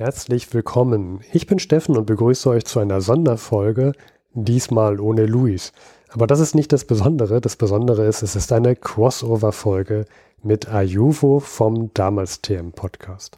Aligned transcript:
Herzlich 0.00 0.52
willkommen. 0.54 1.20
Ich 1.30 1.46
bin 1.46 1.58
Steffen 1.58 1.94
und 1.94 2.06
begrüße 2.06 2.48
euch 2.48 2.64
zu 2.64 2.80
einer 2.80 3.02
Sonderfolge, 3.02 3.92
diesmal 4.32 4.98
ohne 4.98 5.26
Luis. 5.26 5.74
Aber 6.08 6.26
das 6.26 6.40
ist 6.40 6.54
nicht 6.54 6.72
das 6.72 6.86
Besondere. 6.86 7.42
Das 7.42 7.56
Besondere 7.56 8.06
ist, 8.06 8.22
es 8.22 8.34
ist 8.34 8.50
eine 8.50 8.76
Crossover-Folge 8.76 10.06
mit 10.42 10.72
Ayuvo 10.72 11.38
vom 11.38 11.92
Damals 11.92 12.40
TM 12.40 12.72
Podcast. 12.72 13.36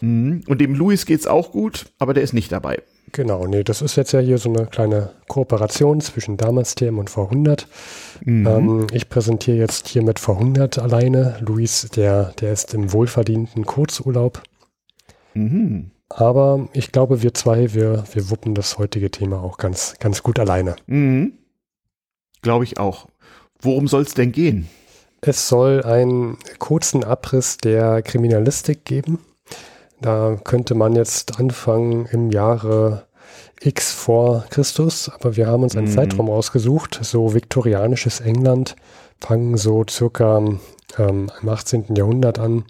Mhm. 0.00 0.42
Und 0.46 0.60
dem 0.60 0.74
Luis 0.74 1.06
geht's 1.06 1.26
auch 1.26 1.52
gut, 1.52 1.86
aber 1.98 2.14
der 2.14 2.22
ist 2.22 2.32
nicht 2.32 2.52
dabei. 2.52 2.82
Genau, 3.12 3.46
nee, 3.46 3.64
das 3.64 3.80
ist 3.80 3.96
jetzt 3.96 4.12
ja 4.12 4.20
hier 4.20 4.38
so 4.38 4.50
eine 4.50 4.66
kleine 4.66 5.10
Kooperation 5.28 6.00
zwischen 6.00 6.36
damals 6.36 6.74
TM 6.74 6.98
und 6.98 7.10
V100. 7.10 7.66
Mhm. 8.24 8.46
Ähm, 8.46 8.86
ich 8.92 9.08
präsentiere 9.08 9.56
jetzt 9.56 9.88
hier 9.88 10.02
mit 10.02 10.18
V100 10.18 10.80
alleine. 10.80 11.38
Luis, 11.40 11.88
der, 11.94 12.32
der 12.40 12.52
ist 12.52 12.74
im 12.74 12.92
wohlverdienten 12.92 13.64
Kurzurlaub. 13.64 14.42
Mhm. 15.34 15.90
Aber 16.10 16.68
ich 16.72 16.92
glaube, 16.92 17.22
wir 17.22 17.34
zwei, 17.34 17.74
wir, 17.74 18.04
wir 18.12 18.30
wuppen 18.30 18.54
das 18.54 18.78
heutige 18.78 19.10
Thema 19.10 19.42
auch 19.42 19.58
ganz, 19.58 19.94
ganz 20.00 20.22
gut 20.22 20.38
alleine. 20.38 20.76
Mhm. 20.86 21.32
Glaube 22.42 22.64
ich 22.64 22.78
auch. 22.78 23.08
Worum 23.60 23.88
soll 23.88 24.02
es 24.02 24.14
denn 24.14 24.32
gehen? 24.32 24.68
Es 25.20 25.48
soll 25.48 25.82
einen 25.82 26.38
kurzen 26.58 27.02
Abriss 27.02 27.56
der 27.58 28.02
Kriminalistik 28.02 28.84
geben. 28.84 29.18
Da 30.00 30.38
könnte 30.44 30.74
man 30.74 30.94
jetzt 30.94 31.40
anfangen 31.40 32.06
im 32.06 32.30
Jahre 32.30 33.06
X 33.60 33.92
vor 33.92 34.44
Christus, 34.50 35.08
aber 35.08 35.36
wir 35.36 35.48
haben 35.48 35.64
uns 35.64 35.76
einen 35.76 35.88
mhm. 35.88 35.92
Zeitraum 35.92 36.30
ausgesucht, 36.30 37.00
so 37.02 37.34
viktorianisches 37.34 38.20
England, 38.20 38.76
fangen 39.18 39.56
so 39.56 39.84
circa 39.88 40.38
ähm, 40.96 41.30
im 41.42 41.48
18. 41.48 41.96
Jahrhundert 41.96 42.38
an 42.38 42.64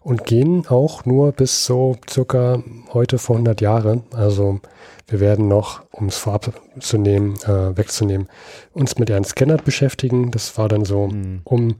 und 0.00 0.24
gehen 0.26 0.66
auch 0.68 1.06
nur 1.06 1.32
bis 1.32 1.64
so 1.64 1.96
circa 2.08 2.62
heute 2.92 3.18
vor 3.18 3.36
100 3.36 3.62
Jahre. 3.62 4.02
Also 4.12 4.60
wir 5.06 5.20
werden 5.20 5.48
noch, 5.48 5.82
um 5.90 6.06
es 6.06 6.16
vorab 6.16 6.52
zu 6.80 6.98
nehmen, 6.98 7.36
äh, 7.44 7.76
wegzunehmen, 7.76 8.28
uns 8.72 8.98
mit 8.98 9.10
Ernst 9.10 9.36
Kennert 9.36 9.64
beschäftigen. 9.64 10.30
Das 10.30 10.56
war 10.56 10.68
dann 10.68 10.84
so 10.84 11.08
mhm. 11.08 11.40
um 11.44 11.76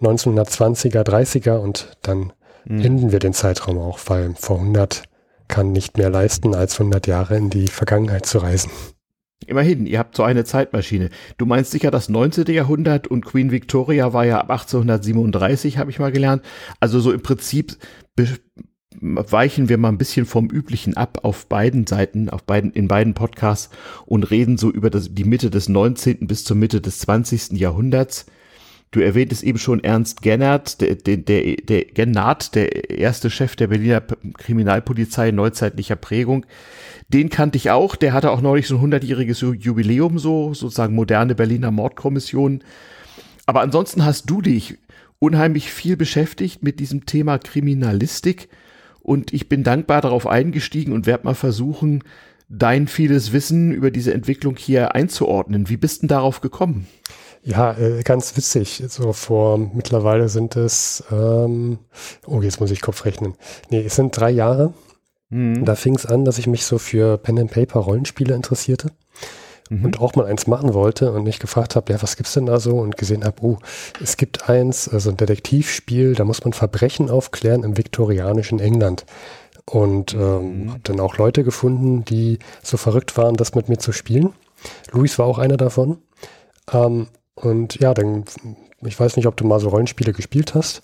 1920er, 0.00 1.02
30er 1.02 1.56
und 1.56 1.96
dann 2.02 2.32
mhm. 2.64 2.80
enden 2.80 3.12
wir 3.12 3.18
den 3.18 3.32
Zeitraum 3.32 3.78
auch, 3.78 3.98
weil 4.06 4.34
vor 4.34 4.58
100 4.58 5.04
kann 5.48 5.72
nicht 5.72 5.98
mehr 5.98 6.10
leisten, 6.10 6.54
als 6.54 6.78
100 6.78 7.06
Jahre 7.06 7.36
in 7.36 7.50
die 7.50 7.68
Vergangenheit 7.68 8.26
zu 8.26 8.38
reisen. 8.38 8.70
Immerhin, 9.46 9.86
ihr 9.86 9.98
habt 9.98 10.16
so 10.16 10.22
eine 10.22 10.44
Zeitmaschine. 10.44 11.10
Du 11.36 11.46
meinst 11.46 11.72
sicher 11.72 11.90
das 11.90 12.08
19. 12.08 12.46
Jahrhundert 12.46 13.08
und 13.08 13.24
Queen 13.24 13.50
Victoria 13.50 14.12
war 14.12 14.24
ja 14.24 14.38
ab 14.38 14.50
1837, 14.50 15.78
habe 15.78 15.90
ich 15.90 15.98
mal 15.98 16.12
gelernt. 16.12 16.42
Also 16.78 17.00
so 17.00 17.12
im 17.12 17.22
Prinzip 17.22 17.76
weichen 19.00 19.68
wir 19.68 19.78
mal 19.78 19.88
ein 19.88 19.98
bisschen 19.98 20.26
vom 20.26 20.48
Üblichen 20.48 20.96
ab 20.96 21.20
auf 21.22 21.46
beiden 21.46 21.86
Seiten, 21.86 22.28
auf 22.28 22.42
beiden, 22.44 22.72
in 22.72 22.88
beiden 22.88 23.14
Podcasts 23.14 23.70
und 24.06 24.30
reden 24.30 24.58
so 24.58 24.70
über 24.70 24.90
das, 24.90 25.14
die 25.14 25.24
Mitte 25.24 25.50
des 25.50 25.68
19. 25.68 26.26
bis 26.26 26.44
zur 26.44 26.56
Mitte 26.56 26.80
des 26.80 26.98
20. 27.00 27.52
Jahrhunderts. 27.52 28.26
Du 28.92 29.00
erwähntest 29.00 29.42
eben 29.42 29.58
schon 29.58 29.82
Ernst 29.82 30.20
Gennert, 30.20 30.82
der, 30.82 30.96
der, 30.96 31.16
der, 31.16 31.56
der 31.56 31.84
Gennard, 31.86 32.54
der 32.54 32.90
erste 32.90 33.30
Chef 33.30 33.56
der 33.56 33.68
Berliner 33.68 34.02
Kriminalpolizei 34.36 35.30
neuzeitlicher 35.30 35.96
Prägung. 35.96 36.44
Den 37.08 37.30
kannte 37.30 37.56
ich 37.56 37.70
auch. 37.70 37.96
Der 37.96 38.12
hatte 38.12 38.30
auch 38.30 38.42
neulich 38.42 38.66
so 38.66 38.76
ein 38.76 38.80
hundertjähriges 38.82 39.40
Jubiläum, 39.40 40.18
so 40.18 40.52
sozusagen 40.52 40.94
moderne 40.94 41.34
Berliner 41.34 41.70
Mordkommission. 41.70 42.62
Aber 43.46 43.62
ansonsten 43.62 44.04
hast 44.04 44.28
du 44.28 44.42
dich 44.42 44.78
unheimlich 45.18 45.72
viel 45.72 45.96
beschäftigt 45.96 46.62
mit 46.62 46.78
diesem 46.78 47.06
Thema 47.06 47.38
Kriminalistik 47.38 48.48
und 49.02 49.32
ich 49.32 49.48
bin 49.48 49.64
dankbar 49.64 50.00
darauf 50.00 50.26
eingestiegen 50.26 50.92
und 50.92 51.06
werde 51.06 51.24
mal 51.24 51.34
versuchen, 51.34 52.04
dein 52.48 52.86
vieles 52.86 53.32
Wissen 53.32 53.72
über 53.72 53.90
diese 53.90 54.12
Entwicklung 54.12 54.56
hier 54.56 54.94
einzuordnen. 54.94 55.68
Wie 55.68 55.76
bist 55.76 56.02
denn 56.02 56.08
darauf 56.08 56.40
gekommen? 56.40 56.86
Ja, 57.42 57.76
äh, 57.76 58.02
ganz 58.02 58.36
witzig. 58.36 58.82
So 58.88 59.12
vor 59.12 59.58
mittlerweile 59.58 60.28
sind 60.28 60.54
es, 60.54 61.02
ähm, 61.10 61.78
oh, 62.26 62.40
jetzt 62.42 62.60
muss 62.60 62.70
ich 62.70 62.80
Kopf 62.80 63.04
rechnen. 63.04 63.34
Nee, 63.70 63.84
es 63.84 63.96
sind 63.96 64.16
drei 64.16 64.30
Jahre. 64.30 64.74
Mhm. 65.30 65.64
Da 65.64 65.74
fing 65.74 65.96
es 65.96 66.06
an, 66.06 66.24
dass 66.24 66.38
ich 66.38 66.46
mich 66.46 66.64
so 66.64 66.78
für 66.78 67.18
Pen 67.18 67.38
and 67.38 67.50
Paper 67.50 67.80
Rollenspiele 67.80 68.34
interessierte 68.34 68.92
mhm. 69.78 69.84
und 69.84 70.00
auch 70.00 70.14
mal 70.14 70.26
eins 70.26 70.46
machen 70.46 70.74
wollte 70.74 71.12
und 71.12 71.24
mich 71.24 71.38
gefragt 71.38 71.76
habe, 71.76 71.92
ja, 71.92 72.02
was 72.02 72.16
gibt's 72.16 72.34
denn 72.34 72.46
da 72.46 72.60
so? 72.60 72.78
Und 72.78 72.96
gesehen 72.96 73.24
habe, 73.24 73.36
oh, 73.42 73.58
es 74.02 74.16
gibt 74.16 74.48
eins, 74.48 74.88
also 74.88 75.10
ein 75.10 75.16
Detektivspiel, 75.16 76.14
da 76.14 76.24
muss 76.24 76.44
man 76.44 76.52
Verbrechen 76.52 77.10
aufklären 77.10 77.64
im 77.64 77.76
viktorianischen 77.76 78.60
England. 78.60 79.04
Und 79.64 80.14
ähm, 80.14 80.64
mhm. 80.64 80.70
habe 80.70 80.80
dann 80.82 81.00
auch 81.00 81.16
Leute 81.18 81.44
gefunden, 81.44 82.04
die 82.04 82.38
so 82.62 82.76
verrückt 82.76 83.16
waren, 83.16 83.34
das 83.34 83.54
mit 83.54 83.68
mir 83.68 83.78
zu 83.78 83.92
spielen. 83.92 84.32
Luis 84.90 85.18
war 85.18 85.26
auch 85.26 85.38
einer 85.38 85.56
davon. 85.56 85.98
Ähm, 86.72 87.08
und 87.34 87.80
ja, 87.80 87.94
dann, 87.94 88.24
ich 88.82 88.98
weiß 88.98 89.16
nicht, 89.16 89.26
ob 89.26 89.36
du 89.36 89.46
mal 89.46 89.60
so 89.60 89.68
Rollenspiele 89.68 90.12
gespielt 90.12 90.54
hast. 90.54 90.82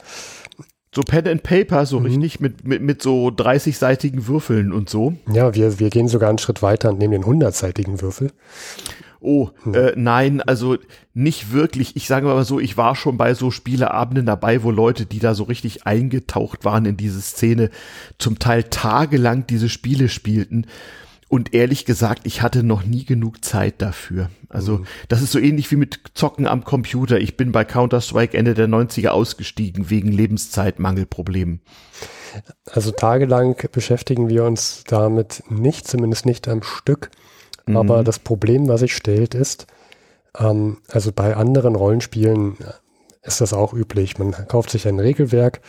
So 0.94 1.02
Pen 1.02 1.28
and 1.28 1.42
Paper, 1.42 1.84
so 1.84 2.00
mhm. 2.00 2.06
richtig 2.06 2.40
mit, 2.40 2.66
mit, 2.66 2.82
mit 2.82 3.02
so 3.02 3.28
30-seitigen 3.28 4.26
Würfeln 4.26 4.72
und 4.72 4.88
so. 4.88 5.14
Ja, 5.30 5.54
wir, 5.54 5.78
wir 5.78 5.90
gehen 5.90 6.08
sogar 6.08 6.30
einen 6.30 6.38
Schritt 6.38 6.62
weiter 6.62 6.90
und 6.90 6.98
nehmen 6.98 7.12
den 7.12 7.24
100-seitigen 7.24 8.00
Würfel. 8.00 8.32
Oh, 9.20 9.50
ja. 9.66 9.88
äh, 9.88 9.92
nein, 9.96 10.40
also 10.40 10.76
nicht 11.12 11.52
wirklich. 11.52 11.96
Ich 11.96 12.06
sage 12.06 12.26
mal 12.26 12.44
so, 12.44 12.60
ich 12.60 12.76
war 12.76 12.94
schon 12.94 13.16
bei 13.16 13.34
so 13.34 13.50
Spieleabenden 13.50 14.26
dabei, 14.26 14.62
wo 14.62 14.70
Leute, 14.70 15.06
die 15.06 15.18
da 15.18 15.34
so 15.34 15.44
richtig 15.44 15.86
eingetaucht 15.86 16.64
waren 16.64 16.84
in 16.84 16.96
diese 16.96 17.20
Szene, 17.20 17.70
zum 18.18 18.38
Teil 18.38 18.64
tagelang 18.64 19.46
diese 19.46 19.68
Spiele 19.68 20.08
spielten. 20.08 20.66
Und 21.28 21.54
ehrlich 21.54 21.84
gesagt, 21.84 22.22
ich 22.24 22.40
hatte 22.40 22.62
noch 22.62 22.84
nie 22.84 23.04
genug 23.04 23.44
Zeit 23.44 23.82
dafür. 23.82 24.30
Also, 24.48 24.78
mhm. 24.78 24.86
das 25.08 25.20
ist 25.20 25.32
so 25.32 25.38
ähnlich 25.38 25.70
wie 25.70 25.76
mit 25.76 26.00
Zocken 26.14 26.46
am 26.46 26.64
Computer. 26.64 27.20
Ich 27.20 27.36
bin 27.36 27.52
bei 27.52 27.64
Counter-Strike 27.64 28.36
Ende 28.36 28.54
der 28.54 28.66
90er 28.66 29.08
ausgestiegen 29.08 29.90
wegen 29.90 30.10
Lebenszeitmangelproblemen. 30.10 31.60
Also 32.70 32.90
tagelang 32.92 33.56
beschäftigen 33.72 34.28
wir 34.28 34.44
uns 34.44 34.84
damit 34.86 35.42
nicht, 35.50 35.86
zumindest 35.86 36.24
nicht 36.24 36.48
am 36.48 36.62
Stück. 36.62 37.10
Mhm. 37.66 37.76
Aber 37.76 38.04
das 38.04 38.18
Problem, 38.18 38.68
was 38.68 38.80
sich 38.80 38.96
stellt, 38.96 39.34
ist, 39.34 39.66
ähm, 40.38 40.78
also 40.88 41.12
bei 41.12 41.36
anderen 41.36 41.76
Rollenspielen 41.76 42.56
ist 43.22 43.40
das 43.42 43.52
auch 43.52 43.74
üblich. 43.74 44.18
Man 44.18 44.32
kauft 44.32 44.70
sich 44.70 44.88
ein 44.88 44.98
Regelwerk, 44.98 45.60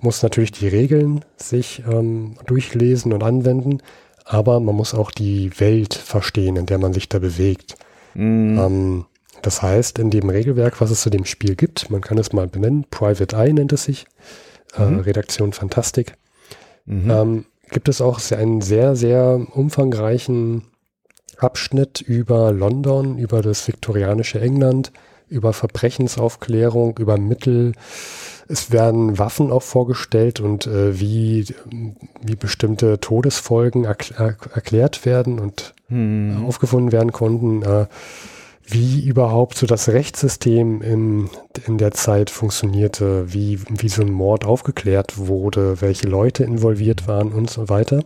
muss 0.00 0.22
natürlich 0.22 0.52
die 0.52 0.68
Regeln 0.68 1.24
sich 1.36 1.82
ähm, 1.90 2.36
durchlesen 2.46 3.12
und 3.12 3.22
anwenden 3.22 3.80
aber 4.28 4.60
man 4.60 4.76
muss 4.76 4.94
auch 4.94 5.10
die 5.10 5.58
Welt 5.58 5.94
verstehen, 5.94 6.56
in 6.56 6.66
der 6.66 6.78
man 6.78 6.92
sich 6.92 7.08
da 7.08 7.18
bewegt. 7.18 7.76
Mhm. 8.14 8.58
Ähm, 8.58 9.04
Das 9.42 9.62
heißt, 9.62 9.98
in 10.00 10.10
dem 10.10 10.28
Regelwerk, 10.28 10.80
was 10.80 10.90
es 10.90 11.02
zu 11.02 11.10
dem 11.10 11.24
Spiel 11.24 11.54
gibt, 11.54 11.90
man 11.90 12.00
kann 12.00 12.18
es 12.18 12.32
mal 12.32 12.48
benennen, 12.48 12.84
Private 12.90 13.36
Eye 13.36 13.52
nennt 13.52 13.72
es 13.72 13.84
sich, 13.84 14.06
äh, 14.76 14.84
mhm. 14.84 14.98
äh, 14.98 15.02
Redaktion 15.02 15.52
Fantastik, 15.52 16.14
mhm. 16.86 17.10
ähm, 17.10 17.44
gibt 17.70 17.88
es 17.88 18.00
auch 18.00 18.20
einen 18.32 18.60
sehr, 18.60 18.96
sehr 18.96 19.40
umfangreichen 19.54 20.62
Abschnitt 21.36 22.00
über 22.00 22.50
London, 22.52 23.16
über 23.16 23.42
das 23.42 23.68
viktorianische 23.68 24.40
England, 24.40 24.90
über 25.28 25.52
Verbrechensaufklärung, 25.52 26.96
über 26.98 27.18
Mittel. 27.18 27.72
Es 28.48 28.70
werden 28.70 29.18
Waffen 29.18 29.50
auch 29.52 29.62
vorgestellt 29.62 30.40
und 30.40 30.66
äh, 30.66 30.98
wie, 30.98 31.46
wie 32.22 32.36
bestimmte 32.36 32.98
Todesfolgen 33.00 33.84
erkl 33.84 34.36
erklärt 34.54 35.04
werden 35.04 35.38
und 35.38 35.74
hm. 35.88 36.44
aufgefunden 36.46 36.92
werden 36.92 37.12
konnten. 37.12 37.62
Äh, 37.62 37.86
wie 38.70 39.06
überhaupt 39.06 39.56
so 39.56 39.66
das 39.66 39.88
Rechtssystem 39.88 40.82
in, 40.82 41.30
in 41.66 41.78
der 41.78 41.92
Zeit 41.92 42.28
funktionierte, 42.28 43.32
wie, 43.32 43.58
wie 43.70 43.88
so 43.88 44.02
ein 44.02 44.12
Mord 44.12 44.44
aufgeklärt 44.44 45.16
wurde, 45.16 45.80
welche 45.80 46.06
Leute 46.06 46.44
involviert 46.44 47.08
waren 47.08 47.32
und 47.32 47.48
so 47.48 47.70
weiter. 47.70 48.04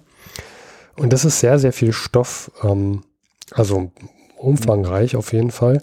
Und 0.97 1.13
das 1.13 1.25
ist 1.25 1.41
sehr, 1.41 1.59
sehr 1.59 1.73
viel 1.73 1.93
Stoff, 1.93 2.53
ähm, 2.63 3.03
also 3.51 3.91
umfangreich 4.43 5.17
auf 5.17 5.33
jeden 5.33 5.51
Fall. 5.51 5.81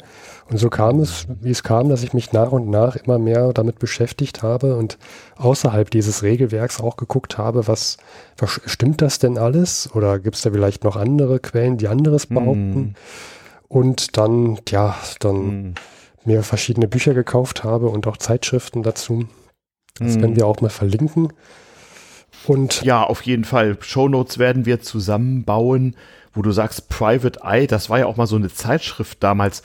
Und 0.50 0.58
so 0.58 0.70
kam 0.70 1.00
es, 1.00 1.28
wie 1.42 1.52
es 1.52 1.64
kam, 1.64 1.90
dass 1.90 2.04
ich 2.04 2.14
mich 2.14 2.34
nach 2.34 2.52
und 2.52 2.70
nach 2.70 2.96
immer 2.96 3.20
mehr 3.20 3.54
damit 3.54 3.80
beschäftigt 3.80 4.42
habe 4.42 4.76
und 4.78 4.98
außerhalb 5.38 5.90
dieses 5.92 6.24
Regelwerks 6.24 6.82
auch 6.82 6.98
geguckt 6.98 7.38
habe, 7.38 7.68
was, 7.68 7.98
was 8.38 8.62
stimmt 8.66 9.02
das 9.02 9.20
denn 9.20 9.38
alles? 9.38 9.90
Oder 9.94 10.20
gibt 10.20 10.36
es 10.36 10.42
da 10.42 10.52
vielleicht 10.52 10.84
noch 10.84 10.96
andere 10.96 11.40
Quellen, 11.40 11.78
die 11.78 11.88
anderes 11.88 12.26
behaupten? 12.26 12.80
Mm 12.80 12.96
und 13.70 14.18
dann, 14.18 14.60
ja, 14.68 14.98
dann 15.20 15.36
mhm. 15.36 15.74
mir 16.26 16.44
verschiedene 16.44 16.90
Bücher 16.90 17.14
gekauft 17.14 17.64
habe 17.64 17.88
und 17.88 18.06
auch 18.08 18.18
Zeitschriften 18.18 18.84
dazu. 18.84 19.26
Das 20.00 20.18
mhm. 20.18 20.22
werden 20.22 20.36
wir 20.36 20.48
auch 20.48 20.60
mal 20.60 20.70
verlinken. 20.70 21.32
Und 22.46 22.82
ja, 22.82 23.04
auf 23.04 23.22
jeden 23.22 23.46
Fall. 23.46 23.78
Shownotes 23.80 24.40
werden 24.40 24.66
wir 24.66 24.82
zusammenbauen, 24.82 25.96
wo 26.34 26.42
du 26.42 26.52
sagst 26.52 26.90
Private 26.90 27.40
Eye, 27.44 27.68
das 27.68 27.90
war 27.90 28.00
ja 28.00 28.06
auch 28.06 28.18
mal 28.18 28.28
so 28.28 28.36
eine 28.36 28.50
Zeitschrift 28.50 29.24
damals. 29.24 29.64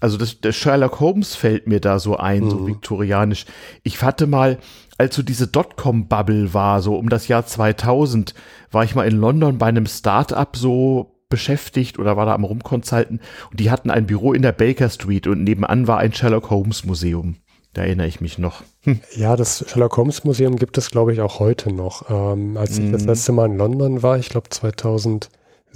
Also 0.00 0.18
das, 0.18 0.40
der 0.40 0.52
Sherlock 0.52 1.00
Holmes 1.00 1.34
fällt 1.34 1.66
mir 1.66 1.80
da 1.80 1.98
so 1.98 2.16
ein, 2.16 2.44
mhm. 2.44 2.50
so 2.50 2.66
viktorianisch. 2.66 3.46
Ich 3.82 4.02
hatte 4.02 4.26
mal, 4.26 4.58
als 4.98 5.16
so 5.16 5.22
diese 5.22 5.46
Dotcom-Bubble 5.46 6.52
war, 6.52 6.82
so 6.82 6.96
um 6.96 7.08
das 7.08 7.28
Jahr 7.28 7.46
2000, 7.46 8.34
war 8.70 8.84
ich 8.84 8.94
mal 8.94 9.06
in 9.06 9.16
London 9.16 9.58
bei 9.58 9.66
einem 9.66 9.86
Startup 9.86 10.54
so 10.54 11.16
beschäftigt 11.28 11.98
oder 11.98 12.16
war 12.16 12.26
da 12.26 12.34
am 12.34 12.44
Rumkonsulten 12.44 13.20
und 13.50 13.58
die 13.58 13.70
hatten 13.70 13.90
ein 13.90 14.06
Büro 14.06 14.32
in 14.32 14.42
der 14.42 14.52
Baker 14.52 14.88
Street 14.88 15.26
und 15.26 15.42
nebenan 15.42 15.88
war 15.88 15.98
ein 15.98 16.12
Sherlock 16.12 16.50
Holmes 16.50 16.84
Museum. 16.84 17.36
Da 17.72 17.82
erinnere 17.82 18.06
ich 18.06 18.20
mich 18.20 18.38
noch. 18.38 18.62
Hm. 18.84 19.00
Ja, 19.16 19.36
das 19.36 19.64
Sherlock 19.68 19.96
Holmes 19.96 20.24
Museum 20.24 20.56
gibt 20.56 20.78
es, 20.78 20.90
glaube 20.90 21.12
ich, 21.12 21.20
auch 21.20 21.40
heute 21.40 21.72
noch. 21.72 22.08
Ähm, 22.08 22.56
als 22.56 22.78
ich 22.78 22.90
das 22.90 23.02
mhm. 23.02 23.08
letzte 23.08 23.32
Mal 23.32 23.46
in 23.50 23.58
London 23.58 24.02
war, 24.02 24.18
ich 24.18 24.30
glaube 24.30 24.48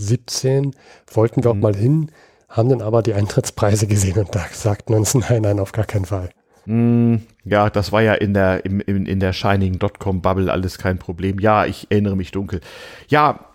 2017, 0.00 0.75
wollten 1.12 1.44
wir 1.44 1.50
auch 1.50 1.55
mhm. 1.55 1.61
mal 1.61 1.76
hin, 1.76 2.11
haben 2.49 2.69
dann 2.69 2.82
aber 2.82 3.02
die 3.02 3.14
Eintrittspreise 3.14 3.87
gesehen 3.88 4.19
und 4.19 4.35
da 4.35 4.44
sagten 4.52 4.94
uns, 4.94 5.14
nein, 5.14 5.43
nein, 5.43 5.61
auf 5.61 5.73
gar 5.73 5.87
keinen 5.87 6.06
Fall. 6.06 6.31
Mhm. 6.67 7.23
Ja, 7.44 7.70
das 7.70 7.93
war 7.93 8.02
ja 8.02 8.14
in 8.14 8.35
der, 8.35 8.64
im, 8.64 8.81
in, 8.81 9.06
in 9.06 9.20
der 9.20 9.32
Shining 9.32 9.79
Dotcom 9.79 10.20
Bubble 10.20 10.52
alles 10.52 10.79
kein 10.79 10.99
Problem. 10.99 11.38
Ja, 11.38 11.64
ich 11.67 11.87
erinnere 11.91 12.17
mich 12.17 12.32
dunkel. 12.32 12.61
Ja, 13.08 13.47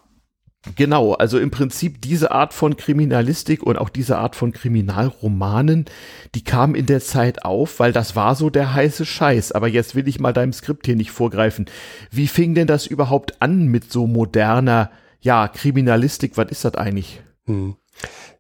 Genau, 0.75 1.13
also 1.13 1.37
im 1.37 1.51
Prinzip 1.51 2.01
diese 2.01 2.31
Art 2.31 2.53
von 2.53 2.75
Kriminalistik 2.75 3.61
und 3.61 3.77
auch 3.77 3.89
diese 3.89 4.17
Art 4.17 4.35
von 4.35 4.51
Kriminalromanen, 4.51 5.85
die 6.33 6.43
kamen 6.43 6.73
in 6.73 6.87
der 6.87 7.01
Zeit 7.01 7.45
auf, 7.45 7.79
weil 7.79 7.91
das 7.91 8.15
war 8.15 8.35
so 8.35 8.49
der 8.49 8.73
heiße 8.73 9.05
Scheiß. 9.05 9.51
Aber 9.51 9.67
jetzt 9.67 9.93
will 9.93 10.07
ich 10.07 10.19
mal 10.19 10.33
deinem 10.33 10.53
Skript 10.53 10.87
hier 10.87 10.95
nicht 10.95 11.11
vorgreifen. 11.11 11.67
Wie 12.09 12.27
fing 12.27 12.55
denn 12.55 12.65
das 12.65 12.87
überhaupt 12.87 13.41
an 13.41 13.67
mit 13.67 13.91
so 13.91 14.07
moderner, 14.07 14.89
ja, 15.25 15.47
Kriminalistik? 15.47 16.37
Was 16.37 16.51
ist 16.51 16.65
das 16.65 16.75
eigentlich? 16.75 17.21
Hm. 17.45 17.75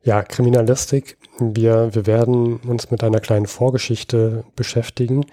Ja, 0.03 0.21
Kriminalistik. 0.21 1.17
Wir, 1.39 1.93
wir 1.93 2.05
werden 2.05 2.57
uns 2.57 2.91
mit 2.91 3.03
einer 3.03 3.19
kleinen 3.19 3.47
Vorgeschichte 3.47 4.45
beschäftigen. 4.55 5.25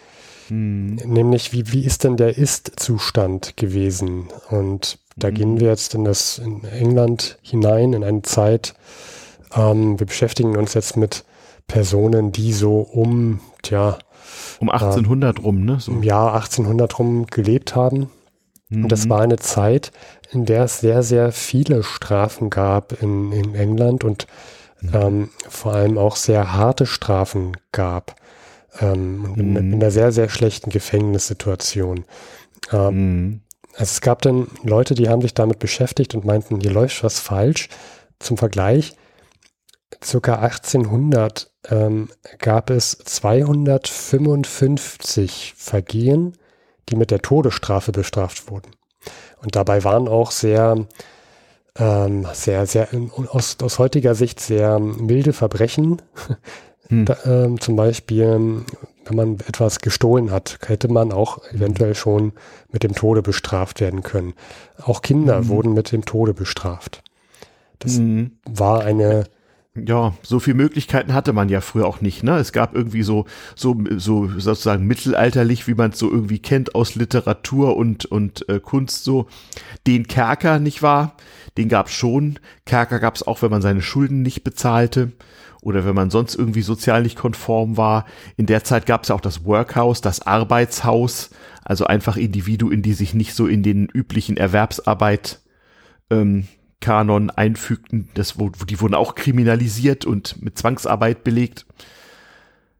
Hm. 0.48 0.94
Nämlich, 0.96 1.52
wie, 1.52 1.70
wie 1.70 1.84
ist 1.84 2.04
denn 2.04 2.16
der 2.16 2.38
Ist-Zustand 2.38 3.58
gewesen? 3.58 4.28
Und 4.48 4.98
da 5.16 5.30
mhm. 5.30 5.34
gehen 5.34 5.60
wir 5.60 5.68
jetzt 5.68 5.94
in 5.94 6.04
das 6.04 6.38
in 6.38 6.64
England 6.64 7.38
hinein, 7.42 7.92
in 7.92 8.02
eine 8.02 8.22
Zeit. 8.22 8.72
Ähm, 9.54 10.00
wir 10.00 10.06
beschäftigen 10.06 10.56
uns 10.56 10.72
jetzt 10.72 10.96
mit 10.96 11.24
Personen, 11.66 12.32
die 12.32 12.54
so 12.54 12.80
um, 12.80 13.40
tja, 13.62 13.98
um 14.58 14.70
1800 14.70 15.38
äh, 15.38 15.42
rum, 15.42 15.66
ne? 15.66 15.80
So. 15.80 15.92
Im 15.92 16.02
Jahr 16.02 16.32
1800 16.34 16.98
rum 16.98 17.26
gelebt 17.26 17.76
haben. 17.76 18.08
Mhm. 18.70 18.84
Und 18.84 18.92
das 18.92 19.08
war 19.10 19.20
eine 19.20 19.36
Zeit, 19.36 19.92
in 20.32 20.46
der 20.46 20.64
es 20.64 20.80
sehr, 20.80 21.02
sehr 21.02 21.32
viele 21.32 21.82
Strafen 21.82 22.48
gab 22.50 23.02
in, 23.02 23.32
in 23.32 23.54
England 23.54 24.04
und 24.04 24.26
mhm. 24.80 24.90
ähm, 24.94 25.28
vor 25.48 25.74
allem 25.74 25.98
auch 25.98 26.16
sehr 26.16 26.54
harte 26.54 26.86
Strafen 26.86 27.56
gab. 27.70 28.16
Ähm, 28.80 29.34
in, 29.36 29.56
in, 29.56 29.74
einer 29.74 29.90
sehr, 29.90 30.12
sehr 30.12 30.30
schlechten 30.30 30.70
Gefängnissituation. 30.70 32.06
Ähm, 32.72 32.94
mhm. 32.94 33.40
Also 33.74 33.90
es 33.90 34.00
gab 34.00 34.22
dann 34.22 34.48
Leute, 34.62 34.94
die 34.94 35.08
haben 35.08 35.22
sich 35.22 35.34
damit 35.34 35.58
beschäftigt 35.58 36.14
und 36.14 36.24
meinten, 36.24 36.60
hier 36.60 36.72
läuft 36.72 37.04
was 37.04 37.20
falsch. 37.20 37.68
Zum 38.18 38.38
Vergleich, 38.38 38.94
circa 40.02 40.36
1800 40.36 41.50
ähm, 41.70 42.08
gab 42.38 42.70
es 42.70 42.96
255 42.98 45.52
Vergehen, 45.56 46.38
die 46.88 46.96
mit 46.96 47.10
der 47.10 47.20
Todesstrafe 47.22 47.92
bestraft 47.92 48.50
wurden. 48.50 48.72
Und 49.42 49.56
dabei 49.56 49.84
waren 49.84 50.08
auch 50.08 50.30
sehr, 50.30 50.86
ähm, 51.76 52.26
sehr, 52.32 52.66
sehr, 52.66 52.88
aus, 53.30 53.56
aus 53.62 53.78
heutiger 53.78 54.14
Sicht 54.14 54.40
sehr 54.40 54.78
milde 54.78 55.32
Verbrechen. 55.32 56.02
Hm. 56.88 57.04
Da, 57.04 57.16
ähm, 57.24 57.60
zum 57.60 57.76
Beispiel 57.76 58.64
wenn 59.04 59.16
man 59.16 59.34
etwas 59.46 59.80
gestohlen 59.80 60.30
hat, 60.30 60.58
hätte 60.66 60.88
man 60.88 61.12
auch 61.12 61.38
eventuell 61.52 61.94
schon 61.94 62.32
mit 62.70 62.82
dem 62.82 62.94
Tode 62.94 63.22
bestraft 63.22 63.80
werden 63.80 64.02
können. 64.02 64.34
Auch 64.82 65.02
Kinder 65.02 65.42
mhm. 65.42 65.48
wurden 65.48 65.74
mit 65.74 65.92
dem 65.92 66.04
Tode 66.04 66.34
bestraft. 66.34 67.02
Das 67.78 67.98
mhm. 67.98 68.32
war 68.44 68.82
eine 68.82 69.24
ja, 69.74 70.14
so 70.22 70.38
viele 70.38 70.56
Möglichkeiten 70.56 71.14
hatte 71.14 71.32
man 71.32 71.48
ja 71.48 71.62
früher 71.62 71.86
auch 71.86 72.02
nicht, 72.02 72.22
ne? 72.22 72.36
Es 72.36 72.52
gab 72.52 72.74
irgendwie 72.74 73.02
so, 73.02 73.24
so, 73.54 73.74
so 73.96 74.28
sozusagen 74.28 74.86
mittelalterlich, 74.86 75.66
wie 75.66 75.74
man 75.74 75.92
es 75.92 75.98
so 75.98 76.10
irgendwie 76.10 76.40
kennt 76.40 76.74
aus 76.74 76.94
Literatur 76.94 77.76
und, 77.76 78.04
und 78.04 78.46
äh, 78.50 78.60
Kunst 78.60 79.04
so, 79.04 79.28
den 79.86 80.06
Kerker, 80.08 80.58
nicht 80.58 80.82
wahr? 80.82 81.16
Den 81.56 81.70
gab's 81.70 81.94
schon. 81.94 82.38
Kerker 82.66 82.98
gab's 82.98 83.22
auch, 83.22 83.40
wenn 83.40 83.50
man 83.50 83.62
seine 83.62 83.80
Schulden 83.80 84.20
nicht 84.20 84.44
bezahlte 84.44 85.12
oder 85.62 85.86
wenn 85.86 85.94
man 85.94 86.10
sonst 86.10 86.34
irgendwie 86.34 86.62
sozial 86.62 87.02
nicht 87.02 87.16
konform 87.16 87.78
war. 87.78 88.04
In 88.36 88.46
der 88.46 88.64
Zeit 88.64 88.84
gab 88.84 89.04
es 89.04 89.08
ja 89.08 89.14
auch 89.14 89.20
das 89.22 89.46
Workhouse, 89.46 90.02
das 90.02 90.20
Arbeitshaus, 90.26 91.30
also 91.64 91.86
einfach 91.86 92.18
Individuen, 92.18 92.82
die 92.82 92.92
sich 92.92 93.14
nicht 93.14 93.34
so 93.34 93.46
in 93.46 93.62
den 93.62 93.86
üblichen 93.86 94.36
Erwerbsarbeit 94.36 95.40
ähm, 96.10 96.46
Kanon 96.82 97.30
einfügten. 97.30 98.10
Das, 98.12 98.38
wo, 98.38 98.50
die 98.50 98.80
wurden 98.80 98.94
auch 98.94 99.14
kriminalisiert 99.14 100.04
und 100.04 100.42
mit 100.42 100.58
Zwangsarbeit 100.58 101.24
belegt. 101.24 101.64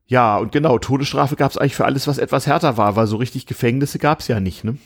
Ja, 0.07 0.37
und 0.37 0.53
genau, 0.53 0.79
Todesstrafe 0.79 1.37
gab 1.37 1.51
es 1.51 1.57
eigentlich 1.57 1.77
für 1.77 1.87
alles, 1.87 2.07
was 2.07 2.19
etwas 2.19 2.47
härter 2.47 2.77
war, 2.77 2.97
weil 2.97 3.07
so 3.07 3.17
richtig 3.17 3.47
Gefängnisse 3.47 3.99
gab 3.99 4.21
es 4.21 4.29
ja 4.29 4.41
nicht, 4.41 4.63
ne? 4.63 4.77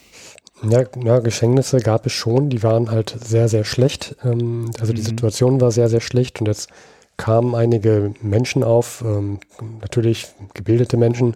Ja, 0.63 0.85
ja, 1.03 1.19
Gefängnisse 1.19 1.81
gab 1.81 2.07
es 2.07 2.13
schon, 2.13 2.49
die 2.49 2.63
waren 2.63 2.91
halt 2.91 3.17
sehr, 3.23 3.49
sehr 3.49 3.65
schlecht. 3.65 4.15
Ähm, 4.25 4.71
also 4.79 4.93
die 4.93 5.03
mhm. 5.03 5.07
Situation 5.07 5.61
war 5.61 5.73
sehr, 5.73 5.89
sehr 5.89 6.01
schlecht 6.01 6.41
und 6.41 6.47
jetzt 6.47 6.71
kamen 7.17 7.55
einige 7.55 8.15
Menschen 8.23 8.63
auf, 8.63 9.03
ähm, 9.05 9.41
natürlich 9.81 10.29
gebildete 10.55 10.97
Menschen, 10.97 11.35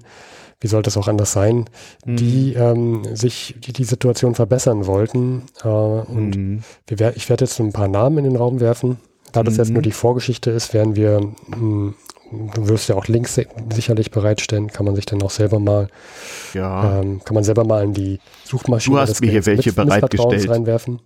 wie 0.61 0.67
sollte 0.67 0.91
es 0.91 0.97
auch 0.97 1.09
anders 1.09 1.33
sein, 1.33 1.65
mhm. 2.05 2.17
die 2.17 2.55
ähm, 2.55 3.03
sich 3.15 3.57
die, 3.59 3.73
die 3.73 3.85
Situation 3.85 4.35
verbessern 4.35 4.87
wollten. 4.87 5.45
Äh, 5.65 5.69
und 5.69 6.37
mhm. 6.37 6.63
wir, 6.87 7.17
ich 7.17 7.29
werde 7.29 7.45
jetzt 7.45 7.59
ein 7.61 7.73
paar 7.73 7.89
Namen 7.89 8.19
in 8.19 8.25
den 8.25 8.37
Raum 8.37 8.61
werfen. 8.61 8.99
Da 9.33 9.43
das 9.43 9.55
mhm. 9.55 9.61
jetzt 9.61 9.71
nur 9.71 9.83
die 9.83 9.93
Vorgeschichte 9.93 10.51
ist, 10.51 10.75
werden 10.75 10.97
wir, 10.97 11.21
mh, 11.21 11.57
hm, 11.57 11.95
du 12.55 12.69
wirst 12.69 12.89
ja 12.89 12.95
auch 12.95 13.07
Links 13.07 13.41
sicherlich 13.73 14.11
bereitstellen, 14.11 14.69
kann 14.69 14.85
man 14.85 14.95
sich 14.95 15.07
dann 15.07 15.23
auch 15.23 15.31
selber 15.31 15.59
mal, 15.59 15.89
ja. 16.55 17.01
ähm, 17.01 17.23
kann 17.25 17.35
man 17.35 17.45
selber 17.45 17.65
mal 17.65 17.83
in 17.83 17.95
die 17.95 18.21
Suchmaschine 18.45 18.97
du 18.97 19.01
hast 19.01 19.21
mir 19.21 19.31
hier 19.31 19.47
welche 19.47 19.73
bereitgestellt. 19.73 20.49
reinwerfen. 20.49 21.01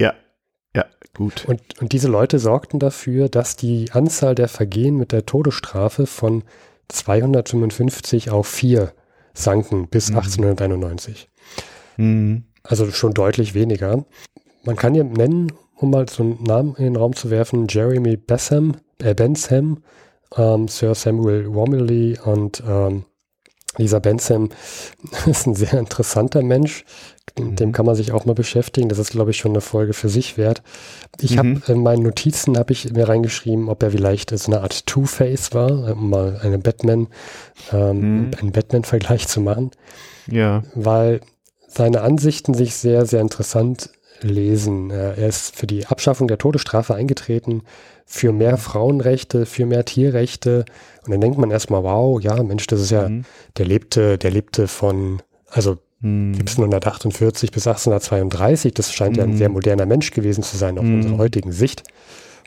Ja, 0.00 0.14
ja, 0.74 0.86
gut. 1.16 1.44
Und, 1.46 1.60
und 1.80 1.92
diese 1.92 2.08
Leute 2.08 2.38
sorgten 2.38 2.78
dafür, 2.78 3.28
dass 3.28 3.56
die 3.56 3.90
Anzahl 3.92 4.34
der 4.34 4.48
Vergehen 4.48 4.96
mit 4.96 5.12
der 5.12 5.26
Todesstrafe 5.26 6.06
von 6.06 6.44
255 6.88 8.30
auf 8.30 8.46
4 8.46 8.92
sanken 9.34 9.88
bis 9.88 10.10
mhm. 10.10 10.16
1891. 10.16 11.28
Mhm. 11.96 12.44
Also 12.62 12.90
schon 12.90 13.14
deutlich 13.14 13.54
weniger. 13.54 14.04
Man 14.64 14.76
kann 14.76 14.94
ja 14.94 15.04
nennen, 15.04 15.52
um 15.76 15.90
mal 15.90 16.08
so 16.08 16.22
einen 16.22 16.42
Namen 16.42 16.74
in 16.76 16.84
den 16.84 16.96
Raum 16.96 17.14
zu 17.16 17.30
werfen, 17.30 17.66
Jeremy 17.68 18.16
Bessam, 18.16 18.76
äh 18.98 19.14
Bensham 19.14 19.82
ähm, 20.36 20.68
Sir 20.68 20.94
Samuel 20.94 21.46
Romilly 21.46 22.18
und 22.24 22.62
ähm, 22.66 23.04
Lisa 23.76 23.98
Bentham 23.98 24.50
ist 25.26 25.46
ein 25.46 25.54
sehr 25.54 25.74
interessanter 25.74 26.42
Mensch. 26.42 26.84
Dem, 27.38 27.56
dem, 27.56 27.68
mhm. 27.68 27.72
kann 27.72 27.86
man 27.86 27.94
sich 27.94 28.12
auch 28.12 28.24
mal 28.24 28.34
beschäftigen. 28.34 28.88
Das 28.88 28.98
ist, 28.98 29.10
glaube 29.10 29.30
ich, 29.30 29.38
schon 29.38 29.52
eine 29.52 29.60
Folge 29.60 29.92
für 29.92 30.08
sich 30.08 30.36
wert. 30.36 30.62
Ich 31.20 31.32
mhm. 31.34 31.38
habe 31.38 31.72
in 31.72 31.82
meinen 31.82 32.02
Notizen 32.02 32.58
habe 32.58 32.72
ich 32.72 32.92
mir 32.92 33.08
reingeschrieben, 33.08 33.68
ob 33.68 33.82
er 33.82 33.92
vielleicht 33.92 34.36
so 34.36 34.52
eine 34.52 34.62
Art 34.62 34.86
Two-Face 34.86 35.54
war, 35.54 35.96
um 35.96 36.10
mal 36.10 36.40
eine 36.42 36.58
Batman, 36.58 37.08
ähm, 37.72 38.26
mhm. 38.26 38.30
einen 38.38 38.52
Batman-Vergleich 38.52 39.28
zu 39.28 39.40
machen. 39.40 39.70
Ja. 40.26 40.62
Weil 40.74 41.20
seine 41.68 42.02
Ansichten 42.02 42.54
sich 42.54 42.74
sehr, 42.74 43.06
sehr 43.06 43.20
interessant 43.20 43.90
lesen. 44.22 44.90
Er 44.90 45.16
ist 45.16 45.56
für 45.56 45.66
die 45.66 45.86
Abschaffung 45.86 46.28
der 46.28 46.38
Todesstrafe 46.38 46.94
eingetreten, 46.94 47.62
für 48.06 48.32
mehr 48.32 48.56
Frauenrechte, 48.56 49.46
für 49.46 49.66
mehr 49.66 49.84
Tierrechte. 49.84 50.64
Und 51.04 51.12
dann 51.12 51.20
denkt 51.20 51.38
man 51.38 51.50
erstmal, 51.50 51.84
wow, 51.84 52.20
ja, 52.20 52.42
Mensch, 52.42 52.66
das 52.66 52.80
ist 52.80 52.90
ja, 52.90 53.08
mhm. 53.08 53.24
der 53.56 53.66
lebte, 53.66 54.18
der 54.18 54.30
lebte 54.30 54.68
von, 54.68 55.22
also 55.48 55.78
mhm. 56.00 56.34
1748 56.38 57.50
bis 57.50 57.66
1832, 57.66 58.74
das 58.74 58.92
scheint 58.92 59.12
mhm. 59.12 59.18
ja 59.18 59.24
ein 59.24 59.36
sehr 59.36 59.48
mhm. 59.48 59.54
moderner 59.54 59.86
Mensch 59.86 60.10
gewesen 60.10 60.42
zu 60.42 60.56
sein, 60.56 60.78
auf 60.78 60.84
mhm. 60.84 60.96
unserer 60.96 61.18
heutigen 61.18 61.52
Sicht. 61.52 61.84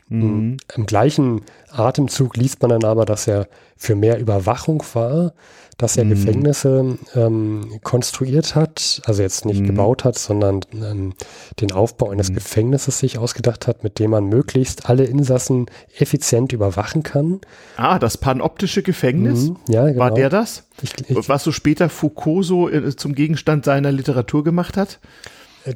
Mhm. 0.08 0.58
Im 0.74 0.86
gleichen 0.86 1.42
Atemzug 1.70 2.36
liest 2.36 2.62
man 2.62 2.70
dann 2.70 2.84
aber, 2.84 3.04
dass 3.04 3.26
er 3.26 3.48
für 3.76 3.94
mehr 3.94 4.18
Überwachung 4.18 4.82
war, 4.92 5.32
dass 5.78 5.96
er 5.96 6.04
mhm. 6.04 6.10
Gefängnisse 6.10 6.98
ähm, 7.14 7.80
konstruiert 7.82 8.54
hat, 8.54 9.02
also 9.06 9.22
jetzt 9.22 9.44
nicht 9.44 9.62
mhm. 9.62 9.66
gebaut 9.66 10.04
hat, 10.04 10.16
sondern 10.16 10.60
ähm, 10.72 11.14
den 11.60 11.72
Aufbau 11.72 12.10
eines 12.10 12.30
mhm. 12.30 12.34
Gefängnisses 12.34 12.98
sich 12.98 13.18
ausgedacht 13.18 13.66
hat, 13.66 13.82
mit 13.82 13.98
dem 13.98 14.10
man 14.10 14.26
möglichst 14.26 14.88
alle 14.88 15.04
Insassen 15.04 15.66
effizient 15.98 16.52
überwachen 16.52 17.02
kann. 17.02 17.40
Ah, 17.76 17.98
das 17.98 18.18
panoptische 18.18 18.82
Gefängnis? 18.82 19.48
Mhm. 19.48 19.56
Ja, 19.68 19.86
genau. 19.86 19.98
War 19.98 20.10
der 20.12 20.30
das? 20.30 20.64
Ich, 20.82 20.92
ich, 21.08 21.28
Was 21.28 21.42
so 21.42 21.50
später 21.50 21.88
Foucault 21.88 22.44
so 22.44 22.68
äh, 22.68 22.94
zum 22.94 23.14
Gegenstand 23.14 23.64
seiner 23.64 23.90
Literatur 23.90 24.44
gemacht 24.44 24.76
hat? 24.76 25.00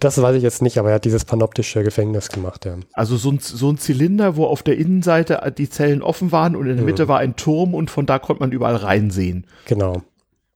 Das 0.00 0.20
weiß 0.20 0.36
ich 0.36 0.42
jetzt 0.42 0.60
nicht, 0.60 0.78
aber 0.78 0.90
er 0.90 0.96
hat 0.96 1.04
dieses 1.04 1.24
panoptische 1.24 1.82
Gefängnis 1.82 2.28
gemacht, 2.28 2.66
ja. 2.66 2.76
Also 2.92 3.16
so 3.16 3.30
ein, 3.30 3.38
so 3.38 3.70
ein 3.70 3.78
Zylinder, 3.78 4.36
wo 4.36 4.44
auf 4.44 4.62
der 4.62 4.76
Innenseite 4.76 5.40
die 5.56 5.70
Zellen 5.70 6.02
offen 6.02 6.30
waren 6.30 6.56
und 6.56 6.66
in 6.68 6.76
der 6.76 6.84
Mitte 6.84 7.04
mhm. 7.04 7.08
war 7.08 7.18
ein 7.20 7.36
Turm 7.36 7.74
und 7.74 7.90
von 7.90 8.04
da 8.04 8.18
konnte 8.18 8.40
man 8.40 8.52
überall 8.52 8.76
reinsehen. 8.76 9.46
Genau. 9.64 10.02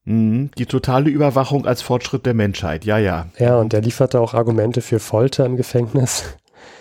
Mhm. 0.05 0.51
Die 0.59 0.67
totale 0.67 1.09
Überwachung 1.09 1.67
als 1.67 1.81
Fortschritt 1.81 2.27
der 2.27 2.35
Menschheit, 2.35 2.85
ja, 2.85 2.99
ja. 2.99 3.29
Ja, 3.39 3.57
und 3.57 3.73
er 3.73 3.81
lieferte 3.81 4.21
auch 4.21 4.35
Argumente 4.35 4.83
für 4.83 4.99
Folter 4.99 5.47
im 5.47 5.57
Gefängnis. 5.57 6.25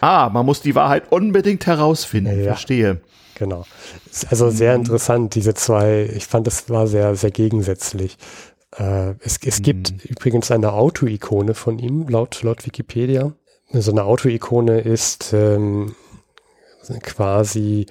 Ah, 0.01 0.29
man 0.29 0.45
muss 0.45 0.61
die 0.61 0.75
Wahrheit 0.75 1.11
unbedingt 1.11 1.67
herausfinden, 1.67 2.37
ja, 2.39 2.45
verstehe. 2.45 3.01
Genau. 3.35 3.65
Also 4.29 4.49
sehr 4.49 4.73
mhm. 4.73 4.81
interessant, 4.81 5.35
diese 5.35 5.53
zwei, 5.53 6.09
ich 6.13 6.27
fand, 6.27 6.47
das 6.47 6.69
war 6.69 6.87
sehr, 6.87 7.15
sehr 7.15 7.31
gegensätzlich. 7.31 8.17
Äh, 8.77 9.15
es, 9.19 9.37
es 9.43 9.59
mhm. 9.59 9.63
gibt 9.63 10.05
übrigens 10.05 10.51
eine 10.51 10.73
Auto-Ikone 10.73 11.53
von 11.53 11.79
ihm, 11.79 12.07
laut, 12.07 12.43
laut 12.43 12.65
Wikipedia. 12.65 13.33
So 13.73 13.91
eine 13.91 14.03
Auto-Ikone 14.03 14.81
ist 14.81 15.31
ähm, 15.33 15.95
quasi 17.03 17.85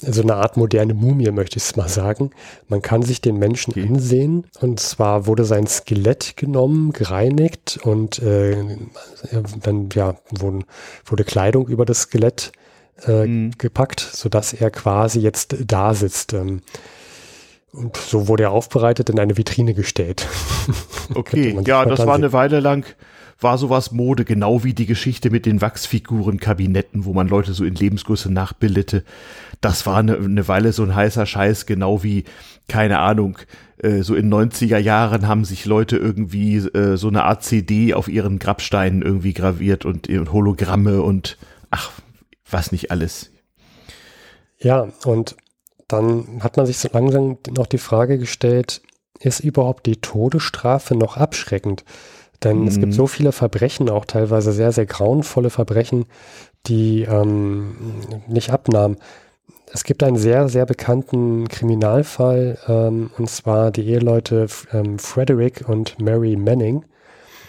so 0.00 0.22
eine 0.22 0.36
Art 0.36 0.56
moderne 0.56 0.94
Mumie, 0.94 1.30
möchte 1.30 1.58
ich 1.58 1.64
es 1.64 1.76
mal 1.76 1.88
sagen. 1.88 2.30
Man 2.68 2.82
kann 2.82 3.02
sich 3.02 3.20
den 3.20 3.38
Menschen 3.38 3.72
okay. 3.72 3.86
ansehen 3.86 4.46
und 4.60 4.80
zwar 4.80 5.26
wurde 5.26 5.44
sein 5.44 5.66
Skelett 5.66 6.36
genommen, 6.36 6.92
gereinigt 6.92 7.78
und 7.82 8.20
äh, 8.20 8.78
dann 9.62 9.88
ja, 9.94 10.16
wurden, 10.30 10.64
wurde 11.04 11.24
Kleidung 11.24 11.68
über 11.68 11.84
das 11.84 12.02
Skelett 12.02 12.52
äh, 13.06 13.26
mhm. 13.26 13.52
gepackt, 13.58 14.00
sodass 14.00 14.52
er 14.52 14.70
quasi 14.70 15.20
jetzt 15.20 15.56
da 15.66 15.94
sitzt. 15.94 16.32
Ähm, 16.32 16.62
und 17.76 17.96
so 17.96 18.28
wurde 18.28 18.44
er 18.44 18.50
aufbereitet 18.50 19.10
in 19.10 19.18
eine 19.18 19.36
Vitrine 19.36 19.74
gestellt. 19.74 20.26
Okay, 21.14 21.56
ja, 21.64 21.84
das 21.84 22.04
war 22.04 22.16
eine 22.16 22.32
Weile 22.32 22.58
lang, 22.58 22.84
war 23.40 23.58
sowas 23.58 23.92
Mode, 23.92 24.24
genau 24.24 24.64
wie 24.64 24.74
die 24.74 24.86
Geschichte 24.86 25.30
mit 25.30 25.46
den 25.46 25.60
Wachsfiguren-Kabinetten, 25.60 27.04
wo 27.04 27.12
man 27.12 27.28
Leute 27.28 27.52
so 27.52 27.64
in 27.64 27.76
Lebensgröße 27.76 28.32
nachbildete. 28.32 29.04
Das 29.60 29.86
war 29.86 29.98
eine, 29.98 30.16
eine 30.16 30.48
Weile 30.48 30.72
so 30.72 30.82
ein 30.82 30.96
heißer 30.96 31.24
Scheiß, 31.24 31.66
genau 31.66 32.02
wie, 32.02 32.24
keine 32.66 32.98
Ahnung, 32.98 33.38
äh, 33.78 34.02
so 34.02 34.14
in 34.14 34.32
90er 34.32 34.78
Jahren 34.78 35.28
haben 35.28 35.44
sich 35.44 35.64
Leute 35.64 35.96
irgendwie 35.96 36.56
äh, 36.56 36.96
so 36.96 37.08
eine 37.08 37.24
Art 37.24 37.44
CD 37.44 37.94
auf 37.94 38.08
ihren 38.08 38.38
Grabsteinen 38.38 39.02
irgendwie 39.02 39.32
graviert 39.32 39.84
und, 39.84 40.08
und 40.08 40.32
Hologramme 40.32 41.02
und 41.02 41.38
ach, 41.70 41.92
was 42.50 42.72
nicht 42.72 42.90
alles. 42.90 43.30
Ja, 44.58 44.88
und 45.04 45.36
dann 45.88 46.40
hat 46.40 46.56
man 46.56 46.66
sich 46.66 46.78
so 46.78 46.88
langsam 46.92 47.38
noch 47.54 47.66
die 47.66 47.78
Frage 47.78 48.18
gestellt, 48.18 48.82
ist 49.20 49.40
überhaupt 49.40 49.86
die 49.86 49.96
Todesstrafe 49.96 50.94
noch 50.94 51.16
abschreckend? 51.16 51.84
Denn 52.42 52.62
mhm. 52.62 52.68
es 52.68 52.74
gibt 52.74 52.92
mhm. 52.92 52.96
so 52.96 53.06
viele 53.06 53.32
Verbrechen, 53.32 53.88
auch 53.88 54.04
teilweise 54.04 54.52
sehr, 54.52 54.72
sehr 54.72 54.86
grauenvolle 54.86 55.50
Verbrechen, 55.50 56.06
die 56.66 57.02
ähm, 57.02 57.76
nicht 58.26 58.50
abnahmen. 58.50 58.96
Es 59.72 59.84
gibt 59.84 60.02
einen 60.02 60.16
sehr, 60.16 60.48
sehr 60.48 60.66
bekannten 60.66 61.48
Kriminalfall, 61.48 62.58
ähm, 62.68 63.10
und 63.18 63.28
zwar 63.28 63.70
die 63.70 63.86
Eheleute 63.88 64.46
ähm, 64.72 64.98
Frederick 64.98 65.68
und 65.68 65.98
Mary 66.00 66.36
Manning. 66.36 66.84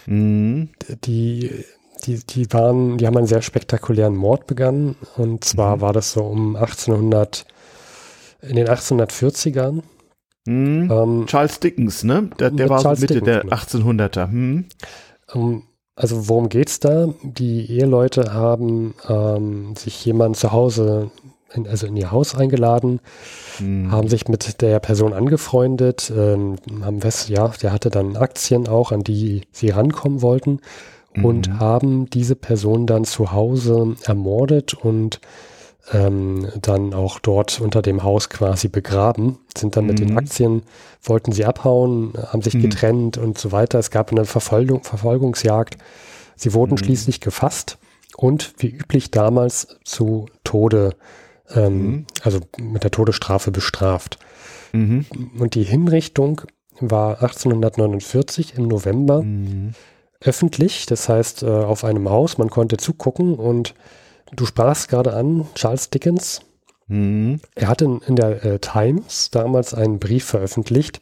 Mhm. 0.05 0.69
Die, 1.05 1.65
die, 2.05 2.19
die 2.25 2.53
waren, 2.53 2.97
die 2.97 3.05
haben 3.05 3.17
einen 3.17 3.27
sehr 3.27 3.41
spektakulären 3.41 4.15
Mord 4.15 4.47
begangen. 4.47 4.95
Und 5.17 5.43
zwar 5.43 5.77
mhm. 5.77 5.81
war 5.81 5.93
das 5.93 6.11
so 6.11 6.23
um 6.23 6.55
1800 6.55 7.45
in 8.41 8.55
den 8.55 8.67
1840ern. 8.67 9.83
Hm. 10.47 10.91
Ähm, 10.91 11.25
Charles 11.27 11.59
Dickens, 11.59 12.03
ne? 12.03 12.29
Der, 12.39 12.51
der 12.51 12.69
war 12.69 12.81
Charles 12.81 13.01
Mitte 13.01 13.15
Dickens, 13.15 13.43
der 13.49 13.57
1800er. 13.57 14.31
Hm. 14.31 14.65
Ähm, 15.33 15.63
also 15.95 16.29
worum 16.29 16.47
geht's 16.47 16.79
da? 16.79 17.09
Die 17.23 17.71
Eheleute 17.71 18.33
haben 18.33 18.93
ähm, 19.09 19.75
sich 19.75 20.05
jemand 20.05 20.37
zu 20.37 20.51
Hause, 20.51 21.09
in, 21.53 21.67
also 21.67 21.87
in 21.87 21.97
ihr 21.97 22.11
Haus 22.11 22.35
eingeladen, 22.35 22.99
hm. 23.57 23.91
haben 23.91 24.07
sich 24.07 24.27
mit 24.27 24.61
der 24.61 24.79
Person 24.79 25.13
angefreundet, 25.13 26.13
ähm, 26.15 26.57
haben 26.81 27.01
fest, 27.01 27.29
ja, 27.29 27.47
der 27.61 27.73
hatte 27.73 27.89
dann 27.89 28.15
Aktien 28.15 28.67
auch, 28.67 28.91
an 28.91 29.03
die 29.03 29.41
sie 29.51 29.69
rankommen 29.69 30.21
wollten 30.21 30.59
und 31.21 31.47
hm. 31.47 31.59
haben 31.59 32.09
diese 32.09 32.35
Person 32.35 32.85
dann 32.85 33.03
zu 33.03 33.31
Hause 33.31 33.95
ermordet 34.05 34.75
und 34.75 35.19
ähm, 35.93 36.47
dann 36.61 36.93
auch 36.93 37.19
dort 37.19 37.61
unter 37.61 37.81
dem 37.81 38.03
Haus 38.03 38.29
quasi 38.29 38.67
begraben, 38.67 39.37
sind 39.57 39.75
dann 39.75 39.85
mhm. 39.85 39.89
mit 39.89 39.99
den 39.99 40.11
mhm. 40.11 40.17
Aktien, 40.17 40.63
wollten 41.03 41.31
sie 41.31 41.45
abhauen, 41.45 42.13
haben 42.27 42.41
sich 42.41 42.55
mhm. 42.55 42.61
getrennt 42.61 43.17
und 43.17 43.37
so 43.37 43.51
weiter. 43.51 43.79
Es 43.79 43.91
gab 43.91 44.11
eine 44.11 44.25
Verfolgung, 44.25 44.83
Verfolgungsjagd. 44.83 45.77
Sie 46.35 46.53
wurden 46.53 46.73
mhm. 46.73 46.77
schließlich 46.77 47.21
gefasst 47.21 47.77
und 48.17 48.53
wie 48.57 48.69
üblich 48.69 49.11
damals 49.11 49.77
zu 49.83 50.27
Tode, 50.43 50.95
ähm, 51.53 51.87
mhm. 51.87 52.05
also 52.21 52.39
mit 52.57 52.83
der 52.83 52.91
Todesstrafe 52.91 53.51
bestraft. 53.51 54.19
Mhm. 54.73 55.05
Und 55.39 55.55
die 55.55 55.63
Hinrichtung 55.63 56.41
war 56.79 57.21
1849 57.21 58.55
im 58.57 58.67
November 58.67 59.23
öffentlich, 60.21 60.85
das 60.85 61.09
heißt 61.09 61.43
äh, 61.43 61.47
auf 61.47 61.83
einem 61.83 62.09
Haus, 62.09 62.37
man 62.37 62.49
konnte 62.49 62.77
zugucken 62.77 63.35
und 63.35 63.75
Du 64.33 64.45
sprachst 64.45 64.89
gerade 64.89 65.13
an, 65.13 65.47
Charles 65.55 65.89
Dickens. 65.89 66.41
Mhm. 66.87 67.39
Er 67.55 67.67
hat 67.67 67.81
in, 67.81 67.99
in 68.07 68.15
der 68.15 68.43
äh, 68.43 68.59
Times 68.59 69.29
damals 69.31 69.73
einen 69.73 69.99
Brief 69.99 70.25
veröffentlicht, 70.25 70.99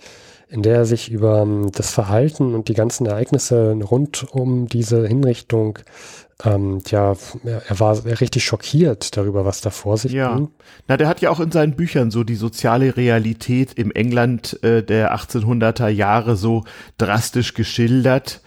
in 0.47 0.61
der 0.61 0.77
er 0.77 0.85
sich 0.85 1.11
über 1.11 1.41
um, 1.41 1.71
das 1.71 1.91
Verhalten 1.91 2.53
und 2.53 2.67
die 2.67 2.73
ganzen 2.73 3.05
Ereignisse 3.05 3.73
rund 3.73 4.25
um 4.31 4.67
diese 4.67 5.07
Hinrichtung, 5.07 5.79
ähm, 6.43 6.81
ja, 6.87 7.15
er 7.43 7.79
war 7.79 8.03
richtig 8.05 8.43
schockiert 8.43 9.15
darüber, 9.15 9.45
was 9.45 9.61
da 9.61 9.69
vor 9.69 9.97
sich 9.97 10.11
ja. 10.11 10.35
ging. 10.35 10.49
Na, 10.87 10.97
der 10.97 11.07
hat 11.07 11.21
ja 11.21 11.29
auch 11.29 11.39
in 11.39 11.51
seinen 11.51 11.75
Büchern 11.75 12.11
so 12.11 12.23
die 12.23 12.35
soziale 12.35 12.97
Realität 12.97 13.73
im 13.73 13.91
England 13.91 14.61
äh, 14.61 14.83
der 14.83 15.15
1800er 15.15 15.87
Jahre 15.87 16.35
so 16.35 16.65
drastisch 16.97 17.53
geschildert. 17.53 18.41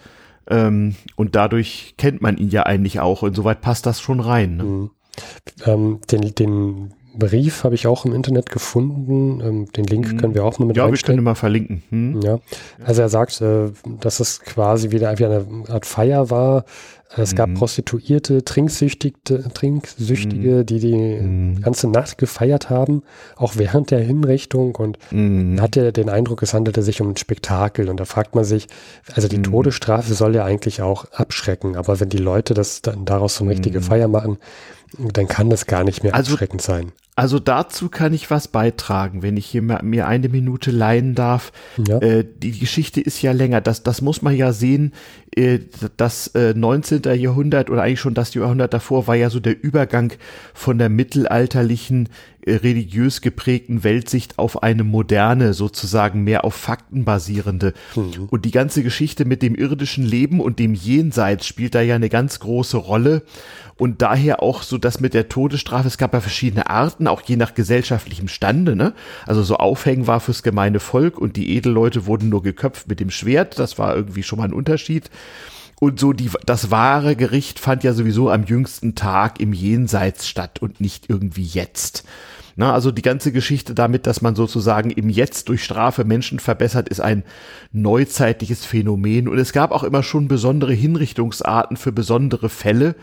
Ähm, 0.50 0.94
und 1.16 1.36
dadurch 1.36 1.94
kennt 1.98 2.22
man 2.22 2.36
ihn 2.36 2.50
ja 2.50 2.64
eigentlich 2.64 3.00
auch. 3.00 3.22
Insoweit 3.22 3.60
passt 3.60 3.86
das 3.86 4.00
schon 4.00 4.20
rein. 4.20 4.56
Ne? 4.56 4.64
Mhm. 4.64 4.90
Ähm, 5.66 6.00
den, 6.10 6.34
den 6.34 6.94
Brief 7.18 7.64
habe 7.64 7.74
ich 7.74 7.86
auch 7.86 8.04
im 8.04 8.14
Internet 8.14 8.50
gefunden. 8.50 9.40
Ähm, 9.40 9.72
den 9.72 9.84
Link 9.84 10.12
mhm. 10.12 10.16
können 10.18 10.34
wir 10.34 10.44
auch 10.44 10.58
mal 10.58 10.66
mit 10.66 10.76
Ja, 10.76 10.90
wir 10.90 10.98
können 10.98 11.24
mal 11.24 11.34
verlinken. 11.34 11.82
Hm? 11.90 12.20
Ja. 12.22 12.38
Also 12.84 13.02
er 13.02 13.08
sagt, 13.08 13.40
äh, 13.40 13.70
dass 14.00 14.20
es 14.20 14.40
quasi 14.40 14.90
wieder 14.90 15.18
wie 15.18 15.24
eine 15.24 15.44
Art 15.68 15.84
Feier 15.84 16.30
war, 16.30 16.64
es 17.16 17.34
gab 17.34 17.48
mhm. 17.48 17.54
Prostituierte, 17.54 18.44
Trinksüchtige, 18.44 19.48
Trinksüchtige 19.54 20.56
mhm. 20.56 20.66
die 20.66 20.78
die 20.78 20.94
mhm. 20.94 21.60
ganze 21.62 21.88
Nacht 21.88 22.18
gefeiert 22.18 22.68
haben, 22.68 23.02
auch 23.36 23.56
während 23.56 23.90
der 23.90 24.00
Hinrichtung. 24.00 24.74
Und 24.76 24.98
man 25.10 25.54
mhm. 25.54 25.60
hatte 25.60 25.92
den 25.92 26.10
Eindruck, 26.10 26.42
es 26.42 26.52
handelte 26.52 26.82
sich 26.82 27.00
um 27.00 27.10
ein 27.10 27.16
Spektakel. 27.16 27.88
Und 27.88 27.98
da 27.98 28.04
fragt 28.04 28.34
man 28.34 28.44
sich, 28.44 28.66
also 29.14 29.26
die 29.26 29.38
mhm. 29.38 29.44
Todesstrafe 29.44 30.12
soll 30.12 30.34
ja 30.34 30.44
eigentlich 30.44 30.82
auch 30.82 31.06
abschrecken. 31.12 31.76
Aber 31.76 31.98
wenn 31.98 32.10
die 32.10 32.18
Leute 32.18 32.52
das 32.52 32.82
dann 32.82 33.06
daraus 33.06 33.36
so 33.36 33.44
eine 33.44 33.52
richtige 33.52 33.80
Feier 33.80 34.08
machen, 34.08 34.38
dann 34.96 35.28
kann 35.28 35.50
das 35.50 35.66
gar 35.66 35.84
nicht 35.84 36.02
mehr 36.02 36.14
also, 36.14 36.32
abschreckend 36.32 36.62
sein. 36.62 36.92
Also 37.18 37.40
dazu 37.40 37.88
kann 37.88 38.14
ich 38.14 38.30
was 38.30 38.46
beitragen, 38.46 39.22
wenn 39.22 39.36
ich 39.36 39.46
hier 39.46 39.60
mir 39.60 40.06
eine 40.06 40.28
Minute 40.28 40.70
leihen 40.70 41.16
darf. 41.16 41.50
Ja. 41.76 41.98
Äh, 41.98 42.24
die 42.24 42.56
Geschichte 42.56 43.00
ist 43.00 43.20
ja 43.22 43.32
länger. 43.32 43.60
Das, 43.60 43.82
das 43.82 44.02
muss 44.02 44.22
man 44.22 44.36
ja 44.36 44.52
sehen. 44.52 44.92
Äh, 45.34 45.58
das 45.96 46.28
äh, 46.28 46.54
19. 46.54 47.02
Jahrhundert 47.18 47.70
oder 47.70 47.82
eigentlich 47.82 47.98
schon 47.98 48.14
das 48.14 48.34
Jahrhundert 48.34 48.72
davor 48.72 49.08
war 49.08 49.16
ja 49.16 49.30
so 49.30 49.40
der 49.40 49.60
Übergang 49.60 50.12
von 50.54 50.78
der 50.78 50.90
mittelalterlichen 50.90 52.08
religiös 52.46 53.20
geprägten 53.20 53.84
Weltsicht 53.84 54.38
auf 54.38 54.62
eine 54.62 54.84
moderne, 54.84 55.54
sozusagen 55.54 56.24
mehr 56.24 56.44
auf 56.44 56.54
Fakten 56.54 57.04
basierende. 57.04 57.74
Mhm. 57.94 58.28
Und 58.30 58.44
die 58.44 58.50
ganze 58.50 58.82
Geschichte 58.82 59.24
mit 59.24 59.42
dem 59.42 59.54
irdischen 59.54 60.04
Leben 60.04 60.40
und 60.40 60.58
dem 60.58 60.74
Jenseits 60.74 61.46
spielt 61.46 61.74
da 61.74 61.80
ja 61.80 61.96
eine 61.96 62.08
ganz 62.08 62.40
große 62.40 62.76
Rolle. 62.76 63.22
Und 63.76 64.02
daher 64.02 64.42
auch 64.42 64.62
so 64.62 64.76
das 64.76 65.00
mit 65.00 65.14
der 65.14 65.28
Todesstrafe, 65.28 65.86
es 65.86 65.98
gab 65.98 66.12
ja 66.12 66.20
verschiedene 66.20 66.68
Arten, 66.68 67.06
auch 67.06 67.22
je 67.22 67.36
nach 67.36 67.54
gesellschaftlichem 67.54 68.26
Stande, 68.26 68.74
ne? 68.74 68.92
Also 69.24 69.42
so 69.42 69.56
Aufhängen 69.56 70.08
war 70.08 70.18
fürs 70.18 70.42
gemeine 70.42 70.80
Volk 70.80 71.18
und 71.18 71.36
die 71.36 71.54
Edelleute 71.56 72.06
wurden 72.06 72.28
nur 72.28 72.42
geköpft 72.42 72.88
mit 72.88 72.98
dem 72.98 73.10
Schwert, 73.10 73.58
das 73.58 73.78
war 73.78 73.94
irgendwie 73.94 74.24
schon 74.24 74.38
mal 74.38 74.46
ein 74.46 74.52
Unterschied. 74.52 75.10
Und 75.80 76.00
so 76.00 76.12
die, 76.12 76.30
das 76.44 76.70
wahre 76.70 77.14
Gericht 77.14 77.60
fand 77.60 77.84
ja 77.84 77.92
sowieso 77.92 78.30
am 78.30 78.44
jüngsten 78.44 78.94
Tag 78.94 79.40
im 79.40 79.52
Jenseits 79.52 80.26
statt 80.26 80.60
und 80.60 80.80
nicht 80.80 81.08
irgendwie 81.08 81.44
jetzt. 81.44 82.04
Na, 82.56 82.74
also 82.74 82.90
die 82.90 83.02
ganze 83.02 83.30
Geschichte 83.30 83.72
damit, 83.72 84.08
dass 84.08 84.20
man 84.20 84.34
sozusagen 84.34 84.90
im 84.90 85.08
Jetzt 85.08 85.48
durch 85.48 85.62
Strafe 85.62 86.04
Menschen 86.04 86.40
verbessert, 86.40 86.88
ist 86.88 87.00
ein 87.00 87.22
neuzeitliches 87.70 88.64
Phänomen. 88.64 89.28
Und 89.28 89.38
es 89.38 89.52
gab 89.52 89.70
auch 89.70 89.84
immer 89.84 90.02
schon 90.02 90.26
besondere 90.26 90.72
Hinrichtungsarten 90.72 91.76
für 91.76 91.92
besondere 91.92 92.48
Fälle. 92.48 92.96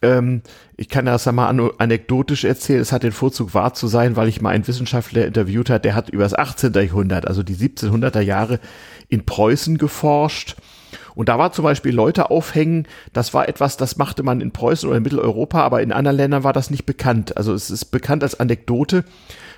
Ähm, 0.00 0.40
ich 0.78 0.88
kann 0.88 1.04
das 1.04 1.26
mal 1.26 1.50
anekdotisch 1.76 2.44
erzählen. 2.44 2.80
Es 2.80 2.92
hat 2.92 3.02
den 3.02 3.12
Vorzug 3.12 3.52
wahr 3.52 3.74
zu 3.74 3.86
sein, 3.88 4.16
weil 4.16 4.28
ich 4.28 4.40
mal 4.40 4.54
einen 4.54 4.66
Wissenschaftler 4.66 5.26
interviewt 5.26 5.68
hat, 5.68 5.84
der 5.84 5.94
hat 5.94 6.08
über 6.08 6.22
das 6.22 6.32
18. 6.32 6.72
Jahrhundert, 6.72 7.28
also 7.28 7.42
die 7.42 7.56
1700er 7.56 8.20
Jahre 8.20 8.60
in 9.10 9.26
Preußen 9.26 9.76
geforscht 9.76 10.56
und 11.14 11.28
da 11.28 11.38
war 11.38 11.52
zum 11.52 11.64
Beispiel 11.64 11.94
Leute 11.94 12.30
aufhängen, 12.30 12.86
das 13.12 13.34
war 13.34 13.48
etwas, 13.48 13.76
das 13.76 13.96
machte 13.96 14.22
man 14.22 14.40
in 14.40 14.52
Preußen 14.52 14.88
oder 14.88 14.98
in 14.98 15.02
Mitteleuropa, 15.02 15.62
aber 15.62 15.82
in 15.82 15.92
anderen 15.92 16.16
Ländern 16.16 16.44
war 16.44 16.52
das 16.52 16.70
nicht 16.70 16.86
bekannt. 16.86 17.36
Also 17.36 17.54
es 17.54 17.70
ist 17.70 17.86
bekannt 17.86 18.22
als 18.22 18.38
Anekdote, 18.38 19.04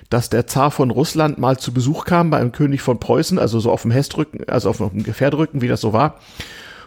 dass 0.09 0.29
der 0.29 0.45
Zar 0.47 0.71
von 0.71 0.91
Russland 0.91 1.37
mal 1.37 1.57
zu 1.57 1.73
Besuch 1.73 2.05
kam 2.05 2.29
beim 2.29 2.51
König 2.51 2.81
von 2.81 2.99
Preußen, 2.99 3.39
also 3.39 3.59
so 3.59 3.71
auf 3.71 3.83
dem 3.83 3.91
Hestrücken, 3.91 4.47
also 4.47 4.69
auf 4.69 4.77
dem 4.77 5.03
Gefährdrücken, 5.03 5.61
wie 5.61 5.67
das 5.67 5.81
so 5.81 5.93
war. 5.93 6.19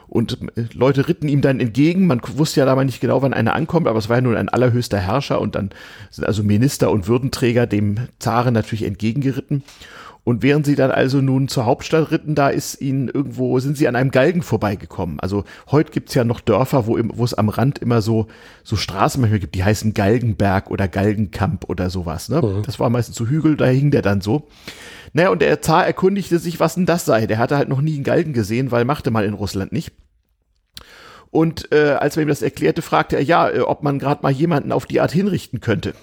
Und 0.07 0.39
äh, 0.57 0.67
Leute 0.75 1.09
ritten 1.09 1.29
ihm 1.29 1.41
dann 1.41 1.61
entgegen. 1.61 2.07
Man 2.07 2.21
wusste 2.37 2.61
ja 2.61 2.67
dabei 2.67 2.85
nicht 2.85 3.01
genau, 3.01 3.23
wann 3.23 3.35
einer 3.35 3.55
ankommt, 3.55 3.89
aber 3.89 3.99
es 3.99 4.09
war 4.09 4.19
ja 4.19 4.23
nun 4.23 4.37
ein 4.37 4.49
allerhöchster 4.49 4.99
Herrscher 4.99 5.41
und 5.41 5.55
dann 5.55 5.71
sind 6.11 6.27
also 6.27 6.43
Minister 6.43 6.91
und 6.91 7.09
Würdenträger 7.09 7.67
dem 7.67 7.97
Zaren 8.19 8.55
natürlich 8.55 8.85
entgegengeritten. 8.85 9.63
Und 10.25 10.43
während 10.43 10.65
sie 10.65 10.75
dann 10.75 10.91
also 10.91 11.21
nun 11.21 11.49
zur 11.49 11.67
Hauptstadt 11.67 12.11
ritten, 12.11 12.35
da 12.35 12.49
ist 12.49 12.81
ihnen 12.81 13.09
irgendwo, 13.09 13.59
sind 13.59 13.77
sie 13.77 13.87
an 13.87 13.95
einem 13.95 14.11
Galgen 14.11 14.43
vorbeigekommen. 14.43 15.21
Also 15.21 15.45
heute 15.71 15.93
gibt's 15.93 16.15
ja 16.15 16.25
noch 16.25 16.41
Dörfer, 16.41 16.87
wo, 16.87 16.99
wo 17.13 17.25
es 17.25 17.35
am 17.35 17.51
Rand 17.51 17.79
immer 17.79 18.01
so, 18.01 18.27
so 18.63 18.77
Straßen 18.77 19.21
manchmal 19.21 19.41
gibt, 19.41 19.55
die 19.55 19.65
heißen 19.65 19.93
Galgenberg 19.93 20.71
oder 20.71 20.89
Galgenkamp 20.89 21.69
oder 21.69 21.91
sowas. 21.91 22.31
Ne? 22.31 22.41
Mhm. 22.41 22.63
Das 22.63 22.81
war 22.81 22.89
meistens 22.89 23.17
so 23.17 23.27
Hügel, 23.27 23.57
da 23.57 23.67
hing 23.67 23.91
der 23.91 24.03
dann 24.03 24.23
so. 24.23 24.49
Naja, 25.13 25.29
und 25.29 25.43
der 25.43 25.61
Zar 25.61 25.87
erkundigte 25.87 26.39
sich, 26.39 26.59
was 26.59 26.75
denn 26.75 26.87
das 26.87 27.05
sei. 27.05 27.27
Der 27.27 27.39
hatte 27.39 27.59
halt 27.59 27.69
noch 27.69 27.83
nie 27.83 27.95
einen 27.95 28.05
Galgen 28.05 28.33
gesehen, 28.33 28.71
weil 28.71 28.87
machte 28.87 29.11
man 29.11 29.25
in 29.25 29.35
Russland 29.35 29.73
nicht. 29.73 29.93
Und 31.35 31.73
äh, 31.73 31.97
als 31.99 32.15
man 32.15 32.27
ihm 32.27 32.29
das 32.29 32.43
erklärte, 32.43 32.81
fragte 32.81 33.17
er, 33.17 33.23
ja, 33.25 33.51
äh, 33.51 33.59
ob 33.59 33.83
man 33.83 33.99
gerade 33.99 34.23
mal 34.23 34.31
jemanden 34.31 34.71
auf 34.71 34.87
die 34.87 35.01
Art 35.01 35.11
hinrichten 35.11 35.61
könnte. 35.61 35.95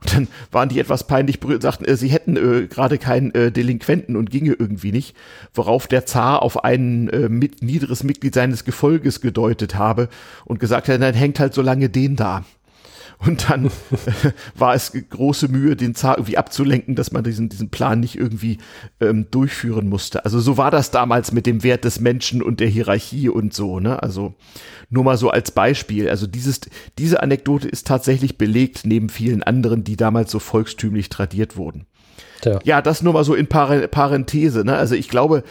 Und 0.00 0.14
dann 0.14 0.28
waren 0.50 0.70
die 0.70 0.80
etwas 0.80 1.06
peinlich 1.06 1.40
berührt 1.40 1.56
und 1.56 1.62
sagten, 1.70 1.84
äh, 1.84 1.94
sie 1.94 2.08
hätten 2.08 2.38
äh, 2.38 2.66
gerade 2.68 2.96
keinen 2.96 3.34
äh, 3.34 3.52
Delinquenten 3.52 4.16
und 4.16 4.30
ginge 4.30 4.54
irgendwie 4.58 4.90
nicht. 4.90 5.14
Worauf 5.52 5.88
der 5.88 6.06
Zar 6.06 6.40
auf 6.40 6.64
ein 6.64 7.10
äh, 7.10 7.28
mit, 7.28 7.62
niederes 7.62 8.02
Mitglied 8.02 8.32
seines 8.32 8.64
Gefolges 8.64 9.20
gedeutet 9.20 9.74
habe 9.74 10.08
und 10.46 10.58
gesagt 10.58 10.88
hat, 10.88 11.02
dann 11.02 11.14
hängt 11.14 11.38
halt 11.38 11.52
so 11.52 11.60
lange 11.60 11.90
den 11.90 12.16
da. 12.16 12.46
Und 13.18 13.50
dann 13.50 13.70
war 14.56 14.74
es 14.74 14.92
große 14.92 15.48
Mühe, 15.48 15.74
den 15.74 15.94
Zar 15.94 16.18
irgendwie 16.18 16.36
abzulenken, 16.38 16.94
dass 16.94 17.10
man 17.10 17.24
diesen, 17.24 17.48
diesen 17.48 17.68
Plan 17.68 17.98
nicht 17.98 18.16
irgendwie 18.16 18.58
ähm, 19.00 19.26
durchführen 19.30 19.88
musste. 19.88 20.24
Also 20.24 20.38
so 20.38 20.56
war 20.56 20.70
das 20.70 20.92
damals 20.92 21.32
mit 21.32 21.46
dem 21.46 21.64
Wert 21.64 21.84
des 21.84 21.98
Menschen 21.98 22.42
und 22.42 22.60
der 22.60 22.68
Hierarchie 22.68 23.28
und 23.28 23.52
so, 23.52 23.80
ne? 23.80 24.02
Also 24.02 24.34
nur 24.88 25.04
mal 25.04 25.16
so 25.16 25.30
als 25.30 25.50
Beispiel. 25.50 26.08
Also 26.08 26.26
dieses, 26.26 26.60
diese 26.96 27.22
Anekdote 27.22 27.68
ist 27.68 27.86
tatsächlich 27.86 28.38
belegt 28.38 28.82
neben 28.84 29.08
vielen 29.08 29.42
anderen, 29.42 29.82
die 29.82 29.96
damals 29.96 30.30
so 30.30 30.38
volkstümlich 30.38 31.08
tradiert 31.08 31.56
wurden. 31.56 31.86
Ja, 32.44 32.60
ja 32.62 32.82
das 32.82 33.02
nur 33.02 33.14
mal 33.14 33.24
so 33.24 33.34
in 33.34 33.48
Parenthese, 33.48 34.64
ne? 34.64 34.76
Also 34.76 34.94
ich 34.94 35.08
glaube, 35.08 35.42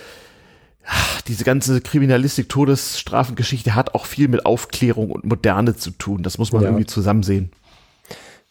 diese 1.27 1.43
ganze 1.43 1.81
Kriminalistik, 1.81 2.49
Todesstrafengeschichte 2.49 3.75
hat 3.75 3.95
auch 3.95 4.05
viel 4.05 4.27
mit 4.27 4.45
Aufklärung 4.45 5.11
und 5.11 5.25
Moderne 5.25 5.75
zu 5.75 5.91
tun. 5.91 6.23
Das 6.23 6.37
muss 6.37 6.51
man 6.51 6.61
ja. 6.61 6.69
irgendwie 6.69 6.85
zusammen 6.85 7.23
sehen. 7.23 7.51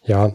Ja, 0.04 0.32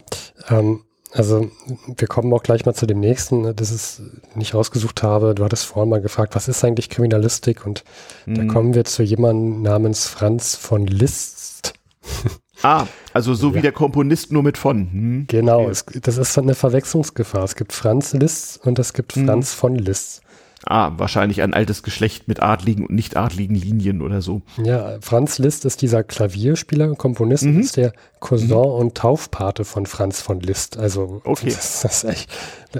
ähm, 0.48 0.80
also 1.12 1.50
wir 1.96 2.08
kommen 2.08 2.32
auch 2.32 2.42
gleich 2.42 2.64
mal 2.64 2.74
zu 2.74 2.86
dem 2.86 3.00
nächsten, 3.00 3.54
das 3.54 3.70
ich 3.70 4.36
nicht 4.36 4.54
rausgesucht 4.54 5.02
habe. 5.02 5.34
Du 5.34 5.44
hattest 5.44 5.66
vorhin 5.66 5.90
mal 5.90 6.00
gefragt, 6.00 6.34
was 6.34 6.48
ist 6.48 6.64
eigentlich 6.64 6.88
Kriminalistik? 6.88 7.66
Und 7.66 7.84
mhm. 8.26 8.34
da 8.34 8.44
kommen 8.52 8.74
wir 8.74 8.84
zu 8.84 9.02
jemandem 9.02 9.62
namens 9.62 10.06
Franz 10.06 10.56
von 10.56 10.86
Liszt. 10.86 11.74
Ah, 12.64 12.86
also 13.12 13.34
so 13.34 13.48
ja. 13.48 13.54
wie 13.56 13.60
der 13.60 13.72
Komponist 13.72 14.30
nur 14.30 14.44
mit 14.44 14.56
von. 14.56 14.92
Hm. 14.92 15.24
Genau, 15.26 15.62
okay. 15.62 15.70
es, 15.70 15.84
das 16.00 16.16
ist 16.16 16.38
eine 16.38 16.54
Verwechslungsgefahr. 16.54 17.42
Es 17.42 17.56
gibt 17.56 17.72
Franz 17.72 18.12
Liszt 18.12 18.64
und 18.64 18.78
es 18.78 18.92
gibt 18.92 19.16
mhm. 19.16 19.26
Franz 19.26 19.52
von 19.52 19.74
Liszt. 19.74 20.22
Ah, 20.64 20.92
wahrscheinlich 20.96 21.42
ein 21.42 21.54
altes 21.54 21.82
Geschlecht 21.82 22.28
mit 22.28 22.40
adligen 22.40 22.86
und 22.86 22.94
nicht 22.94 23.16
adligen 23.16 23.56
Linien 23.56 24.00
oder 24.00 24.22
so. 24.22 24.42
Ja, 24.62 24.98
Franz 25.00 25.38
Liszt 25.38 25.64
ist 25.64 25.82
dieser 25.82 26.04
Klavierspieler, 26.04 26.94
Komponist, 26.94 27.44
mhm. 27.44 27.60
ist 27.60 27.76
der 27.76 27.92
Cousin 28.20 28.48
mhm. 28.48 28.54
und 28.54 28.94
Taufpate 28.96 29.64
von 29.64 29.86
Franz 29.86 30.20
von 30.20 30.40
Liszt. 30.40 30.78
Also 30.78 31.20
okay. 31.24 31.46
das, 31.46 31.82
das, 31.82 32.04
ist 32.04 32.10
echt 32.10 32.30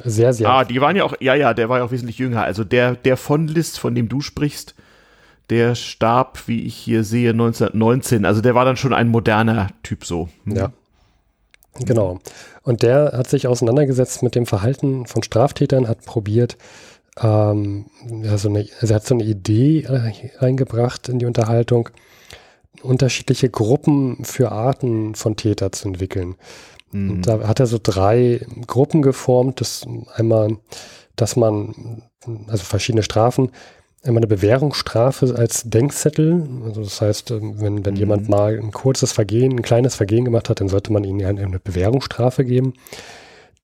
sehr, 0.05 0.33
sehr. 0.33 0.49
Ah, 0.49 0.65
die 0.65 0.81
waren 0.81 0.95
ja 0.95 1.03
auch, 1.03 1.15
ja, 1.19 1.35
ja, 1.35 1.55
der 1.55 1.69
war 1.69 1.79
ja 1.79 1.85
auch 1.85 1.91
wesentlich 1.91 2.19
jünger. 2.19 2.45
Also 2.45 2.63
der, 2.63 2.95
der 2.95 3.17
von 3.17 3.49
Liszt, 3.49 3.81
von 3.81 3.97
dem 3.97 4.09
du 4.09 4.21
sprichst, 4.21 4.77
der 5.51 5.75
starb, 5.75 6.47
wie 6.47 6.63
ich 6.63 6.77
hier 6.77 7.03
sehe, 7.03 7.31
1919. 7.31 8.25
Also 8.25 8.41
der 8.41 8.55
war 8.55 8.65
dann 8.65 8.77
schon 8.77 8.95
ein 8.95 9.09
moderner 9.09 9.69
Typ 9.83 10.05
so. 10.05 10.29
Mhm. 10.45 10.57
Ja. 10.57 10.73
Genau. 11.81 12.21
Und 12.63 12.83
der 12.83 13.13
hat 13.15 13.29
sich 13.29 13.47
auseinandergesetzt 13.47 14.23
mit 14.23 14.35
dem 14.35 14.47
Verhalten 14.47 15.07
von 15.07 15.23
Straftätern, 15.23 15.89
hat 15.89 16.05
probiert, 16.05 16.57
ähm, 17.21 17.87
ja, 18.23 18.39
so 18.39 18.49
eine, 18.49 18.67
also 18.81 18.93
er 18.93 18.97
hat 18.97 19.07
so 19.07 19.15
eine 19.15 19.25
Idee 19.25 19.87
reingebracht 20.39 21.09
in 21.09 21.19
die 21.19 21.27
Unterhaltung, 21.27 21.91
unterschiedliche 22.83 23.51
Gruppen 23.51 24.25
für 24.25 24.51
Arten 24.51 25.15
von 25.15 25.37
Täter 25.37 25.73
zu 25.73 25.89
entwickeln. 25.89 26.37
Mhm. 26.91 27.11
Und 27.11 27.27
da 27.27 27.47
hat 27.47 27.61
er 27.61 27.67
so 27.67 27.79
drei 27.83 28.47
Gruppen 28.67 29.03
geformt. 29.03 29.61
Das 29.61 29.87
einmal, 30.15 30.57
dass 31.17 31.37
man, 31.37 32.03
also 32.47 32.65
verschiedene 32.65 33.03
Strafen, 33.03 33.51
einmal 34.03 34.21
eine 34.21 34.29
Bewährungsstrafe 34.29 35.35
als 35.37 35.65
Denkzettel. 35.65 36.49
Also 36.65 36.83
das 36.83 37.01
heißt, 37.01 37.31
wenn, 37.31 37.85
wenn 37.85 37.95
mhm. 37.95 38.01
jemand 38.01 38.29
mal 38.29 38.59
ein 38.59 38.73
kurzes 38.73 39.13
Vergehen, 39.13 39.53
ein 39.53 39.63
kleines 39.63 39.95
Vergehen 39.95 40.25
gemacht 40.25 40.49
hat, 40.49 40.61
dann 40.61 40.69
sollte 40.69 40.93
man 40.93 41.05
ihnen 41.05 41.25
eine 41.25 41.61
Bewährungsstrafe 41.61 42.45
geben. 42.45 42.75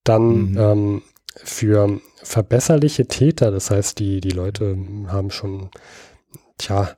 Dann 0.05 0.51
mhm. 0.51 0.59
ähm, 0.59 1.03
für 1.35 2.01
verbesserliche 2.23 3.07
Täter, 3.07 3.51
das 3.51 3.71
heißt, 3.71 3.99
die, 3.99 4.21
die 4.21 4.31
Leute 4.31 4.77
haben 5.09 5.31
schon, 5.31 5.71
tja, 6.59 6.91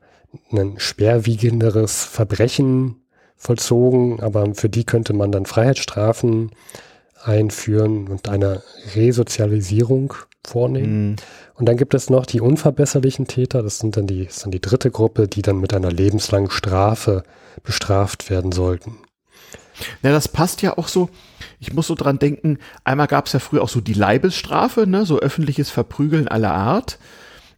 ein 0.52 0.74
schwerwiegenderes 0.78 2.04
Verbrechen 2.04 2.96
vollzogen, 3.36 4.20
aber 4.20 4.54
für 4.54 4.68
die 4.68 4.84
könnte 4.84 5.12
man 5.12 5.32
dann 5.32 5.46
Freiheitsstrafen 5.46 6.50
einführen 7.22 8.08
und 8.08 8.28
eine 8.28 8.62
Resozialisierung 8.94 10.14
vornehmen. 10.46 11.10
Mhm. 11.10 11.16
Und 11.54 11.66
dann 11.66 11.76
gibt 11.76 11.94
es 11.94 12.08
noch 12.08 12.26
die 12.26 12.40
unverbesserlichen 12.40 13.26
Täter, 13.26 13.62
das 13.62 13.78
sind 13.78 13.96
dann 13.96 14.06
die, 14.06 14.24
das 14.24 14.36
ist 14.36 14.44
dann 14.44 14.52
die 14.52 14.60
dritte 14.60 14.90
Gruppe, 14.90 15.28
die 15.28 15.42
dann 15.42 15.60
mit 15.60 15.74
einer 15.74 15.90
lebenslangen 15.90 16.50
Strafe 16.50 17.22
bestraft 17.62 18.30
werden 18.30 18.52
sollten. 18.52 18.96
Ja, 20.02 20.10
das 20.10 20.28
passt 20.28 20.62
ja 20.62 20.76
auch 20.78 20.88
so. 20.88 21.10
Ich 21.58 21.72
muss 21.72 21.86
so 21.86 21.94
dran 21.94 22.18
denken, 22.18 22.58
einmal 22.84 23.06
gab 23.06 23.26
es 23.26 23.32
ja 23.32 23.38
früher 23.38 23.62
auch 23.62 23.68
so 23.68 23.80
die 23.80 23.94
Leibesstrafe, 23.94 24.86
ne, 24.86 25.04
so 25.04 25.18
öffentliches 25.18 25.70
Verprügeln 25.70 26.28
aller 26.28 26.54
Art. 26.54 26.98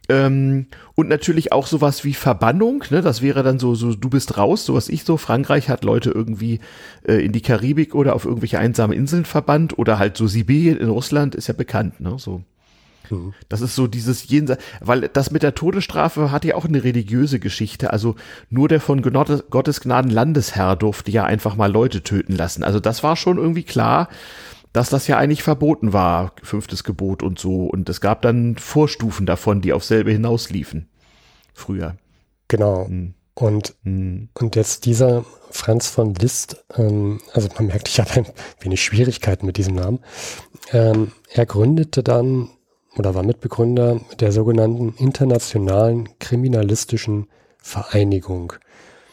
Ähm, 0.08 0.66
und 0.94 1.08
natürlich 1.08 1.52
auch 1.52 1.66
sowas 1.66 2.04
wie 2.04 2.14
Verbannung, 2.14 2.85
ne? 2.90 3.02
Das 3.02 3.22
wäre 3.22 3.42
dann 3.42 3.58
so, 3.58 3.74
so, 3.74 3.94
du 3.94 4.11
bist 4.11 4.37
raus, 4.37 4.66
so 4.66 4.74
was 4.74 4.88
ich 4.88 5.04
so. 5.04 5.16
Frankreich 5.16 5.68
hat 5.68 5.85
Leute 5.85 6.11
irgendwie 6.11 6.61
äh, 7.06 7.24
in 7.24 7.32
die 7.32 7.40
Karibik 7.40 7.94
oder 7.94 8.14
auf 8.14 8.24
irgendwelche 8.24 8.58
einsame 8.58 8.94
Inseln 8.94 9.24
verbannt 9.24 9.78
oder 9.78 9.98
halt 9.98 10.16
so 10.16 10.26
Sibirien 10.26 10.78
in 10.78 10.88
Russland 10.88 11.35
ist 11.35 11.46
ja 11.46 11.54
bekannt, 11.54 12.00
ne? 12.00 12.16
So. 12.18 12.42
Mhm. 13.10 13.34
Das 13.48 13.60
ist 13.60 13.74
so 13.74 13.86
dieses 13.86 14.28
Jenseits, 14.28 14.62
weil 14.80 15.08
das 15.08 15.30
mit 15.30 15.42
der 15.42 15.54
Todesstrafe 15.54 16.30
hat 16.30 16.44
ja 16.44 16.54
auch 16.54 16.64
eine 16.64 16.84
religiöse 16.84 17.38
Geschichte. 17.38 17.92
Also 17.92 18.16
nur 18.50 18.68
der 18.68 18.80
von 18.80 19.02
Gottes 19.02 19.80
Gnaden 19.80 20.10
Landesherr 20.10 20.76
durfte 20.76 21.10
ja 21.10 21.24
einfach 21.24 21.56
mal 21.56 21.70
Leute 21.70 22.02
töten 22.02 22.34
lassen. 22.34 22.62
Also 22.62 22.80
das 22.80 23.02
war 23.02 23.16
schon 23.16 23.38
irgendwie 23.38 23.64
klar, 23.64 24.08
dass 24.72 24.88
das 24.88 25.06
ja 25.06 25.18
eigentlich 25.18 25.42
verboten 25.42 25.92
war, 25.92 26.32
fünftes 26.42 26.84
Gebot 26.84 27.22
und 27.22 27.38
so. 27.38 27.64
Und 27.66 27.88
es 27.88 28.00
gab 28.00 28.22
dann 28.22 28.56
Vorstufen 28.56 29.26
davon, 29.26 29.60
die 29.60 29.72
auf 29.72 29.84
selbe 29.84 30.10
hinausliefen. 30.12 30.88
Früher. 31.52 31.96
Genau. 32.48 32.86
Hm. 32.86 33.14
Und, 33.34 33.74
hm. 33.84 34.28
und 34.34 34.56
jetzt 34.56 34.84
dieser 34.84 35.24
Franz 35.50 35.88
von 35.88 36.14
Liszt, 36.14 36.64
ähm, 36.76 37.20
also 37.32 37.48
man 37.56 37.66
merkt, 37.66 37.88
ich 37.88 37.98
habe 37.98 38.10
ein 38.12 38.26
wenig 38.60 38.82
Schwierigkeiten 38.82 39.46
mit 39.46 39.56
diesem 39.56 39.74
Namen. 39.74 40.00
Ähm, 40.70 41.12
er 41.30 41.46
gründete 41.46 42.02
dann 42.02 42.50
oder 42.96 43.14
war 43.14 43.22
Mitbegründer 43.22 44.00
der 44.20 44.33
sogenannten 44.33 44.94
Internationalen 44.98 46.09
Kriminalistischen 46.18 47.28
Vereinigung. 47.59 48.55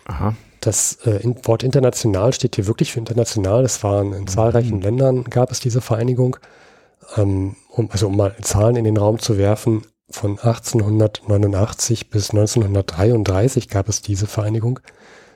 Aha. 0.05 0.35
Das 0.59 0.97
äh, 1.05 1.21
Wort 1.43 1.63
international 1.63 2.33
steht 2.33 2.55
hier 2.55 2.67
wirklich 2.67 2.91
für 2.91 2.99
international. 2.99 3.63
Es 3.63 3.83
waren 3.83 4.13
in 4.13 4.27
zahlreichen 4.27 4.77
mhm. 4.77 4.81
Ländern 4.81 5.23
gab 5.25 5.51
es 5.51 5.59
diese 5.59 5.81
Vereinigung. 5.81 6.37
Ähm, 7.15 7.55
um, 7.69 7.89
also 7.91 8.07
um 8.07 8.17
mal 8.17 8.35
Zahlen 8.41 8.75
in 8.75 8.83
den 8.83 8.97
Raum 8.97 9.19
zu 9.19 9.37
werfen, 9.37 9.83
von 10.09 10.31
1889 10.39 12.09
bis 12.09 12.31
1933 12.31 13.69
gab 13.69 13.87
es 13.87 14.01
diese 14.01 14.27
Vereinigung. 14.27 14.79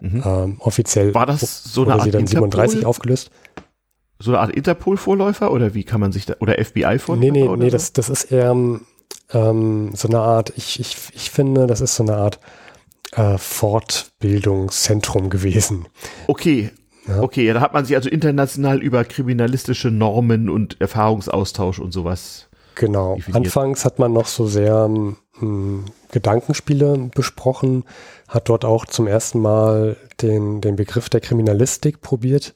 Mhm. 0.01 0.23
Ähm, 0.25 0.55
offiziell 0.59 1.13
war 1.13 1.25
das 1.25 1.63
so 1.63 1.83
eine 1.83 1.93
Art 1.93 2.03
sie 2.03 2.11
dann 2.11 2.21
Interpol? 2.21 2.49
37 2.49 2.85
aufgelöst. 2.85 3.31
So 4.23 4.31
eine 4.31 4.39
Art 4.39 4.51
Interpol-Vorläufer 4.51 5.51
oder 5.51 5.73
wie 5.73 5.83
kann 5.83 5.99
man 5.99 6.13
sich 6.13 6.25
da 6.25 6.35
oder 6.39 6.53
FBI-Vorläufer? 6.53 7.19
Nee, 7.19 7.31
nee, 7.31 7.57
nee, 7.57 7.65
so? 7.65 7.71
das, 7.71 7.91
das 7.91 8.07
ist 8.07 8.31
eher 8.31 8.51
ähm, 9.33 9.91
so 9.93 10.07
eine 10.07 10.19
Art, 10.19 10.53
ich, 10.55 10.79
ich, 10.79 10.95
ich 11.13 11.29
finde, 11.29 11.67
das 11.67 11.81
ist 11.81 11.95
so 11.95 12.03
eine 12.03 12.15
Art 12.15 12.39
äh, 13.11 13.37
Fortbildungszentrum 13.37 15.29
gewesen. 15.29 15.87
Okay. 16.27 16.71
Ja. 17.05 17.21
Okay, 17.21 17.51
da 17.51 17.59
hat 17.59 17.73
man 17.73 17.83
sich 17.83 17.97
also 17.97 18.07
international 18.07 18.81
über 18.81 19.03
kriminalistische 19.03 19.91
Normen 19.91 20.49
und 20.49 20.79
Erfahrungsaustausch 20.79 21.79
und 21.79 21.91
sowas. 21.91 22.47
Genau. 22.75 23.15
Definiert. 23.15 23.45
Anfangs 23.45 23.83
hat 23.83 23.99
man 23.99 24.13
noch 24.13 24.27
so 24.27 24.47
sehr 24.47 24.87
mh, 24.87 25.17
hm, 25.39 25.83
Gedankenspiele 26.13 27.09
besprochen, 27.13 27.83
hat 28.29 28.47
dort 28.47 28.63
auch 28.63 28.85
zum 28.85 29.07
ersten 29.07 29.41
Mal 29.41 29.97
den, 30.21 30.61
den 30.61 30.77
Begriff 30.77 31.09
der 31.09 31.19
Kriminalistik 31.19 31.99
probiert 31.99 32.53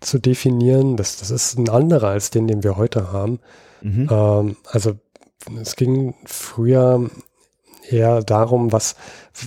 zu 0.00 0.18
definieren. 0.18 0.96
Das, 0.96 1.16
das 1.16 1.30
ist 1.30 1.58
ein 1.58 1.68
anderer 1.68 2.08
als 2.08 2.30
den, 2.30 2.46
den 2.46 2.62
wir 2.62 2.76
heute 2.76 3.12
haben. 3.12 3.40
Mhm. 3.82 4.08
Ähm, 4.10 4.56
also 4.70 4.92
es 5.60 5.76
ging 5.76 6.14
früher 6.24 7.10
eher 7.88 8.22
darum, 8.22 8.72
was, 8.72 8.96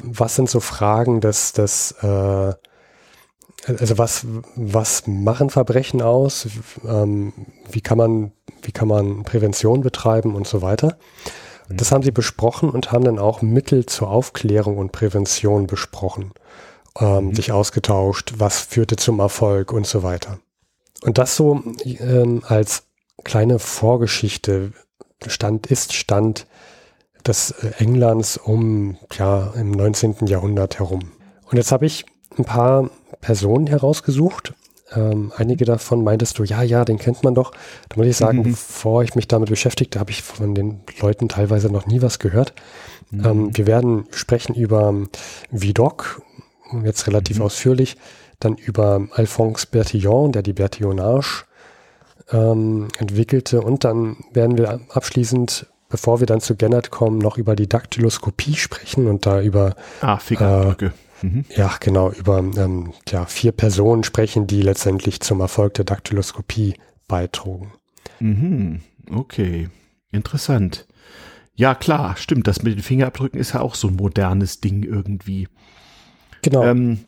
was 0.03 0.35
sind 0.35 0.49
so 0.49 0.59
Fragen 0.59 1.21
des, 1.21 1.53
des 1.53 1.91
äh, 2.01 2.53
also 3.67 3.97
was, 3.97 4.25
was 4.55 5.07
machen 5.07 5.49
Verbrechen 5.49 6.01
aus? 6.01 6.47
Ähm, 6.87 7.33
wie 7.71 7.81
kann 7.81 7.97
man, 7.97 8.31
wie 8.63 8.71
kann 8.71 8.87
man 8.87 9.23
Prävention 9.23 9.81
betreiben 9.81 10.35
und 10.35 10.47
so 10.47 10.61
weiter? 10.61 10.97
Mhm. 11.69 11.77
Das 11.77 11.91
haben 11.91 12.03
sie 12.03 12.11
besprochen 12.11 12.69
und 12.69 12.91
haben 12.91 13.03
dann 13.03 13.19
auch 13.19 13.41
Mittel 13.41 13.85
zur 13.85 14.09
Aufklärung 14.09 14.77
und 14.77 14.91
Prävention 14.91 15.67
besprochen, 15.67 16.31
ähm, 16.99 17.27
mhm. 17.27 17.35
sich 17.35 17.51
ausgetauscht, 17.51 18.33
was 18.37 18.61
führte 18.61 18.95
zum 18.95 19.19
Erfolg 19.19 19.71
und 19.71 19.87
so 19.87 20.03
weiter. 20.03 20.39
Und 21.03 21.17
das 21.17 21.35
so 21.35 21.63
ähm, 21.85 22.43
als 22.47 22.83
kleine 23.23 23.59
Vorgeschichte 23.59 24.73
stand, 25.25 25.67
ist 25.67 25.93
Stand 25.93 26.47
des 27.25 27.51
äh, 27.51 27.71
Englands 27.77 28.37
um, 28.37 28.97
ja, 29.13 29.53
im 29.55 29.71
19. 29.71 30.27
Jahrhundert 30.27 30.79
herum. 30.79 31.11
Und 31.49 31.57
jetzt 31.57 31.71
habe 31.71 31.85
ich 31.85 32.05
ein 32.37 32.45
paar 32.45 32.89
Personen 33.19 33.67
herausgesucht. 33.67 34.53
Ähm, 34.93 35.31
einige 35.35 35.65
davon 35.65 36.03
meintest 36.03 36.37
du, 36.37 36.43
ja, 36.43 36.63
ja, 36.63 36.83
den 36.83 36.97
kennt 36.97 37.23
man 37.23 37.35
doch. 37.35 37.51
Da 37.89 37.97
muss 37.97 38.07
ich 38.07 38.17
sagen, 38.17 38.39
mhm. 38.39 38.43
bevor 38.43 39.03
ich 39.03 39.15
mich 39.15 39.27
damit 39.27 39.49
beschäftigte, 39.49 39.99
habe 39.99 40.11
ich 40.11 40.21
von 40.21 40.53
den 40.53 40.81
Leuten 40.99 41.29
teilweise 41.29 41.69
noch 41.69 41.85
nie 41.85 42.01
was 42.01 42.19
gehört. 42.19 42.53
Mhm. 43.09 43.25
Ähm, 43.25 43.57
wir 43.57 43.67
werden 43.67 44.05
sprechen 44.11 44.55
über 44.55 44.93
Vidocq, 45.51 46.21
jetzt 46.83 47.07
relativ 47.07 47.37
mhm. 47.37 47.43
ausführlich, 47.43 47.97
dann 48.39 48.55
über 48.55 49.07
Alphonse 49.11 49.67
Bertillon, 49.69 50.31
der 50.31 50.41
die 50.41 50.53
Bertillonage 50.53 51.45
ähm, 52.31 52.87
entwickelte 52.97 53.61
und 53.61 53.83
dann 53.83 54.17
werden 54.33 54.57
wir 54.57 54.81
abschließend 54.89 55.67
bevor 55.91 56.19
wir 56.19 56.25
dann 56.25 56.41
zu 56.41 56.55
Gennard 56.55 56.89
kommen, 56.89 57.19
noch 57.19 57.37
über 57.37 57.55
die 57.55 57.69
Daktyloskopie 57.69 58.55
sprechen 58.55 59.07
und 59.07 59.27
da 59.27 59.41
über 59.41 59.75
ah, 59.99 60.17
Fingerabdrücke. 60.17 60.93
Äh, 61.21 61.25
mhm. 61.25 61.45
Ja, 61.55 61.75
genau, 61.79 62.11
über 62.11 62.39
ähm, 62.39 62.93
ja, 63.09 63.25
vier 63.25 63.51
Personen 63.51 64.03
sprechen, 64.03 64.47
die 64.47 64.63
letztendlich 64.63 65.19
zum 65.19 65.41
Erfolg 65.41 65.75
der 65.75 65.85
Daktyloskopie 65.85 66.75
beitrugen. 67.07 67.73
Mhm. 68.19 68.81
Okay, 69.11 69.69
interessant. 70.11 70.87
Ja, 71.53 71.75
klar, 71.75 72.15
stimmt. 72.17 72.47
Das 72.47 72.63
mit 72.63 72.75
den 72.75 72.81
Fingerabdrücken 72.81 73.39
ist 73.39 73.53
ja 73.53 73.59
auch 73.59 73.75
so 73.75 73.89
ein 73.89 73.97
modernes 73.97 74.61
Ding 74.61 74.83
irgendwie. 74.83 75.47
Genau. 76.41 76.63
Ähm, 76.63 76.99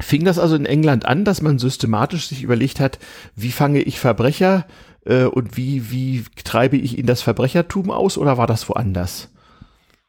fing 0.00 0.24
das 0.24 0.38
also 0.38 0.56
in 0.56 0.66
England 0.66 1.04
an, 1.04 1.24
dass 1.24 1.42
man 1.42 1.58
systematisch 1.58 2.28
sich 2.28 2.42
überlegt 2.42 2.80
hat, 2.80 2.98
wie 3.36 3.52
fange 3.52 3.82
ich 3.82 4.00
Verbrecher 4.00 4.66
äh, 5.04 5.24
und 5.24 5.56
wie, 5.56 5.90
wie 5.90 6.24
treibe 6.44 6.76
ich 6.76 6.98
in 6.98 7.06
das 7.06 7.22
Verbrechertum 7.22 7.90
aus 7.90 8.18
oder 8.18 8.38
war 8.38 8.46
das 8.46 8.68
woanders? 8.68 9.28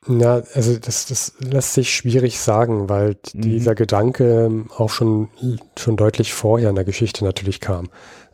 Ja, 0.07 0.41
also 0.55 0.77
das, 0.79 1.05
das 1.05 1.33
lässt 1.39 1.75
sich 1.75 1.93
schwierig 1.93 2.39
sagen, 2.39 2.89
weil 2.89 3.17
mhm. 3.33 3.41
dieser 3.41 3.75
Gedanke 3.75 4.65
auch 4.75 4.89
schon, 4.89 5.29
schon 5.77 5.95
deutlich 5.95 6.33
vorher 6.33 6.69
in 6.69 6.75
der 6.75 6.85
Geschichte 6.85 7.23
natürlich 7.23 7.59
kam. 7.59 7.89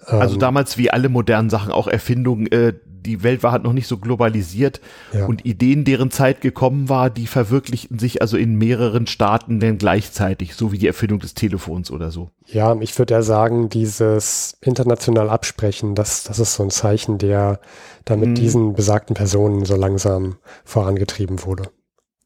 Also 0.08 0.36
ähm, 0.36 0.40
damals 0.40 0.78
wie 0.78 0.90
alle 0.90 1.10
modernen 1.10 1.50
Sachen, 1.50 1.72
auch 1.72 1.88
Erfindungen, 1.88 2.48
äh, 2.48 2.74
die 3.08 3.24
Welt 3.24 3.44
war 3.44 3.52
halt 3.52 3.64
noch 3.64 3.74
nicht 3.74 3.88
so 3.88 3.98
globalisiert 3.98 4.82
ja. 5.14 5.26
und 5.26 5.46
Ideen, 5.46 5.86
deren 5.86 6.12
Zeit 6.12 6.42
gekommen 6.42 6.90
war, 6.90 7.10
die 7.10 7.28
verwirklichten 7.28 8.00
sich 8.00 8.22
also 8.22 8.38
in 8.38 8.56
mehreren 8.56 9.08
Staaten 9.08 9.60
denn 9.60 9.78
gleichzeitig, 9.78 10.56
so 10.56 10.72
wie 10.72 10.78
die 10.78 10.88
Erfindung 10.88 11.20
des 11.20 11.34
Telefons 11.34 11.90
oder 11.92 12.12
so. 12.12 12.30
Ja, 12.46 12.76
ich 12.80 12.98
würde 12.98 13.14
ja 13.14 13.22
sagen, 13.22 13.70
dieses 13.70 14.58
international 14.62 15.30
Absprechen, 15.30 15.96
das, 15.96 16.24
das 16.24 16.40
ist 16.40 16.54
so 16.56 16.64
ein 16.64 16.70
Zeichen, 16.70 17.18
der 17.18 17.60
da 18.06 18.16
mit 18.16 18.30
mhm. 18.30 18.36
diesen 18.36 18.74
besagten 18.74 19.16
Personen 19.16 19.66
so 19.66 19.76
langsam 19.76 20.38
vorangetrieben 20.66 21.44
wurde. 21.46 21.70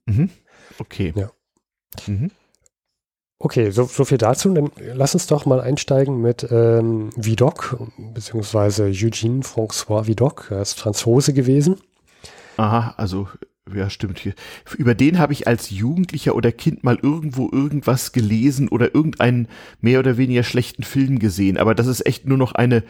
Mhm. 0.05 0.29
Okay. 0.79 1.13
Ja. 1.15 1.31
Mhm. 2.07 2.31
Okay, 3.43 3.71
so, 3.71 3.85
so 3.85 4.05
viel 4.05 4.19
dazu. 4.19 4.53
Dann 4.53 4.69
lass 4.93 5.15
uns 5.15 5.25
doch 5.25 5.47
mal 5.47 5.59
einsteigen 5.59 6.21
mit 6.21 6.47
ähm, 6.51 7.09
Vidocq, 7.15 7.75
beziehungsweise 8.13 8.85
Eugène 8.85 9.43
François 9.43 10.05
Vidocq. 10.05 10.51
Er 10.51 10.61
ist 10.61 10.79
Franzose 10.79 11.33
gewesen. 11.33 11.77
Aha, 12.57 12.93
also 12.97 13.27
ja, 13.73 13.89
stimmt. 13.89 14.21
Über 14.77 14.93
den 14.93 15.17
habe 15.17 15.33
ich 15.33 15.47
als 15.47 15.71
Jugendlicher 15.71 16.35
oder 16.35 16.51
Kind 16.51 16.83
mal 16.83 16.99
irgendwo 17.01 17.49
irgendwas 17.51 18.11
gelesen 18.11 18.67
oder 18.67 18.93
irgendeinen 18.93 19.47
mehr 19.79 19.97
oder 19.97 20.17
weniger 20.17 20.43
schlechten 20.43 20.83
Film 20.83 21.17
gesehen. 21.17 21.57
Aber 21.57 21.73
das 21.73 21.87
ist 21.87 22.05
echt 22.05 22.27
nur 22.27 22.37
noch 22.37 22.51
eine, 22.51 22.83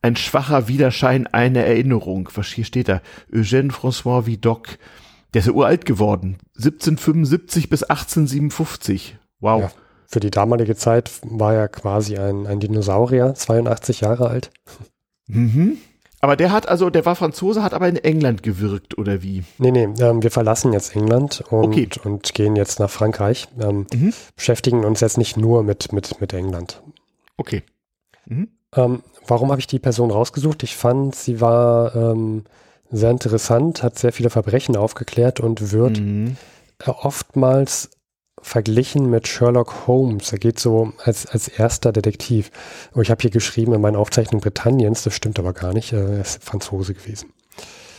ein 0.00 0.16
schwacher 0.16 0.68
Widerschein 0.68 1.26
einer 1.26 1.64
Erinnerung. 1.64 2.30
Was 2.34 2.46
hier 2.46 2.64
steht 2.64 2.88
da? 2.88 3.02
Eugène 3.30 3.72
François 3.72 4.24
Vidocq. 4.24 4.78
Der 5.34 5.40
ist 5.40 5.48
ja 5.48 5.52
uralt 5.52 5.84
geworden. 5.84 6.38
1775 6.56 7.68
bis 7.68 7.82
1857. 7.82 9.18
Wow. 9.40 9.60
Ja 9.60 9.72
für 10.10 10.20
die 10.20 10.30
damalige 10.30 10.74
Zeit 10.74 11.10
war 11.22 11.54
er 11.54 11.68
quasi 11.68 12.16
ein, 12.16 12.46
ein 12.46 12.60
Dinosaurier, 12.60 13.34
82 13.34 14.00
Jahre 14.00 14.28
alt. 14.28 14.50
Mhm. 15.26 15.76
Aber 16.20 16.34
der 16.34 16.50
hat 16.50 16.66
also, 16.66 16.88
der 16.88 17.04
war 17.04 17.14
Franzose, 17.14 17.62
hat 17.62 17.74
aber 17.74 17.88
in 17.88 17.96
England 17.96 18.42
gewirkt, 18.42 18.96
oder 18.96 19.22
wie? 19.22 19.44
Nee, 19.58 19.70
nee, 19.70 19.88
ähm, 20.00 20.22
wir 20.22 20.30
verlassen 20.30 20.72
jetzt 20.72 20.96
England 20.96 21.44
und, 21.50 21.66
okay. 21.66 21.88
und 22.04 22.32
gehen 22.32 22.56
jetzt 22.56 22.80
nach 22.80 22.88
Frankreich. 22.88 23.48
Ähm, 23.60 23.86
mhm. 23.92 24.14
Beschäftigen 24.34 24.86
uns 24.86 25.00
jetzt 25.00 25.18
nicht 25.18 25.36
nur 25.36 25.62
mit, 25.62 25.92
mit, 25.92 26.18
mit 26.22 26.32
England. 26.32 26.82
Okay. 27.36 27.62
Mhm. 28.24 28.48
Ähm, 28.74 29.02
warum 29.26 29.50
habe 29.50 29.60
ich 29.60 29.66
die 29.66 29.78
Person 29.78 30.10
rausgesucht? 30.10 30.62
Ich 30.62 30.74
fand, 30.74 31.14
sie 31.14 31.42
war 31.42 31.94
ähm, 31.94 32.44
sehr 32.90 33.10
interessant, 33.10 33.82
hat 33.82 33.98
sehr 33.98 34.12
viele 34.12 34.30
Verbrechen 34.30 34.74
aufgeklärt 34.74 35.38
und 35.38 35.70
wird 35.70 36.00
mhm. 36.00 36.38
oftmals 36.86 37.90
verglichen 38.42 39.10
mit 39.10 39.28
Sherlock 39.28 39.86
Holmes. 39.86 40.32
Er 40.32 40.38
geht 40.38 40.58
so 40.58 40.92
als, 41.02 41.26
als 41.26 41.48
erster 41.48 41.92
Detektiv. 41.92 42.50
Und 42.92 43.02
ich 43.02 43.10
habe 43.10 43.22
hier 43.22 43.30
geschrieben 43.30 43.74
in 43.74 43.80
meiner 43.80 43.98
Aufzeichnung 43.98 44.40
Britanniens, 44.40 45.02
das 45.04 45.14
stimmt 45.14 45.38
aber 45.38 45.52
gar 45.52 45.72
nicht. 45.72 45.92
Er 45.92 46.20
ist 46.20 46.42
Franzose 46.42 46.94
gewesen. 46.94 47.32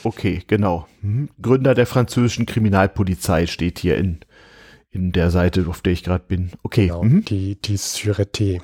Okay, 0.03 0.43
genau. 0.47 0.87
Hm. 1.01 1.29
Gründer 1.41 1.75
der 1.75 1.85
französischen 1.85 2.45
Kriminalpolizei 2.45 3.47
steht 3.47 3.79
hier 3.79 3.97
in, 3.97 4.19
in 4.89 5.11
der 5.11 5.29
Seite, 5.29 5.65
auf 5.67 5.81
der 5.81 5.93
ich 5.93 6.03
gerade 6.03 6.23
bin. 6.27 6.51
Okay. 6.63 6.87
Genau, 6.87 7.03
mhm. 7.03 7.25
die, 7.25 7.59
die 7.61 7.77
Sûreté. 7.77 8.61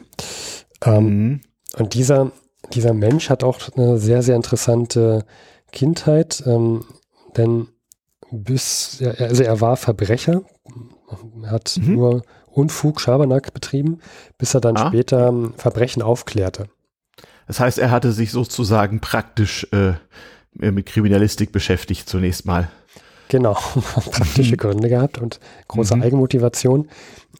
Ähm, 0.83 1.03
mhm. 1.03 1.41
Und 1.77 1.93
dieser, 1.93 2.31
dieser 2.73 2.93
Mensch 2.93 3.29
hat 3.29 3.43
auch 3.43 3.59
eine 3.75 3.97
sehr, 3.97 4.21
sehr 4.21 4.35
interessante 4.35 5.25
Kindheit, 5.71 6.43
ähm, 6.45 6.85
denn 7.35 7.67
bis, 8.31 9.03
also 9.19 9.43
er 9.43 9.61
war 9.61 9.77
Verbrecher, 9.77 10.43
er 11.43 11.51
hat 11.51 11.77
mhm. 11.81 11.95
nur 11.95 12.21
Unfug, 12.47 13.01
Schabernack 13.01 13.53
betrieben, 13.53 13.99
bis 14.37 14.53
er 14.53 14.61
dann 14.61 14.77
ah. 14.77 14.87
später 14.87 15.33
Verbrechen 15.57 16.01
aufklärte. 16.01 16.67
Das 17.47 17.59
heißt, 17.59 17.77
er 17.77 17.91
hatte 17.91 18.11
sich 18.11 18.31
sozusagen 18.31 19.01
praktisch 19.01 19.67
äh, 19.71 19.93
mit 20.53 20.85
Kriminalistik 20.85 21.51
beschäftigt 21.51 22.09
zunächst 22.09 22.45
mal. 22.45 22.69
Genau, 23.27 23.53
praktische 24.11 24.57
Gründe 24.57 24.89
gehabt 24.89 25.17
und 25.17 25.39
große 25.67 25.95
mhm. 25.95 26.03
Eigenmotivation. 26.03 26.89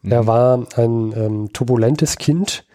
Er 0.04 0.23
mhm. 0.23 0.28
war 0.28 0.67
ein 0.75 1.13
ähm, 1.15 1.54
turbulentes 1.54 2.17
Kind, 2.17 2.65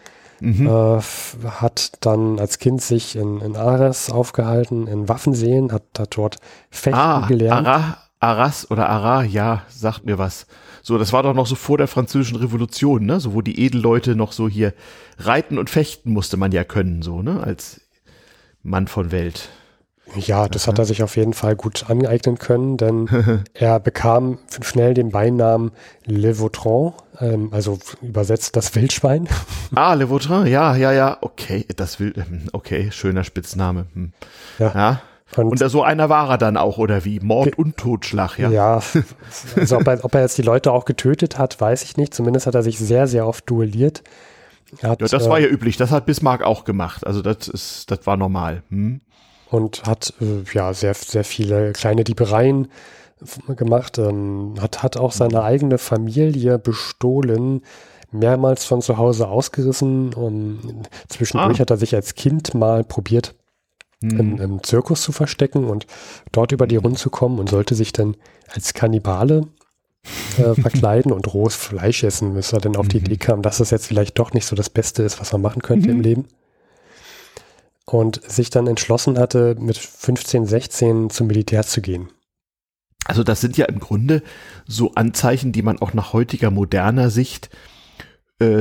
mhm. 0.41 0.67
äh, 0.67 1.01
hat 1.49 1.93
dann 2.01 2.39
als 2.39 2.59
Kind 2.59 2.83
sich 2.83 3.17
in, 3.17 3.41
in 3.41 3.57
Ares 3.57 4.11
aufgehalten, 4.11 4.87
in 4.87 5.09
Waffenseen, 5.09 5.73
hat, 5.73 5.85
hat 5.99 6.17
dort 6.17 6.37
Fechten 6.71 6.99
ah, 6.99 7.27
gelernt. 7.27 7.67
Ara, 7.67 7.99
Aras 8.21 8.71
oder 8.71 8.89
Ara, 8.89 9.23
ja, 9.25 9.63
sagt 9.69 10.07
mir 10.07 10.19
was. 10.19 10.47
So, 10.83 10.99
das 10.99 11.13
war 11.13 11.23
doch 11.23 11.35
noch 11.35 11.47
so 11.47 11.55
vor 11.55 11.79
der 11.79 11.89
französischen 11.89 12.39
Revolution, 12.39 13.07
ne? 13.07 13.21
So, 13.21 13.35
wo 13.35 13.43
die 13.43 13.61
Edelleute 13.61 14.17
noch 14.17 14.33
so 14.33 14.49
hier 14.49 14.75
reiten 15.19 15.59
und 15.59 15.71
fechten 15.71 16.13
musste 16.13 16.37
man 16.37 16.53
ja 16.53 16.65
können, 16.65 17.03
so, 17.03 17.23
ne? 17.23 17.43
Als 17.43 17.81
Mann 18.63 18.89
von 18.89 19.13
Welt. 19.13 19.49
Ja, 20.17 20.49
das 20.49 20.67
hat 20.67 20.79
er 20.79 20.85
sich 20.85 21.03
auf 21.03 21.17
jeden 21.17 21.35
Fall 21.35 21.55
gut 21.55 21.89
aneignen 21.89 22.39
können, 22.39 22.77
denn 22.77 23.45
er 23.55 23.79
bekam 23.79 24.39
schnell 24.61 24.95
den 24.95 25.11
Beinamen 25.11 25.71
Le 26.05 26.39
Vautrin, 26.39 26.93
ähm, 27.21 27.49
also 27.53 27.79
übersetzt 28.03 28.57
das 28.57 28.75
Wildschwein. 28.75 29.29
Ah, 29.73 29.95
Le 29.95 30.11
Vautrin, 30.11 30.49
ja, 30.49 30.75
ja, 30.75 30.91
ja, 30.91 31.19
okay, 31.21 31.65
das 31.77 32.01
Wild, 32.01 32.17
okay, 32.53 32.91
schöner 32.91 33.23
Spitzname. 33.23 33.87
Hm. 33.95 34.13
Ja. 34.59 34.73
ja. 34.75 35.03
Und, 35.37 35.47
und 35.47 35.71
so 35.71 35.83
einer 35.83 36.09
war 36.09 36.31
er 36.31 36.39
dann 36.39 36.57
auch, 36.57 36.79
oder 36.79 37.05
wie? 37.05 37.21
Mord 37.21 37.57
und 37.57 37.77
Totschlag, 37.77 38.39
ja. 38.39 38.51
Ja, 38.51 38.83
also 39.57 39.79
ob 39.79 39.87
er, 39.87 40.05
ob 40.05 40.15
er 40.15 40.23
jetzt 40.23 40.39
die 40.39 40.43
Leute 40.43 40.73
auch 40.73 40.85
getötet 40.85 41.39
hat, 41.39 41.61
weiß 41.61 41.85
ich 41.85 41.97
nicht. 41.97 42.15
Zumindest 42.15 42.47
hat 42.47 42.55
er 42.55 42.63
sich 42.63 42.79
sehr, 42.79 43.07
sehr 43.07 43.27
oft 43.27 43.49
duelliert. 43.49 44.03
Hat, 44.83 45.01
ja, 45.01 45.07
das 45.07 45.29
war 45.29 45.39
ja 45.39 45.47
äh, 45.47 45.51
üblich. 45.51 45.77
Das 45.77 45.91
hat 45.91 46.07
Bismarck 46.07 46.43
auch 46.43 46.65
gemacht. 46.65 47.07
Also 47.07 47.23
das 47.23 47.49
ist, 47.49 47.91
das 47.91 48.07
war 48.07 48.17
normal. 48.17 48.63
Hm? 48.71 49.01
und 49.51 49.83
hat 49.87 50.15
äh, 50.21 50.45
ja 50.53 50.73
sehr, 50.73 50.95
sehr 50.95 51.25
viele 51.25 51.73
kleine 51.73 52.05
Diebereien 52.05 52.69
gemacht, 53.49 53.99
ähm, 53.99 54.55
hat, 54.61 54.83
hat 54.83 54.97
auch 54.97 55.13
seine 55.13 55.43
eigene 55.43 55.77
Familie 55.77 56.59
bestohlen, 56.59 57.63
mehrmals 58.13 58.65
von 58.65 58.81
zu 58.81 58.97
Hause 58.97 59.29
ausgerissen 59.29 60.15
und 60.15 60.89
zwischendurch 61.09 61.59
ah. 61.59 61.61
hat 61.61 61.71
er 61.71 61.77
sich 61.77 61.95
als 61.95 62.15
Kind 62.15 62.55
mal 62.55 62.83
probiert, 62.83 63.35
hm. 64.03 64.19
im, 64.19 64.41
im, 64.41 64.63
Zirkus 64.63 65.03
zu 65.03 65.13
verstecken 65.13 65.65
und 65.65 65.87
dort 66.33 66.53
über 66.53 66.67
die 66.67 66.77
Runden 66.77 66.97
zu 66.97 67.11
kommen 67.11 67.39
und 67.39 67.49
sollte 67.49 67.75
sich 67.75 67.93
dann 67.93 68.17
als 68.49 68.75
Kannibale 68.75 69.47
äh, 70.39 70.55
verkleiden 70.61 71.13
und 71.13 71.33
rohes 71.33 71.55
Fleisch 71.55 72.03
essen, 72.05 72.35
bis 72.35 72.53
er 72.53 72.61
dann 72.61 72.77
auf 72.77 72.89
die 72.89 72.99
mhm. 72.99 73.07
Idee 73.07 73.17
kam, 73.17 73.43
dass 73.43 73.59
das 73.59 73.71
jetzt 73.71 73.87
vielleicht 73.87 74.19
doch 74.19 74.33
nicht 74.33 74.47
so 74.47 74.57
das 74.57 74.71
Beste 74.71 75.03
ist, 75.03 75.21
was 75.21 75.33
man 75.33 75.43
machen 75.43 75.63
könnte 75.63 75.89
mhm. 75.89 75.95
im 75.97 76.01
Leben 76.01 76.25
und 77.85 78.21
sich 78.31 78.51
dann 78.51 78.67
entschlossen 78.67 79.19
hatte, 79.19 79.57
mit 79.59 79.77
15, 79.77 80.47
16 80.47 81.11
zum 81.11 81.27
Militär 81.27 81.65
zu 81.65 81.81
gehen. 81.81 82.09
Also 83.05 83.25
das 83.25 83.41
sind 83.41 83.57
ja 83.57 83.67
im 83.67 83.81
Grunde 83.81 84.23
so 84.67 84.93
Anzeichen, 84.95 85.53
die 85.53 85.63
man 85.63 85.81
auch 85.81 85.95
nach 85.95 86.13
heutiger 86.13 86.51
moderner 86.51 87.11
Sicht 87.11 87.47
äh, 87.47 87.80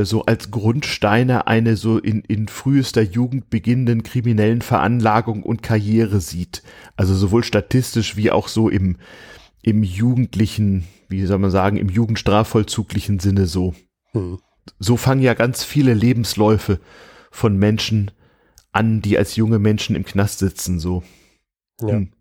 so 0.04 0.26
als 0.26 0.52
Grundsteine 0.52 1.48
eine 1.48 1.78
so 1.78 1.98
in, 1.98 2.22
in 2.22 2.48
frühester 2.50 3.02
Jugend 3.02 3.50
beginnenden 3.50 4.04
kriminellen 4.04 4.62
Veranlagung 4.62 5.44
und 5.44 5.64
Karriere 5.64 6.20
sieht. 6.20 6.64
Also 6.98 7.16
sowohl 7.16 7.44
statistisch 7.44 8.18
wie 8.18 8.30
auch 8.30 8.50
so 8.50 8.68
im, 8.68 8.98
im 9.62 9.84
jugendlichen, 9.84 10.86
wie 11.08 11.26
soll 11.26 11.40
man 11.40 11.52
sagen, 11.52 11.78
im 11.78 11.88
jugendstrafvollzuglichen 11.88 13.20
Sinne 13.20 13.46
so. 13.46 13.74
Hm. 14.12 14.40
So 14.80 14.98
fangen 14.98 15.22
ja 15.22 15.34
ganz 15.34 15.64
viele 15.64 15.94
Lebensläufe 15.94 16.80
von 17.32 17.58
Menschen 17.58 18.12
an, 18.72 19.02
die 19.02 19.18
als 19.18 19.36
junge 19.38 19.60
Menschen 19.60 19.96
im 19.96 20.04
Knast 20.04 20.40
sitzen, 20.40 20.80
so. 20.80 21.04
Ja. 21.82 21.96
Hm. 21.96 22.12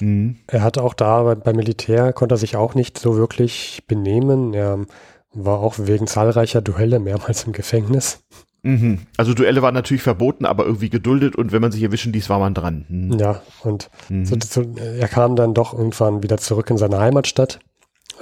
Mhm. 0.00 0.38
Er 0.48 0.62
hat 0.62 0.78
auch 0.78 0.94
da 0.94 1.34
beim 1.34 1.56
Militär 1.56 2.12
konnte 2.12 2.34
er 2.34 2.38
sich 2.38 2.56
auch 2.56 2.74
nicht 2.74 2.98
so 2.98 3.16
wirklich 3.16 3.84
benehmen. 3.86 4.52
Er 4.54 4.84
war 5.34 5.60
auch 5.60 5.74
wegen 5.78 6.06
zahlreicher 6.06 6.60
Duelle 6.60 6.98
mehrmals 6.98 7.44
im 7.44 7.52
Gefängnis. 7.52 8.20
Mhm. 8.62 9.06
Also 9.16 9.34
Duelle 9.34 9.62
waren 9.62 9.74
natürlich 9.74 10.02
verboten, 10.02 10.44
aber 10.44 10.64
irgendwie 10.64 10.90
geduldet 10.90 11.34
und 11.34 11.50
wenn 11.52 11.62
man 11.62 11.72
sich 11.72 11.82
erwischen 11.82 12.12
ließ, 12.12 12.28
war 12.28 12.38
man 12.38 12.54
dran. 12.54 12.84
Mhm. 12.88 13.18
Ja, 13.18 13.42
und 13.62 13.90
mhm. 14.08 14.24
so, 14.24 14.36
so, 14.40 14.62
er 14.76 15.08
kam 15.08 15.34
dann 15.34 15.54
doch 15.54 15.72
irgendwann 15.72 16.22
wieder 16.22 16.38
zurück 16.38 16.70
in 16.70 16.78
seine 16.78 16.98
Heimatstadt. 16.98 17.58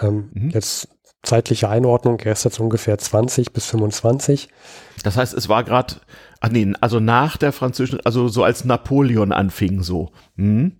Ähm, 0.00 0.30
mhm. 0.32 0.50
Jetzt 0.50 0.88
zeitliche 1.22 1.68
Einordnung, 1.68 2.18
er 2.20 2.32
ist 2.32 2.44
jetzt 2.44 2.60
ungefähr 2.60 2.96
20 2.96 3.52
bis 3.52 3.66
25. 3.66 4.48
Das 5.02 5.18
heißt, 5.18 5.34
es 5.34 5.50
war 5.50 5.64
gerade 5.64 5.96
Ach 6.40 6.48
nee, 6.48 6.72
also 6.80 7.00
nach 7.00 7.36
der 7.36 7.52
französischen, 7.52 8.00
also 8.04 8.28
so 8.28 8.42
als 8.42 8.64
Napoleon 8.64 9.30
anfing 9.30 9.82
so. 9.82 10.10
Hm? 10.36 10.72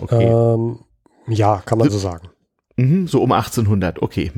Okay. 0.00 0.24
Ähm, 0.24 0.80
ja, 1.28 1.62
kann 1.64 1.78
man 1.78 1.88
so, 1.88 1.98
so 1.98 2.08
sagen. 2.08 2.28
Mhm, 2.76 3.06
so 3.06 3.22
um 3.22 3.30
1800, 3.30 4.02
okay. 4.02 4.32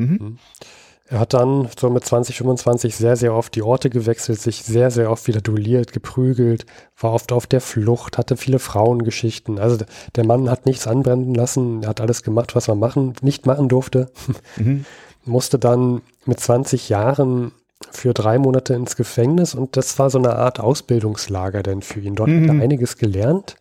Mhm. 1.11 1.14
mhm. 1.14 1.16
Er 1.16 1.20
hat 1.20 1.35
dann 1.35 1.68
so 1.79 1.90
mit 1.90 2.05
20, 2.05 2.38
25 2.38 2.96
sehr, 2.96 3.16
sehr 3.16 3.35
oft 3.35 3.55
die 3.55 3.62
Orte 3.62 3.90
gewechselt, 3.90 4.40
sich 4.40 4.62
sehr, 4.62 4.90
sehr 4.90 5.11
oft 5.11 5.27
wieder 5.27 5.40
duelliert, 5.40 5.92
geprügelt, 5.92 6.66
war 6.99 7.12
oft 7.12 7.33
auf 7.33 7.46
der 7.46 7.61
Flucht, 7.61 8.18
hatte 8.18 8.37
viele 8.37 8.59
Frauengeschichten. 8.59 9.59
Also 9.59 9.85
der 10.16 10.25
Mann 10.25 10.51
hat 10.51 10.66
nichts 10.66 10.87
anbrennen 10.87 11.35
lassen, 11.35 11.83
er 11.83 11.90
hat 11.90 12.01
alles 12.01 12.23
gemacht, 12.23 12.55
was 12.55 12.68
man 12.68 12.79
machen, 12.79 13.14
nicht 13.23 13.46
machen 13.46 13.68
durfte. 13.68 14.11
Mhm. 14.57 14.85
Musste 15.27 15.59
dann 15.59 16.01
mit 16.25 16.40
20 16.40 16.88
Jahren 16.88 17.53
für 17.90 18.14
drei 18.14 18.38
Monate 18.38 18.75
ins 18.75 18.96
Gefängnis 18.96 19.55
und 19.55 19.77
das 19.77 19.99
war 19.99 20.11
so 20.11 20.18
eine 20.18 20.37
Art 20.37 20.61
Ausbildungslager 20.61 21.62
denn 21.62 21.83
für 21.83 22.01
ihn. 22.01 22.14
Dort 22.14 22.31
mhm. 22.31 22.49
hat 22.49 22.57
er 22.57 22.62
einiges 22.62 22.96
gelernt. 22.96 23.57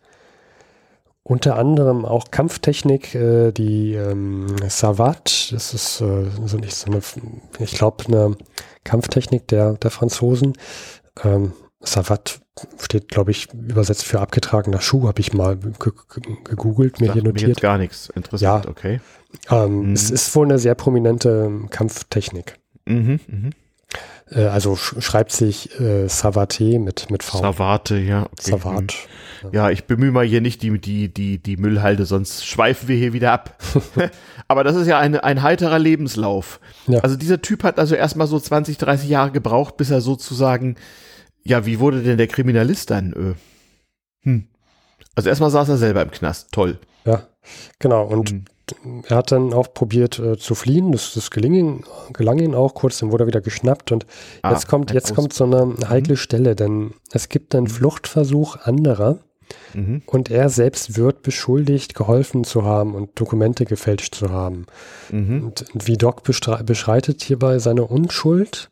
Unter 1.30 1.56
anderem 1.56 2.04
auch 2.04 2.32
Kampftechnik, 2.32 3.14
äh, 3.14 3.52
die 3.52 3.94
ähm, 3.94 4.48
Savat, 4.66 5.52
das 5.52 5.72
ist 5.74 6.00
äh, 6.00 6.24
so 6.44 6.56
nicht 6.56 6.74
so 6.74 6.90
eine, 6.90 7.00
ich 7.60 7.70
glaube, 7.70 8.04
eine 8.08 8.36
Kampftechnik 8.82 9.46
der, 9.46 9.74
der 9.74 9.92
Franzosen. 9.92 10.54
Ähm, 11.22 11.52
Savat 11.78 12.40
steht, 12.80 13.10
glaube 13.10 13.30
ich, 13.30 13.46
übersetzt 13.54 14.06
für 14.06 14.20
abgetragener 14.20 14.80
Schuh, 14.80 15.06
habe 15.06 15.20
ich 15.20 15.32
mal 15.32 15.56
gegoogelt, 15.56 17.00
mir 17.00 17.06
Sagt 17.06 17.14
hier 17.14 17.22
notiert. 17.22 17.42
Mir 17.42 17.48
jetzt 17.50 17.60
gar 17.60 17.78
nichts, 17.78 18.10
interessant, 18.10 18.64
ja, 18.64 18.68
okay. 18.68 19.00
Ähm, 19.52 19.86
mhm. 19.86 19.92
Es 19.92 20.10
ist 20.10 20.34
wohl 20.34 20.46
eine 20.46 20.58
sehr 20.58 20.74
prominente 20.74 21.48
Kampftechnik. 21.70 22.56
Mhm, 22.86 23.20
mh. 23.28 23.50
Äh, 24.30 24.44
also 24.44 24.76
sch 24.76 24.96
schreibt 25.00 25.32
sich 25.32 25.78
äh, 25.80 26.08
Savate 26.08 26.78
mit, 26.78 27.10
mit 27.10 27.22
V. 27.22 27.38
Savate, 27.38 27.96
ja. 27.98 28.24
Okay. 28.24 28.50
Savat. 28.50 28.94
Ja. 29.42 29.50
ja, 29.52 29.70
ich 29.70 29.84
bemühe 29.84 30.12
mal 30.12 30.24
hier 30.24 30.40
nicht 30.40 30.62
die, 30.62 30.78
die, 30.78 31.12
die, 31.12 31.38
die 31.38 31.56
Müllhalde, 31.56 32.04
sonst 32.04 32.46
schweifen 32.46 32.88
wir 32.88 32.96
hier 32.96 33.12
wieder 33.12 33.32
ab. 33.32 33.56
Aber 34.48 34.64
das 34.64 34.76
ist 34.76 34.86
ja 34.86 34.98
eine, 34.98 35.24
ein 35.24 35.42
heiterer 35.42 35.78
Lebenslauf. 35.78 36.60
Ja. 36.86 37.00
Also 37.00 37.16
dieser 37.16 37.40
Typ 37.40 37.64
hat 37.64 37.78
also 37.78 37.94
erstmal 37.94 38.26
so 38.26 38.38
20, 38.38 38.78
30 38.78 39.08
Jahre 39.08 39.30
gebraucht, 39.30 39.76
bis 39.76 39.90
er 39.90 40.00
sozusagen, 40.00 40.76
ja, 41.42 41.66
wie 41.66 41.80
wurde 41.80 42.02
denn 42.02 42.18
der 42.18 42.28
Kriminalist 42.28 42.90
dann? 42.90 43.12
Äh, 43.12 44.26
hm. 44.26 44.48
Also 45.14 45.28
erstmal 45.28 45.50
saß 45.50 45.68
er 45.70 45.76
selber 45.76 46.02
im 46.02 46.10
Knast, 46.10 46.52
toll. 46.52 46.78
Ja, 47.04 47.26
genau. 47.78 48.04
Und 48.04 48.30
hm 48.30 48.44
er 49.08 49.16
hat 49.16 49.32
dann 49.32 49.52
auch 49.52 49.72
probiert 49.72 50.18
äh, 50.18 50.36
zu 50.36 50.54
fliehen. 50.54 50.92
Das, 50.92 51.14
das 51.14 51.30
gelang, 51.30 51.54
ihm, 51.54 51.84
gelang 52.12 52.38
ihm 52.38 52.54
auch 52.54 52.74
kurz, 52.74 52.98
dann 52.98 53.12
wurde 53.12 53.24
er 53.24 53.26
wieder 53.28 53.40
geschnappt. 53.40 53.92
Und 53.92 54.06
ah, 54.42 54.52
jetzt 54.52 54.68
kommt, 54.68 54.92
jetzt 54.92 55.14
kommt 55.14 55.32
so 55.32 55.44
eine 55.44 55.74
heikle 55.88 56.14
mhm. 56.14 56.18
Stelle, 56.18 56.56
denn 56.56 56.94
es 57.12 57.28
gibt 57.28 57.54
einen 57.54 57.64
mhm. 57.64 57.70
Fluchtversuch 57.70 58.56
anderer. 58.56 59.18
Mhm. 59.74 60.02
Und 60.06 60.30
er 60.30 60.48
selbst 60.48 60.96
wird 60.96 61.22
beschuldigt, 61.22 61.94
geholfen 61.94 62.44
zu 62.44 62.64
haben 62.64 62.94
und 62.94 63.18
Dokumente 63.18 63.64
gefälscht 63.64 64.14
zu 64.14 64.30
haben. 64.30 64.66
Mhm. 65.10 65.44
Und 65.44 65.64
wie 65.74 65.96
Doc 65.96 66.22
beschreitet 66.22 67.22
hierbei 67.22 67.58
seine 67.58 67.84
Unschuld, 67.84 68.70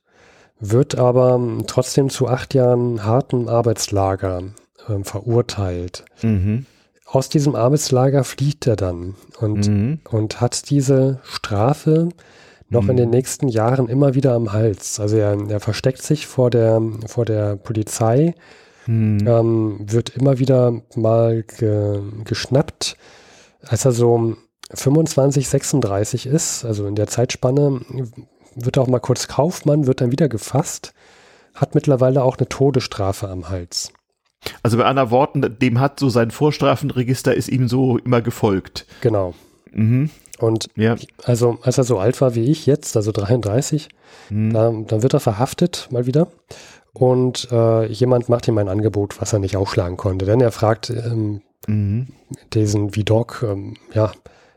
wird 0.61 0.97
aber 0.97 1.41
trotzdem 1.67 2.11
zu 2.11 2.29
acht 2.29 2.55
Jahren 2.55 3.05
harten 3.05 3.49
Arbeitslager 3.49 4.43
äh, 4.89 5.03
verurteilt. 5.03 6.05
Mhm 6.23 6.67
aus 7.11 7.29
diesem 7.29 7.55
Arbeitslager 7.55 8.23
flieht 8.23 8.67
er 8.67 8.77
dann 8.77 9.15
und, 9.41 9.69
mhm. 9.69 10.01
und 10.11 10.41
hat 10.41 10.69
diese 10.69 11.21
Strafe 11.25 12.11
noch 12.69 12.85
mhm. 12.85 12.91
in 12.91 12.97
den 12.99 13.11
nächsten 13.11 13.49
Jahren 13.49 13.89
immer 13.89 14.15
wieder 14.15 14.35
am 14.35 14.53
Hals. 14.53 15.01
Also 15.01 15.17
er, 15.17 15.37
er 15.49 15.61
versteckt 15.61 16.03
sich 16.03 16.27
vor 16.27 16.51
der, 16.51 16.83
vor 17.07 17.25
der 17.25 17.57
Polizei, 17.57 18.35
mhm. 18.87 19.27
ähm, 19.27 19.77
wird 19.81 20.11
immer 20.11 20.39
wieder 20.39 20.83
mal 20.95 21.45
ge, 21.45 22.03
geschnappt. 22.25 22.97
Als 23.67 23.87
er 23.87 23.93
so 23.93 24.37
25, 24.75 25.49
36 25.49 26.27
ist, 26.27 26.67
also 26.67 26.87
in 26.87 26.95
der 26.95 27.07
Zeitspanne, 27.07 27.81
wird 28.55 28.77
er 28.77 28.83
auch 28.83 28.89
mal 28.89 29.01
kurz 29.01 29.29
Kaufmann, 29.29 29.87
wird 29.87 30.03
dann 30.03 30.13
wieder 30.13 30.29
gefasst, 30.29 30.93
hat 31.55 31.75
mittlerweile 31.75 32.23
auch 32.23 32.37
eine 32.37 32.49
Todesstrafe 32.49 33.29
am 33.29 33.49
Hals. 33.49 33.93
Also 34.63 34.77
bei 34.77 34.85
anderen 34.85 35.11
Worten, 35.11 35.59
dem 35.59 35.81
hat 35.81 35.99
so 35.99 36.09
sein 36.09 36.31
Vorstrafenregister 36.31 37.35
ist 37.35 37.49
ihm 37.49 37.69
so 37.69 37.99
immer 37.99 38.23
gefolgt. 38.23 38.87
Genau. 39.01 39.35
Mhm. 39.73 40.11
Und 40.39 40.69
ja. 40.77 40.97
also 41.25 41.59
als 41.63 41.79
er 41.79 41.85
so 41.85 41.99
alt 41.99 42.21
war 42.21 42.35
wie 42.35 42.45
ich 42.45 42.67
jetzt, 42.67 42.97
also 42.97 43.11
33, 43.13 43.89
mhm. 44.31 44.53
da, 44.53 44.73
dann 44.87 45.03
wird 45.03 45.15
er 45.15 45.21
verhaftet 45.21 45.89
mal 45.91 46.07
wieder 46.07 46.29
und 46.93 47.49
äh, 47.51 47.87
jemand 47.87 48.29
macht 48.29 48.49
ihm 48.49 48.59
ein 48.59 48.69
Angebot, 48.69 49.21
was 49.21 49.33
er 49.33 49.39
nicht 49.41 49.57
aufschlagen 49.57 49.97
konnte. 49.97 50.27
Denn 50.27 50.41
er 50.41 50.53
fragt 50.53 50.91
ähm, 50.91 51.43
mhm. 51.67 52.09
diesen 52.53 52.95
Vidok, 52.95 53.45
ähm, 53.49 53.75
ja, 53.93 54.13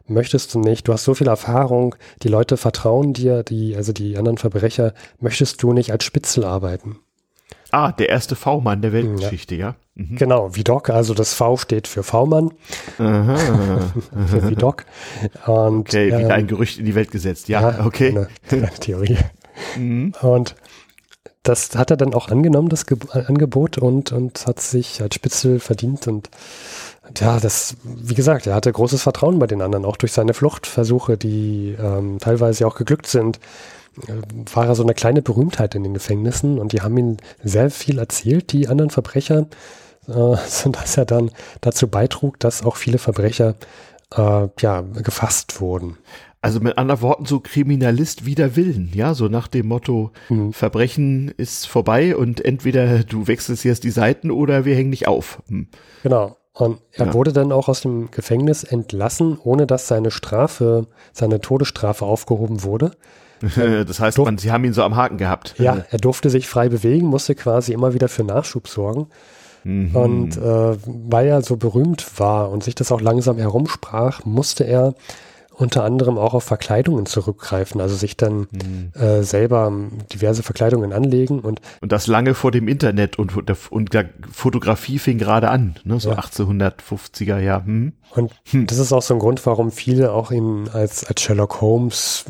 möchtest 0.07 0.53
du 0.53 0.59
nicht, 0.59 0.87
du 0.87 0.93
hast 0.93 1.03
so 1.03 1.13
viel 1.13 1.27
Erfahrung, 1.27 1.95
die 2.21 2.27
Leute 2.27 2.57
vertrauen 2.57 3.13
dir, 3.13 3.43
die, 3.43 3.75
also 3.75 3.93
die 3.93 4.17
anderen 4.17 4.37
Verbrecher, 4.37 4.93
möchtest 5.19 5.63
du 5.63 5.73
nicht 5.73 5.91
als 5.91 6.03
Spitzel 6.03 6.43
arbeiten? 6.43 6.99
Ah, 7.71 7.91
der 7.93 8.09
erste 8.09 8.35
V-Mann 8.35 8.81
der 8.81 8.91
Weltgeschichte, 8.91 9.55
ja. 9.55 9.67
ja? 9.67 9.75
Mhm. 9.95 10.15
Genau, 10.17 10.55
Vidok, 10.55 10.89
also 10.89 11.13
das 11.13 11.33
V 11.33 11.57
steht 11.57 11.87
für 11.87 12.03
V-Mann. 12.03 12.51
für 12.97 14.49
Vidok. 14.49 14.85
Und, 15.45 15.89
okay, 15.89 16.07
wieder 16.07 16.19
ähm, 16.19 16.31
ein 16.31 16.47
Gerücht 16.47 16.79
in 16.79 16.85
die 16.85 16.95
Welt 16.95 17.11
gesetzt, 17.11 17.47
ja, 17.47 17.61
ja 17.61 17.85
okay. 17.85 18.09
Eine, 18.09 18.27
eine 18.51 18.69
Theorie. 18.79 19.17
Mhm. 19.77 20.13
Und 20.21 20.55
das 21.43 21.75
hat 21.75 21.91
er 21.91 21.97
dann 21.97 22.13
auch 22.13 22.29
angenommen, 22.29 22.69
das 22.69 22.85
Ge 22.85 22.97
Angebot, 23.09 23.77
und, 23.77 24.11
und 24.11 24.45
hat 24.45 24.59
sich 24.59 25.01
als 25.01 25.15
Spitzel 25.15 25.59
verdient. 25.59 26.07
Und 26.07 26.29
ja, 27.17 27.39
das, 27.39 27.75
wie 27.83 28.13
gesagt, 28.13 28.47
er 28.47 28.55
hatte 28.55 28.71
großes 28.71 29.01
Vertrauen 29.01 29.39
bei 29.39 29.47
den 29.47 29.61
anderen, 29.61 29.85
auch 29.85 29.97
durch 29.97 30.11
seine 30.11 30.33
Fluchtversuche, 30.33 31.17
die 31.17 31.75
ähm, 31.79 32.19
teilweise 32.19 32.67
auch 32.67 32.75
geglückt 32.75 33.07
sind. 33.07 33.39
War 34.53 34.67
er 34.67 34.75
so 34.75 34.83
eine 34.83 34.93
kleine 34.93 35.21
Berühmtheit 35.21 35.75
in 35.75 35.83
den 35.83 35.93
Gefängnissen 35.93 36.59
und 36.59 36.71
die 36.71 36.81
haben 36.81 36.97
ihm 36.97 37.17
sehr 37.43 37.69
viel 37.69 37.99
erzählt, 37.99 38.51
die 38.53 38.67
anderen 38.67 38.89
Verbrecher, 38.89 39.47
äh, 40.07 40.35
sodass 40.47 40.97
er 40.97 41.05
dann 41.05 41.31
dazu 41.59 41.87
beitrug, 41.87 42.39
dass 42.39 42.63
auch 42.63 42.77
viele 42.77 42.97
Verbrecher 42.97 43.55
äh, 44.15 44.47
ja, 44.59 44.81
gefasst 44.81 45.59
wurden. 45.59 45.97
Also 46.43 46.59
mit 46.59 46.79
anderen 46.79 47.01
Worten, 47.01 47.25
so 47.25 47.39
Kriminalist 47.39 48.25
wider 48.25 48.55
Willen, 48.55 48.91
ja, 48.95 49.13
so 49.13 49.27
nach 49.27 49.47
dem 49.47 49.67
Motto, 49.67 50.11
mhm. 50.29 50.53
Verbrechen 50.53 51.31
ist 51.37 51.67
vorbei 51.67 52.15
und 52.15 52.43
entweder 52.43 53.03
du 53.03 53.27
wechselst 53.27 53.63
jetzt 53.63 53.83
die 53.83 53.91
Seiten 53.91 54.31
oder 54.31 54.65
wir 54.65 54.75
hängen 54.75 54.89
dich 54.89 55.07
auf. 55.07 55.43
Mhm. 55.47 55.67
Genau. 56.01 56.37
Und 56.53 56.81
er 56.93 57.07
ja. 57.07 57.13
wurde 57.13 57.31
dann 57.31 57.51
auch 57.51 57.69
aus 57.69 57.81
dem 57.81 58.11
Gefängnis 58.11 58.63
entlassen, 58.63 59.37
ohne 59.41 59.67
dass 59.67 59.87
seine 59.87 60.11
Strafe, 60.11 60.87
seine 61.13 61.39
Todesstrafe 61.41 62.05
aufgehoben 62.05 62.63
wurde. 62.63 62.91
das 63.87 63.99
heißt, 63.99 64.17
man, 64.19 64.37
sie 64.37 64.51
haben 64.51 64.63
ihn 64.63 64.73
so 64.73 64.83
am 64.83 64.95
Haken 64.95 65.17
gehabt. 65.17 65.55
Ja, 65.57 65.83
er 65.89 65.97
durfte 65.97 66.29
sich 66.29 66.47
frei 66.47 66.69
bewegen, 66.69 67.07
musste 67.07 67.35
quasi 67.35 67.73
immer 67.73 67.93
wieder 67.93 68.07
für 68.07 68.23
Nachschub 68.23 68.67
sorgen. 68.67 69.07
Mhm. 69.63 69.95
Und 69.95 70.37
äh, 70.37 70.77
weil 70.85 71.27
er 71.27 71.41
so 71.41 71.57
berühmt 71.57 72.19
war 72.19 72.49
und 72.49 72.63
sich 72.63 72.75
das 72.75 72.91
auch 72.91 73.01
langsam 73.01 73.37
herumsprach, 73.37 74.25
musste 74.25 74.63
er 74.63 74.95
unter 75.53 75.83
anderem 75.83 76.17
auch 76.17 76.33
auf 76.33 76.43
Verkleidungen 76.43 77.05
zurückgreifen, 77.05 77.81
also 77.81 77.95
sich 77.95 78.17
dann 78.17 78.47
mhm. 78.51 78.91
äh, 78.99 79.23
selber 79.23 79.71
diverse 80.11 80.43
Verkleidungen 80.43 80.93
anlegen 80.93 81.39
und 81.39 81.61
und 81.81 81.91
das 81.91 82.07
lange 82.07 82.33
vor 82.33 82.51
dem 82.51 82.67
Internet 82.67 83.19
und 83.19 83.35
und 83.71 83.93
der 83.93 84.09
Fotografie 84.31 84.99
fing 84.99 85.17
gerade 85.17 85.49
an, 85.49 85.75
ne, 85.83 85.99
so 85.99 86.11
ja. 86.11 86.19
1850er 86.19 87.39
Jahr. 87.39 87.65
Hm. 87.65 87.93
Und 88.11 88.33
hm. 88.49 88.67
das 88.67 88.77
ist 88.77 88.91
auch 88.91 89.01
so 89.01 89.13
ein 89.13 89.19
Grund, 89.19 89.45
warum 89.45 89.71
viele 89.71 90.11
auch 90.11 90.31
ihn 90.31 90.69
als 90.71 91.05
als 91.05 91.21
Sherlock 91.21 91.61
Holmes 91.61 92.25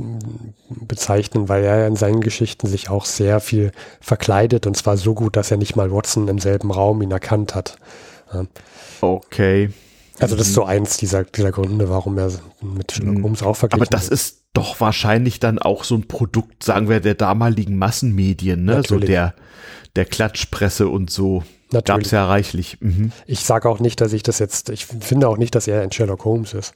bezeichnen, 0.69 1.49
weil 1.49 1.63
er 1.63 1.87
in 1.87 1.95
seinen 1.95 2.21
Geschichten 2.21 2.67
sich 2.67 2.89
auch 2.89 3.05
sehr 3.05 3.39
viel 3.39 3.71
verkleidet 3.99 4.67
und 4.67 4.75
zwar 4.75 4.97
so 4.97 5.13
gut, 5.13 5.35
dass 5.35 5.51
er 5.51 5.57
nicht 5.57 5.75
mal 5.75 5.91
Watson 5.91 6.27
im 6.27 6.39
selben 6.39 6.71
Raum 6.71 7.01
ihn 7.01 7.11
erkannt 7.11 7.55
hat. 7.55 7.77
Okay. 9.01 9.69
Also 10.21 10.35
das 10.35 10.47
ist 10.47 10.53
so 10.53 10.65
eins 10.65 10.97
dieser, 10.97 11.23
dieser 11.23 11.51
Gründe, 11.51 11.89
warum 11.89 12.17
er 12.17 12.31
mit 12.61 12.91
Sherlock 12.91 13.17
mhm. 13.17 13.23
Holmes 13.23 13.43
auch 13.43 13.55
verglichen 13.55 13.81
Aber 13.81 13.89
das 13.89 14.07
ist 14.07 14.43
doch 14.53 14.79
wahrscheinlich 14.79 15.39
dann 15.39 15.59
auch 15.59 15.83
so 15.83 15.95
ein 15.95 16.07
Produkt, 16.07 16.63
sagen 16.63 16.89
wir, 16.89 16.99
der 16.99 17.15
damaligen 17.15 17.77
Massenmedien, 17.77 18.63
ne? 18.63 18.75
Natürlich. 18.75 19.03
So 19.03 19.07
der, 19.07 19.33
der 19.95 20.05
Klatschpresse 20.05 20.87
und 20.87 21.09
so. 21.09 21.43
Gab 21.71 22.01
es 22.01 22.11
ja 22.11 22.25
reichlich. 22.25 22.77
Mhm. 22.81 23.11
Ich 23.25 23.45
sage 23.45 23.69
auch 23.69 23.79
nicht, 23.79 24.01
dass 24.01 24.11
ich 24.11 24.23
das 24.23 24.39
jetzt, 24.39 24.69
ich 24.69 24.85
finde 24.85 25.29
auch 25.29 25.37
nicht, 25.37 25.55
dass 25.55 25.67
er 25.67 25.81
ein 25.81 25.91
Sherlock 25.91 26.25
Holmes 26.25 26.53
ist. 26.53 26.73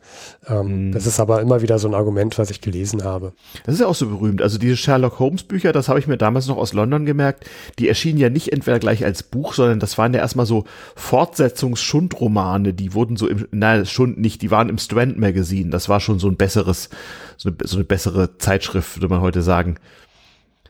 Ähm, 0.47 0.88
mhm. 0.88 0.91
Das 0.93 1.05
ist 1.05 1.19
aber 1.19 1.41
immer 1.41 1.62
wieder 1.62 1.79
so 1.79 1.88
ein 1.89 1.93
Argument, 1.93 2.38
was 2.38 2.49
ich 2.49 2.62
gelesen 2.62 3.03
habe. 3.03 3.34
Das 3.65 3.75
ist 3.75 3.81
ja 3.81 3.88
auch 3.88 3.95
so 3.95 4.08
berühmt. 4.08 4.41
Also 4.41 4.58
diese 4.58 4.77
Sherlock 4.77 5.19
Holmes 5.19 5.43
Bücher, 5.43 5.73
das 5.73 5.89
habe 5.89 5.99
ich 5.99 6.08
mir 6.08 6.17
damals 6.17 6.47
noch 6.47 6.58
aus 6.58 6.71
London 6.71 7.05
gemerkt, 7.05 7.45
die 7.77 7.89
erschienen 7.89 8.19
ja 8.19 8.29
nicht 8.29 8.53
entweder 8.53 8.79
gleich 8.79 9.03
als 9.03 9.23
Buch, 9.23 9.53
sondern 9.53 9.81
das 9.81 9.97
waren 9.97 10.13
ja 10.13 10.21
erstmal 10.21 10.45
so 10.45 10.63
Fortsetzungsschundromane, 10.95 12.73
die 12.73 12.93
wurden 12.93 13.17
so 13.17 13.27
im, 13.27 13.47
nein, 13.51 13.86
Schund 13.86 14.17
nicht, 14.17 14.41
die 14.41 14.51
waren 14.51 14.69
im 14.69 14.77
Strand 14.77 15.19
Magazine. 15.19 15.69
Das 15.71 15.89
war 15.89 15.99
schon 15.99 16.19
so 16.19 16.29
ein 16.29 16.38
besseres, 16.38 16.89
so 17.36 17.49
eine, 17.49 17.58
so 17.63 17.75
eine 17.75 17.86
bessere 17.86 18.38
Zeitschrift, 18.38 18.95
würde 18.95 19.10
man 19.10 19.21
heute 19.21 19.41
sagen. 19.41 19.75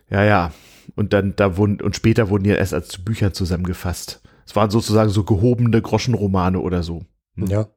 Ja, 0.09 0.23
ja. 0.23 0.51
Und 0.95 1.13
dann, 1.13 1.35
da 1.35 1.57
wurden, 1.57 1.81
und 1.81 1.95
später 1.95 2.29
wurden 2.29 2.43
die 2.43 2.51
erst 2.51 2.73
als 2.73 2.87
zu 2.89 3.03
Büchern 3.03 3.33
zusammengefasst. 3.33 4.21
Es 4.45 4.55
waren 4.55 4.69
sozusagen 4.69 5.09
so 5.09 5.23
gehobene 5.23 5.81
Groschenromane 5.81 6.59
oder 6.59 6.83
so. 6.83 7.03
Hm. 7.35 7.47
Ja. 7.47 7.67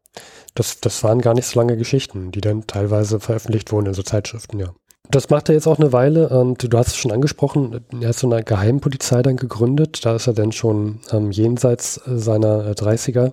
Das, 0.55 0.81
das 0.81 1.05
waren 1.05 1.21
gar 1.21 1.35
nicht 1.35 1.47
so 1.47 1.61
lange 1.61 1.77
Geschichten, 1.77 2.33
die 2.33 2.40
dann 2.40 2.66
teilweise 2.66 3.21
veröffentlicht 3.21 3.71
wurden 3.73 3.87
in 3.87 3.94
so 3.94 4.03
Zeitschriften, 4.03 4.59
ja. 4.59 4.73
Das 5.11 5.31
macht 5.31 5.49
er 5.49 5.55
jetzt 5.55 5.66
auch 5.66 5.79
eine 5.79 5.92
Weile 5.92 6.29
und 6.29 6.71
du 6.71 6.79
hast 6.79 6.88
es 6.88 6.97
schon 6.97 7.12
angesprochen, 7.12 7.83
er 7.99 8.09
hat 8.09 8.16
so 8.16 8.31
eine 8.31 8.44
Geheimpolizei 8.44 9.23
dann 9.23 9.37
gegründet, 9.37 10.05
da 10.05 10.16
ist 10.16 10.27
er 10.27 10.35
dann 10.35 10.53
schon 10.53 11.01
ähm, 11.11 11.31
jenseits 11.31 11.94
seiner 12.05 12.73
30er. 12.73 13.33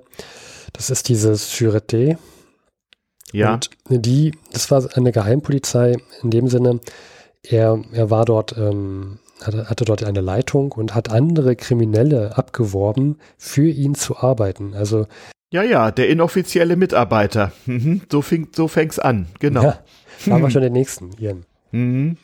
Das 0.71 0.89
ist 0.89 1.09
dieses 1.09 1.51
Sûreté. 1.51 2.17
Ja. 3.33 3.55
Und 3.55 3.69
die, 3.89 4.37
das 4.53 4.71
war 4.71 4.87
eine 4.95 5.11
Geheimpolizei 5.11 5.97
in 6.21 6.31
dem 6.31 6.47
Sinne, 6.47 6.79
er, 7.43 7.83
er 7.91 8.09
war 8.09 8.23
dort 8.23 8.57
ähm, 8.57 9.19
hatte, 9.41 9.85
dort 9.85 10.03
eine 10.03 10.21
Leitung 10.21 10.71
und 10.71 10.95
hat 10.95 11.09
andere 11.09 11.55
Kriminelle 11.55 12.37
abgeworben, 12.37 13.17
für 13.37 13.67
ihn 13.67 13.95
zu 13.95 14.17
arbeiten. 14.17 14.73
Also 14.73 15.07
ja, 15.51 15.63
ja, 15.63 15.91
der 15.91 16.09
inoffizielle 16.09 16.75
Mitarbeiter. 16.75 17.51
Mhm, 17.65 18.01
so, 18.11 18.21
fing, 18.21 18.49
so 18.53 18.67
fängt's 18.67 18.99
an, 18.99 19.27
genau. 19.39 19.63
Ja, 19.63 19.79
haben 20.29 20.41
wir 20.41 20.49
schon 20.51 20.61
den 20.61 20.73
nächsten, 20.73 21.11
Ian. 21.19 21.45
Mhm. 21.71 22.17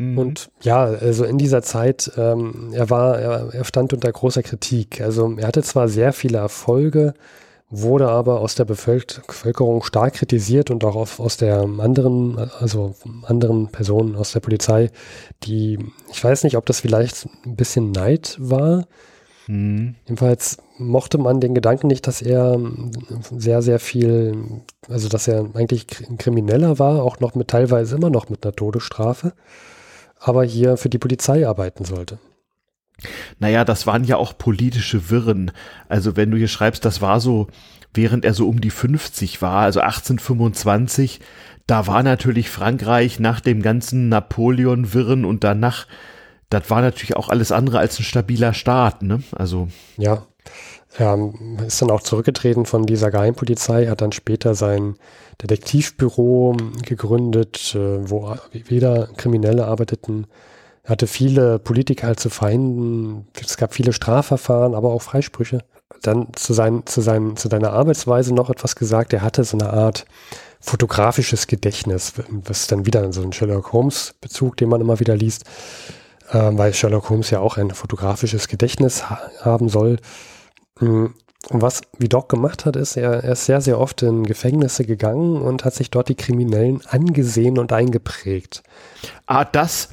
Mhm. 0.00 0.16
Und 0.16 0.50
ja, 0.62 0.84
also 0.84 1.24
in 1.24 1.36
dieser 1.36 1.60
Zeit, 1.62 2.10
ähm, 2.16 2.70
er 2.72 2.88
war, 2.88 3.18
er, 3.18 3.52
er 3.52 3.64
stand 3.64 3.92
unter 3.92 4.10
großer 4.10 4.42
Kritik. 4.42 5.02
Also 5.02 5.36
er 5.36 5.46
hatte 5.46 5.62
zwar 5.62 5.88
sehr 5.88 6.14
viele 6.14 6.38
Erfolge, 6.38 7.12
wurde 7.70 8.08
aber 8.08 8.40
aus 8.40 8.56
der 8.56 8.64
Bevölkerung 8.64 9.82
stark 9.84 10.14
kritisiert 10.14 10.70
und 10.70 10.84
auch 10.84 10.96
aus 11.18 11.36
der 11.36 11.60
anderen, 11.60 12.36
also 12.58 12.96
anderen 13.22 13.68
Personen 13.68 14.16
aus 14.16 14.32
der 14.32 14.40
Polizei, 14.40 14.90
die, 15.44 15.78
ich 16.12 16.22
weiß 16.22 16.42
nicht, 16.42 16.56
ob 16.56 16.66
das 16.66 16.80
vielleicht 16.80 17.28
ein 17.46 17.54
bisschen 17.54 17.92
Neid 17.92 18.36
war. 18.40 18.86
Mhm. 19.46 19.94
Jedenfalls 20.04 20.58
mochte 20.78 21.18
man 21.18 21.40
den 21.40 21.54
Gedanken 21.54 21.86
nicht, 21.86 22.08
dass 22.08 22.22
er 22.22 22.58
sehr, 23.30 23.62
sehr 23.62 23.78
viel, 23.78 24.62
also 24.88 25.08
dass 25.08 25.28
er 25.28 25.46
eigentlich 25.54 25.86
ein 26.08 26.18
Krimineller 26.18 26.80
war, 26.80 27.04
auch 27.04 27.20
noch 27.20 27.36
mit 27.36 27.48
teilweise 27.48 27.94
immer 27.94 28.10
noch 28.10 28.28
mit 28.28 28.44
einer 28.44 28.54
Todesstrafe, 28.54 29.32
aber 30.18 30.42
hier 30.42 30.76
für 30.76 30.88
die 30.88 30.98
Polizei 30.98 31.46
arbeiten 31.46 31.84
sollte. 31.84 32.18
Naja, 33.38 33.64
das 33.64 33.86
waren 33.86 34.04
ja 34.04 34.16
auch 34.16 34.36
politische 34.36 35.10
Wirren. 35.10 35.50
Also 35.88 36.16
wenn 36.16 36.30
du 36.30 36.36
hier 36.36 36.48
schreibst, 36.48 36.84
das 36.84 37.00
war 37.00 37.20
so, 37.20 37.48
während 37.94 38.24
er 38.24 38.34
so 38.34 38.48
um 38.48 38.60
die 38.60 38.70
50 38.70 39.42
war, 39.42 39.62
also 39.62 39.80
1825, 39.80 41.20
da 41.66 41.86
war 41.86 42.02
natürlich 42.02 42.50
Frankreich 42.50 43.20
nach 43.20 43.40
dem 43.40 43.62
ganzen 43.62 44.08
Napoleon-Wirren 44.08 45.24
und 45.24 45.44
danach, 45.44 45.86
das 46.48 46.68
war 46.68 46.82
natürlich 46.82 47.16
auch 47.16 47.28
alles 47.28 47.52
andere 47.52 47.78
als 47.78 47.98
ein 47.98 48.04
stabiler 48.04 48.54
Staat, 48.54 49.02
ne? 49.02 49.22
Also. 49.32 49.68
Ja. 49.96 50.26
Er 50.98 51.32
ist 51.64 51.80
dann 51.80 51.90
auch 51.92 52.02
zurückgetreten 52.02 52.66
von 52.66 52.84
dieser 52.84 53.12
Geheimpolizei, 53.12 53.86
hat 53.86 54.00
dann 54.00 54.10
später 54.10 54.56
sein 54.56 54.96
Detektivbüro 55.40 56.56
gegründet, 56.84 57.76
äh, 57.76 58.10
wo 58.10 58.34
weder 58.52 59.06
Kriminelle 59.16 59.66
arbeiteten, 59.66 60.26
er 60.82 60.90
hatte 60.90 61.06
viele 61.06 61.58
Politiker 61.58 62.06
halt 62.06 62.20
zu 62.20 62.30
Feinden. 62.30 63.26
Es 63.40 63.56
gab 63.56 63.74
viele 63.74 63.92
Strafverfahren, 63.92 64.74
aber 64.74 64.92
auch 64.92 65.02
Freisprüche. 65.02 65.62
Dann 66.02 66.28
zu, 66.34 66.54
sein, 66.54 66.82
zu, 66.86 67.00
sein, 67.00 67.36
zu 67.36 67.48
seiner 67.48 67.72
Arbeitsweise 67.72 68.34
noch 68.34 68.48
etwas 68.48 68.76
gesagt. 68.76 69.12
Er 69.12 69.22
hatte 69.22 69.44
so 69.44 69.58
eine 69.58 69.72
Art 69.72 70.06
fotografisches 70.60 71.46
Gedächtnis, 71.46 72.14
was 72.28 72.66
dann 72.66 72.86
wieder 72.86 73.12
so 73.12 73.22
ein 73.22 73.32
Sherlock 73.32 73.72
Holmes 73.72 74.14
Bezug, 74.20 74.56
den 74.58 74.68
man 74.68 74.80
immer 74.80 75.00
wieder 75.00 75.16
liest, 75.16 75.44
äh, 76.30 76.50
weil 76.52 76.74
Sherlock 76.74 77.08
Holmes 77.08 77.30
ja 77.30 77.40
auch 77.40 77.56
ein 77.56 77.70
fotografisches 77.70 78.46
Gedächtnis 78.48 79.08
ha 79.08 79.20
haben 79.42 79.68
soll. 79.68 79.96
Mm, 80.78 81.06
und 81.48 81.62
was 81.62 81.80
Vidocq 81.98 82.28
gemacht 82.28 82.66
hat, 82.66 82.76
ist, 82.76 82.96
er, 82.96 83.24
er 83.24 83.32
ist 83.32 83.46
sehr, 83.46 83.62
sehr 83.62 83.80
oft 83.80 84.02
in 84.02 84.24
Gefängnisse 84.24 84.84
gegangen 84.84 85.40
und 85.40 85.64
hat 85.64 85.74
sich 85.74 85.90
dort 85.90 86.10
die 86.10 86.14
Kriminellen 86.14 86.82
angesehen 86.86 87.58
und 87.58 87.72
eingeprägt. 87.72 88.62
Ah, 89.24 89.46
das, 89.46 89.88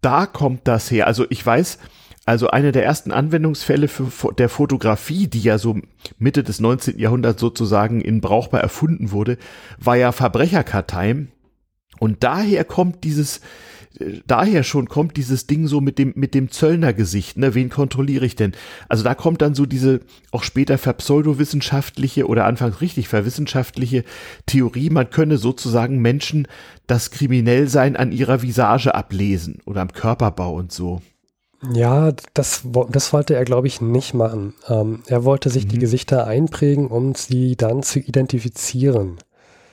da 0.00 0.26
kommt 0.26 0.68
das 0.68 0.90
her. 0.90 1.06
Also 1.06 1.26
ich 1.30 1.44
weiß, 1.44 1.78
also 2.26 2.48
eine 2.48 2.72
der 2.72 2.84
ersten 2.84 3.12
Anwendungsfälle 3.12 3.86
für, 3.86 4.32
der 4.34 4.48
Fotografie, 4.48 5.28
die 5.28 5.40
ja 5.40 5.58
so 5.58 5.78
Mitte 6.18 6.42
des 6.42 6.58
19. 6.58 6.98
Jahrhunderts 6.98 7.40
sozusagen 7.40 8.00
in 8.00 8.20
brauchbar 8.20 8.60
erfunden 8.60 9.12
wurde, 9.12 9.38
war 9.78 9.96
ja 9.96 10.10
Verbrecherkartei. 10.10 11.26
Und 12.00 12.24
daher 12.24 12.64
kommt 12.64 13.04
dieses, 13.04 13.40
daher 14.26 14.62
schon 14.62 14.88
kommt 14.88 15.16
dieses 15.16 15.46
Ding 15.46 15.66
so 15.66 15.80
mit 15.80 15.98
dem, 15.98 16.12
mit 16.16 16.34
dem 16.34 16.50
Zöllnergesicht, 16.50 17.36
ne, 17.36 17.54
wen 17.54 17.70
kontrolliere 17.70 18.26
ich 18.26 18.36
denn? 18.36 18.52
Also 18.88 19.04
da 19.04 19.14
kommt 19.14 19.42
dann 19.42 19.54
so 19.54 19.66
diese 19.66 20.00
auch 20.32 20.42
später 20.42 20.78
verpseudowissenschaftliche 20.78 22.26
oder 22.26 22.44
anfangs 22.44 22.80
richtig 22.80 23.08
verwissenschaftliche 23.08 24.04
Theorie, 24.46 24.90
man 24.90 25.10
könne 25.10 25.38
sozusagen 25.38 26.00
Menschen 26.00 26.46
das 26.86 27.10
Kriminellsein 27.10 27.96
an 27.96 28.12
ihrer 28.12 28.42
Visage 28.42 28.94
ablesen 28.94 29.58
oder 29.64 29.80
am 29.80 29.92
Körperbau 29.92 30.54
und 30.54 30.72
so. 30.72 31.00
Ja, 31.72 32.12
das, 32.34 32.62
das 32.90 33.12
wollte 33.12 33.34
er, 33.34 33.44
glaube 33.44 33.66
ich, 33.66 33.80
nicht 33.80 34.14
machen. 34.14 34.54
Ähm, 34.68 35.02
er 35.06 35.24
wollte 35.24 35.48
sich 35.48 35.64
mhm. 35.64 35.70
die 35.70 35.78
Gesichter 35.78 36.26
einprägen, 36.26 36.88
um 36.88 37.14
sie 37.14 37.56
dann 37.56 37.82
zu 37.82 37.98
identifizieren. 37.98 39.16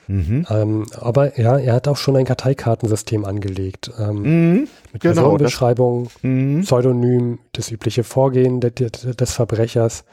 Mhm. 0.06 0.46
Ähm, 0.50 0.86
aber 1.00 1.38
ja, 1.38 1.58
er 1.58 1.74
hat 1.74 1.88
auch 1.88 1.96
schon 1.96 2.16
ein 2.16 2.24
Karteikartensystem 2.24 3.24
angelegt. 3.24 3.90
Ähm, 3.98 4.22
mhm. 4.22 4.68
Mit 4.92 5.02
genau, 5.02 5.14
Personenbeschreibung, 5.14 6.08
mhm. 6.22 6.62
Pseudonym, 6.62 7.38
das 7.52 7.70
übliche 7.70 8.04
Vorgehen 8.04 8.60
de, 8.60 8.70
de, 8.70 8.90
des 8.90 9.32
Verbrechers. 9.32 10.04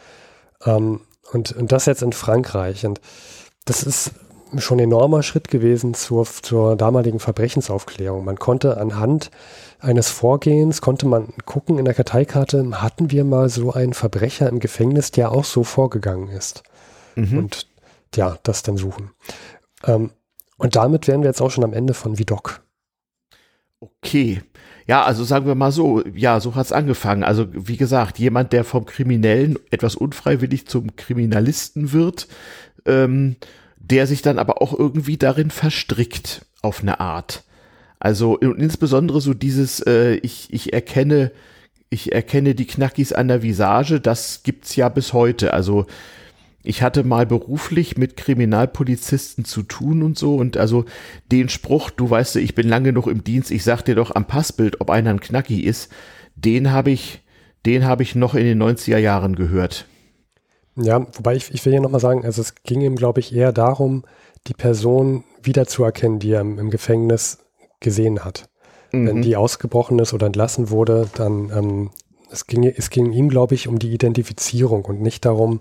Ähm, 0.66 1.02
und, 1.32 1.52
und 1.54 1.72
das 1.72 1.86
jetzt 1.86 2.02
in 2.02 2.14
Frankreich. 2.14 2.86
Und 2.86 3.00
das 3.66 3.84
ist 3.84 4.12
schon 4.58 4.80
ein 4.80 4.86
enormer 4.86 5.24
Schritt 5.24 5.48
gewesen 5.48 5.94
zur, 5.94 6.26
zur 6.26 6.76
damaligen 6.76 7.20
Verbrechensaufklärung. 7.20 8.26
Man 8.26 8.38
konnte 8.38 8.78
anhand 8.78 9.32
eines 9.80 10.10
Vorgehens, 10.10 10.82
konnte 10.82 11.08
man 11.08 11.30
gucken 11.46 11.80
in 11.80 11.86
der 11.86 11.94
Karteikarte, 11.94 12.82
hatten 12.82 13.12
wir 13.12 13.24
mal 13.24 13.50
so 13.50 13.72
einen 13.72 13.94
Verbrecher 13.94 14.50
im 14.50 14.60
Gefängnis, 14.60 15.12
der 15.12 15.32
auch 15.32 15.46
so 15.46 15.64
vorgegangen 15.64 16.30
ist. 16.30 16.64
Mhm. 17.16 17.38
Und 17.38 17.68
ja, 18.16 18.38
das 18.44 18.64
dann 18.64 18.78
suchen. 18.78 19.12
Ähm, 19.86 20.12
und 20.58 20.76
damit 20.76 21.08
wären 21.08 21.22
wir 21.22 21.30
jetzt 21.30 21.42
auch 21.42 21.52
schon 21.52 21.64
am 21.64 21.74
Ende 21.74 21.94
von 21.94 22.20
Vidocq. 22.20 22.62
Okay. 23.80 24.42
Ja, 24.88 25.04
also 25.04 25.24
sagen 25.24 25.46
wir 25.46 25.56
mal 25.56 25.72
so, 25.72 26.04
ja, 26.14 26.40
so 26.40 26.56
hat's 26.56 26.72
angefangen. 26.72 27.24
Also 27.24 27.48
wie 27.52 27.78
gesagt, 27.78 28.20
jemand, 28.20 28.54
der 28.54 28.64
vom 28.64 28.86
Kriminellen 28.86 29.58
etwas 29.70 29.96
unfreiwillig 29.96 30.68
zum 30.68 30.96
Kriminalisten 30.96 31.94
wird, 31.94 32.28
ähm, 32.86 33.38
der 33.78 34.08
sich 34.08 34.22
dann 34.22 34.38
aber 34.38 34.62
auch 34.62 34.78
irgendwie 34.78 35.18
darin 35.18 35.50
verstrickt 35.50 36.46
auf 36.62 36.82
eine 36.82 37.00
Art. 37.00 37.44
Also 38.00 38.38
insbesondere 38.38 39.22
so 39.22 39.34
dieses, 39.34 39.80
äh, 39.82 40.16
ich, 40.16 40.52
ich 40.52 40.74
erkenne, 40.74 41.32
ich 41.90 42.12
erkenne 42.12 42.56
die 42.56 42.68
Knackis 42.68 43.14
an 43.14 43.28
der 43.28 43.44
Visage, 43.44 44.00
das 44.00 44.44
gibt's 44.44 44.76
ja 44.76 44.90
bis 44.90 45.14
heute. 45.14 45.54
Also 45.54 45.86
ich 46.64 46.82
hatte 46.82 47.04
mal 47.04 47.26
beruflich 47.26 47.98
mit 47.98 48.18
Kriminalpolizisten 48.18 49.46
zu 49.46 49.64
tun 49.64 50.04
und 50.04 50.18
so 50.18 50.36
und 50.36 50.58
also 50.58 50.86
den 51.32 51.50
Spruch, 51.50 51.90
du 51.90 52.10
weißt, 52.10 52.36
ich 52.38 52.56
bin 52.56 52.68
lange 52.68 52.94
noch 52.94 53.08
im 53.08 53.24
Dienst, 53.24 53.52
ich 53.52 53.64
sag 53.64 53.82
dir 53.84 53.96
doch 53.96 54.14
am 54.14 54.26
Passbild, 54.26 54.82
ob 54.82 54.90
einer 54.90 55.10
ein 55.10 55.20
Knacki 55.20 55.62
ist, 55.62 55.92
den 56.36 56.72
habe 56.72 56.92
ich, 56.92 57.22
den 57.66 57.86
habe 57.86 58.04
ich 58.04 58.16
noch 58.16 58.36
in 58.36 58.46
den 58.46 58.62
90er 58.62 58.98
Jahren 58.98 59.36
gehört. 59.36 59.86
Ja, 60.76 61.06
wobei 61.14 61.36
ich, 61.36 61.54
ich 61.54 61.66
will 61.66 61.74
hier 61.74 61.82
nochmal 61.82 62.00
sagen, 62.00 62.24
also 62.26 62.42
es 62.42 62.56
ging 62.64 62.82
ihm, 62.82 62.96
glaube 62.96 63.20
ich, 63.20 63.36
eher 63.36 63.52
darum, 63.52 64.04
die 64.48 64.54
Person 64.54 65.24
wiederzuerkennen, 65.44 66.20
die 66.20 66.32
er 66.32 66.42
im, 66.42 66.60
im 66.60 66.70
Gefängnis 66.70 67.40
gesehen 67.80 68.24
hat. 68.24 68.50
Mhm. 68.92 69.08
Wenn 69.08 69.22
die 69.22 69.36
ausgebrochen 69.36 70.00
ist 70.00 70.14
oder 70.14 70.28
entlassen 70.28 70.70
wurde, 70.70 71.10
dann 71.16 71.52
ähm, 71.54 71.90
es 72.32 72.48
ging, 72.48 72.64
es 72.64 72.90
ging 72.90 73.12
ihm, 73.12 73.30
glaube 73.30 73.56
ich, 73.56 73.68
um 73.68 73.78
die 73.78 73.92
Identifizierung 73.92 74.86
und 74.86 75.02
nicht 75.02 75.26
darum, 75.26 75.60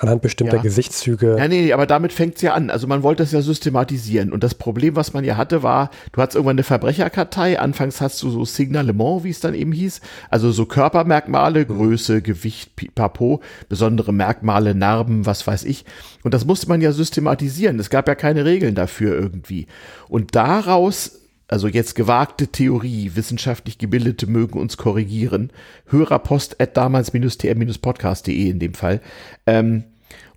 Anhand 0.00 0.22
bestimmter 0.22 0.56
ja. 0.56 0.62
Gesichtszüge. 0.62 1.36
Ja, 1.38 1.46
nee, 1.46 1.72
aber 1.72 1.86
damit 1.86 2.12
fängt's 2.12 2.42
ja 2.42 2.54
an. 2.54 2.68
Also 2.70 2.88
man 2.88 3.04
wollte 3.04 3.22
es 3.22 3.30
ja 3.30 3.42
systematisieren. 3.42 4.32
Und 4.32 4.42
das 4.42 4.54
Problem, 4.54 4.96
was 4.96 5.12
man 5.12 5.22
ja 5.22 5.36
hatte, 5.36 5.62
war, 5.62 5.90
du 6.12 6.20
hattest 6.20 6.34
irgendwann 6.34 6.56
eine 6.56 6.64
Verbrecherkartei. 6.64 7.60
Anfangs 7.60 8.00
hast 8.00 8.20
du 8.22 8.30
so 8.30 8.44
Signalement, 8.44 9.22
wie 9.22 9.30
es 9.30 9.38
dann 9.38 9.54
eben 9.54 9.70
hieß. 9.70 10.00
Also 10.30 10.50
so 10.50 10.66
Körpermerkmale, 10.66 11.64
Größe, 11.64 12.22
Gewicht, 12.22 12.74
Pipapo, 12.74 13.40
besondere 13.68 14.12
Merkmale, 14.12 14.74
Narben, 14.74 15.26
was 15.26 15.46
weiß 15.46 15.62
ich. 15.64 15.84
Und 16.24 16.34
das 16.34 16.44
musste 16.44 16.68
man 16.68 16.80
ja 16.80 16.90
systematisieren. 16.90 17.78
Es 17.78 17.88
gab 17.88 18.08
ja 18.08 18.16
keine 18.16 18.44
Regeln 18.44 18.74
dafür 18.74 19.14
irgendwie. 19.16 19.68
Und 20.08 20.34
daraus 20.34 21.20
also 21.48 21.68
jetzt 21.68 21.94
gewagte 21.94 22.48
Theorie, 22.48 23.12
wissenschaftlich 23.14 23.78
Gebildete 23.78 24.26
mögen 24.26 24.58
uns 24.58 24.76
korrigieren. 24.76 25.50
Hörerpost 25.86 26.60
at 26.60 26.76
damals-tr-podcast.de 26.76 28.48
in 28.50 28.58
dem 28.58 28.74
Fall. 28.74 29.00
Ähm, 29.46 29.84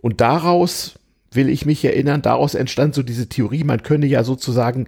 und 0.02 0.22
daraus 0.22 1.00
will 1.32 1.50
ich 1.50 1.66
mich 1.66 1.84
erinnern, 1.84 2.22
daraus 2.22 2.56
entstand 2.56 2.96
so 2.96 3.04
diese 3.04 3.28
Theorie, 3.30 3.64
man 3.64 3.84
könne 3.84 4.06
ja 4.06 4.24
sozusagen 4.24 4.88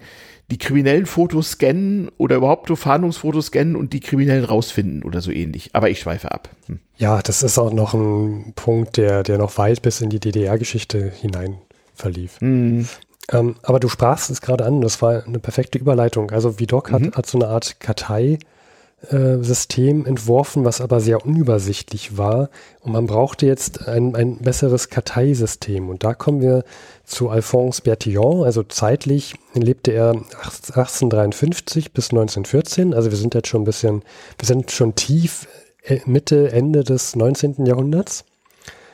die 0.51 0.57
kriminellen 0.57 1.05
Fotos 1.05 1.51
scannen 1.51 2.09
oder 2.17 2.37
überhaupt 2.37 2.69
Fahndungsfotos 2.75 3.47
scannen 3.47 3.75
und 3.75 3.93
die 3.93 3.99
Kriminellen 3.99 4.45
rausfinden 4.45 5.03
oder 5.03 5.21
so 5.21 5.31
ähnlich. 5.31 5.69
Aber 5.73 5.89
ich 5.89 5.99
schweife 5.99 6.31
ab. 6.31 6.49
Hm. 6.65 6.79
Ja, 6.97 7.21
das 7.21 7.43
ist 7.43 7.59
auch 7.59 7.71
noch 7.71 7.93
ein 7.93 8.53
Punkt, 8.55 8.97
der, 8.97 9.23
der 9.23 9.37
noch 9.37 9.57
weit 9.57 9.81
bis 9.81 10.01
in 10.01 10.09
die 10.09 10.19
DDR-Geschichte 10.19 11.11
hinein 11.21 11.57
verlief. 11.93 12.41
Mhm. 12.41 12.87
Ähm, 13.31 13.55
aber 13.63 13.79
du 13.79 13.87
sprachst 13.89 14.29
es 14.29 14.41
gerade 14.41 14.65
an, 14.65 14.81
das 14.81 15.01
war 15.01 15.25
eine 15.25 15.39
perfekte 15.39 15.77
Überleitung. 15.77 16.31
Also 16.31 16.59
Vidocq 16.59 16.91
mhm. 16.91 16.93
hat, 16.93 17.15
hat 17.15 17.25
so 17.27 17.37
eine 17.37 17.47
Art 17.47 17.79
Kartei-System 17.79 20.05
äh, 20.05 20.09
entworfen, 20.09 20.65
was 20.65 20.81
aber 20.81 20.99
sehr 20.99 21.25
unübersichtlich 21.25 22.17
war. 22.17 22.49
Und 22.81 22.91
man 22.93 23.05
brauchte 23.05 23.45
jetzt 23.45 23.87
ein, 23.87 24.15
ein 24.15 24.39
besseres 24.39 24.89
Karteisystem. 24.89 25.89
Und 25.89 26.03
da 26.03 26.15
kommen 26.15 26.41
wir 26.41 26.63
zu 27.05 27.29
Alphonse 27.29 27.83
Bertillon. 27.83 28.43
Also 28.43 28.63
zeitlich 28.63 29.35
lebte 29.53 29.91
er 29.91 30.09
1853 30.09 31.93
bis 31.93 32.09
1914. 32.09 32.95
Also 32.95 33.11
wir 33.11 33.17
sind 33.17 33.35
jetzt 33.35 33.47
schon 33.47 33.61
ein 33.61 33.65
bisschen, 33.65 34.01
wir 34.39 34.47
sind 34.47 34.71
schon 34.71 34.95
tief 34.95 35.47
äh, 35.83 35.99
Mitte, 36.05 36.51
Ende 36.51 36.83
des 36.83 37.15
19. 37.15 37.65
Jahrhunderts. 37.65 38.25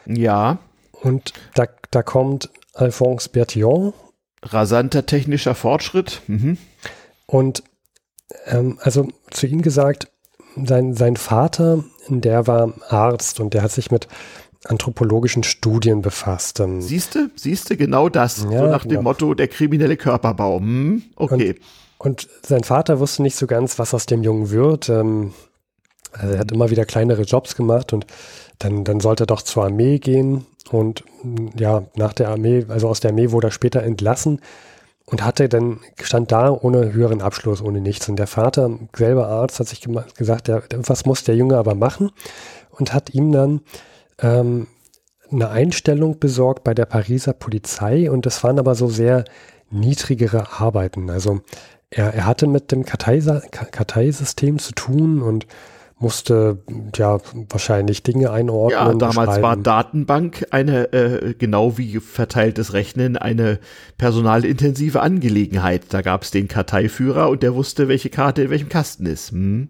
Ja. 0.05 0.59
Und 1.01 1.33
da, 1.53 1.65
da 1.91 2.03
kommt 2.03 2.49
Alphonse 2.73 3.29
Bertillon 3.29 3.93
rasanter 4.45 5.05
technischer 5.05 5.55
Fortschritt. 5.55 6.21
Mhm. 6.27 6.57
Und 7.25 7.63
ähm, 8.45 8.79
also 8.81 9.07
zu 9.31 9.47
ihm 9.47 9.61
gesagt, 9.61 10.07
sein, 10.55 10.93
sein 10.95 11.17
Vater, 11.17 11.83
der 12.07 12.47
war 12.47 12.73
Arzt 12.89 13.39
und 13.39 13.53
der 13.53 13.61
hat 13.61 13.71
sich 13.71 13.91
mit 13.91 14.07
anthropologischen 14.65 15.43
Studien 15.43 16.01
befasst. 16.01 16.59
Ähm. 16.59 16.81
Siehste, 16.81 17.29
siehste 17.35 17.77
genau 17.77 18.09
das, 18.09 18.43
ja, 18.49 18.59
so 18.59 18.67
nach 18.67 18.83
dem 18.83 18.89
genau. 18.89 19.01
Motto 19.03 19.33
der 19.33 19.47
kriminelle 19.47 19.97
Körperbau. 19.97 20.59
Hm, 20.59 21.03
okay. 21.15 21.55
Und, 21.97 22.25
und, 22.25 22.29
sein 22.45 22.63
Vater 22.63 22.99
wusste 22.99 23.21
nicht 23.21 23.35
so 23.35 23.47
ganz, 23.47 23.77
was 23.79 23.93
aus 23.93 24.05
dem 24.05 24.23
Jungen 24.23 24.49
wird. 24.49 24.89
Ähm, 24.89 25.33
also 26.11 26.33
er 26.33 26.39
hat 26.39 26.51
immer 26.51 26.69
wieder 26.69 26.85
kleinere 26.85 27.23
Jobs 27.23 27.55
gemacht 27.55 27.93
und 27.93 28.05
dann, 28.59 28.83
dann 28.83 28.99
sollte 28.99 29.23
er 29.23 29.27
doch 29.27 29.41
zur 29.41 29.65
Armee 29.65 29.99
gehen 29.99 30.45
und 30.71 31.03
ja, 31.57 31.83
nach 31.95 32.13
der 32.13 32.29
Armee, 32.29 32.65
also 32.67 32.89
aus 32.89 32.99
der 32.99 33.11
Armee 33.11 33.31
wurde 33.31 33.47
er 33.47 33.51
später 33.51 33.83
entlassen 33.83 34.41
und 35.05 35.23
hatte 35.23 35.47
dann, 35.49 35.79
stand 36.01 36.31
da 36.31 36.49
ohne 36.49 36.91
höheren 36.93 37.21
Abschluss, 37.21 37.61
ohne 37.61 37.79
nichts. 37.79 38.09
Und 38.09 38.15
der 38.15 38.27
Vater, 38.27 38.71
selber 38.95 39.27
Arzt, 39.27 39.59
hat 39.59 39.67
sich 39.67 39.87
gesagt, 40.17 40.47
ja, 40.47 40.61
was 40.71 41.05
muss 41.05 41.23
der 41.23 41.35
Junge 41.35 41.57
aber 41.57 41.75
machen? 41.75 42.11
Und 42.71 42.93
hat 42.93 43.13
ihm 43.13 43.31
dann 43.31 43.61
ähm, 44.19 44.67
eine 45.31 45.49
Einstellung 45.49 46.19
besorgt 46.19 46.63
bei 46.63 46.73
der 46.73 46.85
Pariser 46.85 47.33
Polizei 47.33 48.09
und 48.09 48.25
das 48.25 48.43
waren 48.43 48.59
aber 48.59 48.75
so 48.75 48.87
sehr 48.87 49.25
niedrigere 49.69 50.59
Arbeiten. 50.59 51.09
Also 51.09 51.41
er, 51.89 52.13
er 52.13 52.25
hatte 52.25 52.47
mit 52.47 52.71
dem 52.71 52.83
Karteisystem 52.85 54.59
zu 54.59 54.73
tun 54.73 55.21
und 55.21 55.47
musste 55.97 56.59
ja 56.95 57.19
wahrscheinlich 57.49 58.03
Dinge 58.03 58.31
einordnen. 58.31 58.79
Ja, 58.79 58.93
damals 58.93 59.41
war 59.41 59.55
Datenbank 59.55 60.45
eine, 60.51 60.91
äh, 60.91 61.33
genau 61.33 61.77
wie 61.77 61.99
verteiltes 61.99 62.73
Rechnen, 62.73 63.17
eine 63.17 63.59
personalintensive 63.97 65.01
Angelegenheit. 65.01 65.83
Da 65.89 66.01
gab 66.01 66.23
es 66.23 66.31
den 66.31 66.47
Karteiführer 66.47 67.29
und 67.29 67.43
der 67.43 67.55
wusste, 67.55 67.87
welche 67.87 68.09
Karte 68.09 68.43
in 68.43 68.49
welchem 68.49 68.69
Kasten 68.69 69.05
ist. 69.05 69.31
Hm. 69.31 69.69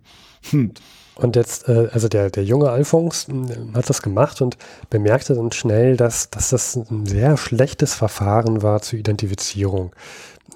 Hm. 0.50 0.72
Und 1.16 1.38
jetzt, 1.38 1.70
äh, 1.70 1.88
also 1.94 2.10
der, 2.10 2.30
der 2.30 2.44
junge 2.44 2.70
Alphonse 2.70 3.28
hm, 3.28 3.74
hat 3.74 3.90
das 3.90 4.02
gemacht 4.02 4.42
und 4.42 4.58
bemerkte 4.90 5.34
dann 5.36 5.52
schnell, 5.52 5.96
dass, 5.96 6.30
dass 6.30 6.50
das 6.50 6.76
ein 6.76 7.06
sehr 7.06 7.38
schlechtes 7.38 7.94
Verfahren 7.94 8.62
war 8.62 8.82
zur 8.82 9.00
Identifizierung 9.00 9.94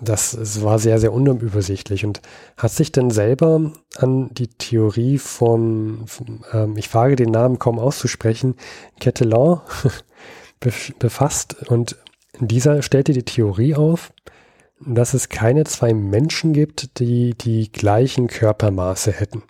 das, 0.02 0.32
das 0.32 0.62
war 0.64 0.80
sehr, 0.80 1.00
sehr 1.00 1.14
unübersichtlich 1.14 2.06
und 2.06 2.22
hat 2.58 2.72
sich 2.72 2.92
dann 2.92 3.10
selber 3.10 3.72
an 3.98 4.34
die 4.34 4.48
Theorie 4.48 5.18
von, 5.18 6.04
von 6.06 6.44
ähm, 6.54 6.78
ich 6.78 6.94
wage 6.94 7.16
den 7.16 7.32
Namen 7.32 7.60
kaum 7.60 7.80
auszusprechen, 7.80 8.56
Catalan 9.00 9.62
befasst 11.00 11.56
und 11.68 11.98
dieser 12.40 12.82
stellte 12.82 13.14
die 13.14 13.24
Theorie 13.24 13.76
auf, 13.76 14.14
dass 14.80 15.14
es 15.14 15.30
keine 15.30 15.66
zwei 15.66 15.94
Menschen 15.94 16.54
gibt, 16.54 17.00
die 17.00 17.36
die 17.38 17.72
gleichen 17.72 18.28
Körpermaße 18.28 19.12
hätten. 19.12 19.44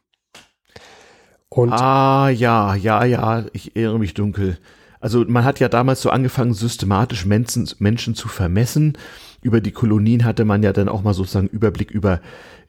Und 1.50 1.72
ah, 1.74 2.30
ja, 2.30 2.76
ja, 2.76 3.04
ja, 3.04 3.46
ich 3.54 3.76
erinnere 3.76 4.00
mich 4.00 4.14
dunkel. 4.14 4.58
Also 5.00 5.24
man 5.28 5.46
hat 5.46 5.60
ja 5.60 5.70
damals 5.70 6.02
so 6.02 6.10
angefangen, 6.10 6.54
systematisch 6.54 7.26
Menschen, 7.26 7.70
Menschen 7.80 8.16
zu 8.16 8.28
vermessen 8.28 8.98
über 9.42 9.62
die 9.62 9.72
Kolonien 9.72 10.26
hatte 10.26 10.46
man 10.46 10.64
ja 10.64 10.74
dann 10.74 10.90
auch 10.90 11.04
mal 11.04 11.14
sozusagen 11.14 11.48
Überblick 11.48 11.92
über 11.92 12.22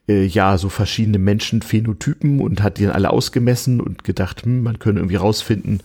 äh, 0.07 0.25
ja 0.25 0.57
so 0.57 0.69
verschiedene 0.69 1.19
Menschenphänotypen 1.19 2.39
und 2.39 2.63
hat 2.63 2.77
die 2.77 2.85
dann 2.85 2.93
alle 2.93 3.11
ausgemessen 3.11 3.81
und 3.81 4.03
gedacht, 4.03 4.43
hm, 4.43 4.63
man 4.63 4.79
könne 4.79 4.99
irgendwie 4.99 5.17
rausfinden, 5.17 5.81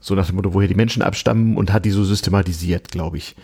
so 0.00 0.14
nach 0.14 0.26
dem 0.26 0.36
Motto, 0.36 0.54
woher 0.54 0.68
die 0.68 0.74
Menschen 0.74 1.02
abstammen 1.02 1.56
und 1.56 1.72
hat 1.72 1.84
die 1.84 1.90
so 1.90 2.04
systematisiert, 2.04 2.90
glaube 2.90 3.16
ich. 3.16 3.36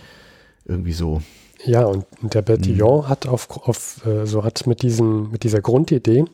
Irgendwie 0.66 0.93
so. 0.93 1.20
Ja, 1.64 1.85
und 1.85 2.05
der 2.22 2.43
Bertillon 2.43 3.05
mhm. 3.05 3.09
hat 3.09 3.26
auf, 3.26 3.49
auf 3.51 4.05
äh, 4.07 4.26
so 4.26 4.45
hat 4.45 4.66
mit 4.66 4.82
diesen, 4.82 5.30
mit 5.30 5.45
dieser 5.45 5.61
Grundidee 5.61 6.24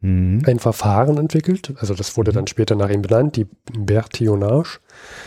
mhm. 0.00 0.42
ein 0.46 0.58
Verfahren 0.58 1.18
entwickelt. 1.18 1.74
Also 1.78 1.94
das 1.94 2.16
wurde 2.16 2.30
mhm. 2.30 2.36
dann 2.36 2.46
später 2.46 2.74
nach 2.74 2.90
ihm 2.90 3.02
benannt, 3.02 3.36
die 3.36 3.46
Bertillonage. 3.76 4.78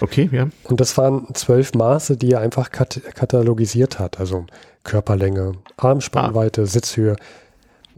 Okay, 0.01 0.29
ja. 0.31 0.49
Und 0.63 0.79
das 0.79 0.97
waren 0.97 1.27
zwölf 1.33 1.73
Maße, 1.73 2.17
die 2.17 2.31
er 2.31 2.41
einfach 2.41 2.71
kat 2.71 3.01
katalogisiert 3.15 3.99
hat. 3.99 4.19
Also 4.19 4.45
Körperlänge, 4.83 5.53
Armspannweite, 5.77 6.63
ah. 6.63 6.65
Sitzhöhe, 6.65 7.15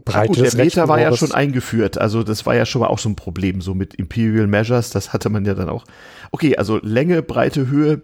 Breite. 0.04 0.38
Ja, 0.38 0.44
gut, 0.44 0.52
der 0.52 0.64
Meter 0.64 0.88
war 0.88 1.00
ja 1.00 1.16
schon 1.16 1.32
eingeführt. 1.32 1.98
Also 1.98 2.22
das 2.22 2.44
war 2.46 2.54
ja 2.54 2.66
schon 2.66 2.80
mal 2.80 2.88
auch 2.88 2.98
so 2.98 3.08
ein 3.08 3.16
Problem, 3.16 3.60
so 3.60 3.74
mit 3.74 3.94
Imperial 3.94 4.46
Measures. 4.46 4.90
Das 4.90 5.12
hatte 5.12 5.30
man 5.30 5.44
ja 5.44 5.54
dann 5.54 5.68
auch. 5.68 5.84
Okay, 6.32 6.56
also 6.56 6.78
Länge, 6.82 7.22
Breite, 7.22 7.68
Höhe. 7.68 8.02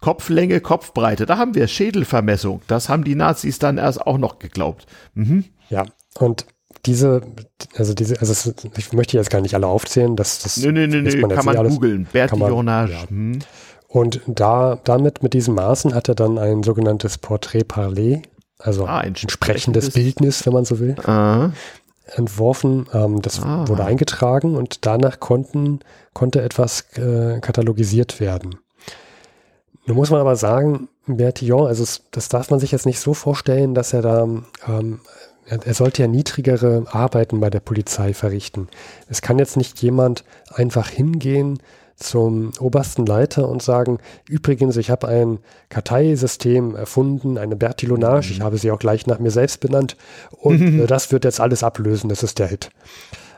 Kopflänge, 0.00 0.60
Kopfbreite, 0.60 1.26
da 1.26 1.36
haben 1.36 1.54
wir 1.54 1.66
Schädelvermessung. 1.66 2.62
Das 2.66 2.88
haben 2.88 3.04
die 3.04 3.14
Nazis 3.14 3.58
dann 3.58 3.76
erst 3.76 4.00
auch 4.00 4.16
noch 4.16 4.38
geglaubt. 4.38 4.86
Mhm. 5.14 5.44
Ja, 5.68 5.84
und 6.18 6.46
diese, 6.86 7.20
also 7.76 7.92
diese, 7.92 8.18
also 8.18 8.52
ich 8.78 8.92
möchte 8.94 9.18
jetzt 9.18 9.28
gar 9.28 9.42
nicht 9.42 9.54
alle 9.54 9.66
aufzählen, 9.66 10.16
das, 10.16 10.38
das 10.38 10.56
nö, 10.56 10.72
nö, 10.72 10.86
nö, 10.86 11.02
nö, 11.02 11.28
kann 11.28 11.44
man 11.44 11.68
googeln. 11.68 12.06
Bertillonage. 12.10 12.92
Ja. 12.92 13.04
Mhm. 13.10 13.40
Und 13.92 14.20
da, 14.26 14.78
damit, 14.84 15.24
mit 15.24 15.34
diesen 15.34 15.54
Maßen 15.54 15.94
hat 15.94 16.08
er 16.08 16.14
dann 16.14 16.38
ein 16.38 16.62
sogenanntes 16.62 17.18
Portrait 17.18 17.66
parlé, 17.66 18.22
also 18.58 18.86
ah, 18.86 18.98
ein 18.98 19.16
sprechendes 19.16 19.90
Bildnis, 19.90 20.46
wenn 20.46 20.52
man 20.52 20.64
so 20.64 20.78
will, 20.78 20.94
ah. 21.04 21.50
entworfen. 22.14 22.86
Ähm, 22.94 23.20
das 23.20 23.42
ah. 23.42 23.66
wurde 23.66 23.84
eingetragen 23.84 24.56
und 24.56 24.86
danach 24.86 25.18
konnten, 25.18 25.80
konnte 26.12 26.40
etwas 26.40 26.82
äh, 26.98 27.40
katalogisiert 27.40 28.20
werden. 28.20 28.60
Nun 29.86 29.96
muss 29.96 30.10
man 30.10 30.20
aber 30.20 30.36
sagen, 30.36 30.88
Bertillon, 31.06 31.66
also 31.66 31.84
das 32.12 32.28
darf 32.28 32.48
man 32.50 32.60
sich 32.60 32.70
jetzt 32.70 32.86
nicht 32.86 33.00
so 33.00 33.12
vorstellen, 33.12 33.74
dass 33.74 33.92
er 33.92 34.02
da, 34.02 34.22
ähm, 34.68 35.00
er, 35.46 35.74
sollte 35.74 36.02
ja 36.02 36.06
niedrigere 36.06 36.84
Arbeiten 36.92 37.40
bei 37.40 37.50
der 37.50 37.58
Polizei 37.58 38.14
verrichten. 38.14 38.68
Es 39.08 39.20
kann 39.20 39.40
jetzt 39.40 39.56
nicht 39.56 39.82
jemand 39.82 40.22
einfach 40.54 40.88
hingehen 40.88 41.58
zum 42.00 42.50
obersten 42.58 43.06
Leiter 43.06 43.48
und 43.48 43.62
sagen, 43.62 43.98
übrigens, 44.28 44.76
ich 44.76 44.90
habe 44.90 45.08
ein 45.08 45.38
Karteisystem 45.68 46.74
erfunden, 46.74 47.38
eine 47.38 47.56
Bertillonage, 47.56 48.28
mhm. 48.28 48.32
ich 48.32 48.40
habe 48.40 48.58
sie 48.58 48.70
auch 48.70 48.78
gleich 48.78 49.06
nach 49.06 49.18
mir 49.18 49.30
selbst 49.30 49.60
benannt 49.60 49.96
und 50.30 50.60
mhm. 50.60 50.86
das 50.88 51.12
wird 51.12 51.24
jetzt 51.24 51.40
alles 51.40 51.62
ablösen, 51.62 52.08
das 52.08 52.22
ist 52.22 52.38
der 52.38 52.48
Hit. 52.48 52.70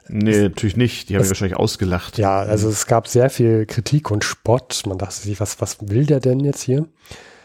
Nee, 0.08 0.42
natürlich 0.42 0.76
nicht. 0.76 1.08
Die 1.08 1.14
haben 1.14 1.22
es, 1.22 1.30
wahrscheinlich 1.30 1.56
ausgelacht. 1.56 2.18
Ja, 2.18 2.40
also 2.40 2.68
es 2.68 2.86
gab 2.86 3.06
sehr 3.06 3.30
viel 3.30 3.66
Kritik 3.66 4.10
und 4.10 4.24
Spott. 4.24 4.82
Man 4.86 4.98
dachte 4.98 5.14
sich, 5.14 5.38
was, 5.38 5.60
was 5.60 5.76
will 5.80 6.06
der 6.06 6.18
denn 6.18 6.40
jetzt 6.40 6.62
hier? 6.62 6.86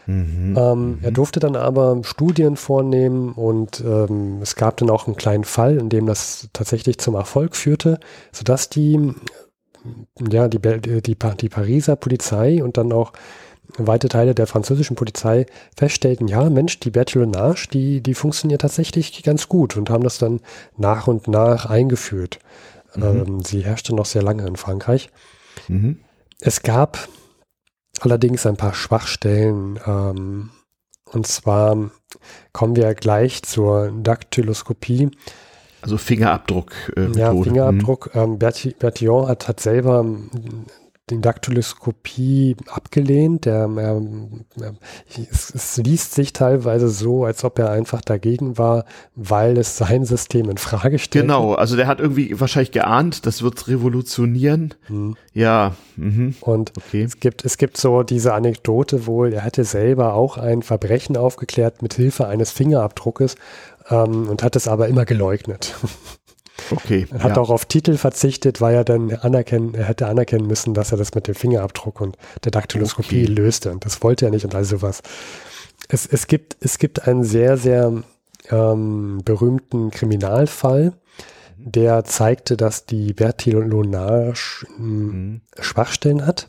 Mhm, 0.06 0.56
ähm, 0.56 0.90
mhm. 0.90 0.98
Er 1.02 1.10
durfte 1.10 1.38
dann 1.38 1.54
aber 1.54 2.00
Studien 2.02 2.56
vornehmen 2.56 3.32
und 3.32 3.80
ähm, 3.80 4.38
es 4.40 4.56
gab 4.56 4.78
dann 4.78 4.88
auch 4.88 5.06
einen 5.06 5.16
kleinen 5.16 5.44
Fall, 5.44 5.76
in 5.76 5.90
dem 5.90 6.06
das 6.06 6.48
tatsächlich 6.54 6.98
zum 6.98 7.14
Erfolg 7.14 7.54
führte, 7.54 8.00
sodass 8.32 8.70
die, 8.70 9.12
ja, 10.30 10.48
die, 10.48 10.58
die, 10.58 11.02
die, 11.02 11.16
die 11.16 11.48
Pariser 11.48 11.96
Polizei 11.96 12.62
und 12.62 12.76
dann 12.76 12.92
auch 12.92 13.12
weite 13.76 14.08
Teile 14.08 14.34
der 14.34 14.46
französischen 14.46 14.96
Polizei 14.96 15.46
feststellten, 15.76 16.26
ja, 16.26 16.48
Mensch, 16.48 16.80
die 16.80 16.90
Bertillonage, 16.90 17.68
die, 17.72 18.00
die 18.00 18.14
funktioniert 18.14 18.62
tatsächlich 18.62 19.22
ganz 19.22 19.48
gut 19.48 19.76
und 19.76 19.90
haben 19.90 20.04
das 20.04 20.18
dann 20.18 20.40
nach 20.76 21.06
und 21.06 21.28
nach 21.28 21.66
eingeführt. 21.66 22.38
Mhm. 22.94 23.02
Ähm, 23.02 23.40
sie 23.44 23.64
herrschte 23.64 23.94
noch 23.94 24.06
sehr 24.06 24.22
lange 24.22 24.46
in 24.46 24.56
Frankreich. 24.56 25.10
Mhm. 25.68 26.00
Es 26.40 26.62
gab 26.62 27.08
allerdings 28.00 28.46
ein 28.46 28.56
paar 28.56 28.74
Schwachstellen. 28.74 29.78
Ähm, 29.86 30.50
und 31.04 31.26
zwar 31.26 31.90
kommen 32.52 32.76
wir 32.76 32.94
gleich 32.94 33.42
zur 33.42 33.90
Daktyloskopie. 33.90 35.10
Also 35.82 35.96
Fingerabdruck. 35.96 36.72
Äh, 36.96 37.10
ja, 37.18 37.30
Fingerabdruck. 37.30 38.14
Mhm. 38.14 38.20
Ähm, 38.20 38.38
Bertillon 38.38 39.28
hat, 39.28 39.48
hat 39.48 39.60
selber 39.60 40.04
die 41.10 41.20
Daktyloskopie 41.20 42.56
abgelehnt. 42.68 43.44
Der, 43.46 43.68
er, 43.76 44.02
er, 44.60 44.74
es, 45.30 45.54
es, 45.54 45.76
liest 45.78 46.14
sich 46.14 46.32
teilweise 46.32 46.88
so, 46.88 47.24
als 47.24 47.44
ob 47.44 47.58
er 47.58 47.70
einfach 47.70 48.00
dagegen 48.00 48.58
war, 48.58 48.84
weil 49.14 49.56
es 49.58 49.76
sein 49.76 50.04
System 50.04 50.50
in 50.50 50.58
Frage 50.58 50.98
stellt. 50.98 51.24
Genau, 51.24 51.54
also 51.54 51.76
der 51.76 51.86
hat 51.86 52.00
irgendwie 52.00 52.38
wahrscheinlich 52.38 52.72
geahnt, 52.72 53.26
das 53.26 53.42
wird 53.42 53.68
revolutionieren. 53.68 54.74
Mhm. 54.88 55.16
Ja. 55.32 55.74
Mhm. 55.96 56.34
Und 56.40 56.72
okay. 56.76 57.02
es 57.02 57.20
gibt 57.20 57.44
es 57.44 57.58
gibt 57.58 57.76
so 57.76 58.02
diese 58.02 58.34
Anekdote 58.34 59.06
wohl, 59.06 59.32
er 59.32 59.42
hätte 59.42 59.64
selber 59.64 60.14
auch 60.14 60.36
ein 60.38 60.62
Verbrechen 60.62 61.16
aufgeklärt 61.16 61.82
mit 61.82 61.94
Hilfe 61.94 62.26
eines 62.26 62.52
Fingerabdruckes 62.52 63.36
ähm, 63.90 64.28
und 64.28 64.42
hat 64.42 64.56
es 64.56 64.68
aber 64.68 64.88
immer 64.88 65.04
geleugnet. 65.04 65.74
Okay. 66.70 67.06
Er 67.10 67.22
hat 67.22 67.36
ja. 67.36 67.42
auch 67.42 67.50
auf 67.50 67.64
Titel 67.64 67.96
verzichtet, 67.96 68.60
weil 68.60 68.74
er 68.74 68.84
dann 68.84 69.12
anerkennen, 69.12 69.74
er 69.74 69.84
hätte 69.84 70.06
anerkennen 70.06 70.46
müssen, 70.46 70.74
dass 70.74 70.92
er 70.92 70.98
das 70.98 71.14
mit 71.14 71.26
dem 71.26 71.34
Fingerabdruck 71.34 72.00
und 72.00 72.16
der 72.44 72.50
Daktyloskopie 72.50 73.24
okay. 73.24 73.32
löste. 73.32 73.70
Und 73.70 73.84
das 73.84 74.02
wollte 74.02 74.26
er 74.26 74.30
nicht 74.30 74.44
und 74.44 74.54
all 74.54 74.64
sowas. 74.64 75.02
Es, 75.88 76.06
es, 76.06 76.26
gibt, 76.26 76.56
es 76.60 76.78
gibt 76.78 77.06
einen 77.06 77.24
sehr, 77.24 77.56
sehr 77.56 78.02
ähm, 78.50 79.22
berühmten 79.24 79.90
Kriminalfall, 79.90 80.92
der 81.56 82.04
zeigte, 82.04 82.56
dass 82.56 82.86
die 82.86 83.12
Bertillonage 83.12 84.66
mhm. 84.76 85.40
Schwachstellen 85.58 86.26
hat. 86.26 86.48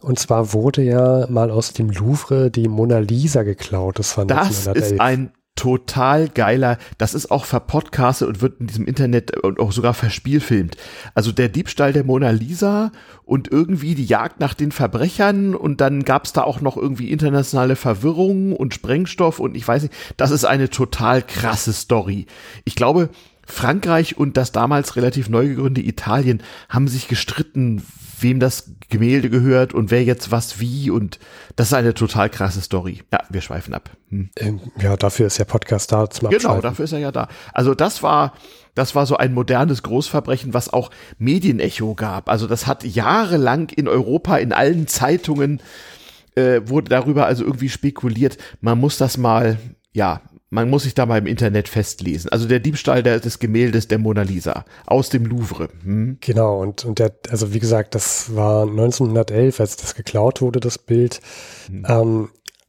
Und 0.00 0.18
zwar 0.18 0.52
wurde 0.52 0.82
ja 0.82 1.26
mal 1.28 1.50
aus 1.50 1.72
dem 1.72 1.90
Louvre 1.90 2.50
die 2.50 2.68
Mona 2.68 2.98
Lisa 2.98 3.42
geklaut. 3.42 3.98
Das, 3.98 4.16
war 4.16 4.24
das 4.24 4.66
ist 4.66 5.00
ein 5.00 5.32
total 5.56 6.28
geiler, 6.28 6.78
das 6.98 7.14
ist 7.14 7.30
auch 7.30 7.46
verpodcastet 7.46 8.28
und 8.28 8.40
wird 8.42 8.60
in 8.60 8.66
diesem 8.68 8.86
Internet 8.86 9.36
und 9.42 9.58
auch 9.58 9.72
sogar 9.72 9.94
verspielfilmt. 9.94 10.76
Also 11.14 11.32
der 11.32 11.48
Diebstahl 11.48 11.92
der 11.92 12.04
Mona 12.04 12.30
Lisa 12.30 12.92
und 13.24 13.50
irgendwie 13.50 13.94
die 13.94 14.04
Jagd 14.04 14.38
nach 14.38 14.54
den 14.54 14.70
Verbrechern 14.70 15.54
und 15.54 15.80
dann 15.80 16.04
gab's 16.04 16.32
da 16.32 16.42
auch 16.42 16.60
noch 16.60 16.76
irgendwie 16.76 17.10
internationale 17.10 17.74
Verwirrung 17.74 18.54
und 18.54 18.74
Sprengstoff 18.74 19.40
und 19.40 19.56
ich 19.56 19.66
weiß 19.66 19.82
nicht, 19.82 19.94
das 20.16 20.30
ist 20.30 20.44
eine 20.44 20.70
total 20.70 21.22
krasse 21.22 21.72
Story. 21.72 22.26
Ich 22.64 22.76
glaube, 22.76 23.08
Frankreich 23.46 24.18
und 24.18 24.36
das 24.36 24.52
damals 24.52 24.96
relativ 24.96 25.28
neu 25.28 25.48
gegründete 25.48 25.86
Italien 25.86 26.42
haben 26.68 26.88
sich 26.88 27.08
gestritten, 27.08 27.82
wem 28.18 28.40
das 28.40 28.72
Gemälde 28.88 29.30
gehört 29.30 29.74
und 29.74 29.90
wer 29.90 30.04
jetzt 30.04 30.30
was 30.30 30.60
wie 30.60 30.90
und 30.90 31.18
das 31.56 31.68
ist 31.68 31.74
eine 31.74 31.94
total 31.94 32.30
krasse 32.30 32.60
Story. 32.60 33.02
Ja, 33.12 33.20
wir 33.28 33.40
schweifen 33.40 33.74
ab. 33.74 33.90
Hm. 34.10 34.30
Ähm, 34.36 34.60
ja, 34.80 34.96
dafür 34.96 35.26
ist 35.26 35.38
der 35.38 35.44
Podcast 35.44 35.92
da 35.92 36.08
zum 36.08 36.30
Genau, 36.30 36.60
dafür 36.60 36.84
ist 36.84 36.92
er 36.92 36.98
ja 36.98 37.12
da. 37.12 37.28
Also 37.52 37.74
das 37.74 38.02
war, 38.02 38.34
das 38.74 38.94
war 38.94 39.06
so 39.06 39.16
ein 39.16 39.34
modernes 39.34 39.82
Großverbrechen, 39.82 40.54
was 40.54 40.72
auch 40.72 40.90
Medienecho 41.18 41.94
gab. 41.94 42.28
Also 42.28 42.46
das 42.46 42.66
hat 42.66 42.84
jahrelang 42.84 43.70
in 43.70 43.88
Europa 43.88 44.36
in 44.36 44.52
allen 44.52 44.86
Zeitungen 44.86 45.60
äh, 46.36 46.60
wurde 46.64 46.90
darüber 46.90 47.26
also 47.26 47.44
irgendwie 47.44 47.68
spekuliert. 47.68 48.38
Man 48.60 48.78
muss 48.78 48.98
das 48.98 49.16
mal, 49.16 49.58
ja, 49.92 50.20
man 50.50 50.70
muss 50.70 50.84
sich 50.84 50.94
da 50.94 51.06
mal 51.06 51.18
im 51.18 51.26
Internet 51.26 51.68
festlesen. 51.68 52.30
Also 52.30 52.46
der 52.46 52.60
Diebstahl 52.60 53.02
der, 53.02 53.18
des 53.18 53.38
Gemäldes 53.38 53.88
der 53.88 53.98
Mona 53.98 54.22
Lisa 54.22 54.64
aus 54.86 55.08
dem 55.08 55.26
Louvre. 55.26 55.68
Hm? 55.82 56.18
Genau, 56.20 56.60
und, 56.60 56.84
und 56.84 56.98
der, 56.98 57.12
also 57.30 57.52
wie 57.52 57.58
gesagt, 57.58 57.94
das 57.94 58.34
war 58.36 58.62
1911, 58.62 59.60
als 59.60 59.76
das 59.76 59.94
geklaut 59.94 60.40
wurde, 60.40 60.60
das 60.60 60.78
Bild. 60.78 61.20
Hm. 61.68 61.86
Ähm, 61.88 62.28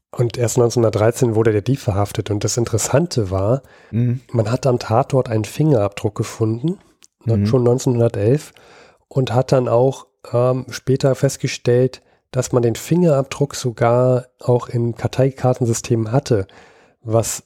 und 0.09 0.37
erst 0.37 0.57
1913 0.57 1.35
wurde 1.35 1.51
der 1.51 1.61
Dieb 1.61 1.79
verhaftet. 1.79 2.31
Und 2.31 2.43
das 2.43 2.57
Interessante 2.57 3.29
war, 3.29 3.61
hm. 3.89 4.21
man 4.31 4.49
hat 4.51 4.65
am 4.65 4.79
Tatort 4.79 5.29
einen 5.29 5.45
Fingerabdruck 5.45 6.15
gefunden, 6.15 6.79
mhm. 7.25 7.45
schon 7.45 7.61
1911, 7.61 8.53
und 9.07 9.33
hat 9.33 9.51
dann 9.51 9.67
auch 9.67 10.07
ähm, 10.33 10.65
später 10.69 11.13
festgestellt, 11.13 12.01
dass 12.31 12.51
man 12.51 12.63
den 12.63 12.75
Fingerabdruck 12.75 13.55
sogar 13.55 14.27
auch 14.39 14.67
in 14.69 14.95
Karteikartensystemen 14.95 16.11
hatte, 16.11 16.47
was 17.01 17.43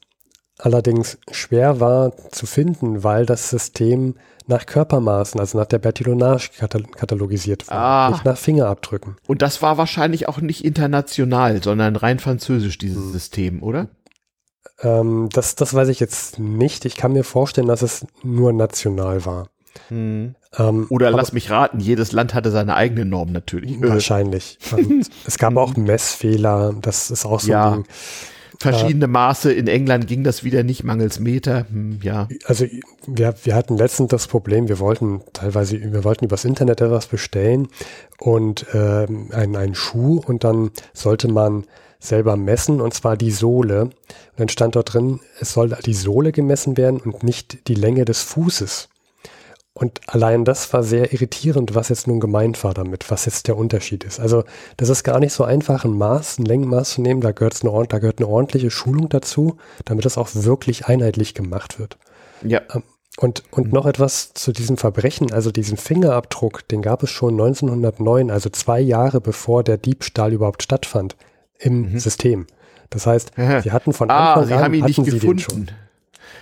allerdings 0.62 1.18
schwer 1.32 1.80
war 1.80 2.14
zu 2.32 2.46
finden, 2.46 3.04
weil 3.04 3.26
das 3.26 3.50
System 3.50 4.16
nach 4.48 4.66
Körpermaßen, 4.66 5.40
also 5.40 5.58
nach 5.58 5.66
der 5.66 5.80
Bertillonage 5.80 6.52
katalogisiert 6.60 7.68
war, 7.70 7.78
ah. 7.78 8.10
nicht 8.12 8.26
nach 8.26 8.38
Fingerabdrücken. 8.38 9.16
Und 9.28 9.42
das 9.42 9.62
war 9.62 9.78
wahrscheinlich 9.78 10.28
auch 10.28 10.40
nicht 10.40 10.66
international, 10.66 11.62
sondern 11.64 11.96
rein 11.96 12.20
französisch, 12.20 12.78
dieses 12.78 13.04
hm. 13.04 13.12
System, 13.12 13.64
oder? 13.64 13.88
Ähm, 14.82 15.30
das, 15.32 15.56
das 15.56 15.74
weiß 15.74 15.90
ich 15.90 16.00
jetzt 16.00 16.40
nicht. 16.40 16.86
Ich 16.86 16.96
kann 16.96 17.14
mir 17.14 17.24
vorstellen, 17.24 17.68
dass 17.68 17.82
es 17.82 18.06
nur 18.24 18.52
national 18.54 19.26
war. 19.26 19.48
Hm. 19.88 20.36
Ähm, 20.58 20.88
Oder 20.90 21.12
lass 21.12 21.32
mich 21.32 21.50
raten, 21.50 21.80
jedes 21.80 22.12
Land 22.12 22.34
hatte 22.34 22.52
seine 22.52 22.76
eigene 22.76 23.06
Norm 23.06 23.32
natürlich. 23.32 23.82
Wahrscheinlich. 23.82 24.58
es 25.26 25.38
gab 25.38 25.56
auch 25.56 25.78
Messfehler, 25.78 26.74
das 26.82 27.10
ist 27.10 27.26
auch 27.26 27.40
so 27.40 27.52
ja. 27.52 27.68
ein 27.68 27.74
Ding. 27.76 27.86
Verschiedene 28.62 29.08
Maße. 29.08 29.52
In 29.52 29.68
England 29.68 30.08
ging 30.08 30.24
das 30.24 30.44
wieder 30.44 30.64
nicht 30.64 30.84
mangels 30.84 31.20
Meter. 31.20 31.66
Hm, 31.70 32.00
ja. 32.02 32.28
Also 32.46 32.66
wir, 33.08 33.36
wir 33.44 33.56
hatten 33.56 33.78
letztens 33.78 34.10
das 34.10 34.28
Problem, 34.28 34.68
wir 34.68 34.80
wollten 34.80 35.22
teilweise, 35.34 35.80
wir 35.82 36.04
wollten 36.04 36.26
übers 36.26 36.46
Internet 36.46 36.82
etwas 36.82 37.08
bestellen 37.08 37.68
und 38.20 38.66
ähm, 38.74 39.30
einen, 39.32 39.56
einen 39.56 39.76
Schuh 39.76 40.22
und 40.26 40.44
dann 40.44 40.72
sollte 40.94 41.28
man 41.28 41.66
selber 42.00 42.36
messen 42.36 42.82
und 42.82 42.94
zwar 42.94 43.16
die 43.16 43.32
Sohle. 43.32 43.84
Und 43.84 43.94
dann 44.38 44.50
stand 44.50 44.76
dort 44.76 44.94
drin, 44.94 45.20
es 45.40 45.54
soll 45.54 45.70
die 45.86 45.94
Sohle 45.94 46.32
gemessen 46.32 46.78
werden 46.78 47.00
und 47.00 47.24
nicht 47.24 47.68
die 47.68 47.76
Länge 47.76 48.06
des 48.06 48.22
Fußes. 48.22 48.90
Und 49.74 50.02
allein 50.08 50.44
das 50.44 50.74
war 50.74 50.84
sehr 50.84 51.14
irritierend, 51.14 51.76
was 51.76 51.90
jetzt 51.90 52.06
nun 52.06 52.20
gemeint 52.20 52.62
war 52.64 52.74
damit, 52.74 53.10
was 53.10 53.26
jetzt 53.26 53.48
der 53.48 53.56
Unterschied 53.56 54.04
ist. 54.04 54.20
Also 54.20 54.44
das 54.76 54.90
ist 54.90 55.04
gar 55.04 55.20
nicht 55.20 55.32
so 55.32 55.46
einfach, 55.46 55.86
ein 55.86 55.98
Maß, 55.98 56.40
ein 56.40 56.46
Längenmaß 56.46 56.92
zu 56.92 57.02
nehmen. 57.02 57.22
Da, 57.22 57.32
gehört 57.32 57.64
eine, 57.64 57.88
da 57.88 58.00
gehört 58.00 58.20
eine 58.20 58.28
ordentliche 58.28 58.70
Schulung 58.70 59.08
dazu, 59.08 59.58
damit 59.86 60.04
das 60.04 60.18
auch 60.18 60.30
wirklich 60.34 60.88
einheitlich 60.88 61.34
gemacht 61.34 61.80
wird. 61.80 61.98
Ja. 62.44 62.62
Ähm, 62.74 62.84
und, 63.18 63.44
und 63.52 63.74
noch 63.74 63.86
etwas 63.86 64.34
zu 64.34 64.52
diesem 64.52 64.78
Verbrechen, 64.78 65.32
also 65.34 65.52
diesen 65.52 65.78
Fingerabdruck, 65.78 66.68
den 66.70 66.82
gab 66.82 67.04
es 67.04 67.10
schon 67.10 67.34
1909, 67.34 68.32
also 68.32 68.50
zwei 68.50 68.80
Jahre 68.80 69.20
bevor 69.20 69.64
der 69.64 69.78
Diebstahl 69.78 70.32
überhaupt 70.34 70.64
stattfand 70.64 71.18
im 71.60 71.92
mhm. 71.92 72.00
System. 72.00 72.48
Das 72.90 73.08
heißt, 73.08 73.34
sie 73.64 73.72
hatten 73.72 73.94
von 73.94 74.10
ah, 74.10 74.34
Anfang 74.34 74.44
ah, 74.44 74.48
sie 74.48 74.54
an 74.54 74.64
haben 74.64 74.74
ihn 74.74 74.86
nicht 74.86 75.04
gefunden. 75.04 75.68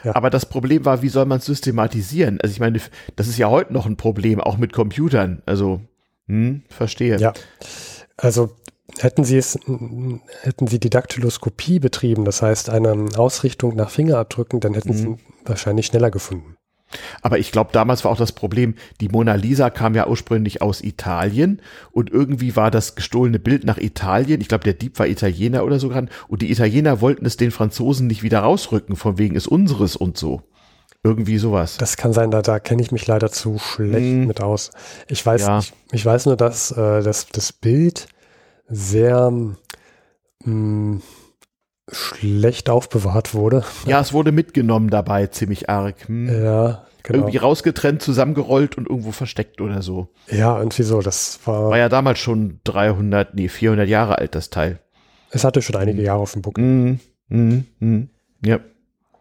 Ja. 0.04 0.16
Aber 0.16 0.30
das 0.30 0.46
Problem 0.46 0.86
war, 0.86 1.02
wie 1.02 1.10
soll 1.10 1.26
man 1.26 1.40
es 1.40 1.46
systematisieren? 1.46 2.40
Also 2.42 2.54
ich 2.54 2.60
meine, 2.60 2.80
das 3.16 3.28
ist 3.28 3.38
ja 3.38 3.50
heute 3.50 3.74
noch 3.74 3.86
ein 3.86 3.98
Problem, 3.98 4.40
auch 4.40 4.58
mit 4.58 4.74
Computern. 4.74 5.42
Also, 5.46 5.82
hm, 6.28 6.64
verstehe. 6.70 7.18
Ja. 7.20 7.34
Also 8.18 8.56
hätten 8.98 9.24
sie 9.24 9.38
es, 9.38 9.60
hätten 10.42 10.68
sie 10.68 10.80
die 10.80 10.90
Daktyloskopie 10.90 11.80
betrieben, 11.80 12.26
das 12.26 12.42
heißt 12.42 12.70
eine 12.70 13.10
Ausrichtung 13.16 13.76
nach 13.76 13.90
Fingerabdrücken, 13.90 14.60
dann 14.60 14.74
hätten 14.74 14.90
mhm. 14.90 14.94
sie 14.94 15.16
wahrscheinlich 15.46 15.88
schneller 15.88 16.12
gefunden. 16.12 16.56
Aber 17.22 17.40
ich 17.40 17.52
glaube, 17.52 17.72
damals 17.74 18.04
war 18.04 18.12
auch 18.12 18.18
das 18.18 18.32
Problem, 18.32 18.76
die 19.00 19.10
Mona 19.10 19.36
Lisa 19.36 19.70
kam 19.70 19.96
ja 19.96 20.08
ursprünglich 20.08 20.62
aus 20.62 20.82
Italien 20.82 21.62
und 21.92 22.10
irgendwie 22.10 22.56
war 22.56 22.72
das 22.72 22.96
gestohlene 22.96 23.40
Bild 23.40 23.64
nach 23.64 23.78
Italien. 23.78 24.42
Ich 24.42 24.48
glaube, 24.48 24.64
der 24.64 24.74
Dieb 24.74 25.00
war 25.00 25.08
Italiener 25.08 25.64
oder 25.64 25.80
so 25.80 25.90
dran. 25.90 26.10
Und 26.28 26.42
die 26.42 26.52
Italiener 26.52 27.02
wollten 27.02 27.26
es 27.26 27.38
den 27.38 27.52
Franzosen 27.52 28.08
nicht 28.08 28.24
wieder 28.24 28.40
rausrücken, 28.40 28.96
von 28.96 29.18
wegen 29.18 29.36
ist 29.36 29.48
unseres 29.48 29.96
und 29.96 30.18
so. 30.18 30.42
Irgendwie 31.02 31.38
sowas. 31.38 31.78
Das 31.78 31.96
kann 31.96 32.12
sein, 32.12 32.30
da, 32.30 32.42
da 32.42 32.60
kenne 32.60 32.82
ich 32.82 32.92
mich 32.92 33.08
leider 33.08 33.32
zu 33.32 33.58
schlecht 33.58 33.96
hm. 33.96 34.28
mit 34.28 34.42
aus. 34.42 34.72
Ich 35.08 35.26
weiß, 35.26 35.42
ja. 35.42 35.60
ich, 35.60 35.74
ich, 35.94 36.06
weiß 36.06 36.26
nur, 36.26 36.36
dass 36.36 36.72
äh, 36.72 37.02
das, 37.02 37.28
das 37.28 37.54
Bild 37.54 38.08
sehr 38.68 39.32
mh, 39.32 39.56
hm, 40.44 41.02
schlecht 41.92 42.70
aufbewahrt 42.70 43.34
wurde. 43.34 43.64
Ja, 43.86 44.00
es 44.00 44.14
wurde 44.14 44.32
mitgenommen 44.32 44.90
dabei, 44.90 45.28
ziemlich 45.28 45.70
arg. 45.70 46.08
Hm. 46.08 46.28
Ja, 46.28 46.86
genau. 47.04 47.20
Irgendwie 47.20 47.38
rausgetrennt, 47.38 48.02
zusammengerollt 48.02 48.78
und 48.78 48.88
irgendwo 48.88 49.12
versteckt 49.12 49.62
oder 49.62 49.82
so. 49.82 50.10
Ja, 50.30 50.58
irgendwie 50.58 50.84
so, 50.84 51.02
das 51.02 51.40
war. 51.46 51.70
War 51.70 51.78
ja 51.78 51.90
damals 51.90 52.20
schon 52.20 52.60
300, 52.64 53.36
nee, 53.36 53.48
400 53.48 53.88
Jahre 53.88 54.18
alt, 54.18 54.36
das 54.36 54.50
Teil. 54.50 54.80
Es 55.32 55.44
hatte 55.44 55.62
schon 55.62 55.76
einige 55.76 56.02
Jahre 56.02 56.22
auf 56.22 56.34
dem 56.34 56.42
Buckel. 56.42 56.64
Mm, 56.64 57.00
mm, 57.30 57.66
mm, 57.80 58.10
ja. 58.46 58.60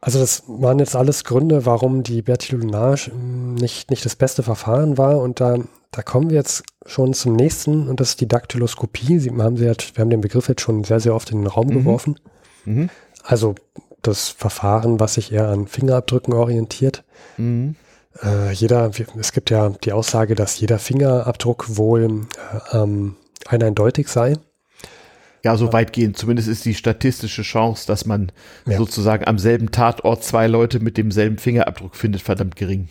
Also 0.01 0.21
das 0.21 0.45
waren 0.47 0.79
jetzt 0.79 0.95
alles 0.95 1.25
Gründe, 1.25 1.67
warum 1.67 2.03
die 2.03 2.23
Bertillonage 2.23 3.11
nicht, 3.13 3.91
nicht 3.91 4.05
das 4.05 4.15
beste 4.15 4.43
Verfahren 4.45 4.97
war 4.97 5.21
und 5.21 5.41
da, 5.41 5.57
da 5.91 6.03
kommen 6.03 6.31
wir 6.31 6.37
jetzt 6.37 6.63
schon 6.87 7.15
zum 7.15 7.35
nächsten 7.35 7.89
und 7.89 7.99
das 7.99 8.11
ist 8.11 8.21
die 8.21 8.29
Daktyloskopie. 8.29 9.19
Sie 9.19 9.31
haben, 9.31 9.57
sie 9.57 9.65
jetzt, 9.65 9.97
wir 9.97 10.03
haben 10.03 10.11
den 10.11 10.21
Begriff 10.21 10.49
jetzt 10.49 10.63
schon 10.63 10.85
sehr, 10.85 11.01
sehr 11.01 11.15
oft 11.15 11.31
in 11.33 11.39
den 11.39 11.47
Raum 11.49 11.67
mhm. 11.67 11.73
geworfen. 11.73 12.19
Mhm. 12.69 12.91
Also 13.23 13.55
das 14.03 14.29
Verfahren, 14.29 15.01
was 15.01 15.15
sich 15.15 15.33
eher 15.33 15.49
an 15.49 15.67
Fingerabdrücken 15.67 16.33
orientiert. 16.33 17.05
Mhm. 17.37 17.75
Äh, 18.23 18.53
jeder, 18.53 18.91
es 19.19 19.33
gibt 19.33 19.51
ja 19.51 19.71
die 19.71 19.93
Aussage, 19.93 20.35
dass 20.35 20.61
jeder 20.61 20.79
Fingerabdruck 20.79 21.77
wohl 21.77 22.27
äh, 22.73 22.77
ähm, 22.77 23.17
eindeutig 23.47 24.09
sei. 24.09 24.35
Ja, 25.45 25.57
so 25.57 25.73
weitgehend. 25.73 26.19
Zumindest 26.19 26.49
ist 26.49 26.65
die 26.65 26.75
statistische 26.75 27.43
Chance, 27.43 27.87
dass 27.87 28.05
man 28.05 28.33
ja. 28.67 28.77
sozusagen 28.77 29.25
am 29.25 29.39
selben 29.39 29.71
Tatort 29.71 30.25
zwei 30.25 30.49
Leute 30.49 30.81
mit 30.81 30.97
demselben 30.97 31.39
Fingerabdruck 31.39 31.95
findet, 31.95 32.23
verdammt 32.23 32.57
gering. 32.57 32.89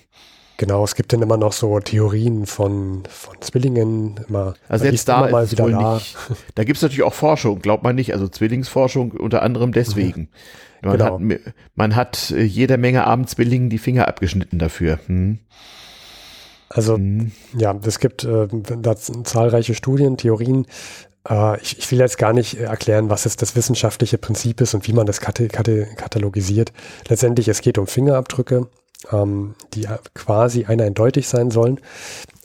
Genau, 0.57 0.83
es 0.83 0.95
gibt 0.95 1.13
dann 1.13 1.21
immer 1.21 1.37
noch 1.37 1.53
so 1.53 1.79
Theorien 1.79 2.47
von, 2.47 3.03
von 3.07 3.39
Zwillingen. 3.41 4.19
Immer, 4.27 4.55
also 4.67 4.85
jetzt 4.85 5.07
da 5.07 5.29
mal 5.29 5.49
wieder 5.51 5.69
da. 5.69 5.93
Nicht, 5.95 6.17
da 6.55 6.63
gibt 6.63 6.77
es 6.77 6.81
natürlich 6.81 7.03
auch 7.03 7.13
Forschung, 7.13 7.59
glaubt 7.59 7.83
man 7.83 7.95
nicht, 7.95 8.13
also 8.13 8.27
Zwillingsforschung 8.27 9.11
unter 9.11 9.43
anderem 9.43 9.71
deswegen. 9.71 10.29
Man, 10.81 10.97
genau. 10.97 11.19
hat, 11.19 11.39
man 11.75 11.95
hat 11.95 12.31
äh, 12.31 12.41
jede 12.41 12.77
Menge 12.77 13.05
Abendzwillingen 13.05 13.69
die 13.69 13.77
Finger 13.77 14.07
abgeschnitten 14.07 14.57
dafür. 14.57 14.99
Hm. 15.05 15.39
Also 16.69 16.95
hm. 16.95 17.31
ja, 17.55 17.79
es 17.85 17.99
gibt 17.99 18.23
äh, 18.23 18.47
da 18.47 18.95
zahlreiche 18.95 19.75
Studien, 19.75 20.17
Theorien. 20.17 20.65
Äh, 21.29 21.61
ich, 21.61 21.77
ich, 21.77 21.91
will 21.91 21.99
jetzt 21.99 22.17
gar 22.17 22.33
nicht 22.33 22.59
erklären, 22.59 23.11
was 23.11 23.25
jetzt 23.25 23.43
das 23.43 23.55
wissenschaftliche 23.55 24.17
Prinzip 24.17 24.59
ist 24.61 24.73
und 24.73 24.87
wie 24.87 24.93
man 24.93 25.05
das 25.05 25.21
kat 25.21 25.39
kat 25.49 25.69
katalogisiert. 25.97 26.73
Letztendlich, 27.07 27.47
es 27.47 27.61
geht 27.61 27.77
um 27.77 27.85
Fingerabdrücke 27.85 28.67
ähm, 29.11 29.55
die 29.73 29.87
quasi 30.13 30.65
eindeutig 30.65 31.27
sein 31.27 31.51
sollen. 31.51 31.79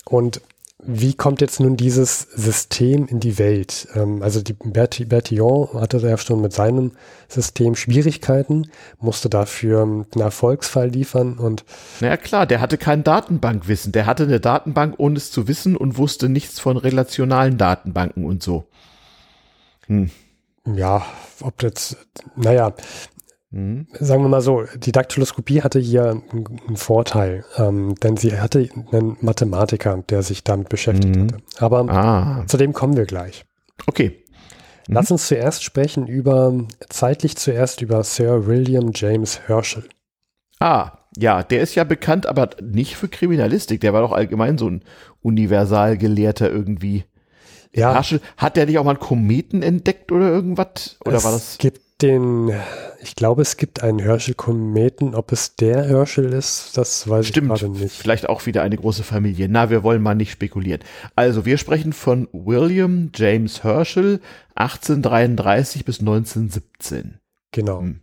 Und 0.05 0.41
wie 0.85 1.15
kommt 1.15 1.41
jetzt 1.41 1.61
nun 1.61 1.77
dieses 1.77 2.23
System 2.35 3.07
in 3.07 3.21
die 3.21 3.39
Welt? 3.39 3.87
Ähm, 3.95 4.23
also 4.23 4.43
die 4.43 4.53
Bertillon 4.53 5.69
hatte 5.81 5.99
ja 5.99 6.19
schon 6.19 6.41
mit 6.41 6.53
seinem 6.53 6.93
System 7.29 7.77
Schwierigkeiten, 7.77 8.69
musste 8.99 9.31
dafür 9.31 9.83
einen 9.83 10.07
Erfolgsfall 10.17 10.89
liefern 10.89 11.39
und. 11.39 11.65
Naja 12.01 12.17
klar, 12.17 12.47
der 12.47 12.61
hatte 12.61 12.79
kein 12.79 13.05
Datenbankwissen. 13.05 13.93
Der 13.93 14.07
hatte 14.07 14.25
eine 14.25 14.41
Datenbank, 14.41 14.97
ohne 14.99 15.17
es 15.17 15.31
zu 15.31 15.47
wissen 15.47 15.77
und 15.77 15.99
wusste 15.99 16.29
nichts 16.29 16.59
von 16.59 16.77
relationalen 16.77 17.59
Datenbanken 17.59 18.25
und 18.25 18.43
so. 18.43 18.67
Hm. 19.87 20.11
Ja, 20.65 21.05
ob 21.41 21.63
jetzt, 21.63 21.97
naja, 22.37 22.73
Mhm. 23.53 23.87
Sagen 24.01 24.23
wir 24.23 24.29
mal 24.29 24.41
so, 24.41 24.65
die 24.77 24.93
Daktyloskopie 24.93 25.63
hatte 25.63 25.79
hier 25.79 26.23
einen 26.33 26.77
Vorteil, 26.77 27.45
ähm, 27.59 27.95
denn 27.97 28.17
sie 28.17 28.41
hatte 28.41 28.67
einen 28.91 29.19
Mathematiker, 29.21 30.03
der 30.09 30.23
sich 30.23 30.43
damit 30.43 30.71
beschäftigt 30.71 31.15
mhm. 31.15 31.23
hatte. 31.25 31.37
Aber 31.59 31.89
ah. 31.89 32.45
zu 32.47 32.57
dem 32.57 32.73
kommen 32.73 32.97
wir 32.97 33.05
gleich. 33.05 33.45
Okay. 33.87 34.25
Mhm. 34.89 34.95
Lass 34.95 35.11
uns 35.11 35.29
zuerst 35.29 35.63
sprechen 35.63 36.07
über, 36.07 36.55
zeitlich 36.89 37.37
zuerst 37.37 37.83
über 37.83 38.03
Sir 38.05 38.47
William 38.47 38.91
James 38.95 39.41
Herschel. 39.47 39.85
Ah, 40.59 40.93
ja, 41.17 41.43
der 41.43 41.61
ist 41.61 41.75
ja 41.75 41.85
bekannt, 41.85 42.27
aber 42.27 42.51
nicht 42.63 42.97
für 42.97 43.09
Kriminalistik. 43.09 43.83
Der 43.83 43.93
war 43.93 44.01
doch 44.01 44.13
allgemein 44.13 44.57
so 44.57 44.69
ein 44.69 44.83
Universalgelehrter 45.21 46.51
irgendwie. 46.51 47.05
Ja. 47.75 47.93
Herschel, 47.93 48.21
hat 48.39 48.57
der 48.57 48.65
nicht 48.65 48.79
auch 48.79 48.85
mal 48.85 48.93
einen 48.93 49.01
Kometen 49.01 49.63
entdeckt 49.63 50.11
oder 50.11 50.29
irgendwas? 50.29 50.97
Oder 51.05 51.17
es 51.17 51.25
war 51.25 51.33
das? 51.33 51.53
Es 51.53 51.59
gibt 51.59 51.81
den, 52.03 52.53
ich 53.01 53.15
glaube, 53.15 53.43
es 53.43 53.57
gibt 53.57 53.83
einen 53.83 53.99
Herschel-Kometen. 53.99 55.15
Ob 55.15 55.33
es 55.33 55.57
der 55.57 55.85
Herschel 55.85 56.33
ist, 56.33 56.77
das 56.77 57.09
weiß 57.09 57.27
Stimmt, 57.27 57.53
ich 57.53 57.61
gerade 57.61 57.73
nicht. 57.73 57.95
Vielleicht 57.95 58.29
auch 58.29 58.47
wieder 58.47 58.63
eine 58.63 58.77
große 58.77 59.05
Familie. 59.05 59.49
Na, 59.49 59.71
wir 59.71 59.83
wollen 59.83 60.03
mal 60.03 60.15
nicht 60.15 60.33
spekulieren. 60.33 60.81
Also, 61.15 61.45
wir 61.45 61.59
sprechen 61.59 61.93
von 61.93 62.29
William 62.33 63.11
James 63.15 63.63
Herschel, 63.65 64.21
1833 64.57 65.85
bis 65.85 66.01
1917. 66.01 67.19
Genau. 67.53 67.81
Hm. 67.81 68.01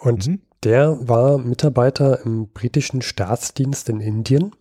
Und 0.00 0.26
mhm. 0.26 0.40
der 0.64 0.96
war 1.08 1.38
Mitarbeiter 1.38 2.24
im 2.24 2.48
britischen 2.48 3.02
Staatsdienst 3.02 3.88
in 3.88 4.00
Indien. 4.00 4.52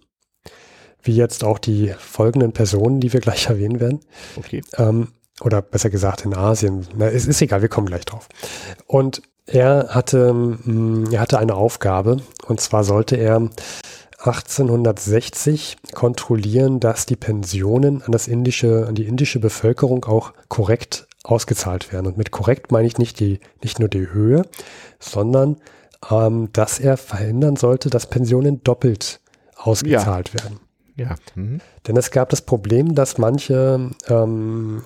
Wie 1.04 1.16
jetzt 1.16 1.44
auch 1.44 1.58
die 1.58 1.94
folgenden 1.98 2.52
Personen, 2.52 3.00
die 3.00 3.12
wir 3.12 3.22
gleich 3.22 3.46
erwähnen 3.50 3.80
werden. 3.80 4.02
Okay. 4.36 4.62
Ähm, 4.78 5.08
oder 5.44 5.62
besser 5.62 5.90
gesagt 5.90 6.26
in 6.26 6.34
Asien. 6.34 6.88
Na, 6.96 7.08
es 7.08 7.28
ist 7.28 7.42
egal, 7.42 7.62
wir 7.62 7.70
kommen 7.70 7.88
gleich 7.88 8.06
drauf. 8.06 8.28
Und 8.88 9.22
er 9.46 9.90
hatte, 9.90 10.34
mm, 10.34 11.12
er 11.12 11.20
hatte 11.20 11.40
eine 11.40 11.56
Aufgabe 11.56 12.18
und 12.48 12.62
zwar 12.62 12.84
sollte 12.84 13.16
er 13.16 13.50
1860 14.20 15.78
kontrollieren, 15.94 16.80
dass 16.80 17.06
die 17.06 17.16
Pensionen 17.16 18.04
an 18.04 18.12
das 18.12 18.28
indische, 18.28 18.86
an 18.88 18.96
die 18.96 19.08
indische 19.08 19.40
Bevölkerung 19.40 20.06
auch 20.06 20.34
korrekt 20.48 21.08
ausgezahlt 21.24 21.92
werden. 21.92 22.08
Und 22.08 22.18
mit 22.18 22.32
korrekt 22.32 22.72
meine 22.72 22.88
ich 22.88 22.98
nicht 22.98 23.20
die, 23.20 23.40
nicht 23.64 23.80
nur 23.80 23.90
die 23.90 24.12
Höhe, 24.12 24.44
sondern 25.00 25.58
ähm, 26.10 26.50
dass 26.54 26.80
er 26.80 26.98
verhindern 26.98 27.56
sollte, 27.56 27.90
dass 27.90 28.08
Pensionen 28.08 28.64
doppelt 28.64 29.22
ausgezahlt 29.56 30.30
ja. 30.30 30.44
werden. 30.44 30.60
Ja. 30.96 31.16
Mhm. 31.36 31.62
Denn 31.88 31.98
es 31.98 32.12
gab 32.12 32.30
das 32.30 32.42
Problem, 32.42 32.96
dass 32.96 33.18
manche 33.18 33.90
ähm, 34.08 34.84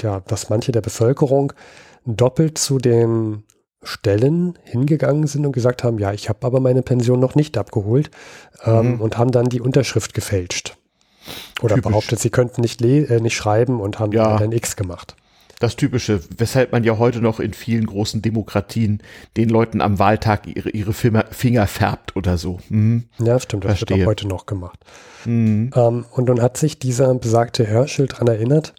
ja, 0.00 0.20
dass 0.20 0.50
manche 0.50 0.72
der 0.72 0.80
Bevölkerung 0.80 1.52
doppelt 2.04 2.58
zu 2.58 2.78
den 2.78 3.44
Stellen 3.82 4.58
hingegangen 4.64 5.26
sind 5.26 5.46
und 5.46 5.52
gesagt 5.52 5.84
haben, 5.84 5.98
ja, 5.98 6.12
ich 6.12 6.28
habe 6.28 6.46
aber 6.46 6.60
meine 6.60 6.82
Pension 6.82 7.18
noch 7.18 7.34
nicht 7.34 7.56
abgeholt 7.56 8.10
ähm, 8.64 8.94
mhm. 8.94 9.00
und 9.00 9.16
haben 9.16 9.30
dann 9.30 9.46
die 9.46 9.60
Unterschrift 9.60 10.12
gefälscht. 10.12 10.76
Oder 11.62 11.76
Typisch. 11.76 11.90
behauptet, 11.90 12.18
sie 12.18 12.30
könnten 12.30 12.60
nicht, 12.60 12.82
äh, 12.82 13.20
nicht 13.20 13.36
schreiben 13.36 13.80
und 13.80 13.98
haben 13.98 14.12
ja. 14.12 14.36
dann 14.36 14.52
X 14.52 14.76
gemacht. 14.76 15.16
Das 15.60 15.76
Typische, 15.76 16.20
weshalb 16.38 16.72
man 16.72 16.84
ja 16.84 16.96
heute 16.96 17.20
noch 17.20 17.38
in 17.38 17.52
vielen 17.52 17.86
großen 17.86 18.22
Demokratien 18.22 19.02
den 19.36 19.50
Leuten 19.50 19.82
am 19.82 19.98
Wahltag 19.98 20.46
ihre, 20.46 20.70
ihre 20.70 20.94
Finger 20.94 21.66
färbt 21.66 22.16
oder 22.16 22.38
so. 22.38 22.60
Mhm. 22.70 23.04
Ja, 23.18 23.38
stimmt, 23.38 23.64
das 23.64 23.72
Verstehe. 23.72 23.98
wird 23.98 24.06
auch 24.06 24.10
heute 24.10 24.26
noch 24.26 24.46
gemacht. 24.46 24.78
Mhm. 25.26 25.70
Ähm, 25.74 26.06
und 26.12 26.28
nun 26.28 26.40
hat 26.40 26.56
sich 26.56 26.78
dieser 26.78 27.14
besagte 27.14 27.66
Herschel 27.66 28.06
daran 28.06 28.28
erinnert, 28.28 28.74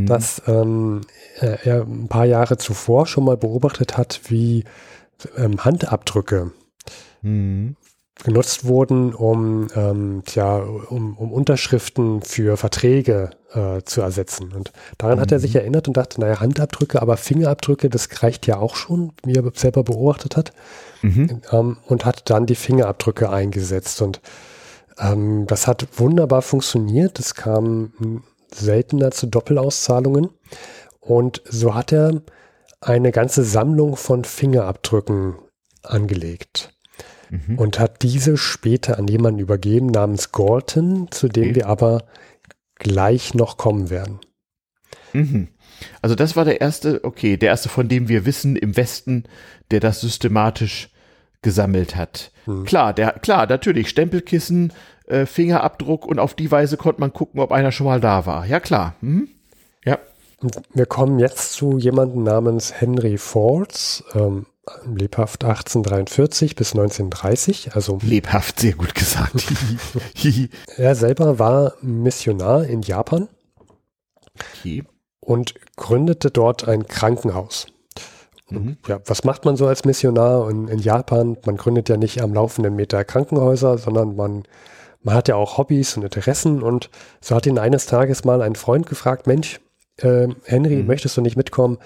mhm. 0.00 0.06
dass 0.06 0.42
ähm, 0.46 1.02
er 1.40 1.82
ein 1.82 2.08
paar 2.08 2.24
Jahre 2.24 2.56
zuvor 2.56 3.06
schon 3.06 3.24
mal 3.24 3.36
beobachtet 3.36 3.96
hat, 3.96 4.20
wie 4.28 4.64
ähm, 5.36 5.64
Handabdrücke 5.64 6.52
mhm 7.22 7.76
genutzt 8.22 8.64
wurden, 8.64 9.12
um, 9.12 9.66
ähm, 9.74 10.22
tja, 10.24 10.58
um, 10.58 11.16
um 11.16 11.32
Unterschriften 11.32 12.22
für 12.22 12.56
Verträge 12.56 13.30
äh, 13.52 13.82
zu 13.84 14.02
ersetzen. 14.02 14.52
Und 14.52 14.72
daran 14.98 15.18
mhm. 15.18 15.22
hat 15.22 15.32
er 15.32 15.40
sich 15.40 15.54
mhm. 15.54 15.60
erinnert 15.60 15.88
und 15.88 15.96
dachte, 15.96 16.20
naja, 16.20 16.40
Handabdrücke, 16.40 17.02
aber 17.02 17.16
Fingerabdrücke, 17.16 17.90
das 17.90 18.08
reicht 18.22 18.46
ja 18.46 18.58
auch 18.58 18.76
schon, 18.76 19.12
wie 19.24 19.34
er 19.34 19.44
selber 19.54 19.82
beobachtet 19.82 20.36
hat. 20.36 20.52
Mhm. 21.02 21.42
Ähm, 21.50 21.76
und 21.86 22.04
hat 22.04 22.30
dann 22.30 22.46
die 22.46 22.54
Fingerabdrücke 22.54 23.30
eingesetzt. 23.30 24.00
Und 24.00 24.20
ähm, 24.98 25.46
das 25.46 25.66
hat 25.66 25.86
wunderbar 25.96 26.42
funktioniert. 26.42 27.18
Es 27.18 27.34
kam 27.34 28.22
seltener 28.54 29.10
zu 29.10 29.26
Doppelauszahlungen. 29.26 30.30
Und 31.00 31.42
so 31.44 31.74
hat 31.74 31.92
er 31.92 32.22
eine 32.80 33.12
ganze 33.12 33.44
Sammlung 33.44 33.96
von 33.96 34.24
Fingerabdrücken 34.24 35.36
angelegt 35.82 36.74
mhm. 37.30 37.58
und 37.58 37.78
hat 37.78 38.02
diese 38.02 38.36
später 38.36 38.98
an 38.98 39.08
jemanden 39.08 39.40
übergeben 39.40 39.86
namens 39.86 40.32
Galton, 40.32 41.08
zu 41.10 41.28
dem 41.28 41.44
okay. 41.44 41.54
wir 41.56 41.66
aber 41.66 42.04
gleich 42.76 43.34
noch 43.34 43.56
kommen 43.56 43.90
werden. 43.90 44.20
Mhm. 45.12 45.48
Also 46.02 46.14
das 46.14 46.36
war 46.36 46.44
der 46.44 46.60
erste, 46.60 47.02
okay, 47.04 47.36
der 47.36 47.50
erste, 47.50 47.68
von 47.68 47.88
dem 47.88 48.08
wir 48.08 48.26
wissen 48.26 48.56
im 48.56 48.76
Westen, 48.76 49.24
der 49.70 49.80
das 49.80 50.00
systematisch 50.00 50.90
gesammelt 51.42 51.96
hat. 51.96 52.32
Mhm. 52.46 52.64
Klar, 52.64 52.94
der, 52.94 53.12
klar, 53.12 53.46
natürlich, 53.46 53.88
Stempelkissen, 53.88 54.72
äh, 55.06 55.26
Fingerabdruck 55.26 56.06
und 56.06 56.18
auf 56.18 56.34
die 56.34 56.50
Weise 56.50 56.76
konnte 56.76 57.00
man 57.00 57.12
gucken, 57.12 57.40
ob 57.40 57.52
einer 57.52 57.72
schon 57.72 57.86
mal 57.86 58.00
da 58.00 58.26
war. 58.26 58.46
Ja, 58.46 58.60
klar. 58.60 58.94
Mhm. 59.00 59.28
Ja. 59.84 59.98
Wir 60.72 60.86
kommen 60.86 61.18
jetzt 61.18 61.52
zu 61.52 61.78
jemandem 61.78 62.22
namens 62.22 62.80
Henry 62.80 63.16
Falls. 63.18 64.04
Ähm, 64.14 64.46
lebhaft 64.86 65.44
1843 65.44 66.56
bis 66.56 66.72
1930, 66.72 67.74
also 67.74 67.98
lebhaft, 68.02 68.60
sehr 68.60 68.72
gut 68.72 68.94
gesagt. 68.94 69.44
er 70.76 70.94
selber 70.94 71.38
war 71.38 71.74
Missionar 71.82 72.64
in 72.64 72.82
Japan 72.82 73.28
okay. 74.34 74.84
und 75.20 75.54
gründete 75.76 76.30
dort 76.30 76.66
ein 76.66 76.86
Krankenhaus. 76.86 77.66
Mhm. 78.50 78.76
Ja, 78.86 79.00
was 79.06 79.24
macht 79.24 79.44
man 79.44 79.56
so 79.56 79.66
als 79.66 79.84
Missionar 79.84 80.50
in, 80.50 80.68
in, 80.68 80.78
Japan? 80.78 81.38
Man 81.46 81.56
gründet 81.56 81.88
ja 81.88 81.96
nicht 81.96 82.20
am 82.20 82.34
laufenden 82.34 82.76
Meter 82.76 83.04
Krankenhäuser, 83.04 83.78
sondern 83.78 84.16
man, 84.16 84.44
man 85.04 85.14
hat 85.14 85.28
ja 85.28 85.36
auch 85.36 85.58
Hobbys 85.58 85.96
und 85.96 86.02
Interessen 86.02 86.62
und 86.62 86.90
so 87.20 87.36
hat 87.36 87.46
ihn 87.46 87.58
eines 87.58 87.86
Tages 87.86 88.24
mal 88.24 88.42
ein 88.42 88.56
Freund 88.56 88.86
gefragt, 88.86 89.26
Mensch, 89.26 89.60
äh, 89.98 90.28
Henry, 90.44 90.76
mhm. 90.76 90.86
möchtest 90.86 91.16
du 91.16 91.20
nicht 91.20 91.36
mitkommen? 91.36 91.78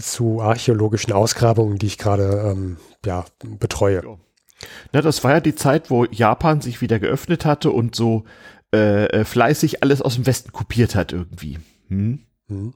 zu 0.00 0.40
archäologischen 0.40 1.12
Ausgrabungen, 1.12 1.78
die 1.78 1.86
ich 1.86 1.98
gerade 1.98 2.50
ähm, 2.50 2.78
ja, 3.04 3.24
betreue. 3.42 4.02
Ja, 4.92 5.02
das 5.02 5.22
war 5.24 5.32
ja 5.32 5.40
die 5.40 5.54
Zeit, 5.54 5.90
wo 5.90 6.04
Japan 6.04 6.60
sich 6.60 6.80
wieder 6.80 6.98
geöffnet 6.98 7.44
hatte 7.44 7.70
und 7.70 7.94
so 7.94 8.24
äh, 8.72 9.06
äh 9.06 9.24
fleißig 9.24 9.82
alles 9.82 10.00
aus 10.00 10.14
dem 10.14 10.26
Westen 10.26 10.52
kopiert 10.52 10.94
hat 10.94 11.12
irgendwie. 11.12 11.58
Hm? 11.88 12.20
hm? 12.48 12.74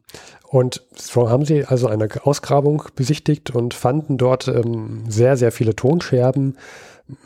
Und 0.48 0.82
so 0.94 1.30
haben 1.30 1.44
sie 1.44 1.64
also 1.64 1.88
eine 1.88 2.08
Ausgrabung 2.24 2.82
besichtigt 2.94 3.50
und 3.50 3.74
fanden 3.74 4.18
dort 4.18 4.48
ähm, 4.48 5.04
sehr, 5.08 5.36
sehr 5.36 5.52
viele 5.52 5.74
Tonscherben 5.74 6.58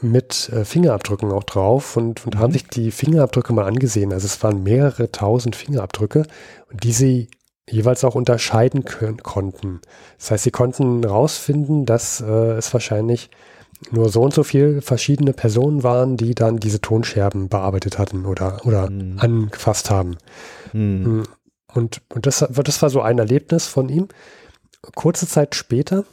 mit 0.00 0.48
äh, 0.50 0.64
Fingerabdrücken 0.64 1.32
auch 1.32 1.44
drauf 1.44 1.96
und, 1.96 2.24
und 2.24 2.36
mhm. 2.36 2.38
haben 2.38 2.52
sich 2.52 2.66
die 2.68 2.90
Fingerabdrücke 2.90 3.52
mal 3.52 3.66
angesehen. 3.66 4.12
Also 4.12 4.26
es 4.26 4.42
waren 4.42 4.62
mehrere 4.62 5.10
tausend 5.10 5.56
Fingerabdrücke 5.56 6.26
und 6.70 6.84
die 6.84 6.92
sie 6.92 7.28
jeweils 7.68 8.04
auch 8.04 8.14
unterscheiden 8.14 8.84
können, 8.84 9.18
konnten. 9.18 9.80
Das 10.18 10.30
heißt, 10.30 10.44
sie 10.44 10.50
konnten 10.50 11.04
rausfinden, 11.04 11.86
dass 11.86 12.20
äh, 12.20 12.52
es 12.52 12.72
wahrscheinlich 12.72 13.30
nur 13.90 14.08
so 14.08 14.22
und 14.22 14.32
so 14.32 14.44
viele 14.44 14.82
verschiedene 14.82 15.32
Personen 15.32 15.82
waren, 15.82 16.16
die 16.16 16.34
dann 16.34 16.58
diese 16.58 16.80
Tonscherben 16.80 17.48
bearbeitet 17.48 17.98
hatten 17.98 18.26
oder, 18.26 18.64
oder 18.64 18.88
mhm. 18.90 19.18
angefasst 19.18 19.90
haben. 19.90 20.16
Mhm. 20.72 21.24
Und, 21.72 22.02
und 22.08 22.26
das, 22.26 22.46
das 22.48 22.82
war 22.82 22.90
so 22.90 23.00
ein 23.00 23.18
Erlebnis 23.18 23.66
von 23.66 23.88
ihm. 23.88 24.08
Kurze 24.94 25.26
Zeit 25.26 25.54
später 25.54 26.04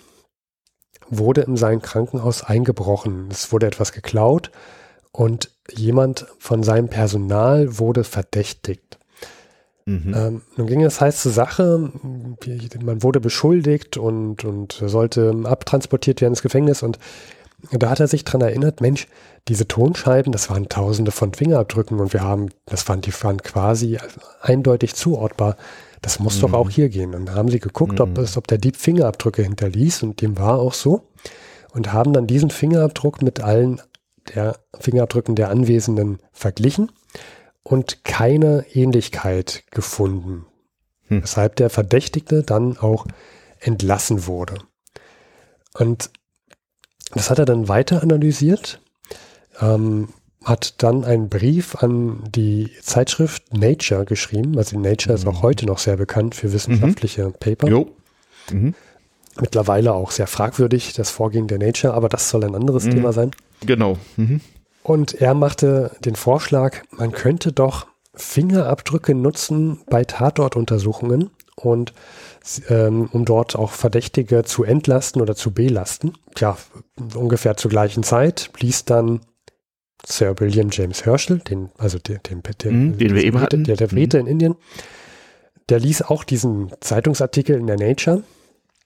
wurde 1.09 1.41
in 1.41 1.57
sein 1.57 1.81
Krankenhaus 1.81 2.43
eingebrochen. 2.43 3.29
Es 3.31 3.51
wurde 3.51 3.67
etwas 3.67 3.91
geklaut 3.91 4.51
und 5.11 5.51
jemand 5.71 6.27
von 6.39 6.63
seinem 6.63 6.87
Personal 6.87 7.79
wurde 7.79 8.03
verdächtigt. 8.03 8.99
Mhm. 9.85 10.13
Ähm, 10.15 10.41
nun 10.55 10.67
ging 10.67 10.83
es 10.83 11.01
heiß 11.01 11.21
zur 11.21 11.31
Sache. 11.31 11.91
Man 12.81 13.03
wurde 13.03 13.19
beschuldigt 13.19 13.97
und, 13.97 14.45
und 14.45 14.73
sollte 14.85 15.33
abtransportiert 15.45 16.21
werden 16.21 16.33
ins 16.33 16.43
Gefängnis. 16.43 16.83
Und 16.83 16.99
da 17.71 17.89
hat 17.89 17.99
er 17.99 18.07
sich 18.07 18.23
dran 18.23 18.41
erinnert, 18.41 18.81
Mensch, 18.81 19.07
diese 19.47 19.67
Tonscheiben, 19.67 20.31
das 20.31 20.49
waren 20.49 20.69
tausende 20.69 21.11
von 21.11 21.33
Fingerabdrücken 21.33 21.99
und 21.99 22.13
wir 22.13 22.21
haben, 22.21 22.49
das 22.65 22.87
waren, 22.87 23.01
die 23.01 23.13
waren 23.23 23.41
quasi 23.41 23.97
eindeutig 24.41 24.95
zuortbar. 24.95 25.57
Das 26.01 26.19
muss 26.19 26.37
mhm. 26.37 26.41
doch 26.41 26.53
auch 26.53 26.69
hier 26.69 26.89
gehen. 26.89 27.13
Und 27.13 27.27
dann 27.27 27.35
haben 27.35 27.49
sie 27.49 27.59
geguckt, 27.59 27.93
mhm. 27.93 28.01
ob, 28.01 28.17
es, 28.17 28.37
ob 28.37 28.47
der 28.47 28.57
Dieb 28.57 28.77
Fingerabdrücke 28.77 29.43
hinterließ 29.43 30.03
und 30.03 30.21
dem 30.21 30.37
war 30.37 30.59
auch 30.59 30.73
so. 30.73 31.07
Und 31.71 31.93
haben 31.93 32.13
dann 32.13 32.27
diesen 32.27 32.49
Fingerabdruck 32.49 33.21
mit 33.21 33.41
allen 33.41 33.81
der 34.35 34.59
Fingerabdrücken 34.79 35.35
der 35.35 35.49
Anwesenden 35.49 36.19
verglichen 36.31 36.91
und 37.63 38.03
keine 38.03 38.65
Ähnlichkeit 38.73 39.63
gefunden, 39.71 40.45
hm. 41.07 41.23
weshalb 41.23 41.55
der 41.55 41.69
Verdächtigte 41.69 42.43
dann 42.43 42.77
auch 42.77 43.05
entlassen 43.59 44.25
wurde. 44.25 44.55
Und 45.77 46.09
das 47.13 47.29
hat 47.29 47.39
er 47.39 47.45
dann 47.45 47.67
weiter 47.67 48.01
analysiert, 48.01 48.81
ähm, 49.61 50.09
hat 50.45 50.81
dann 50.81 51.03
einen 51.03 51.29
Brief 51.29 51.75
an 51.75 52.23
die 52.33 52.71
Zeitschrift 52.81 53.53
Nature 53.53 54.05
geschrieben. 54.05 54.57
Also 54.57 54.79
Nature 54.79 55.13
mhm. 55.13 55.21
ist 55.21 55.27
auch 55.27 55.39
mhm. 55.39 55.41
heute 55.41 55.65
noch 55.65 55.79
sehr 55.79 55.97
bekannt 55.97 56.35
für 56.35 56.53
wissenschaftliche 56.53 57.27
mhm. 57.27 57.33
Paper. 57.33 57.67
Jo. 57.67 57.91
Mhm. 58.51 58.73
Mittlerweile 59.39 59.93
auch 59.93 60.11
sehr 60.11 60.27
fragwürdig, 60.27 60.93
das 60.93 61.09
Vorgehen 61.09 61.47
der 61.47 61.59
Nature, 61.59 61.93
aber 61.93 62.09
das 62.09 62.29
soll 62.29 62.43
ein 62.43 62.55
anderes 62.55 62.85
mhm. 62.85 62.91
Thema 62.91 63.13
sein. 63.13 63.31
Genau. 63.65 63.97
Mhm. 64.17 64.41
Und 64.83 65.13
er 65.13 65.33
machte 65.33 65.91
den 66.03 66.15
Vorschlag, 66.15 66.77
man 66.91 67.11
könnte 67.11 67.51
doch 67.51 67.87
Fingerabdrücke 68.15 69.13
nutzen 69.15 69.81
bei 69.89 70.03
Tatortuntersuchungen 70.03 71.29
und 71.55 71.93
ähm, 72.69 73.09
um 73.11 73.25
dort 73.25 73.55
auch 73.55 73.71
Verdächtige 73.71 74.43
zu 74.43 74.63
entlasten 74.63 75.21
oder 75.21 75.35
zu 75.35 75.51
belasten. 75.51 76.13
Tja, 76.35 76.57
ungefähr 77.15 77.57
zur 77.57 77.69
gleichen 77.69 78.03
Zeit 78.03 78.49
blies 78.53 78.85
dann 78.85 79.21
Sir 80.05 80.39
William 80.39 80.69
James 80.71 81.05
Herschel, 81.05 81.39
den, 81.39 81.69
also 81.77 81.99
den, 81.99 82.19
den, 82.29 82.41
den, 82.63 82.97
den 82.97 83.15
wir 83.15 83.23
eben 83.23 83.41
hatten. 83.41 83.63
Der, 83.63 83.75
der 83.75 83.87
Brite 83.87 84.19
mhm. 84.21 84.27
in 84.27 84.31
Indien, 84.31 84.55
der 85.69 85.79
ließ 85.79 86.03
auch 86.03 86.23
diesen 86.23 86.71
Zeitungsartikel 86.79 87.55
in 87.55 87.67
der 87.67 87.77
Nature 87.77 88.23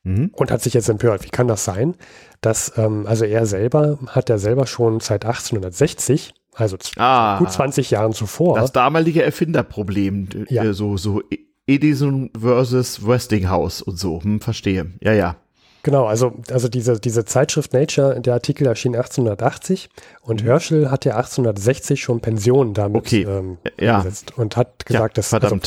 mhm. 0.03 0.31
und 0.33 0.51
hat 0.51 0.61
sich 0.61 0.73
jetzt 0.73 0.89
empört. 0.89 1.23
Wie 1.23 1.29
kann 1.29 1.47
das 1.47 1.63
sein, 1.63 1.95
dass, 2.41 2.77
ähm, 2.77 3.05
also 3.07 3.25
er 3.25 3.45
selber 3.45 3.99
hat 4.07 4.29
er 4.29 4.39
selber 4.39 4.67
schon 4.67 4.99
seit 4.99 5.25
1860 5.25 6.33
also 6.55 6.77
ah, 6.97 7.39
gut 7.39 7.51
20 7.51 7.91
Jahren 7.91 8.13
zuvor. 8.13 8.59
Das 8.59 8.71
damalige 8.71 9.23
Erfinderproblem, 9.23 10.45
ja. 10.49 10.63
Äh, 10.63 10.73
so, 10.73 10.97
so 10.97 11.21
Edison 11.65 12.29
versus 12.39 13.05
Westinghouse 13.05 13.81
und 13.81 13.97
so, 13.97 14.21
hm, 14.21 14.39
verstehe. 14.41 14.91
Ja, 15.01 15.13
ja. 15.13 15.37
Genau, 15.83 16.05
also, 16.05 16.33
also 16.49 16.69
diese, 16.69 16.97
diese 16.97 17.25
Zeitschrift 17.25 17.73
Nature, 17.73 18.19
der 18.21 18.33
Artikel 18.33 18.65
erschien 18.65 18.95
1880 18.95 19.89
und 20.21 20.41
mhm. 20.41 20.47
Herschel 20.47 20.89
hat 20.89 21.03
ja 21.03 21.17
1860 21.17 22.01
schon 22.01 22.21
Pensionen 22.21 22.73
damit 22.73 23.05
okay. 23.05 23.23
ähm, 23.23 23.57
ja. 23.79 23.97
gesetzt 23.97 24.37
und 24.37 24.55
hat 24.55 24.85
gesagt, 24.85 25.17
ja, 25.17 25.21
dass 25.21 25.33
also, 25.33 25.59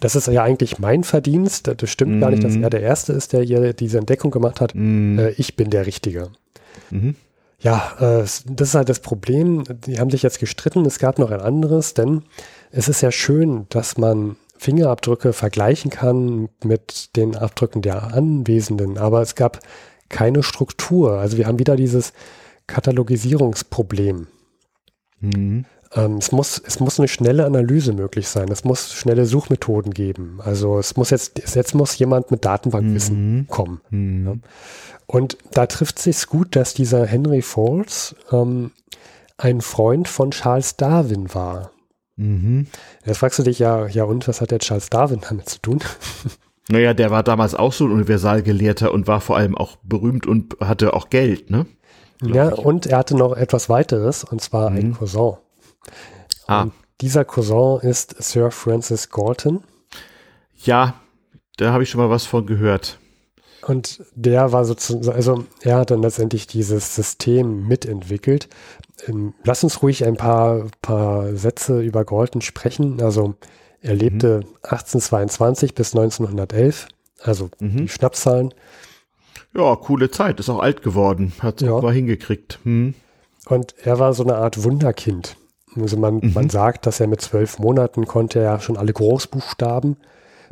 das 0.00 0.16
ist 0.16 0.26
ja 0.26 0.42
eigentlich 0.42 0.80
mein 0.80 1.04
Verdienst. 1.04 1.70
Das 1.76 1.88
stimmt 1.88 2.16
mhm. 2.16 2.20
gar 2.20 2.30
nicht, 2.30 2.42
dass 2.42 2.54
mhm. 2.54 2.64
er 2.64 2.70
der 2.70 2.82
Erste 2.82 3.12
ist, 3.12 3.32
der 3.32 3.42
hier 3.42 3.72
diese 3.72 3.98
Entdeckung 3.98 4.32
gemacht 4.32 4.60
hat. 4.60 4.74
Mhm. 4.74 5.20
Äh, 5.20 5.30
ich 5.30 5.54
bin 5.54 5.70
der 5.70 5.86
Richtige. 5.86 6.30
Mhm. 6.90 7.14
Ja, 7.60 7.92
äh, 8.00 8.24
das 8.46 8.68
ist 8.68 8.74
halt 8.74 8.88
das 8.88 8.98
Problem. 8.98 9.62
Die 9.86 10.00
haben 10.00 10.10
sich 10.10 10.24
jetzt 10.24 10.40
gestritten. 10.40 10.84
Es 10.86 10.98
gab 10.98 11.20
noch 11.20 11.30
ein 11.30 11.40
anderes, 11.40 11.94
denn 11.94 12.22
es 12.72 12.88
ist 12.88 13.00
ja 13.00 13.12
schön, 13.12 13.66
dass 13.68 13.96
man 13.96 14.34
Fingerabdrücke 14.62 15.32
vergleichen 15.32 15.90
kann 15.90 16.48
mit 16.62 17.16
den 17.16 17.36
Abdrücken 17.36 17.82
der 17.82 18.14
Anwesenden, 18.14 18.96
aber 18.96 19.20
es 19.20 19.34
gab 19.34 19.58
keine 20.08 20.44
Struktur. 20.44 21.18
Also 21.18 21.36
wir 21.36 21.48
haben 21.48 21.58
wieder 21.58 21.74
dieses 21.74 22.12
Katalogisierungsproblem. 22.68 24.28
Mhm. 25.18 25.64
ähm, 25.94 26.16
es, 26.18 26.30
muss, 26.30 26.62
es 26.64 26.78
muss 26.78 26.98
eine 26.98 27.08
schnelle 27.08 27.44
Analyse 27.44 27.92
möglich 27.92 28.28
sein. 28.28 28.48
Es 28.50 28.62
muss 28.64 28.92
schnelle 28.92 29.26
Suchmethoden 29.26 29.92
geben. 29.92 30.38
Also 30.42 30.78
es 30.78 30.96
muss 30.96 31.10
jetzt, 31.10 31.54
jetzt 31.54 31.74
muss 31.74 31.98
jemand 31.98 32.30
mit 32.30 32.44
Datenbankwissen 32.44 33.36
mhm. 33.36 33.46
kommen. 33.48 33.80
Mhm. 33.90 34.26
Ja. 34.26 34.34
Und 35.06 35.38
da 35.50 35.66
trifft 35.66 35.98
sich 35.98 36.26
gut, 36.28 36.54
dass 36.54 36.72
dieser 36.72 37.04
Henry 37.04 37.42
Falls 37.42 38.14
ähm, 38.30 38.70
ein 39.38 39.60
Freund 39.60 40.06
von 40.06 40.30
Charles 40.30 40.76
Darwin 40.76 41.34
war. 41.34 41.71
Mhm. 42.22 42.66
Jetzt 43.04 43.18
fragst 43.18 43.38
du 43.38 43.42
dich 43.42 43.58
ja, 43.58 43.86
ja 43.86 44.04
und 44.04 44.28
was 44.28 44.40
hat 44.40 44.50
der 44.50 44.60
Charles 44.60 44.90
Darwin 44.90 45.20
damit 45.28 45.48
zu 45.48 45.60
tun? 45.60 45.80
Naja, 46.68 46.94
der 46.94 47.10
war 47.10 47.24
damals 47.24 47.56
auch 47.56 47.72
so 47.72 47.84
ein 47.84 47.90
Universalgelehrter 47.90 48.92
und 48.92 49.08
war 49.08 49.20
vor 49.20 49.36
allem 49.36 49.58
auch 49.58 49.76
berühmt 49.82 50.28
und 50.28 50.56
hatte 50.60 50.94
auch 50.94 51.10
Geld, 51.10 51.50
ne? 51.50 51.66
Ja, 52.22 52.52
ich. 52.52 52.58
und 52.58 52.86
er 52.86 52.98
hatte 52.98 53.16
noch 53.16 53.36
etwas 53.36 53.68
weiteres, 53.68 54.22
und 54.22 54.40
zwar 54.40 54.70
mhm. 54.70 54.76
ein 54.76 54.94
Cousin. 54.94 55.34
Ah. 56.46 56.62
Und 56.62 56.72
dieser 57.00 57.24
Cousin 57.24 57.80
ist 57.80 58.22
Sir 58.22 58.52
Francis 58.52 59.10
Galton. 59.10 59.64
Ja, 60.64 60.94
da 61.56 61.72
habe 61.72 61.82
ich 61.82 61.90
schon 61.90 62.00
mal 62.00 62.10
was 62.10 62.26
von 62.26 62.46
gehört. 62.46 63.00
Und 63.66 64.02
der 64.14 64.52
war 64.52 64.64
sozusagen, 64.64 65.14
also 65.14 65.44
er 65.60 65.78
hat 65.78 65.90
dann 65.90 66.02
letztendlich 66.02 66.46
dieses 66.46 66.94
System 66.94 67.68
mitentwickelt. 67.68 68.48
Ähm, 69.06 69.34
lass 69.44 69.62
uns 69.62 69.82
ruhig 69.82 70.04
ein 70.04 70.16
paar, 70.16 70.66
paar 70.82 71.36
Sätze 71.36 71.80
über 71.80 72.04
Galton 72.04 72.40
sprechen. 72.40 73.00
Also 73.00 73.34
er 73.80 73.94
lebte 73.94 74.38
mhm. 74.38 74.56
1822 74.62 75.74
bis 75.74 75.94
1911, 75.94 76.88
also 77.22 77.50
mhm. 77.60 77.76
die 77.78 77.88
Schnappzahlen. 77.88 78.52
Ja, 79.54 79.76
coole 79.76 80.10
Zeit, 80.10 80.40
ist 80.40 80.48
auch 80.48 80.60
alt 80.60 80.82
geworden, 80.82 81.32
hat 81.40 81.60
es 81.60 81.68
ja. 81.68 81.80
mal 81.80 81.92
hingekriegt. 81.92 82.58
Mhm. 82.64 82.94
Und 83.46 83.74
er 83.82 83.98
war 83.98 84.14
so 84.14 84.22
eine 84.22 84.36
Art 84.36 84.62
Wunderkind. 84.64 85.36
Also 85.76 85.96
man, 85.96 86.16
mhm. 86.16 86.32
man 86.32 86.50
sagt, 86.50 86.86
dass 86.86 87.00
er 87.00 87.06
mit 87.06 87.20
zwölf 87.20 87.58
Monaten 87.58 88.06
konnte 88.06 88.40
er 88.40 88.60
schon 88.60 88.76
alle 88.76 88.92
Großbuchstaben, 88.92 89.96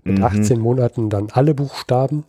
mit 0.05 0.19
mhm. 0.19 0.25
18 0.25 0.59
Monaten 0.59 1.11
dann 1.11 1.29
alle 1.33 1.55
Buchstaben. 1.55 2.25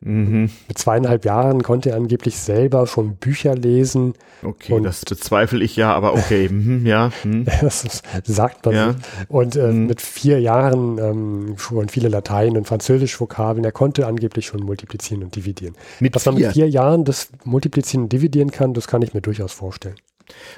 Mhm. 0.00 0.50
Mit 0.68 0.78
zweieinhalb 0.78 1.24
Jahren 1.24 1.62
konnte 1.64 1.90
er 1.90 1.96
angeblich 1.96 2.38
selber 2.38 2.86
schon 2.86 3.16
Bücher 3.16 3.56
lesen. 3.56 4.14
Okay, 4.44 4.80
das 4.80 5.04
bezweifle 5.04 5.64
ich 5.64 5.74
ja, 5.74 5.92
aber 5.92 6.14
okay, 6.14 6.48
mhm, 6.52 6.86
ja. 6.86 7.10
Mhm. 7.24 7.46
das 7.60 8.02
sagt 8.22 8.64
man. 8.64 8.74
Ja. 8.74 8.94
Und 9.26 9.56
äh, 9.56 9.72
mhm. 9.72 9.86
mit 9.86 10.00
vier 10.00 10.40
Jahren 10.40 10.98
ähm, 10.98 11.54
schon 11.58 11.88
viele 11.88 12.08
Latein- 12.08 12.56
und 12.56 12.68
Französisch-Vokabeln. 12.68 13.64
Er 13.64 13.72
konnte 13.72 14.06
angeblich 14.06 14.46
schon 14.46 14.62
multiplizieren 14.62 15.24
und 15.24 15.34
dividieren. 15.34 15.74
Mit 15.98 16.14
Dass 16.14 16.26
man 16.26 16.36
mit 16.36 16.52
vier 16.52 16.68
Jahren 16.68 17.04
das 17.04 17.30
Multiplizieren 17.44 18.04
und 18.04 18.12
Dividieren 18.12 18.52
kann, 18.52 18.74
das 18.74 18.86
kann 18.86 19.02
ich 19.02 19.14
mir 19.14 19.20
durchaus 19.20 19.52
vorstellen. 19.52 19.96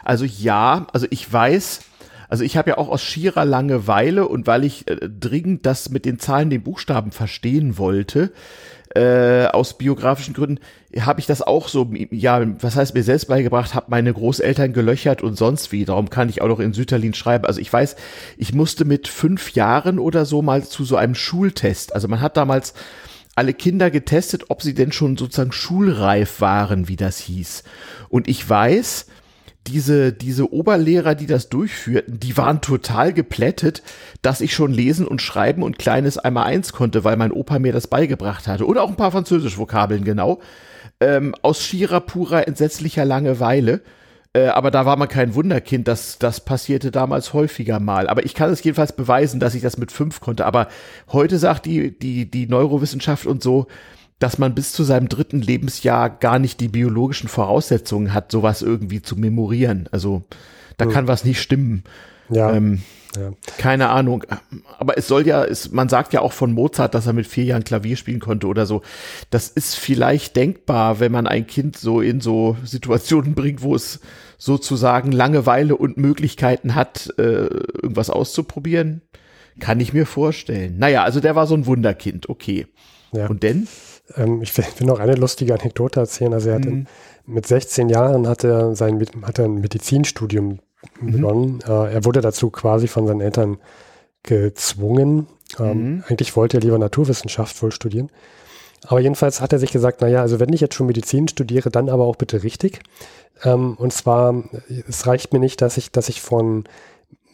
Also 0.05 0.25
ja, 0.25 0.87
also 0.93 1.07
ich 1.11 1.33
weiß, 1.33 1.81
also 2.31 2.45
ich 2.45 2.57
habe 2.57 2.71
ja 2.71 2.79
auch 2.79 2.89
aus 2.89 3.03
schierer 3.03 3.45
Langeweile 3.45 4.27
und 4.27 4.47
weil 4.47 4.65
ich 4.65 4.89
äh, 4.89 4.97
dringend 5.09 5.67
das 5.67 5.91
mit 5.91 6.05
den 6.05 6.19
Zahlen, 6.19 6.49
den 6.49 6.63
Buchstaben 6.63 7.11
verstehen 7.11 7.77
wollte, 7.77 8.33
äh, 8.95 9.47
aus 9.47 9.79
biografischen 9.79 10.35
Gründen 10.35 10.59
habe 10.99 11.21
ich 11.21 11.27
das 11.27 11.43
auch 11.43 11.69
so, 11.69 11.93
ja, 12.11 12.45
was 12.61 12.75
heißt 12.75 12.95
mir 12.95 13.05
selbst 13.05 13.27
beigebracht, 13.27 13.75
habe 13.75 13.87
meine 13.89 14.13
Großeltern 14.13 14.73
gelöchert 14.73 15.23
und 15.23 15.37
sonst 15.37 15.71
wie. 15.71 15.85
Darum 15.85 16.11
kann 16.11 16.29
ich 16.29 16.43
auch 16.43 16.49
noch 16.49 16.59
in 16.59 16.73
Sütterlin 16.73 17.15
schreiben. 17.15 17.47
Also 17.47 17.61
ich 17.61 17.73
weiß, 17.73 17.95
ich 18.37 18.53
musste 18.53 18.85
mit 18.85 19.07
fünf 19.07 19.53
Jahren 19.53 19.99
oder 20.01 20.25
so 20.25 20.43
mal 20.43 20.65
zu 20.65 20.85
so 20.85 20.97
einem 20.97 21.15
Schultest. 21.15 21.95
Also 21.95 22.09
man 22.09 22.21
hat 22.21 22.37
damals 22.37 22.75
alle 23.37 23.55
Kinder 23.55 23.91
getestet, 23.91 24.47
ob 24.49 24.63
sie 24.63 24.75
denn 24.75 24.91
schon 24.91 25.17
sozusagen 25.17 25.53
schulreif 25.53 26.41
waren, 26.41 26.89
wie 26.89 26.97
das 26.97 27.19
hieß. 27.19 27.63
Und 28.09 28.27
ich 28.27 28.49
weiß, 28.49 29.07
diese, 29.67 30.13
diese 30.13 30.53
Oberlehrer, 30.53 31.15
die 31.15 31.27
das 31.27 31.49
durchführten, 31.49 32.19
die 32.19 32.37
waren 32.37 32.61
total 32.61 33.13
geplättet, 33.13 33.83
dass 34.23 34.41
ich 34.41 34.55
schon 34.55 34.73
lesen 34.73 35.07
und 35.07 35.23
schreiben 35.23 35.63
und 35.63 35.79
kleines 35.79 36.19
einmal 36.19 36.47
eins 36.47 36.73
konnte, 36.73 37.05
weil 37.05 37.17
mein 37.17 37.33
Opa 37.33 37.59
mir 37.59 37.73
das 37.73 37.87
beigebracht 37.87 38.49
hatte. 38.49 38.67
Oder 38.67 38.83
auch 38.83 38.89
ein 38.89 38.97
paar 38.97 39.13
französisch 39.13 39.59
Vokabeln, 39.59 40.05
genau. 40.05 40.41
Ähm, 41.01 41.35
aus 41.43 41.63
schierer, 41.63 42.01
purer, 42.01 42.49
entsetzlicher 42.49 43.05
Langeweile. 43.05 43.83
Äh, 44.33 44.47
aber 44.47 44.71
da 44.71 44.87
war 44.87 44.97
man 44.97 45.09
kein 45.09 45.35
Wunderkind, 45.35 45.89
das, 45.89 46.19
das 46.19 46.41
passierte 46.41 46.91
damals 46.91 47.33
häufiger 47.33 47.81
mal. 47.81 48.09
Aber 48.09 48.25
ich 48.25 48.35
kann 48.35 48.51
es 48.51 48.63
jedenfalls 48.63 48.95
beweisen, 48.95 49.41
dass 49.41 49.55
ich 49.55 49.63
das 49.63 49.77
mit 49.77 49.93
fünf 49.93 50.21
konnte. 50.21 50.47
Aber 50.47 50.69
heute 51.13 51.39
sagt 51.39 51.67
die, 51.67 51.99
die, 51.99 52.31
die 52.31 52.47
Neurowissenschaft 52.47 53.27
und 53.27 53.43
so, 53.43 53.67
dass 54.21 54.39
man 54.39 54.55
bis 54.55 54.73
zu 54.73 54.85
seinem 54.85 55.09
dritten 55.09 55.41
Lebensjahr 55.41 56.09
gar 56.11 56.39
nicht 56.39 56.61
die 56.61 56.69
biologischen 56.69 57.29
Voraussetzungen 57.29 58.15
hat, 58.15 58.31
sowas 58.31 58.63
irgendwie 58.63 59.03
zu 59.03 59.17
memorieren. 59.17 59.89
Also 59.91 60.23
da 60.77 60.85
hm. 60.85 60.93
kann 60.93 61.09
was 61.09 61.25
nicht 61.25 61.41
stimmen. 61.41 61.83
Ja. 62.29 62.53
Ähm, 62.53 62.83
ja. 63.17 63.33
Keine 63.59 63.89
Ahnung. 63.89 64.25
Aber 64.79 64.97
es 64.97 65.09
soll 65.09 65.27
ja, 65.27 65.43
es, 65.43 65.73
man 65.73 65.89
sagt 65.89 66.13
ja 66.13 66.21
auch 66.21 66.33
von 66.33 66.53
Mozart, 66.53 66.95
dass 66.95 67.07
er 67.07 67.13
mit 67.13 67.27
vier 67.27 67.45
Jahren 67.45 67.65
Klavier 67.65 67.97
spielen 67.97 68.21
konnte 68.21 68.47
oder 68.47 68.67
so. 68.67 68.83
Das 69.31 69.49
ist 69.49 69.75
vielleicht 69.75 70.37
denkbar, 70.37 71.01
wenn 71.01 71.11
man 71.11 71.27
ein 71.27 71.47
Kind 71.47 71.77
so 71.77 72.01
in 72.03 72.21
so 72.21 72.57
Situationen 72.63 73.35
bringt, 73.35 73.63
wo 73.63 73.75
es 73.75 74.01
sozusagen 74.39 75.13
Langeweile 75.13 75.77
und 75.77 75.97
Möglichkeiten 75.97 76.75
hat, 76.75 77.13
äh, 77.19 77.23
irgendwas 77.23 78.11
auszuprobieren. 78.11 79.01
Kann 79.59 79.81
ich 79.81 79.93
mir 79.93 80.07
vorstellen. 80.07 80.79
Naja, 80.79 81.05
also 81.05 81.21
der 81.21 81.35
war 81.35 81.47
so 81.47 81.55
ein 81.55 81.67
Wunderkind, 81.67 82.29
okay. 82.29 82.67
Ja. 83.13 83.27
Und 83.27 83.43
denn? 83.43 83.67
Ähm, 84.17 84.43
ich 84.43 84.57
will, 84.57 84.65
will, 84.79 84.87
noch 84.87 84.99
eine 84.99 85.15
lustige 85.15 85.55
Anekdote 85.55 86.01
erzählen. 86.01 86.33
Also 86.33 86.51
er 86.51 86.59
mhm. 86.59 86.87
mit 87.27 87.47
16 87.47 87.89
Jahren 87.89 88.29
hat 88.29 88.45
er 88.45 88.75
sein 88.75 89.05
hat 89.23 89.39
er 89.39 89.47
ein 89.47 89.61
Medizinstudium 89.61 90.59
mhm. 91.01 91.13
begonnen. 91.13 91.59
Äh, 91.67 91.95
er 91.95 92.05
wurde 92.05 92.21
dazu 92.21 92.51
quasi 92.51 92.89
von 92.89 93.07
seinen 93.07 93.21
Eltern 93.21 93.59
gezwungen. 94.23 95.27
Ähm, 95.59 95.95
mhm. 95.95 96.05
Eigentlich 96.09 96.37
wollte 96.37 96.59
er 96.59 96.61
lieber 96.61 96.79
Naturwissenschaft 96.79 97.61
wohl 97.63 97.73
studieren. 97.73 98.11
Aber 98.87 99.01
jedenfalls 99.01 99.41
hat 99.41 99.53
er 99.53 99.59
sich 99.59 99.73
gesagt, 99.73 100.01
naja, 100.01 100.23
also 100.23 100.41
wenn 100.41 100.53
ich 100.53 100.61
jetzt 100.61 100.75
schon 100.75 100.87
Medizin 100.87 101.29
studiere, 101.29 101.71
dann 101.71 101.91
aber 101.91 102.05
auch 102.05 102.17
bitte 102.17 102.43
richtig. 102.43 102.81
Ähm, 103.45 103.75
und 103.77 103.93
zwar, 103.93 104.43
es 104.89 105.07
reicht 105.07 105.33
mir 105.33 105.39
nicht, 105.39 105.61
dass 105.61 105.77
ich, 105.77 105.93
dass 105.93 106.09
ich 106.09 106.21
von 106.21 106.65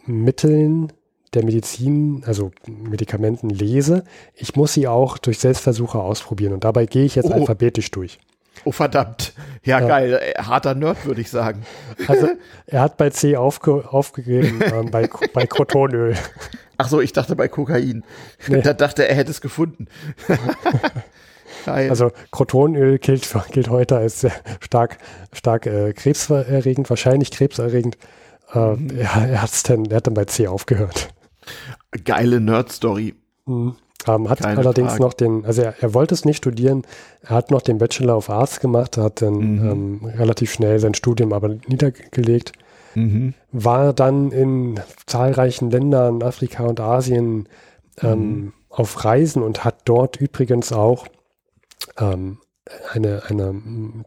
Mitteln 0.06 0.92
der 1.36 1.44
Medizin, 1.44 2.22
also 2.26 2.50
Medikamenten 2.66 3.50
lese. 3.50 4.04
Ich 4.34 4.56
muss 4.56 4.72
sie 4.72 4.88
auch 4.88 5.18
durch 5.18 5.38
Selbstversuche 5.38 5.98
ausprobieren 5.98 6.52
und 6.52 6.64
dabei 6.64 6.86
gehe 6.86 7.04
ich 7.04 7.14
jetzt 7.14 7.30
oh. 7.30 7.34
alphabetisch 7.34 7.90
durch. 7.90 8.18
Oh 8.64 8.72
verdammt. 8.72 9.32
Ja, 9.64 9.80
ja, 9.80 9.86
geil. 9.86 10.34
Harter 10.38 10.74
Nerd, 10.74 11.04
würde 11.06 11.20
ich 11.20 11.30
sagen. 11.30 11.64
Also 12.08 12.28
er 12.66 12.80
hat 12.80 12.96
bei 12.96 13.10
C 13.10 13.36
aufge 13.36 13.84
aufgegeben, 13.92 14.60
ähm, 14.62 14.90
bei, 14.90 15.08
bei 15.32 15.46
Cotonöl. 15.46 16.16
Ach 16.78 16.88
so, 16.88 17.00
ich 17.00 17.12
dachte 17.12 17.36
bei 17.36 17.48
Kokain. 17.48 18.04
Nee. 18.48 18.62
Da 18.62 18.72
dachte 18.72 19.04
er, 19.04 19.10
er 19.10 19.16
hätte 19.16 19.30
es 19.30 19.40
gefunden. 19.40 19.86
also 21.66 22.10
Crotonöl 22.32 22.98
gilt, 22.98 23.32
gilt 23.52 23.70
heute 23.70 23.96
als 23.96 24.20
sehr 24.20 24.32
stark, 24.60 24.98
stark 25.32 25.66
äh, 25.66 25.92
krebserregend, 25.92 26.90
wahrscheinlich 26.90 27.30
krebserregend. 27.30 27.96
Äh, 28.52 28.58
mhm. 28.58 28.90
er, 28.98 29.28
er, 29.28 29.42
hat's 29.42 29.62
dann, 29.62 29.86
er 29.86 29.96
hat 29.96 30.06
dann 30.06 30.14
bei 30.14 30.24
C 30.24 30.48
aufgehört. 30.48 31.08
Geile 32.04 32.40
Nerd-Story. 32.40 33.14
Mhm. 33.46 33.76
Ähm, 34.06 34.28
hat 34.28 34.40
Keine 34.40 34.58
allerdings 34.58 34.90
Frage. 34.90 35.02
noch 35.02 35.12
den, 35.14 35.44
also 35.44 35.62
er, 35.62 35.74
er, 35.80 35.94
wollte 35.94 36.14
es 36.14 36.24
nicht 36.24 36.36
studieren, 36.36 36.82
er 37.22 37.30
hat 37.30 37.50
noch 37.50 37.62
den 37.62 37.78
Bachelor 37.78 38.16
of 38.16 38.30
Arts 38.30 38.60
gemacht, 38.60 38.96
hat 38.96 39.22
dann 39.22 39.34
mhm. 39.34 39.70
ähm, 39.70 40.10
relativ 40.16 40.52
schnell 40.52 40.78
sein 40.78 40.94
Studium 40.94 41.32
aber 41.32 41.48
niedergelegt, 41.66 42.52
mhm. 42.94 43.34
war 43.50 43.92
dann 43.92 44.30
in 44.30 44.80
zahlreichen 45.06 45.70
Ländern, 45.70 46.22
Afrika 46.22 46.64
und 46.64 46.78
Asien 46.78 47.48
ähm, 48.00 48.18
mhm. 48.18 48.52
auf 48.68 49.04
Reisen 49.04 49.42
und 49.42 49.64
hat 49.64 49.80
dort 49.86 50.16
übrigens 50.16 50.72
auch 50.72 51.06
ähm, 51.98 52.38
eine, 52.92 53.22
eine 53.28 53.62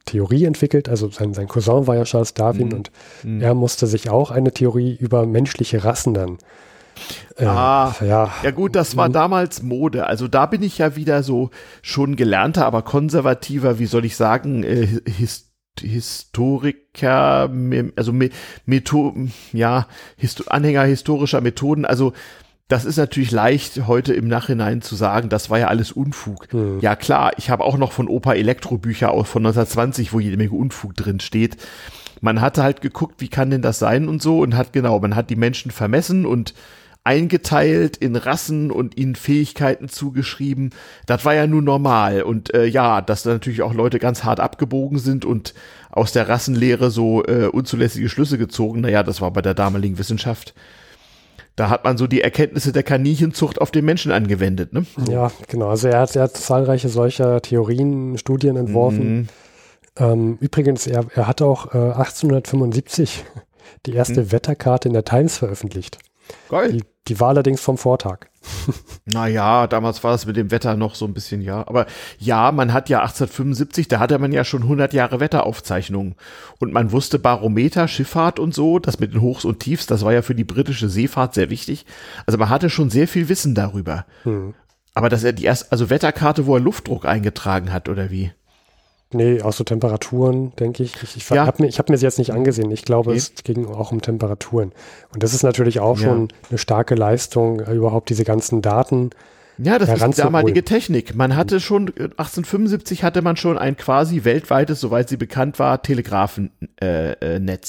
Theorie 0.06 0.46
entwickelt. 0.46 0.90
Also 0.90 1.10
sein, 1.10 1.34
sein 1.34 1.48
Cousin 1.48 1.88
war 1.88 1.96
ja 1.96 2.04
Charles 2.04 2.34
Darwin 2.34 2.68
mhm. 2.68 2.74
und 2.74 2.92
mhm. 3.24 3.42
er 3.42 3.54
musste 3.54 3.88
sich 3.88 4.10
auch 4.10 4.32
eine 4.32 4.52
Theorie 4.52 4.96
über 4.96 5.26
menschliche 5.26 5.84
Rassen 5.84 6.14
dann 6.14 6.38
äh, 7.38 7.46
ah, 7.46 7.96
ja. 8.02 8.32
ja 8.44 8.52
gut, 8.52 8.76
das 8.76 8.98
war 8.98 9.10
damals 9.10 9.62
Mode. 9.62 10.08
Also 10.08 10.28
da 10.28 10.46
bin 10.46 10.64
ich 10.64 10.78
ja 10.78 10.96
wieder 10.96 11.24
so 11.24 11.50
schon 11.82 12.16
gelernter, 12.16 12.66
aber 12.66 12.82
konservativer, 12.82 13.80
wie 13.80 13.86
soll 13.86 14.06
ich 14.06 14.16
sagen, 14.16 14.64
äh, 14.64 14.88
Hist 15.06 15.48
Historiker, 15.82 17.50
also 17.96 18.14
Metho 18.66 19.16
ja, 19.54 19.88
Histo 20.18 20.44
Anhänger 20.48 20.84
historischer 20.84 21.40
Methoden. 21.40 21.86
Also 21.86 22.12
das 22.68 22.86
ist 22.86 22.98
natürlich 22.98 23.32
leicht 23.32 23.88
heute 23.88 24.14
im 24.14 24.28
Nachhinein 24.28 24.82
zu 24.82 24.96
sagen, 24.96 25.30
das 25.30 25.50
war 25.50 25.58
ja 25.58 25.68
alles 25.68 25.92
Unfug. 25.92 26.52
Hm. 26.52 26.80
Ja 26.82 26.96
klar, 26.96 27.32
ich 27.38 27.50
habe 27.50 27.64
auch 27.64 27.78
noch 27.78 27.92
von 27.92 28.08
Opa 28.08 28.34
Elektrobücher 28.34 29.12
aus 29.12 29.28
von 29.28 29.44
1920, 29.46 30.14
wo 30.14 30.20
jede 30.20 30.38
Menge 30.38 30.52
Unfug 30.52 30.96
drin 30.96 31.20
steht. 31.20 31.58
Man 32.22 32.42
hatte 32.42 32.62
halt 32.62 32.82
geguckt, 32.82 33.22
wie 33.22 33.30
kann 33.30 33.50
denn 33.50 33.64
das 33.64 33.80
sein 33.80 34.08
und 34.08 34.22
so 34.22 34.40
und 34.42 34.56
hat 34.56 34.72
genau, 34.72 35.00
man 35.00 35.16
hat 35.16 35.32
die 35.32 35.36
Menschen 35.36 35.72
vermessen 35.72 36.26
und 36.26 36.54
eingeteilt 37.04 37.98
in 37.98 38.16
Rassen 38.16 38.72
und 38.72 38.98
ihnen 38.98 39.16
Fähigkeiten 39.16 39.90
zugeschrieben. 39.90 40.72
Das 41.06 41.26
war 41.26 41.34
ja 41.34 41.48
nun 41.48 41.64
normal. 41.64 42.24
Und 42.24 42.54
äh, 42.54 42.66
ja, 42.66 43.02
dass 43.02 43.24
da 43.24 43.32
natürlich 43.32 43.62
auch 43.62 43.74
Leute 43.74 44.00
ganz 44.00 44.24
hart 44.24 44.40
abgebogen 44.40 45.00
sind 45.00 45.26
und 45.26 45.54
aus 45.92 46.12
der 46.12 46.28
Rassenlehre 46.28 46.92
so 46.92 47.24
äh, 47.26 47.46
unzulässige 47.46 48.10
Schlüsse 48.10 48.38
gezogen. 48.38 48.82
Naja, 48.82 49.04
das 49.04 49.22
war 49.22 49.32
bei 49.32 49.42
der 49.42 49.54
damaligen 49.54 49.98
Wissenschaft. 49.98 50.54
Da 51.56 51.70
hat 51.70 51.84
man 51.84 51.98
so 51.98 52.08
die 52.08 52.22
Erkenntnisse 52.22 52.72
der 52.72 52.84
Kaninchenzucht 52.84 53.60
auf 53.60 53.72
den 53.72 53.86
Menschen 53.86 54.12
angewendet. 54.12 54.72
Ne? 54.72 54.86
Ja, 55.10 55.32
genau. 55.48 55.70
Also 55.70 55.88
er 55.88 56.02
hat, 56.02 56.16
er 56.16 56.24
hat 56.24 56.38
zahlreiche 56.38 56.90
solcher 56.90 57.42
Theorien, 57.42 58.18
Studien 58.18 58.56
entworfen. 58.56 59.14
Mhm. 59.14 59.28
Ähm, 59.98 60.38
übrigens, 60.40 60.88
er, 60.88 61.06
er 61.16 61.28
hat 61.28 61.42
auch 61.42 61.74
äh, 61.74 61.78
1875 61.78 63.26
die 63.86 63.94
erste 63.94 64.22
mhm. 64.22 64.32
Wetterkarte 64.32 64.88
in 64.88 64.94
der 64.94 65.04
Times 65.04 65.38
veröffentlicht. 65.38 66.00
Geil. 66.50 66.74
Die, 66.74 66.84
die 67.08 67.20
war 67.20 67.30
allerdings 67.30 67.62
vom 67.62 67.78
Vortag. 67.78 68.28
Naja, 69.12 69.66
damals 69.66 70.04
war 70.04 70.14
es 70.14 70.28
mit 70.28 70.38
dem 70.38 70.52
Wetter 70.52 70.76
noch 70.76 70.94
so 70.94 71.06
ein 71.06 71.16
bisschen, 71.16 71.42
ja. 71.42 71.68
Aber 71.68 71.88
ja, 72.20 72.52
man 72.52 72.74
hat 72.74 72.90
ja 72.90 73.00
1875, 73.00 73.88
da 73.88 74.00
hatte 74.00 74.20
man 74.20 74.32
ja 74.32 74.44
schon 74.44 74.62
100 74.62 74.94
Jahre 74.94 75.20
Wetteraufzeichnungen. 75.20 76.14
Und 76.60 76.74
man 76.74 76.92
wusste 76.92 77.18
Barometer, 77.18 77.88
Schifffahrt 77.88 78.40
und 78.40 78.54
so, 78.54 78.78
das 78.78 79.00
mit 79.00 79.14
den 79.14 79.22
Hochs 79.22 79.46
und 79.46 79.60
Tiefs, 79.60 79.88
das 79.88 80.06
war 80.06 80.14
ja 80.14 80.22
für 80.22 80.36
die 80.36 80.44
britische 80.44 80.90
Seefahrt 80.90 81.34
sehr 81.34 81.50
wichtig. 81.50 81.88
Also 82.28 82.38
man 82.38 82.50
hatte 82.50 82.70
schon 82.70 82.92
sehr 82.92 83.08
viel 83.08 83.30
Wissen 83.30 83.56
darüber. 83.56 84.06
Hm. 84.24 84.54
Aber 84.94 85.10
dass 85.10 85.24
er 85.24 85.34
die 85.34 85.46
erste, 85.46 85.72
also 85.72 85.90
Wetterkarte, 85.90 86.46
wo 86.46 86.56
er 86.56 86.62
Luftdruck 86.62 87.06
eingetragen 87.06 87.74
hat, 87.74 87.90
oder 87.90 88.12
wie? 88.12 88.32
Nee, 89.12 89.42
auch 89.42 89.54
so 89.54 89.64
Temperaturen, 89.64 90.56
denke 90.58 90.84
ich. 90.84 91.02
Ich, 91.02 91.18
ich 91.18 91.30
ja. 91.30 91.48
habe 91.48 91.64
mir, 91.64 91.72
hab 91.72 91.90
mir 91.90 91.98
sie 91.98 92.06
jetzt 92.06 92.20
nicht 92.20 92.32
angesehen. 92.32 92.70
Ich 92.70 92.86
glaube, 92.86 93.10
okay. 93.10 93.18
es 93.18 93.34
ging 93.44 93.66
auch 93.66 93.92
um 93.92 94.02
Temperaturen. 94.02 94.72
Und 95.12 95.24
das 95.24 95.34
ist 95.34 95.42
natürlich 95.42 95.80
auch 95.80 95.98
ja. 96.00 96.10
schon 96.10 96.28
eine 96.50 96.60
starke 96.60 96.94
Leistung, 96.94 97.60
äh, 97.60 97.74
überhaupt 97.74 98.10
diese 98.10 98.24
ganzen 98.24 98.62
Daten. 98.62 99.10
Ja, 99.62 99.78
das 99.78 99.90
ist 99.90 100.20
damalige 100.20 100.64
Technik. 100.64 101.16
Man 101.16 101.36
hatte 101.36 101.60
schon, 101.60 101.88
1875 101.90 103.04
hatte 103.04 103.22
man 103.22 103.36
schon 103.36 103.58
ein 103.58 103.76
quasi 103.76 104.24
weltweites, 104.24 104.80
soweit 104.80 105.10
sie 105.10 105.18
bekannt 105.18 105.60
war, 105.60 105.82
Telegrafennetz. 105.82 106.52
Äh, 106.80 107.36
äh, 107.36 107.60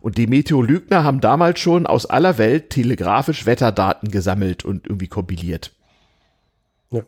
Und 0.00 0.16
die 0.16 0.28
Meteorologner 0.28 1.02
haben 1.02 1.20
damals 1.20 1.58
schon 1.58 1.86
aus 1.86 2.06
aller 2.06 2.38
Welt 2.38 2.70
telegrafisch 2.70 3.46
Wetterdaten 3.46 4.10
gesammelt 4.10 4.64
und 4.64 4.86
irgendwie 4.86 5.08
kompiliert. 5.08 5.72
Ja. 6.90 7.02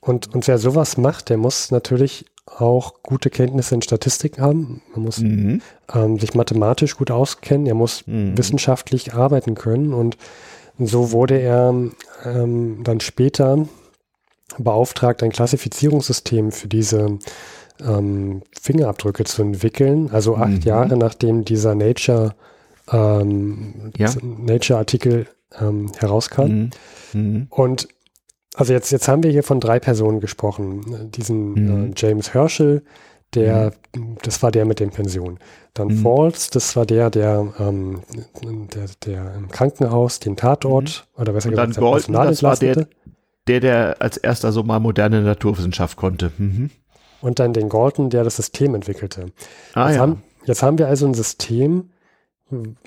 Und, 0.00 0.34
und 0.34 0.48
wer 0.48 0.58
sowas 0.58 0.96
macht, 0.96 1.28
der 1.28 1.36
muss 1.36 1.70
natürlich 1.70 2.24
auch 2.46 3.02
gute 3.02 3.28
Kenntnisse 3.28 3.74
in 3.74 3.82
Statistiken 3.82 4.40
haben. 4.40 4.82
Man 4.94 5.04
muss 5.04 5.18
mhm. 5.18 5.60
ähm, 5.92 6.18
sich 6.18 6.34
mathematisch 6.34 6.96
gut 6.96 7.10
auskennen. 7.10 7.66
Er 7.66 7.74
muss 7.74 8.06
mhm. 8.06 8.38
wissenschaftlich 8.38 9.14
arbeiten 9.14 9.54
können. 9.54 9.92
Und 9.92 10.16
so 10.78 11.12
wurde 11.12 11.38
er 11.38 11.74
ähm, 12.24 12.80
dann 12.84 13.00
später 13.00 13.66
beauftragt, 14.58 15.22
ein 15.22 15.32
Klassifizierungssystem 15.32 16.52
für 16.52 16.68
diese 16.68 17.18
ähm, 17.80 18.42
Fingerabdrücke 18.60 19.24
zu 19.24 19.42
entwickeln. 19.42 20.10
Also 20.12 20.36
acht 20.36 20.48
mhm. 20.50 20.62
Jahre 20.62 20.96
nachdem 20.96 21.44
dieser 21.44 21.74
Nature 21.74 22.34
ähm, 22.92 23.92
ja. 23.96 24.10
Nature-Artikel 24.22 25.26
ähm, 25.60 25.90
herauskam. 25.98 26.42
Mhm. 26.42 26.70
Mhm. 27.12 27.46
Und 27.50 27.88
also 28.56 28.72
jetzt, 28.72 28.90
jetzt 28.90 29.06
haben 29.06 29.22
wir 29.22 29.30
hier 29.30 29.42
von 29.42 29.60
drei 29.60 29.78
Personen 29.78 30.20
gesprochen. 30.20 31.10
Diesen 31.12 31.52
mhm. 31.52 31.90
äh, 31.90 31.92
James 31.94 32.32
Herschel, 32.32 32.82
der, 33.34 33.72
mhm. 33.94 34.16
das 34.22 34.42
war 34.42 34.50
der 34.50 34.64
mit 34.64 34.80
den 34.80 34.90
Pensionen. 34.90 35.38
Dann 35.74 35.88
mhm. 35.88 35.98
Falls, 35.98 36.48
das 36.48 36.74
war 36.74 36.86
der, 36.86 37.10
der, 37.10 37.52
ähm, 37.58 38.00
der, 38.72 38.86
der 39.04 39.34
im 39.34 39.48
Krankenhaus 39.48 40.20
den 40.20 40.36
Tatort, 40.36 41.06
mhm. 41.14 41.22
oder 41.22 41.32
besser 41.34 41.48
Und 41.48 41.52
gesagt, 41.52 41.76
dann 41.76 41.84
Golden, 41.84 42.12
das 42.14 42.42
war 42.42 42.56
der, 42.56 42.86
der, 43.46 43.60
der 43.60 43.96
als 44.00 44.16
erster 44.16 44.52
so 44.52 44.62
mal 44.62 44.80
moderne 44.80 45.20
Naturwissenschaft 45.20 45.98
konnte. 45.98 46.32
Mhm. 46.38 46.70
Und 47.20 47.38
dann 47.38 47.52
den 47.52 47.68
Galton, 47.68 48.08
der 48.08 48.24
das 48.24 48.36
System 48.36 48.74
entwickelte. 48.74 49.26
Ah, 49.74 49.88
jetzt, 49.88 49.96
ja. 49.96 50.02
haben, 50.02 50.22
jetzt 50.46 50.62
haben 50.62 50.78
wir 50.78 50.88
also 50.88 51.06
ein 51.06 51.14
System, 51.14 51.90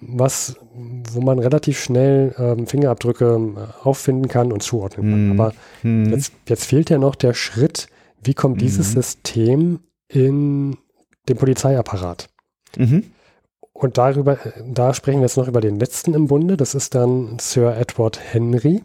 was, 0.01 0.55
wo 0.73 1.21
man 1.21 1.39
relativ 1.39 1.79
schnell 1.79 2.33
ähm, 2.37 2.65
Fingerabdrücke 2.65 3.25
äh, 3.55 3.85
auffinden 3.85 4.29
kann 4.29 4.51
und 4.51 4.63
zuordnen 4.63 5.09
kann. 5.09 5.25
Mhm. 5.25 5.39
Aber 5.39 5.53
mhm. 5.83 6.11
jetzt, 6.11 6.33
jetzt 6.47 6.65
fehlt 6.65 6.89
ja 6.89 6.97
noch 6.97 7.15
der 7.15 7.33
Schritt, 7.33 7.87
wie 8.23 8.33
kommt 8.33 8.55
mhm. 8.57 8.59
dieses 8.59 8.93
System 8.93 9.79
in 10.07 10.77
den 11.27 11.37
Polizeiapparat? 11.37 12.29
Mhm. 12.77 13.05
Und 13.73 13.97
darüber, 13.97 14.37
da 14.65 14.93
sprechen 14.93 15.19
wir 15.19 15.25
jetzt 15.25 15.37
noch 15.37 15.47
über 15.47 15.61
den 15.61 15.79
letzten 15.79 16.13
im 16.13 16.27
Bunde. 16.27 16.57
Das 16.57 16.75
ist 16.75 16.95
dann 16.95 17.37
Sir 17.39 17.77
Edward 17.77 18.19
Henry. 18.33 18.81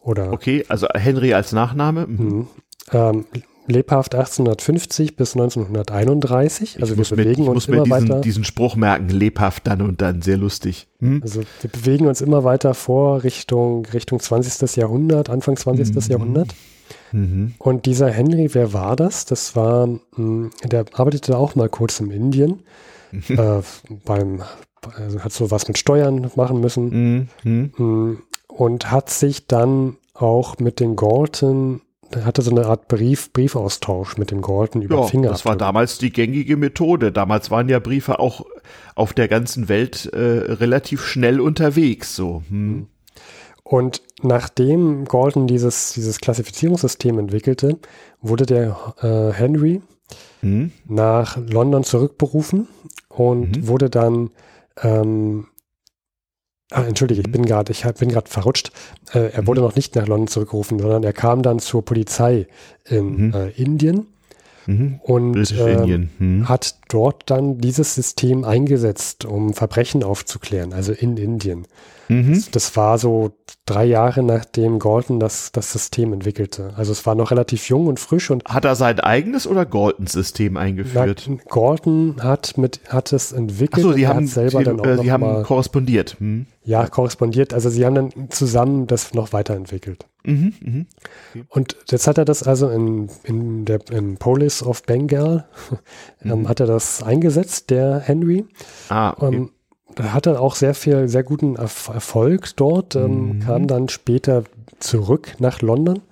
Oder 0.00 0.32
okay, 0.32 0.64
also 0.68 0.86
Henry 0.94 1.34
als 1.34 1.52
Nachname. 1.52 2.06
Mhm. 2.06 2.26
mhm. 2.26 2.48
Ähm, 2.92 3.24
lebhaft 3.68 4.14
1850 4.14 5.16
bis 5.16 5.34
1931. 5.34 6.80
Also 6.80 6.96
wir 6.96 7.04
bewegen 7.04 7.44
mit, 7.44 7.54
uns 7.54 7.68
immer 7.68 7.84
diesen, 7.84 8.08
weiter. 8.08 8.20
diesen 8.20 8.44
Spruch 8.44 8.76
merken, 8.76 9.08
lebhaft 9.10 9.66
dann 9.66 9.82
und 9.82 10.00
dann, 10.00 10.22
sehr 10.22 10.36
lustig. 10.36 10.88
Hm? 11.00 11.20
Also 11.22 11.42
wir 11.60 11.70
bewegen 11.70 12.06
uns 12.06 12.20
immer 12.20 12.44
weiter 12.44 12.74
vor 12.74 13.22
Richtung, 13.22 13.86
Richtung 13.86 14.20
20. 14.20 14.76
Jahrhundert, 14.76 15.30
Anfang 15.30 15.56
20. 15.56 15.94
Mhm. 15.94 16.10
Jahrhundert. 16.10 16.54
Mhm. 17.12 17.54
Und 17.58 17.86
dieser 17.86 18.10
Henry, 18.10 18.48
wer 18.52 18.72
war 18.72 18.96
das? 18.96 19.26
Das 19.26 19.54
war, 19.54 19.86
mh, 19.86 20.00
hm, 20.14 20.50
der 20.64 20.86
arbeitete 20.94 21.36
auch 21.36 21.54
mal 21.54 21.68
kurz 21.68 22.00
in 22.00 22.10
Indien. 22.10 22.62
Mhm. 23.12 23.38
Äh, 23.38 23.62
beim, 24.04 24.42
also 24.96 25.20
hat 25.20 25.32
so 25.32 25.50
was 25.50 25.68
mit 25.68 25.78
Steuern 25.78 26.30
machen 26.34 26.60
müssen. 26.60 27.28
Mhm. 27.42 27.70
Hm, 27.76 28.22
und 28.48 28.90
hat 28.90 29.10
sich 29.10 29.46
dann 29.46 29.96
auch 30.14 30.58
mit 30.58 30.80
den 30.80 30.96
Galton 30.96 31.80
hatte 32.24 32.42
so 32.42 32.50
eine 32.50 32.66
Art 32.66 32.88
Brief, 32.88 33.32
Briefaustausch 33.32 34.16
mit 34.16 34.30
dem 34.30 34.42
Galton 34.42 34.82
über 34.82 34.96
ja, 34.96 35.02
Finger. 35.02 35.30
Das 35.30 35.44
war 35.44 35.56
damals 35.56 35.98
die 35.98 36.10
gängige 36.10 36.56
Methode. 36.56 37.12
Damals 37.12 37.50
waren 37.50 37.68
ja 37.68 37.78
Briefe 37.78 38.18
auch 38.18 38.46
auf 38.94 39.12
der 39.12 39.28
ganzen 39.28 39.68
Welt 39.68 40.06
äh, 40.12 40.18
relativ 40.18 41.04
schnell 41.04 41.40
unterwegs. 41.40 42.16
So. 42.16 42.42
Hm. 42.48 42.86
Und 43.62 44.02
nachdem 44.22 45.04
Galton 45.04 45.46
dieses, 45.46 45.92
dieses 45.92 46.18
Klassifizierungssystem 46.20 47.18
entwickelte, 47.18 47.78
wurde 48.22 48.46
der 48.46 48.94
äh, 49.02 49.32
Henry 49.32 49.82
hm. 50.40 50.72
nach 50.86 51.36
London 51.36 51.84
zurückberufen 51.84 52.68
und 53.08 53.56
hm. 53.56 53.68
wurde 53.68 53.90
dann 53.90 54.30
ähm, 54.82 55.48
Ah, 56.70 56.82
entschuldige, 56.82 57.22
ich 57.22 57.32
bin 57.32 57.46
gerade, 57.46 57.72
ich 57.72 57.82
bin 57.82 58.10
gerade 58.10 58.28
verrutscht. 58.28 58.72
Äh, 59.14 59.30
er 59.32 59.46
wurde 59.46 59.60
mhm. 59.60 59.68
noch 59.68 59.74
nicht 59.74 59.96
nach 59.96 60.06
London 60.06 60.28
zurückgerufen, 60.28 60.78
sondern 60.78 61.02
er 61.02 61.14
kam 61.14 61.42
dann 61.42 61.60
zur 61.60 61.84
Polizei 61.84 62.46
in 62.84 63.28
mhm. 63.28 63.34
äh, 63.34 63.48
Indien 63.50 64.06
mhm. 64.68 65.00
und 65.02 65.50
äh, 65.52 65.98
mhm. 66.18 66.48
hat 66.48 66.76
dort 66.88 67.30
dann 67.30 67.58
dieses 67.58 67.94
System 67.94 68.44
eingesetzt, 68.44 69.24
um 69.24 69.54
Verbrechen 69.54 70.04
aufzuklären, 70.04 70.72
also 70.72 70.92
in 70.92 71.16
Indien. 71.16 71.66
Mhm. 72.08 72.34
Das, 72.34 72.50
das, 72.50 72.76
war 72.76 72.98
so 72.98 73.32
drei 73.66 73.84
Jahre 73.84 74.22
nachdem 74.22 74.78
Galton 74.78 75.20
das, 75.20 75.52
das 75.52 75.72
System 75.72 76.12
entwickelte. 76.12 76.72
Also 76.76 76.92
es 76.92 77.04
war 77.04 77.14
noch 77.14 77.30
relativ 77.30 77.68
jung 77.68 77.86
und 77.86 78.00
frisch 78.00 78.30
und 78.30 78.44
hat 78.46 78.64
er 78.64 78.76
sein 78.76 79.00
eigenes 79.00 79.46
oder 79.46 79.66
Galtons 79.66 80.12
System 80.12 80.56
eingeführt? 80.56 81.26
Na, 81.28 81.36
Galton 81.48 82.16
hat 82.20 82.56
mit 82.56 82.80
hat 82.88 83.12
es 83.12 83.32
entwickelt. 83.32 83.84
Achso, 83.84 83.92
sie 83.92 84.08
haben 84.08 84.26
selber 84.26 84.60
die, 84.60 84.64
dann 84.64 84.80
auch 84.80 84.86
äh, 84.86 84.98
sie 84.98 85.12
haben 85.12 85.20
mal, 85.20 85.42
korrespondiert. 85.42 86.16
Hm. 86.18 86.46
Ja, 86.64 86.86
korrespondiert. 86.86 87.52
Also 87.52 87.68
sie 87.68 87.84
haben 87.84 87.94
dann 87.94 88.30
zusammen 88.30 88.86
das 88.86 89.12
noch 89.12 89.32
weiterentwickelt. 89.32 90.06
Mhm, 90.24 90.52
mh. 90.60 90.84
okay. 91.30 91.44
Und 91.48 91.76
jetzt 91.90 92.06
hat 92.06 92.18
er 92.18 92.24
das 92.24 92.42
also 92.42 92.68
in, 92.68 93.08
in 93.24 93.64
der 93.64 93.80
im 93.90 94.16
Polis 94.16 94.62
of 94.62 94.82
Bengal 94.82 95.46
ähm, 96.24 96.40
mhm. 96.40 96.48
hat 96.48 96.60
er 96.60 96.66
das 96.66 97.02
eingesetzt, 97.02 97.70
der 97.70 98.00
Henry. 98.00 98.44
Ah, 98.88 99.10
okay. 99.10 99.36
Um, 99.36 99.50
hatte 100.00 100.40
auch 100.40 100.54
sehr 100.54 100.74
viel, 100.74 101.08
sehr 101.08 101.24
guten 101.24 101.56
Erfolg 101.56 102.54
dort, 102.56 102.94
ähm, 102.94 103.36
mhm. 103.36 103.40
kam 103.40 103.66
dann 103.66 103.88
später 103.88 104.44
zurück 104.78 105.34
nach 105.38 105.60
London. 105.60 106.02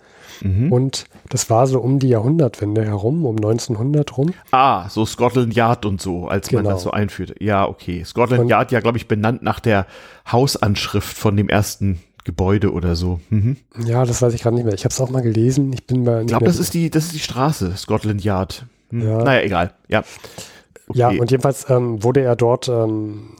Mhm. 0.42 0.72
Und 0.72 1.06
das 1.28 1.50
war 1.50 1.66
so 1.66 1.80
um 1.80 1.98
die 1.98 2.08
Jahrhundertwende 2.08 2.84
herum, 2.84 3.24
um 3.24 3.36
1900 3.36 4.16
rum. 4.16 4.32
Ah, 4.50 4.88
so 4.88 5.06
Scotland 5.06 5.54
Yard 5.54 5.86
und 5.86 6.00
so, 6.00 6.28
als 6.28 6.48
genau. 6.48 6.62
man 6.62 6.72
das 6.72 6.82
so 6.82 6.90
einführte. 6.90 7.34
Ja, 7.40 7.66
okay. 7.66 8.04
Scotland 8.04 8.42
und, 8.42 8.48
Yard 8.48 8.72
ja, 8.72 8.80
glaube 8.80 8.98
ich, 8.98 9.08
benannt 9.08 9.42
nach 9.42 9.60
der 9.60 9.86
Hausanschrift 10.30 11.16
von 11.16 11.36
dem 11.36 11.48
ersten 11.48 12.00
Gebäude 12.26 12.72
oder 12.72 12.96
so. 12.96 13.20
Mhm. 13.30 13.56
Ja, 13.84 14.04
das 14.04 14.20
weiß 14.20 14.34
ich 14.34 14.42
gerade 14.42 14.56
nicht 14.56 14.64
mehr. 14.64 14.74
Ich 14.74 14.84
habe 14.84 14.92
es 14.92 15.00
auch 15.00 15.10
mal 15.10 15.22
gelesen. 15.22 15.72
Ich 15.72 15.86
bin 15.86 16.02
mal. 16.02 16.22
Ich 16.22 16.26
glaube, 16.26 16.44
das 16.44 16.58
ist 16.58 16.74
die, 16.74 16.90
das 16.90 17.04
ist 17.04 17.14
die 17.14 17.20
Straße, 17.20 17.76
Scotland 17.76 18.22
Yard. 18.24 18.66
Hm. 18.90 19.00
Ja. 19.00 19.22
Naja, 19.22 19.42
egal. 19.42 19.74
Ja. 19.88 20.02
Okay. 20.88 20.98
Ja, 20.98 21.08
und 21.08 21.30
jedenfalls 21.30 21.70
ähm, 21.70 22.02
wurde 22.02 22.22
er 22.22 22.34
dort 22.34 22.68
ähm, 22.68 23.30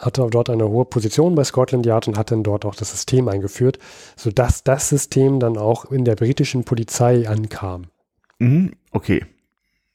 hatte 0.00 0.26
dort 0.28 0.50
eine 0.50 0.68
hohe 0.68 0.84
Position 0.84 1.36
bei 1.36 1.44
Scotland 1.44 1.86
Yard 1.86 2.08
und 2.08 2.18
hat 2.18 2.32
dann 2.32 2.42
dort 2.42 2.64
auch 2.64 2.74
das 2.74 2.90
System 2.90 3.28
eingeführt, 3.28 3.78
sodass 4.16 4.64
das 4.64 4.88
System 4.88 5.40
dann 5.40 5.56
auch 5.56 5.90
in 5.90 6.04
der 6.04 6.16
britischen 6.16 6.64
Polizei 6.64 7.28
ankam. 7.28 7.86
Mhm, 8.38 8.72
okay. 8.90 9.24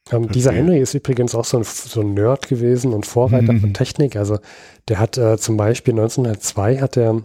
Ähm, 0.09 0.29
dieser 0.29 0.53
Henry 0.53 0.79
ist 0.79 0.93
übrigens 0.93 1.35
auch 1.35 1.45
so 1.45 1.57
ein, 1.57 1.63
so 1.63 2.01
ein 2.01 2.13
Nerd 2.13 2.47
gewesen 2.47 2.93
und 2.93 3.05
Vorreiter 3.05 3.53
mhm. 3.53 3.59
von 3.59 3.73
Technik. 3.73 4.15
Also 4.15 4.39
der 4.87 4.99
hat 4.99 5.17
äh, 5.17 5.37
zum 5.37 5.57
Beispiel 5.57 5.93
1902 5.93 6.79
hat 6.79 6.97
er 6.97 7.21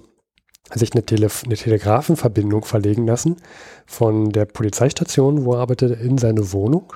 sich 0.74 0.92
eine, 0.92 1.04
Tele 1.04 1.28
eine 1.44 1.56
Telegrafenverbindung 1.56 2.64
verlegen 2.64 3.06
lassen 3.06 3.36
von 3.86 4.30
der 4.30 4.46
Polizeistation, 4.46 5.44
wo 5.44 5.54
er 5.54 5.60
arbeitete, 5.60 5.94
in 5.94 6.18
seine 6.18 6.52
Wohnung. 6.52 6.92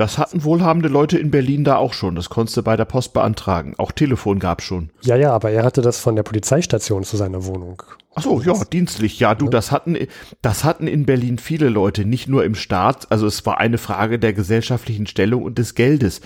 Das 0.00 0.16
hatten 0.16 0.44
wohlhabende 0.44 0.88
Leute 0.88 1.18
in 1.18 1.30
Berlin 1.30 1.62
da 1.62 1.76
auch 1.76 1.92
schon. 1.92 2.14
Das 2.14 2.30
konntest 2.30 2.56
du 2.56 2.62
bei 2.62 2.74
der 2.74 2.86
Post 2.86 3.12
beantragen. 3.12 3.74
Auch 3.76 3.92
Telefon 3.92 4.38
gab 4.38 4.62
schon. 4.62 4.90
Ja, 5.02 5.14
ja, 5.14 5.30
aber 5.32 5.50
er 5.50 5.62
hatte 5.62 5.82
das 5.82 5.98
von 5.98 6.16
der 6.16 6.22
Polizeistation 6.22 7.04
zu 7.04 7.18
seiner 7.18 7.44
Wohnung. 7.44 7.82
Ach 8.14 8.22
so, 8.22 8.40
ja, 8.40 8.54
dienstlich. 8.64 9.20
Ja, 9.20 9.34
du, 9.34 9.48
das 9.48 9.70
hatten, 9.70 9.98
das 10.40 10.64
hatten 10.64 10.86
in 10.86 11.04
Berlin 11.04 11.38
viele 11.38 11.68
Leute, 11.68 12.06
nicht 12.06 12.28
nur 12.28 12.44
im 12.44 12.54
Staat. 12.54 13.12
Also 13.12 13.26
es 13.26 13.44
war 13.44 13.58
eine 13.58 13.76
Frage 13.76 14.18
der 14.18 14.32
gesellschaftlichen 14.32 15.06
Stellung 15.06 15.42
und 15.42 15.58
des 15.58 15.74
Geldes. 15.74 16.22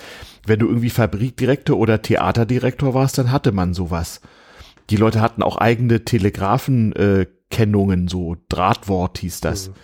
Wenn 0.47 0.61
du 0.61 0.69
irgendwie 0.69 0.91
Fabrikdirektor 0.91 1.77
oder 1.77 2.01
Theaterdirektor 2.01 2.95
warst, 2.95 3.19
dann 3.19 3.33
hatte 3.33 3.51
man 3.51 3.75
sowas. 3.75 4.21
Die 4.91 4.97
Leute 4.97 5.21
hatten 5.21 5.43
auch 5.43 5.57
eigene 5.57 6.05
Telegrafenkennungen, 6.05 8.07
äh, 8.07 8.11
so 8.11 8.37
Drahtwort 8.49 9.19
hieß 9.19 9.41
das. 9.41 9.69
Mhm. 9.69 9.75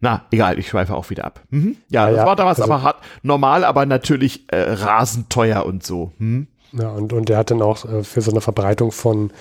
Na, 0.00 0.26
egal, 0.30 0.58
ich 0.58 0.68
schweife 0.68 0.94
auch 0.94 1.10
wieder 1.10 1.24
ab. 1.24 1.42
Mhm. 1.50 1.76
Ja, 1.88 2.04
ja, 2.04 2.10
das 2.10 2.18
ja, 2.18 2.26
war 2.26 2.36
damals 2.36 2.60
also, 2.60 2.72
aber 2.72 2.82
hart, 2.82 3.02
normal, 3.22 3.64
aber 3.64 3.86
natürlich 3.86 4.44
äh, 4.52 4.60
rasend 4.60 5.30
teuer 5.30 5.66
und 5.66 5.84
so. 5.84 6.12
Hm? 6.18 6.46
Ja, 6.72 6.90
und, 6.90 7.12
und 7.12 7.30
er 7.30 7.38
hat 7.38 7.50
dann 7.50 7.62
auch 7.62 7.84
äh, 7.84 8.04
für 8.04 8.20
so 8.20 8.30
eine 8.30 8.40
Verbreitung 8.40 8.92
von 8.92 9.32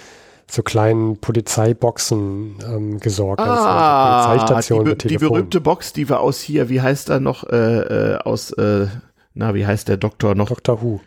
so 0.49 0.63
kleinen 0.63 1.17
Polizeiboxen 1.17 2.55
ähm, 2.65 2.99
gesorgt. 2.99 3.41
Also 3.41 3.53
ah, 3.53 4.25
also 4.25 4.29
Polizeistation 4.29 4.85
die, 4.85 4.91
be 4.91 5.07
die 5.09 5.17
berühmte 5.17 5.61
Box, 5.61 5.93
die 5.93 6.09
wir 6.09 6.21
aus 6.21 6.39
hier, 6.39 6.69
wie 6.69 6.81
heißt 6.81 7.09
er 7.09 7.19
noch, 7.19 7.43
äh, 7.43 7.55
äh, 7.55 8.17
aus, 8.19 8.51
äh, 8.51 8.87
na, 9.33 9.53
wie 9.53 9.67
heißt 9.67 9.89
der 9.89 9.97
Doktor 9.97 10.35
noch? 10.35 10.47
Dr. 10.47 10.81
Who. 10.81 11.01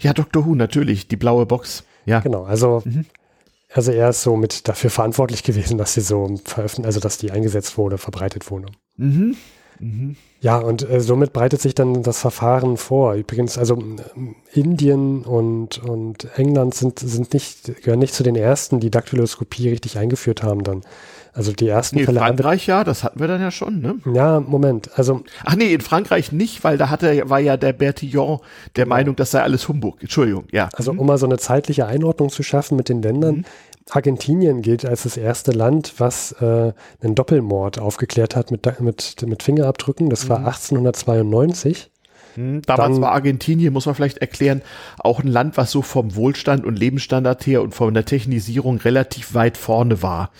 Ja, 0.00 0.12
Dr. 0.12 0.44
Who, 0.44 0.54
natürlich, 0.54 1.08
die 1.08 1.16
blaue 1.16 1.46
Box. 1.46 1.84
Ja. 2.04 2.20
Genau, 2.20 2.44
also 2.44 2.82
mhm. 2.84 3.06
Also 3.72 3.92
er 3.92 4.10
ist 4.10 4.22
so 4.22 4.36
mit 4.36 4.68
dafür 4.68 4.90
verantwortlich 4.90 5.42
gewesen, 5.42 5.78
dass 5.78 5.94
sie 5.94 6.00
so 6.00 6.36
veröffentlicht, 6.44 6.86
also 6.86 7.00
dass 7.00 7.18
die 7.18 7.30
eingesetzt 7.30 7.78
wurde, 7.78 7.98
verbreitet 7.98 8.50
wurde. 8.50 8.66
Mhm. 8.96 9.36
Mhm. 9.78 10.16
Ja, 10.40 10.58
und 10.58 10.88
äh, 10.88 11.00
somit 11.00 11.32
breitet 11.32 11.60
sich 11.60 11.74
dann 11.74 12.02
das 12.02 12.20
Verfahren 12.20 12.76
vor. 12.76 13.14
Übrigens, 13.14 13.58
also 13.58 13.76
äh, 13.76 14.58
Indien 14.58 15.22
und, 15.22 15.82
und 15.82 16.28
England 16.36 16.74
sind, 16.74 16.98
sind 16.98 17.32
nicht, 17.32 17.82
gehören 17.82 17.98
nicht 17.98 18.14
zu 18.14 18.22
den 18.22 18.36
ersten, 18.36 18.80
die 18.80 18.90
Daktyloskopie 18.90 19.68
richtig 19.68 19.98
eingeführt 19.98 20.42
haben 20.42 20.64
dann. 20.64 20.82
Also 21.32 21.52
die 21.52 21.68
ersten 21.68 21.96
nee, 21.96 22.04
Fälle. 22.04 22.18
In 22.18 22.24
Frankreich 22.24 22.66
ja, 22.66 22.82
das 22.82 23.04
hatten 23.04 23.20
wir 23.20 23.28
dann 23.28 23.40
ja 23.40 23.50
schon, 23.50 23.80
ne? 23.80 23.96
Ja, 24.12 24.40
Moment. 24.40 24.90
Also. 24.98 25.22
Ach 25.44 25.54
nee, 25.54 25.72
in 25.72 25.80
Frankreich 25.80 26.32
nicht, 26.32 26.64
weil 26.64 26.76
da 26.76 26.90
hatte, 26.90 27.28
war 27.30 27.38
ja 27.38 27.56
der 27.56 27.72
Bertillon 27.72 28.40
der. 28.76 28.86
Meinung, 28.86 29.14
das 29.14 29.30
sei 29.30 29.42
alles 29.42 29.68
Humbug. 29.68 29.98
Entschuldigung, 30.00 30.44
ja. 30.50 30.68
Also 30.74 30.92
mhm. 30.92 30.98
um 30.98 31.06
mal 31.06 31.18
so 31.18 31.26
eine 31.26 31.38
zeitliche 31.38 31.86
Einordnung 31.86 32.30
zu 32.30 32.42
schaffen 32.42 32.76
mit 32.76 32.88
den 32.88 33.02
Ländern. 33.02 33.36
Mhm. 33.36 33.44
Argentinien 33.90 34.62
gilt 34.62 34.84
als 34.84 35.04
das 35.04 35.16
erste 35.16 35.52
Land, 35.52 35.94
was 35.98 36.32
äh, 36.40 36.72
einen 37.00 37.14
Doppelmord 37.14 37.78
aufgeklärt 37.78 38.36
hat 38.36 38.50
mit, 38.50 38.80
mit, 38.80 39.16
mit 39.24 39.42
Fingerabdrücken. 39.42 40.10
Das 40.10 40.28
war 40.28 40.38
1892. 40.38 41.90
Mhm. 42.34 42.42
mhm. 42.42 42.62
Damals 42.62 42.94
Dann, 42.94 43.02
war 43.02 43.12
Argentinien, 43.12 43.72
muss 43.72 43.86
man 43.86 43.94
vielleicht 43.94 44.18
erklären, 44.18 44.62
auch 44.98 45.20
ein 45.20 45.28
Land, 45.28 45.56
was 45.56 45.70
so 45.70 45.82
vom 45.82 46.16
Wohlstand 46.16 46.64
und 46.64 46.76
Lebensstandard 46.76 47.46
her 47.46 47.62
und 47.62 47.74
von 47.74 47.94
der 47.94 48.04
Technisierung 48.04 48.78
relativ 48.78 49.34
weit 49.34 49.56
vorne 49.56 50.02
war 50.02 50.30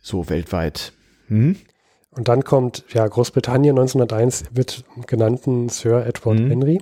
so 0.00 0.28
weltweit. 0.28 0.92
Hm? 1.28 1.56
Und 2.10 2.28
dann 2.28 2.42
kommt, 2.42 2.84
ja, 2.90 3.06
Großbritannien 3.06 3.78
1901 3.78 4.44
wird 4.52 4.84
genannten 5.06 5.68
Sir 5.68 6.06
Edward 6.06 6.40
mhm. 6.40 6.48
Henry. 6.48 6.80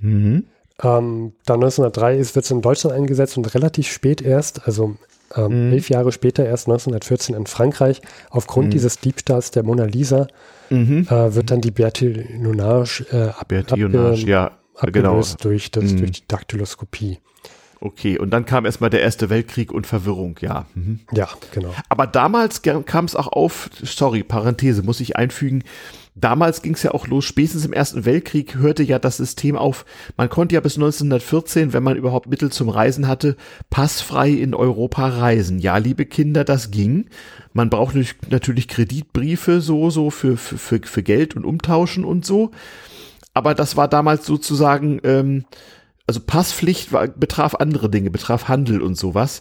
Mhm. 0.00 0.46
Ähm, 0.82 1.32
dann 1.46 1.62
1903 1.62 2.18
wird 2.34 2.44
es 2.44 2.50
in 2.50 2.62
Deutschland 2.62 2.96
eingesetzt 2.96 3.36
und 3.36 3.54
relativ 3.54 3.88
spät 3.88 4.22
erst, 4.22 4.66
also 4.66 4.96
ähm, 5.36 5.68
mhm. 5.68 5.72
elf 5.74 5.88
Jahre 5.88 6.12
später, 6.12 6.44
erst 6.44 6.66
1914 6.66 7.34
in 7.34 7.46
Frankreich, 7.46 8.02
aufgrund 8.30 8.68
mhm. 8.68 8.70
dieses 8.72 8.98
Diebstahls 8.98 9.50
der 9.50 9.62
Mona 9.62 9.84
Lisa, 9.84 10.26
mhm. 10.70 11.06
äh, 11.08 11.34
wird 11.34 11.50
dann 11.50 11.60
die 11.60 11.70
Bertillonage 11.70 13.06
äh, 13.12 13.28
ab, 13.28 13.48
Bertillonage, 13.48 14.26
ja, 14.26 14.58
genau. 14.90 15.22
durch, 15.40 15.70
das, 15.70 15.84
mhm. 15.84 15.98
durch 15.98 16.12
die 16.12 16.28
Daktyloskopie. 16.28 17.18
Okay, 17.84 18.16
und 18.16 18.30
dann 18.30 18.46
kam 18.46 18.64
erstmal 18.64 18.90
der 18.90 19.00
Erste 19.00 19.28
Weltkrieg 19.28 19.72
und 19.72 19.88
Verwirrung, 19.88 20.36
ja. 20.40 20.66
Mhm. 20.76 21.00
Ja, 21.10 21.28
genau. 21.52 21.74
Aber 21.88 22.06
damals 22.06 22.62
kam 22.62 23.06
es 23.06 23.16
auch 23.16 23.26
auf, 23.26 23.70
sorry, 23.82 24.22
Parenthese, 24.22 24.84
muss 24.84 25.00
ich 25.00 25.16
einfügen, 25.16 25.64
damals 26.14 26.62
ging 26.62 26.74
es 26.74 26.84
ja 26.84 26.92
auch 26.92 27.08
los, 27.08 27.24
spätestens 27.24 27.64
im 27.64 27.72
Ersten 27.72 28.04
Weltkrieg 28.04 28.54
hörte 28.54 28.84
ja 28.84 29.00
das 29.00 29.16
System 29.16 29.56
auf, 29.56 29.84
man 30.16 30.28
konnte 30.28 30.54
ja 30.54 30.60
bis 30.60 30.76
1914, 30.76 31.72
wenn 31.72 31.82
man 31.82 31.96
überhaupt 31.96 32.28
Mittel 32.28 32.52
zum 32.52 32.68
Reisen 32.68 33.08
hatte, 33.08 33.36
passfrei 33.68 34.30
in 34.30 34.54
Europa 34.54 35.08
reisen. 35.08 35.58
Ja, 35.58 35.78
liebe 35.78 36.06
Kinder, 36.06 36.44
das 36.44 36.70
ging. 36.70 37.06
Man 37.52 37.68
braucht 37.68 37.96
natürlich 38.30 38.68
Kreditbriefe 38.68 39.60
so, 39.60 39.90
so 39.90 40.10
für, 40.10 40.36
für, 40.36 40.78
für, 40.84 41.02
Geld 41.02 41.34
und 41.34 41.44
Umtauschen 41.44 42.04
und 42.04 42.24
so. 42.24 42.52
Aber 43.34 43.56
das 43.56 43.76
war 43.76 43.88
damals 43.88 44.24
sozusagen... 44.24 45.00
Ähm, 45.02 45.46
also 46.12 46.20
Passpflicht 46.26 46.92
war, 46.92 47.08
betraf 47.08 47.54
andere 47.54 47.88
Dinge, 47.88 48.10
betraf 48.10 48.48
Handel 48.48 48.82
und 48.82 48.98
sowas. 48.98 49.40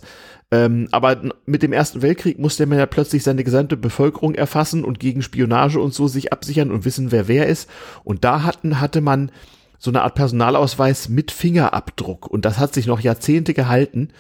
Ähm, 0.50 0.88
aber 0.92 1.22
mit 1.46 1.64
dem 1.64 1.74
Ersten 1.74 2.02
Weltkrieg 2.02 2.40
musste 2.40 2.66
man 2.66 2.78
ja 2.78 2.86
plötzlich 2.86 3.24
seine 3.24 3.44
gesamte 3.44 3.76
Bevölkerung 3.76 4.36
erfassen 4.36 4.86
und 4.86 4.98
gegen 4.98 5.22
Spionage 5.22 5.82
und 5.82 5.94
so 5.94 6.08
sich 6.08 6.32
absichern 6.32 6.72
und 6.72 6.86
wissen, 6.86 7.12
wer 7.12 7.28
wer 7.28 7.48
ist. 7.48 7.70
Und 8.06 8.24
da 8.24 8.44
hatten, 8.44 8.80
hatte 8.80 9.02
man 9.02 9.32
so 9.80 9.92
eine 9.92 10.04
Art 10.04 10.16
Personalausweis 10.16 11.10
mit 11.10 11.32
Fingerabdruck. 11.32 12.28
Und 12.28 12.46
das 12.46 12.58
hat 12.58 12.74
sich 12.74 12.86
noch 12.86 13.02
Jahrzehnte 13.02 13.54
gehalten, 13.54 14.14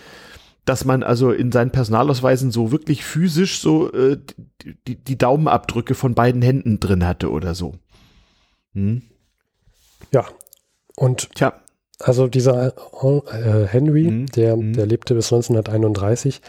dass 0.66 0.84
man 0.84 1.04
also 1.04 1.32
in 1.32 1.54
seinen 1.54 1.72
Personalausweisen 1.72 2.52
so 2.52 2.74
wirklich 2.74 3.06
physisch 3.06 3.62
so 3.62 3.94
äh, 3.94 4.18
die, 4.88 4.96
die 4.96 5.18
Daumenabdrücke 5.18 5.96
von 5.96 6.16
beiden 6.16 6.42
Händen 6.42 6.82
drin 6.82 7.08
hatte 7.08 7.32
oder 7.32 7.56
so. 7.56 7.76
Hm? 8.74 9.04
Ja. 10.12 10.26
Und 10.98 11.34
Tja. 11.36 11.54
Also 12.04 12.28
dieser 12.28 12.68
äh, 12.68 13.68
Henry, 13.68 14.04
mhm. 14.04 14.26
Der, 14.28 14.56
mhm. 14.56 14.74
der 14.74 14.86
lebte 14.86 15.14
bis 15.14 15.32
1931 15.32 16.42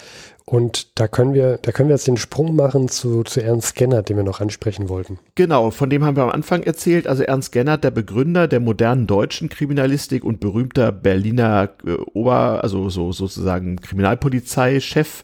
und 0.44 0.98
da 0.98 1.08
können 1.08 1.34
wir, 1.34 1.58
da 1.62 1.72
können 1.72 1.88
wir 1.88 1.94
jetzt 1.94 2.06
den 2.06 2.16
Sprung 2.16 2.56
machen 2.56 2.88
zu, 2.88 3.22
zu 3.22 3.42
Ernst 3.42 3.76
Gennert, 3.76 4.08
den 4.08 4.16
wir 4.16 4.24
noch 4.24 4.40
ansprechen 4.40 4.88
wollten. 4.88 5.18
Genau, 5.34 5.70
von 5.70 5.88
dem 5.88 6.04
haben 6.04 6.16
wir 6.16 6.24
am 6.24 6.30
Anfang 6.30 6.62
erzählt. 6.62 7.06
Also 7.06 7.22
Ernst 7.22 7.52
Gennert, 7.52 7.84
der 7.84 7.90
Begründer 7.90 8.48
der 8.48 8.60
modernen 8.60 9.06
deutschen 9.06 9.48
Kriminalistik 9.48 10.24
und 10.24 10.40
berühmter 10.40 10.90
Berliner 10.90 11.70
äh, 11.86 11.92
Ober, 12.12 12.62
also 12.62 12.88
so 12.88 13.12
sozusagen 13.12 13.76
Kriminalpolizeichef 13.76 15.22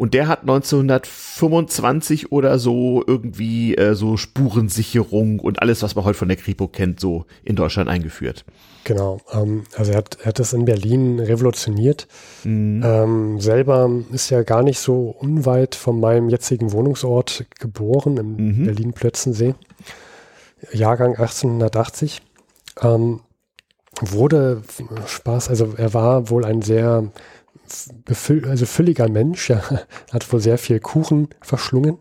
und 0.00 0.14
der 0.14 0.28
hat 0.28 0.40
1925 0.40 2.32
oder 2.32 2.58
so 2.58 3.04
irgendwie 3.06 3.74
äh, 3.74 3.94
so 3.94 4.16
Spurensicherung 4.16 5.40
und 5.40 5.60
alles, 5.60 5.82
was 5.82 5.94
man 5.94 6.06
heute 6.06 6.16
von 6.16 6.28
der 6.28 6.38
Kripo 6.38 6.68
kennt, 6.68 7.00
so 7.00 7.26
in 7.44 7.54
Deutschland 7.54 7.90
eingeführt. 7.90 8.46
Genau. 8.84 9.20
Ähm, 9.30 9.64
also 9.76 9.92
er 9.92 9.98
hat, 9.98 10.16
er 10.20 10.28
hat 10.28 10.38
das 10.38 10.54
in 10.54 10.64
Berlin 10.64 11.20
revolutioniert. 11.20 12.08
Mhm. 12.44 12.82
Ähm, 12.82 13.40
selber 13.40 13.90
ist 14.10 14.30
ja 14.30 14.42
gar 14.42 14.62
nicht 14.62 14.78
so 14.78 15.10
unweit 15.10 15.74
von 15.74 16.00
meinem 16.00 16.30
jetzigen 16.30 16.72
Wohnungsort 16.72 17.44
geboren, 17.58 18.16
im 18.16 18.36
mhm. 18.36 18.64
Berlin-Plötzensee. 18.64 19.54
Jahrgang 20.72 21.10
1880. 21.10 22.22
Ähm, 22.80 23.20
wurde 24.00 24.62
Spaß, 25.06 25.50
also 25.50 25.74
er 25.76 25.92
war 25.92 26.30
wohl 26.30 26.46
ein 26.46 26.62
sehr 26.62 27.10
also 28.44 28.66
fülliger 28.66 29.08
Mensch, 29.08 29.50
ja, 29.50 29.62
hat 30.12 30.32
wohl 30.32 30.40
sehr 30.40 30.58
viel 30.58 30.80
Kuchen 30.80 31.28
verschlungen. 31.40 31.98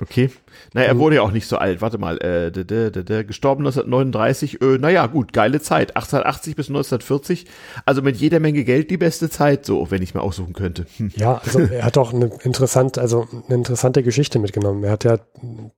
Okay. 0.00 0.30
Naja, 0.72 0.88
er 0.88 0.98
wurde 0.98 1.16
ja 1.16 1.22
auch 1.22 1.32
nicht 1.32 1.48
so 1.48 1.56
alt. 1.56 1.82
Warte 1.82 1.98
mal, 1.98 2.16
äh, 2.18 2.52
de, 2.52 2.64
de, 2.64 2.90
de, 2.90 3.24
gestorben 3.24 3.66
1939. 3.66 4.62
Äh, 4.62 4.78
naja, 4.78 5.06
gut, 5.06 5.32
geile 5.32 5.60
Zeit. 5.60 5.96
1880 5.96 6.54
bis 6.54 6.68
1940. 6.68 7.46
Also 7.86 8.00
mit 8.00 8.16
jeder 8.16 8.38
Menge 8.38 8.62
Geld 8.62 8.90
die 8.90 8.96
beste 8.96 9.30
Zeit, 9.30 9.66
so, 9.66 9.90
wenn 9.90 10.00
ich 10.00 10.14
mal 10.14 10.20
aussuchen 10.20 10.52
könnte. 10.52 10.86
Hm. 10.96 11.10
Ja, 11.16 11.40
also 11.44 11.58
er 11.72 11.84
hat 11.84 11.98
auch 11.98 12.12
eine 12.14 12.30
interessante, 12.42 13.00
also 13.00 13.26
eine 13.48 13.56
interessante 13.56 14.04
Geschichte 14.04 14.38
mitgenommen. 14.38 14.84
Er 14.84 14.92
hat 14.92 15.04
ja, 15.04 15.18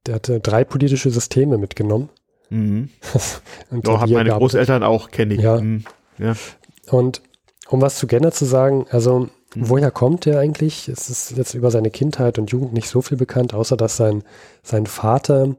der 0.07 0.17
hatte 0.17 0.41
drei 0.41 0.65
politische 0.65 1.11
Systeme 1.11 1.57
mitgenommen. 1.57 2.11
Mhm. 2.51 2.91
ja, 3.71 4.01
haben 4.01 4.13
meine 4.13 4.31
Großeltern 4.31 4.83
auch, 4.83 5.11
kenne 5.11 5.35
ich. 5.35 5.41
Ja. 5.41 5.59
Mhm. 5.59 5.85
ja. 6.19 6.35
Und 6.91 7.23
um 7.73 7.81
was 7.81 7.97
zu 7.97 8.07
Genner 8.07 8.33
zu 8.33 8.45
sagen, 8.45 8.87
also 8.91 9.21
mhm. 9.21 9.29
woher 9.55 9.91
kommt 9.91 10.27
er 10.27 10.39
eigentlich? 10.39 10.89
Es 10.89 11.09
ist 11.09 11.37
jetzt 11.37 11.55
über 11.55 11.71
seine 11.71 11.91
Kindheit 11.91 12.39
und 12.39 12.51
Jugend 12.51 12.75
nicht 12.75 12.89
so 12.89 13.01
viel 13.01 13.17
bekannt, 13.17 13.55
außer 13.55 13.79
dass 13.79 13.97
sein, 13.97 14.23
sein 14.63 14.87
Vater 14.87 15.57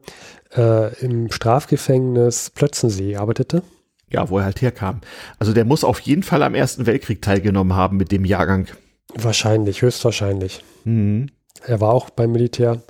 äh, 0.56 0.94
im 1.04 1.32
Strafgefängnis 1.32 2.50
Plötzensee 2.50 3.16
arbeitete. 3.16 3.62
Ja, 4.10 4.30
wo 4.30 4.38
er 4.38 4.44
halt 4.44 4.62
herkam. 4.62 5.00
Also 5.40 5.52
der 5.52 5.64
muss 5.64 5.82
auf 5.82 5.98
jeden 6.00 6.22
Fall 6.22 6.44
am 6.44 6.54
Ersten 6.54 6.86
Weltkrieg 6.86 7.20
teilgenommen 7.20 7.74
haben 7.74 7.96
mit 7.96 8.12
dem 8.12 8.24
Jahrgang. 8.24 8.68
Wahrscheinlich, 9.16 9.82
höchstwahrscheinlich. 9.82 10.62
Mhm. 10.84 11.30
Er 11.66 11.80
war 11.80 11.92
auch 11.92 12.10
beim 12.10 12.30
Militär. 12.30 12.80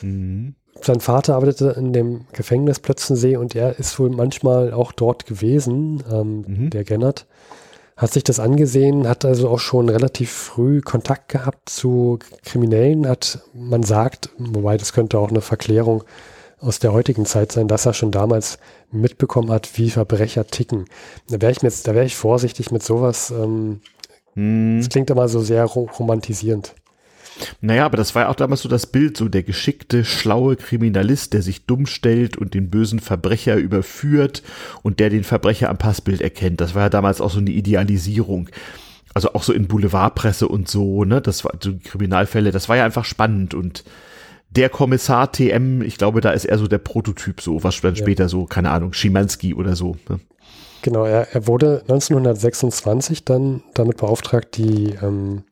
Mhm. 0.00 0.56
Sein 0.80 0.98
Vater 0.98 1.36
arbeitete 1.36 1.76
in 1.78 1.92
dem 1.92 2.22
Gefängnis 2.32 2.80
Plötzensee 2.80 3.36
und 3.36 3.54
er 3.54 3.78
ist 3.78 4.00
wohl 4.00 4.10
manchmal 4.10 4.72
auch 4.72 4.90
dort 4.90 5.26
gewesen, 5.26 6.02
ähm, 6.10 6.44
mhm. 6.48 6.70
der 6.70 6.82
Gennert 6.82 7.26
hat 8.02 8.12
sich 8.12 8.24
das 8.24 8.40
angesehen, 8.40 9.06
hat 9.06 9.24
also 9.24 9.48
auch 9.48 9.60
schon 9.60 9.88
relativ 9.88 10.32
früh 10.32 10.80
Kontakt 10.80 11.28
gehabt 11.28 11.68
zu 11.68 12.18
Kriminellen, 12.44 13.06
hat, 13.06 13.38
man 13.54 13.84
sagt, 13.84 14.30
wobei 14.38 14.76
das 14.76 14.92
könnte 14.92 15.20
auch 15.20 15.30
eine 15.30 15.40
Verklärung 15.40 16.02
aus 16.58 16.80
der 16.80 16.92
heutigen 16.92 17.26
Zeit 17.26 17.52
sein, 17.52 17.68
dass 17.68 17.86
er 17.86 17.94
schon 17.94 18.10
damals 18.10 18.58
mitbekommen 18.90 19.52
hat, 19.52 19.78
wie 19.78 19.88
Verbrecher 19.88 20.48
ticken. 20.48 20.86
Da 21.28 21.40
wäre 21.40 21.52
ich 21.52 21.62
jetzt, 21.62 21.86
da 21.86 21.94
wäre 21.94 22.04
ich 22.04 22.16
vorsichtig 22.16 22.72
mit 22.72 22.82
sowas. 22.82 23.30
Ähm, 23.30 23.80
hm. 24.34 24.78
Das 24.80 24.88
klingt 24.88 25.10
immer 25.10 25.28
so 25.28 25.40
sehr 25.40 25.64
romantisierend. 25.64 26.74
Naja, 27.60 27.84
aber 27.84 27.96
das 27.96 28.14
war 28.14 28.22
ja 28.22 28.28
auch 28.28 28.36
damals 28.36 28.62
so 28.62 28.68
das 28.68 28.86
Bild, 28.86 29.16
so 29.16 29.28
der 29.28 29.42
geschickte, 29.42 30.04
schlaue 30.04 30.56
Kriminalist, 30.56 31.32
der 31.32 31.42
sich 31.42 31.66
dumm 31.66 31.86
stellt 31.86 32.36
und 32.36 32.54
den 32.54 32.70
bösen 32.70 33.00
Verbrecher 33.00 33.56
überführt 33.56 34.42
und 34.82 35.00
der 35.00 35.10
den 35.10 35.24
Verbrecher 35.24 35.70
am 35.70 35.78
Passbild 35.78 36.20
erkennt. 36.20 36.60
Das 36.60 36.74
war 36.74 36.82
ja 36.82 36.88
damals 36.88 37.20
auch 37.20 37.30
so 37.30 37.38
eine 37.38 37.50
Idealisierung. 37.50 38.48
Also 39.14 39.34
auch 39.34 39.42
so 39.42 39.52
in 39.52 39.68
Boulevardpresse 39.68 40.48
und 40.48 40.68
so, 40.68 41.04
ne? 41.04 41.20
Das 41.20 41.44
war 41.44 41.52
so 41.60 41.72
Kriminalfälle, 41.84 42.50
das 42.50 42.68
war 42.68 42.76
ja 42.76 42.84
einfach 42.84 43.04
spannend 43.04 43.54
und 43.54 43.84
der 44.48 44.68
Kommissar 44.68 45.32
TM, 45.32 45.82
ich 45.82 45.96
glaube, 45.96 46.20
da 46.20 46.30
ist 46.30 46.44
er 46.44 46.58
so 46.58 46.68
der 46.68 46.78
Prototyp, 46.78 47.40
so 47.40 47.64
was 47.64 47.80
dann 47.80 47.94
ja. 47.94 48.02
später 48.02 48.28
so, 48.28 48.44
keine 48.44 48.70
Ahnung, 48.70 48.92
Schimanski 48.92 49.54
oder 49.54 49.76
so. 49.76 49.96
Ne? 50.08 50.20
Genau, 50.82 51.04
er, 51.04 51.28
er 51.32 51.46
wurde 51.46 51.80
1926 51.82 53.24
dann 53.24 53.62
damit 53.74 53.98
beauftragt, 53.98 54.56
die 54.56 54.94
ähm, 55.02 55.44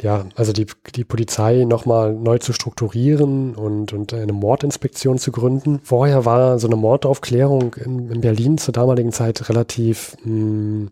ja, 0.00 0.26
also 0.36 0.52
die, 0.52 0.66
die 0.94 1.04
Polizei 1.04 1.64
nochmal 1.64 2.14
neu 2.14 2.38
zu 2.38 2.52
strukturieren 2.52 3.56
und, 3.56 3.92
und 3.92 4.14
eine 4.14 4.32
Mordinspektion 4.32 5.18
zu 5.18 5.32
gründen. 5.32 5.80
Vorher 5.82 6.24
war 6.24 6.60
so 6.60 6.68
eine 6.68 6.76
Mordaufklärung 6.76 7.74
in, 7.74 8.08
in 8.10 8.20
Berlin 8.20 8.58
zur 8.58 8.72
damaligen 8.72 9.10
Zeit 9.10 9.48
relativ 9.48 10.16
mh, 10.24 10.32
mm, 10.32 10.90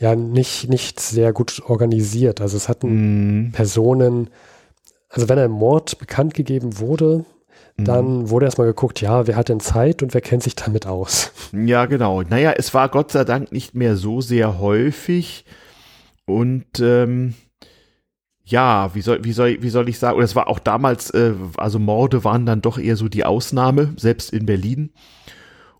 ja 0.00 0.16
nicht, 0.16 0.68
nicht 0.68 0.98
sehr 0.98 1.32
gut 1.32 1.62
organisiert. 1.66 2.40
Also 2.40 2.56
es 2.56 2.68
hatten 2.68 3.46
mm. 3.46 3.52
Personen, 3.52 4.30
also 5.08 5.28
wenn 5.28 5.38
ein 5.38 5.50
Mord 5.52 5.98
bekannt 5.98 6.34
gegeben 6.34 6.78
wurde, 6.78 7.24
mhm. 7.76 7.84
dann 7.84 8.30
wurde 8.30 8.46
erstmal 8.46 8.66
geguckt, 8.66 9.00
ja, 9.00 9.28
wer 9.28 9.36
hat 9.36 9.48
denn 9.48 9.60
Zeit 9.60 10.02
und 10.02 10.14
wer 10.14 10.20
kennt 10.20 10.42
sich 10.42 10.56
damit 10.56 10.86
aus? 10.86 11.32
Ja, 11.52 11.86
genau. 11.86 12.22
Naja, 12.22 12.52
es 12.56 12.74
war 12.74 12.88
Gott 12.88 13.12
sei 13.12 13.24
Dank 13.24 13.52
nicht 13.52 13.74
mehr 13.74 13.96
so 13.96 14.20
sehr 14.20 14.58
häufig 14.58 15.44
und 16.26 16.66
ähm, 16.80 17.34
ja, 18.48 18.94
wie 18.94 19.02
soll, 19.02 19.24
wie 19.24 19.32
soll, 19.32 19.62
wie 19.62 19.68
soll 19.68 19.88
ich 19.88 19.98
sagen, 19.98 20.16
oder 20.16 20.24
es 20.24 20.34
war 20.34 20.48
auch 20.48 20.58
damals, 20.58 21.10
äh, 21.10 21.34
also 21.56 21.78
Morde 21.78 22.24
waren 22.24 22.46
dann 22.46 22.62
doch 22.62 22.78
eher 22.78 22.96
so 22.96 23.08
die 23.08 23.24
Ausnahme, 23.24 23.92
selbst 23.96 24.32
in 24.32 24.46
Berlin. 24.46 24.90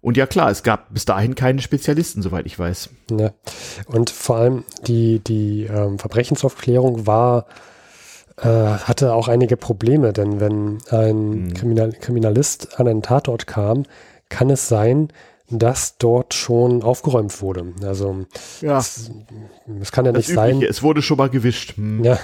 Und 0.01 0.17
ja 0.17 0.27
klar, 0.27 0.51
es 0.51 0.63
gab 0.63 0.93
bis 0.93 1.07
dahin 1.07 1.35
keine 1.35 1.61
Spezialisten, 1.61 2.23
soweit 2.23 2.47
ich 2.47 2.59
weiß. 2.59 2.91
Ja. 3.19 3.33
Und 3.87 4.11
vor 4.11 4.37
allem 4.37 4.65
die, 4.87 5.19
die 5.21 5.65
ähm, 5.65 5.99
Verbrechensaufklärung 5.99 7.07
war, 7.07 7.47
äh, 8.37 8.47
hatte 8.47 9.15
auch 9.15 9.29
einige 9.29 9.57
Probleme, 9.57 10.13
denn 10.13 10.39
wenn 10.39 10.79
ein 10.91 11.31
mhm. 11.31 11.55
Kriminal 11.55 11.93
Kriminalist 11.93 12.79
an 12.79 12.87
einen 12.87 13.03
Tatort 13.03 13.47
kam, 13.47 13.85
kann 14.29 14.51
es 14.51 14.69
sein, 14.69 15.09
dass 15.51 15.97
dort 15.97 16.35
schon 16.35 16.83
aufgeräumt 16.83 17.41
wurde. 17.41 17.73
Also 17.83 18.27
ja. 18.61 18.79
es, 18.79 19.11
es 19.81 19.91
kann 19.91 20.05
ja 20.05 20.13
das 20.13 20.29
nicht 20.29 20.37
Übliche, 20.37 20.59
sein. 20.61 20.63
Es 20.69 20.83
wurde 20.83 21.01
schon 21.01 21.17
mal 21.17 21.31
gewischt. 21.31 21.77
Hm. 21.77 22.05
Ja, 22.05 22.19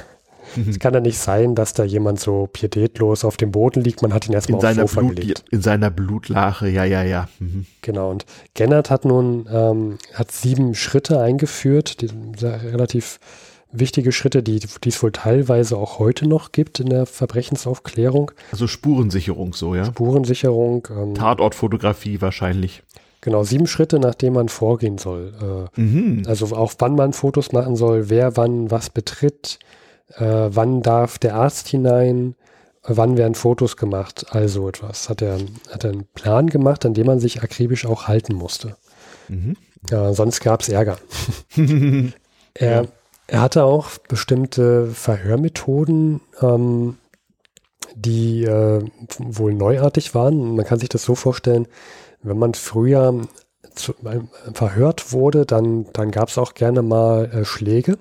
es 0.68 0.78
kann 0.78 0.94
ja 0.94 1.00
nicht 1.00 1.18
sein, 1.18 1.54
dass 1.54 1.72
da 1.72 1.84
jemand 1.84 2.20
so 2.20 2.48
pietätlos 2.52 3.24
auf 3.24 3.36
dem 3.36 3.50
Boden 3.50 3.82
liegt. 3.82 4.02
Man 4.02 4.12
hat 4.12 4.26
ihn 4.26 4.32
erstmal 4.32 4.64
aufs 4.64 4.76
Sofa 4.76 5.00
Blut, 5.00 5.16
gelegt. 5.16 5.44
In 5.50 5.62
seiner 5.62 5.90
Blutlache, 5.90 6.68
ja, 6.68 6.84
ja, 6.84 7.02
ja. 7.02 7.28
Mhm. 7.38 7.66
Genau. 7.82 8.10
Und 8.10 8.26
Gennert 8.54 8.90
hat 8.90 9.04
nun 9.04 9.46
ähm, 9.50 9.98
hat 10.12 10.32
sieben 10.32 10.74
Schritte 10.74 11.20
eingeführt, 11.20 12.00
die, 12.00 12.08
relativ 12.44 13.18
wichtige 13.74 14.12
Schritte, 14.12 14.42
die, 14.42 14.60
die 14.60 14.88
es 14.88 15.02
wohl 15.02 15.12
teilweise 15.12 15.76
auch 15.76 15.98
heute 15.98 16.26
noch 16.26 16.52
gibt 16.52 16.80
in 16.80 16.88
der 16.88 17.06
Verbrechensaufklärung. 17.06 18.30
Also 18.52 18.66
Spurensicherung 18.66 19.52
so, 19.52 19.74
ja? 19.74 19.84
Spurensicherung. 19.84 20.86
Ähm, 20.90 21.14
Tatortfotografie 21.14 22.20
wahrscheinlich. 22.20 22.82
Genau, 23.20 23.42
sieben 23.42 23.66
Schritte, 23.66 23.98
nach 23.98 24.14
denen 24.14 24.34
man 24.34 24.48
vorgehen 24.48 24.98
soll. 24.98 25.68
Äh, 25.76 25.80
mhm. 25.80 26.24
Also 26.26 26.54
auch 26.54 26.74
wann 26.78 26.94
man 26.94 27.12
Fotos 27.12 27.52
machen 27.52 27.74
soll, 27.74 28.10
wer 28.10 28.36
wann 28.36 28.70
was 28.70 28.90
betritt, 28.90 29.58
äh, 30.18 30.48
wann 30.50 30.82
darf 30.82 31.18
der 31.18 31.34
Arzt 31.36 31.68
hinein, 31.68 32.34
wann 32.82 33.16
werden 33.16 33.34
Fotos 33.34 33.76
gemacht, 33.76 34.26
also 34.30 34.68
etwas. 34.68 35.08
Hat 35.08 35.22
er, 35.22 35.38
hat 35.70 35.84
er 35.84 35.90
einen 35.90 36.06
Plan 36.14 36.48
gemacht, 36.48 36.84
an 36.84 36.94
dem 36.94 37.06
man 37.06 37.20
sich 37.20 37.42
akribisch 37.42 37.86
auch 37.86 38.08
halten 38.08 38.34
musste. 38.34 38.76
Mhm. 39.28 39.56
Ja, 39.90 40.12
sonst 40.12 40.40
gab 40.40 40.60
es 40.60 40.68
Ärger. 40.68 40.98
er, 42.54 42.86
er 43.26 43.40
hatte 43.40 43.64
auch 43.64 43.90
bestimmte 44.08 44.86
Verhörmethoden, 44.88 46.20
ähm, 46.40 46.98
die 47.94 48.44
äh, 48.44 48.82
wohl 49.18 49.54
neuartig 49.54 50.14
waren. 50.14 50.56
Man 50.56 50.64
kann 50.64 50.78
sich 50.78 50.88
das 50.88 51.04
so 51.04 51.14
vorstellen, 51.14 51.68
wenn 52.22 52.38
man 52.38 52.54
früher 52.54 53.20
zu, 53.74 53.92
äh, 54.04 54.20
verhört 54.52 55.12
wurde, 55.12 55.46
dann, 55.46 55.86
dann 55.92 56.10
gab 56.10 56.28
es 56.28 56.38
auch 56.38 56.54
gerne 56.54 56.82
mal 56.82 57.26
äh, 57.26 57.44
Schläge. 57.44 57.98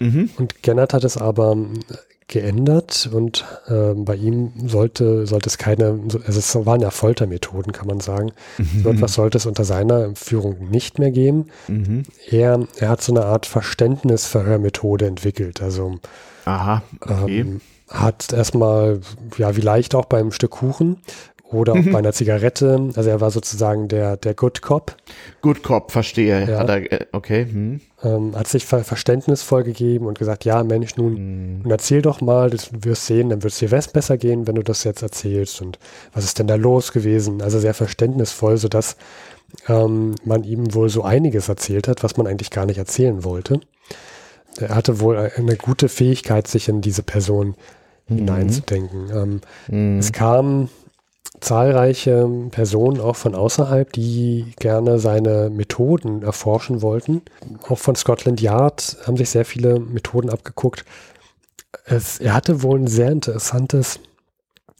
Mhm. 0.00 0.30
Und 0.36 0.62
Gennert 0.62 0.94
hat 0.94 1.04
es 1.04 1.16
aber 1.16 1.52
ähm, 1.52 1.80
geändert 2.28 3.08
und 3.12 3.44
äh, 3.68 3.94
bei 3.94 4.16
ihm 4.16 4.52
sollte, 4.66 5.26
sollte 5.26 5.48
es 5.48 5.58
keine, 5.58 6.00
also 6.26 6.38
es 6.38 6.66
waren 6.66 6.80
ja 6.80 6.90
Foltermethoden, 6.90 7.72
kann 7.72 7.86
man 7.86 8.00
sagen. 8.00 8.32
Mhm. 8.58 8.82
So 8.82 8.90
etwas 8.90 9.14
sollte 9.14 9.38
es 9.38 9.46
unter 9.46 9.64
seiner 9.64 10.14
Führung 10.16 10.68
nicht 10.70 10.98
mehr 10.98 11.12
geben. 11.12 11.46
Mhm. 11.68 12.02
Er, 12.28 12.66
er 12.78 12.88
hat 12.88 13.02
so 13.02 13.12
eine 13.12 13.24
Art 13.24 13.46
Verständnisverhörmethode 13.46 15.06
entwickelt. 15.06 15.62
Also 15.62 15.98
Aha, 16.46 16.82
okay. 17.00 17.40
ähm, 17.40 17.60
hat 17.88 18.32
erstmal, 18.32 19.00
ja, 19.38 19.54
wie 19.56 19.60
leicht 19.60 19.94
auch 19.94 20.06
beim 20.06 20.32
Stück 20.32 20.50
Kuchen, 20.50 20.96
oder 21.50 21.74
auch 21.74 21.76
mhm. 21.76 21.92
bei 21.92 21.98
einer 21.98 22.12
Zigarette. 22.12 22.90
Also 22.96 23.08
er 23.08 23.20
war 23.20 23.30
sozusagen 23.30 23.88
der, 23.88 24.16
der 24.16 24.34
Good 24.34 24.62
Cop. 24.62 24.96
Good 25.42 25.62
Cop, 25.62 25.92
verstehe. 25.92 26.40
Ja. 26.48 26.64
Er, 26.64 26.92
äh, 26.92 27.06
okay. 27.12 27.46
Hm. 27.48 27.80
Ähm, 28.06 28.36
hat 28.36 28.46
sich 28.46 28.66
ver 28.66 28.84
verständnisvoll 28.84 29.64
gegeben 29.64 30.06
und 30.06 30.16
gesagt, 30.16 30.44
ja 30.44 30.62
Mensch, 30.62 30.96
nun, 30.96 31.16
hm. 31.16 31.58
nun 31.62 31.70
erzähl 31.70 32.02
doch 32.02 32.20
mal, 32.20 32.50
du 32.50 32.58
wirst 32.82 33.06
sehen, 33.06 33.30
dann 33.30 33.42
wird 33.42 33.52
es 33.52 33.58
dir 33.58 33.68
besser 33.68 34.16
gehen, 34.16 34.46
wenn 34.46 34.54
du 34.54 34.62
das 34.62 34.84
jetzt 34.84 35.02
erzählst 35.02 35.60
und 35.60 35.80
was 36.12 36.24
ist 36.24 36.38
denn 36.38 36.46
da 36.46 36.54
los 36.54 36.92
gewesen? 36.92 37.42
Also 37.42 37.58
sehr 37.58 37.74
verständnisvoll, 37.74 38.58
sodass 38.58 38.96
ähm, 39.66 40.14
man 40.24 40.44
ihm 40.44 40.72
wohl 40.74 40.88
so 40.88 41.02
einiges 41.02 41.48
erzählt 41.48 41.88
hat, 41.88 42.04
was 42.04 42.16
man 42.16 42.28
eigentlich 42.28 42.50
gar 42.50 42.66
nicht 42.66 42.78
erzählen 42.78 43.24
wollte. 43.24 43.60
Er 44.58 44.74
hatte 44.74 45.00
wohl 45.00 45.16
eine 45.34 45.56
gute 45.56 45.88
Fähigkeit, 45.88 46.46
sich 46.46 46.68
in 46.68 46.82
diese 46.82 47.02
Person 47.02 47.56
mhm. 48.08 48.16
hineinzudenken. 48.16 49.10
Ähm, 49.12 49.40
mhm. 49.68 49.98
Es 49.98 50.12
kam 50.12 50.68
zahlreiche 51.40 52.28
Personen 52.50 53.00
auch 53.00 53.16
von 53.16 53.34
außerhalb, 53.34 53.92
die 53.92 54.52
gerne 54.58 54.98
seine 54.98 55.50
Methoden 55.50 56.22
erforschen 56.22 56.82
wollten. 56.82 57.22
Auch 57.68 57.78
von 57.78 57.94
Scotland 57.94 58.40
Yard 58.40 58.96
haben 59.06 59.16
sich 59.16 59.30
sehr 59.30 59.44
viele 59.44 59.78
Methoden 59.78 60.30
abgeguckt. 60.30 60.84
Es, 61.84 62.18
er 62.18 62.34
hatte 62.34 62.62
wohl 62.62 62.80
ein 62.80 62.86
sehr 62.86 63.10
interessantes 63.10 64.00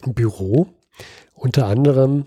Büro. 0.04 0.68
Unter 1.34 1.66
anderem 1.66 2.26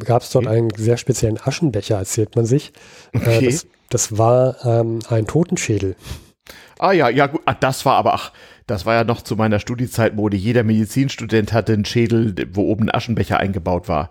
gab 0.00 0.22
es 0.22 0.30
dort 0.30 0.46
okay. 0.46 0.56
einen 0.56 0.70
sehr 0.76 0.96
speziellen 0.96 1.38
Aschenbecher, 1.40 1.96
erzählt 1.96 2.36
man 2.36 2.46
sich. 2.46 2.72
Äh, 3.12 3.18
okay. 3.18 3.44
Das, 3.46 3.66
das, 3.90 4.18
war 4.18 4.56
ähm, 4.64 5.00
ein 5.08 5.26
Totenschädel. 5.26 5.96
Ah 6.78 6.92
ja, 6.92 7.08
ja 7.08 7.26
gut, 7.26 7.40
ah, 7.46 7.54
das 7.54 7.84
war 7.84 7.94
aber, 7.94 8.14
ach, 8.14 8.32
das 8.68 8.86
war 8.86 8.94
ja 8.94 9.02
noch 9.02 9.22
zu 9.22 9.34
meiner 9.34 9.58
Studiezeit 9.58 10.14
Mode. 10.14 10.36
Jeder 10.36 10.62
Medizinstudent 10.62 11.52
hatte 11.52 11.72
einen 11.72 11.86
Schädel, 11.86 12.34
wo 12.52 12.62
oben 12.62 12.84
ein 12.84 12.94
Aschenbecher 12.94 13.38
eingebaut 13.38 13.88
war. 13.88 14.10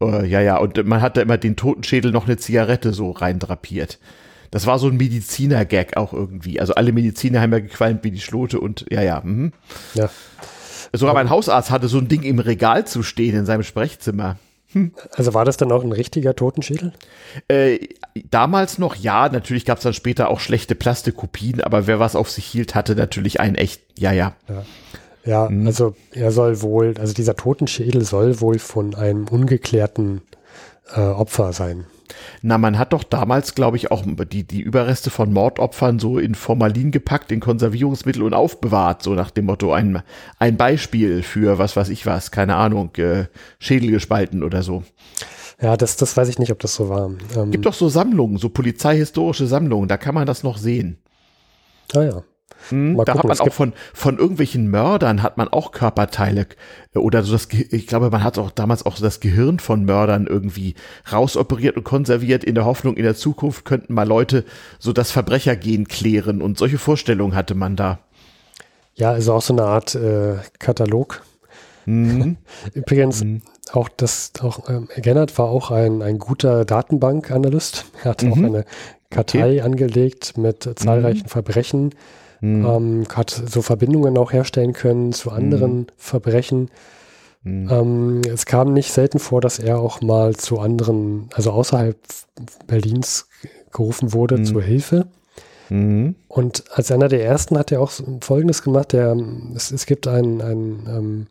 Äh, 0.00 0.26
ja, 0.26 0.40
ja, 0.40 0.56
und 0.56 0.82
man 0.86 1.02
hatte 1.02 1.20
immer 1.20 1.36
den 1.36 1.56
Totenschädel 1.56 2.12
noch 2.12 2.26
eine 2.26 2.36
Zigarette 2.36 2.92
so 2.94 3.10
reindrapiert. 3.10 3.98
Das 4.52 4.66
war 4.66 4.78
so 4.78 4.86
ein 4.86 4.96
Mediziner-Gag 4.96 5.96
auch 5.96 6.12
irgendwie. 6.12 6.60
Also 6.60 6.74
alle 6.74 6.92
Mediziner 6.92 7.40
haben 7.40 7.52
ja 7.52 7.58
gequalmt 7.58 8.04
wie 8.04 8.12
die 8.12 8.20
Schlote 8.20 8.60
und 8.60 8.86
ja, 8.90 9.02
ja. 9.02 9.20
Mhm. 9.24 9.52
Ja. 9.94 10.08
Sogar 10.92 11.14
mein 11.14 11.28
Hausarzt 11.28 11.72
hatte 11.72 11.88
so 11.88 11.98
ein 11.98 12.06
Ding 12.06 12.22
im 12.22 12.38
Regal 12.38 12.86
zu 12.86 13.02
stehen 13.02 13.34
in 13.34 13.46
seinem 13.46 13.64
Sprechzimmer. 13.64 14.36
Hm. 14.68 14.92
Also 15.16 15.34
war 15.34 15.44
das 15.44 15.56
dann 15.56 15.72
auch 15.72 15.82
ein 15.82 15.90
richtiger 15.90 16.36
Totenschädel? 16.36 16.92
Äh, 17.48 17.80
damals 18.30 18.78
noch 18.78 18.94
ja, 18.94 19.28
natürlich 19.28 19.64
gab 19.64 19.78
es 19.78 19.84
dann 19.84 19.94
später 19.94 20.30
auch 20.30 20.40
schlechte 20.40 20.74
Plastikkopien, 20.74 21.60
aber 21.60 21.86
wer 21.86 21.98
was 21.98 22.16
auf 22.16 22.30
sich 22.30 22.46
hielt, 22.46 22.74
hatte 22.74 22.94
natürlich 22.94 23.40
einen 23.40 23.56
echt, 23.56 23.82
ja, 23.98 24.12
ja. 24.12 24.34
Ja, 24.48 24.64
ja 25.24 25.48
hm. 25.48 25.66
also 25.66 25.94
er 26.12 26.32
soll 26.32 26.62
wohl, 26.62 26.94
also 26.98 27.12
dieser 27.12 27.36
Totenschädel 27.36 28.04
soll 28.04 28.40
wohl 28.40 28.58
von 28.58 28.94
einem 28.94 29.26
ungeklärten 29.28 30.22
äh, 30.94 31.00
Opfer 31.00 31.52
sein. 31.52 31.86
Na, 32.42 32.58
man 32.58 32.78
hat 32.78 32.92
doch 32.92 33.02
damals, 33.02 33.54
glaube 33.54 33.76
ich, 33.76 33.90
auch 33.90 34.04
die, 34.06 34.44
die 34.44 34.60
Überreste 34.60 35.10
von 35.10 35.32
Mordopfern 35.32 35.98
so 35.98 36.18
in 36.18 36.34
Formalin 36.34 36.90
gepackt, 36.90 37.32
in 37.32 37.40
Konservierungsmittel 37.40 38.22
und 38.22 38.34
aufbewahrt, 38.34 39.02
so 39.02 39.14
nach 39.14 39.30
dem 39.30 39.46
Motto, 39.46 39.72
ein, 39.72 40.02
ein 40.38 40.56
Beispiel 40.56 41.22
für 41.22 41.58
was 41.58 41.76
weiß 41.76 41.88
ich 41.88 42.06
was, 42.06 42.30
keine 42.30 42.54
Ahnung, 42.54 42.94
äh, 42.96 43.24
Schädel 43.58 43.90
gespalten 43.90 44.42
oder 44.42 44.62
so. 44.62 44.84
Ja, 45.64 45.78
das, 45.78 45.96
das 45.96 46.14
weiß 46.14 46.28
ich 46.28 46.38
nicht, 46.38 46.52
ob 46.52 46.58
das 46.58 46.74
so 46.74 46.90
war. 46.90 47.10
Ähm, 47.34 47.50
Gibt 47.50 47.64
doch 47.64 47.72
so 47.72 47.88
Sammlungen, 47.88 48.36
so 48.36 48.50
polizeihistorische 48.50 49.46
Sammlungen, 49.46 49.88
da 49.88 49.96
kann 49.96 50.14
man 50.14 50.26
das 50.26 50.42
noch 50.42 50.58
sehen. 50.58 50.98
Ah 51.94 52.02
ja. 52.02 52.22
Hm, 52.68 53.00
da 53.02 53.14
hat 53.14 53.24
man 53.24 53.40
auch 53.40 53.52
von, 53.52 53.72
von 53.94 54.18
irgendwelchen 54.18 54.70
Mördern 54.70 55.22
hat 55.22 55.38
man 55.38 55.48
auch 55.48 55.72
Körperteile 55.72 56.48
äh, 56.94 56.98
oder 56.98 57.22
so 57.22 57.32
das, 57.32 57.48
ich 57.50 57.86
glaube, 57.86 58.10
man 58.10 58.22
hat 58.22 58.36
auch 58.36 58.50
damals 58.50 58.84
auch 58.84 58.98
das 58.98 59.20
Gehirn 59.20 59.58
von 59.58 59.86
Mördern 59.86 60.26
irgendwie 60.26 60.74
rausoperiert 61.10 61.78
und 61.78 61.84
konserviert 61.84 62.44
in 62.44 62.54
der 62.54 62.66
Hoffnung, 62.66 62.98
in 62.98 63.04
der 63.04 63.14
Zukunft 63.14 63.64
könnten 63.64 63.94
mal 63.94 64.06
Leute 64.06 64.44
so 64.78 64.92
das 64.92 65.12
Verbrechergehen 65.12 65.88
klären 65.88 66.42
und 66.42 66.58
solche 66.58 66.76
Vorstellungen 66.76 67.34
hatte 67.34 67.54
man 67.54 67.74
da. 67.74 68.00
Ja, 68.96 69.12
also 69.12 69.32
auch 69.32 69.42
so 69.42 69.54
eine 69.54 69.62
Art 69.62 69.94
äh, 69.94 70.36
Katalog. 70.58 71.22
Mhm. 71.86 72.36
Übrigens, 72.74 73.24
mhm. 73.24 73.40
Auch 73.72 73.88
das, 73.88 74.32
auch 74.40 74.68
ähm, 74.68 74.88
Gennard 74.96 75.36
war 75.38 75.46
auch 75.46 75.70
ein, 75.70 76.02
ein 76.02 76.18
guter 76.18 76.64
Datenbankanalyst. 76.64 77.86
Er 78.02 78.10
hatte 78.10 78.26
mhm. 78.26 78.32
auch 78.32 78.36
eine 78.36 78.64
Kartei 79.10 79.52
okay. 79.52 79.60
angelegt 79.62 80.36
mit 80.36 80.68
zahlreichen 80.76 81.24
mhm. 81.24 81.28
Verbrechen, 81.28 81.90
mhm. 82.40 82.66
ähm, 82.66 83.04
hat 83.14 83.30
so 83.30 83.62
Verbindungen 83.62 84.18
auch 84.18 84.32
herstellen 84.32 84.72
können 84.72 85.12
zu 85.12 85.30
anderen 85.30 85.76
mhm. 85.78 85.86
Verbrechen. 85.96 86.70
Mhm. 87.42 87.68
Ähm, 87.70 88.20
es 88.32 88.46
kam 88.46 88.72
nicht 88.72 88.92
selten 88.92 89.18
vor, 89.18 89.40
dass 89.40 89.58
er 89.58 89.78
auch 89.78 90.00
mal 90.00 90.34
zu 90.34 90.58
anderen, 90.58 91.28
also 91.34 91.52
außerhalb 91.52 91.96
Berlins 92.66 93.28
gerufen 93.72 94.12
wurde 94.12 94.38
mhm. 94.38 94.44
zur 94.44 94.62
Hilfe. 94.62 95.06
Mhm. 95.68 96.14
Und 96.28 96.64
als 96.72 96.90
einer 96.90 97.08
der 97.08 97.24
ersten 97.24 97.58
hat 97.58 97.72
er 97.72 97.80
auch 97.80 97.92
Folgendes 98.20 98.62
gemacht. 98.62 98.92
Der, 98.92 99.16
es, 99.54 99.70
es 99.70 99.86
gibt 99.86 100.06
einen, 100.06 100.40
einen 100.40 100.86
ähm, 100.88 101.26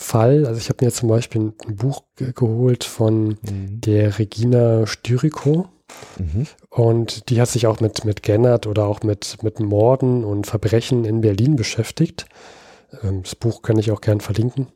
Fall, 0.00 0.46
also 0.46 0.58
ich 0.58 0.70
habe 0.70 0.82
mir 0.82 0.90
zum 0.90 1.10
Beispiel 1.10 1.52
ein 1.66 1.76
Buch 1.76 2.04
geholt 2.16 2.84
von 2.84 3.28
mhm. 3.42 3.80
der 3.82 4.18
Regina 4.18 4.86
Styriko. 4.86 5.68
Mhm. 6.18 6.46
Und 6.70 7.28
die 7.28 7.40
hat 7.40 7.48
sich 7.48 7.66
auch 7.66 7.80
mit, 7.80 8.06
mit 8.06 8.22
Gennert 8.22 8.66
oder 8.66 8.86
auch 8.86 9.02
mit, 9.02 9.42
mit 9.42 9.60
Morden 9.60 10.24
und 10.24 10.46
Verbrechen 10.46 11.04
in 11.04 11.20
Berlin 11.20 11.54
beschäftigt. 11.54 12.24
Ähm, 13.02 13.22
das 13.22 13.34
Buch 13.34 13.60
kann 13.60 13.78
ich 13.78 13.90
auch 13.90 14.00
gern 14.00 14.20
verlinken. 14.20 14.68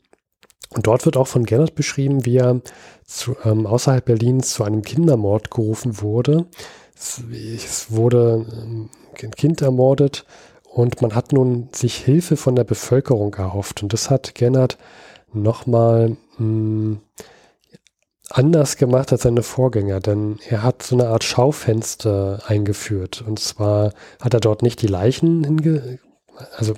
Und 0.68 0.86
dort 0.86 1.06
wird 1.06 1.16
auch 1.16 1.28
von 1.28 1.46
Gennert 1.46 1.74
beschrieben, 1.74 2.26
wie 2.26 2.36
er 2.36 2.60
zu, 3.06 3.34
ähm, 3.44 3.66
außerhalb 3.66 4.04
Berlins 4.04 4.50
zu 4.52 4.62
einem 4.62 4.82
Kindermord 4.82 5.50
gerufen 5.50 6.02
wurde. 6.02 6.46
Es, 6.94 7.22
es 7.32 7.90
wurde 7.90 8.46
ähm, 8.52 8.90
ein 9.22 9.30
Kind 9.30 9.62
ermordet 9.62 10.26
und 10.64 11.00
man 11.00 11.14
hat 11.14 11.32
nun 11.32 11.70
sich 11.72 11.96
Hilfe 11.96 12.36
von 12.36 12.56
der 12.56 12.64
Bevölkerung 12.64 13.32
erhofft. 13.34 13.82
Und 13.82 13.94
das 13.94 14.10
hat 14.10 14.34
Gennert 14.34 14.76
nochmal 15.34 16.16
hm, 16.36 17.00
anders 18.30 18.76
gemacht 18.76 19.12
als 19.12 19.22
seine 19.22 19.42
Vorgänger, 19.42 20.00
denn 20.00 20.38
er 20.48 20.62
hat 20.62 20.82
so 20.82 20.96
eine 20.96 21.08
Art 21.08 21.24
Schaufenster 21.24 22.42
eingeführt. 22.46 23.22
Und 23.26 23.38
zwar 23.38 23.92
hat 24.20 24.34
er 24.34 24.40
dort 24.40 24.62
nicht 24.62 24.82
die 24.82 24.88
Leichen 24.88 25.44
hinge... 25.44 25.98
Also 26.56 26.74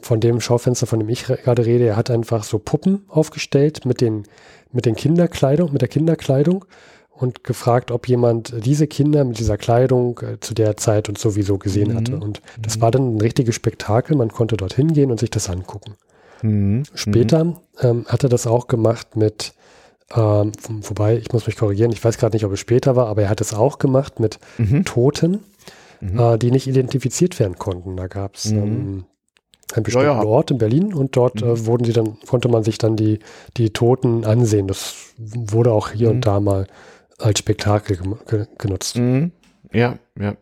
von 0.00 0.20
dem 0.20 0.40
Schaufenster, 0.40 0.86
von 0.86 1.00
dem 1.00 1.08
ich 1.08 1.24
gerade 1.24 1.64
rede, 1.66 1.84
er 1.84 1.96
hat 1.96 2.10
einfach 2.10 2.44
so 2.44 2.58
Puppen 2.58 3.04
aufgestellt 3.08 3.84
mit 3.84 4.00
den, 4.00 4.24
mit 4.72 4.86
den 4.86 4.96
Kinderkleidung, 4.96 5.72
mit 5.72 5.80
der 5.80 5.88
Kinderkleidung 5.88 6.64
und 7.10 7.44
gefragt, 7.44 7.90
ob 7.90 8.08
jemand 8.08 8.52
diese 8.64 8.86
Kinder 8.86 9.24
mit 9.24 9.38
dieser 9.38 9.56
Kleidung 9.56 10.18
äh, 10.20 10.40
zu 10.40 10.54
der 10.54 10.76
Zeit 10.76 11.08
und 11.08 11.18
sowieso 11.18 11.58
gesehen 11.58 11.92
mhm. 11.92 11.96
hatte. 11.96 12.16
Und 12.16 12.42
das 12.60 12.76
mhm. 12.76 12.80
war 12.82 12.90
dann 12.90 13.16
ein 13.16 13.20
richtiges 13.20 13.54
Spektakel. 13.54 14.16
Man 14.16 14.30
konnte 14.30 14.56
dorthin 14.56 14.92
gehen 14.92 15.10
und 15.10 15.20
sich 15.20 15.30
das 15.30 15.48
angucken. 15.48 15.94
Mhm. 16.42 16.82
Später 16.94 17.60
ähm, 17.80 18.04
hat 18.08 18.22
er 18.22 18.28
das 18.28 18.46
auch 18.46 18.66
gemacht 18.66 19.16
mit 19.16 19.54
ähm, 20.14 20.52
wobei, 20.82 21.16
ich 21.16 21.32
muss 21.32 21.46
mich 21.46 21.56
korrigieren, 21.56 21.92
ich 21.92 22.04
weiß 22.04 22.18
gerade 22.18 22.36
nicht, 22.36 22.44
ob 22.44 22.52
es 22.52 22.60
später 22.60 22.96
war, 22.96 23.06
aber 23.06 23.22
er 23.22 23.28
hat 23.30 23.40
es 23.40 23.54
auch 23.54 23.78
gemacht 23.78 24.20
mit 24.20 24.38
mhm. 24.58 24.84
Toten, 24.84 25.40
mhm. 26.00 26.18
Äh, 26.18 26.38
die 26.38 26.50
nicht 26.50 26.66
identifiziert 26.66 27.38
werden 27.40 27.58
konnten. 27.58 27.96
Da 27.96 28.08
gab 28.08 28.34
es 28.34 28.50
mhm. 28.50 28.58
ähm, 28.58 29.04
einen 29.72 29.84
bestimmten 29.84 30.08
ja, 30.08 30.22
ja. 30.22 30.24
Ort 30.24 30.50
in 30.50 30.58
Berlin 30.58 30.92
und 30.92 31.16
dort 31.16 31.40
äh, 31.40 31.46
mhm. 31.46 31.66
wurden 31.66 31.84
sie 31.84 31.92
dann, 31.92 32.18
konnte 32.26 32.48
man 32.48 32.62
sich 32.62 32.78
dann 32.78 32.96
die, 32.96 33.20
die 33.56 33.70
Toten 33.70 34.24
ansehen. 34.24 34.68
Das 34.68 34.94
wurde 35.16 35.72
auch 35.72 35.90
hier 35.90 36.10
und 36.10 36.26
da 36.26 36.40
mal 36.40 36.66
als 37.18 37.38
Spektakel 37.38 37.98
genutzt. 38.58 38.98
Mhm. 38.98 39.32
Ja, 39.72 39.98
ja. 40.18 40.36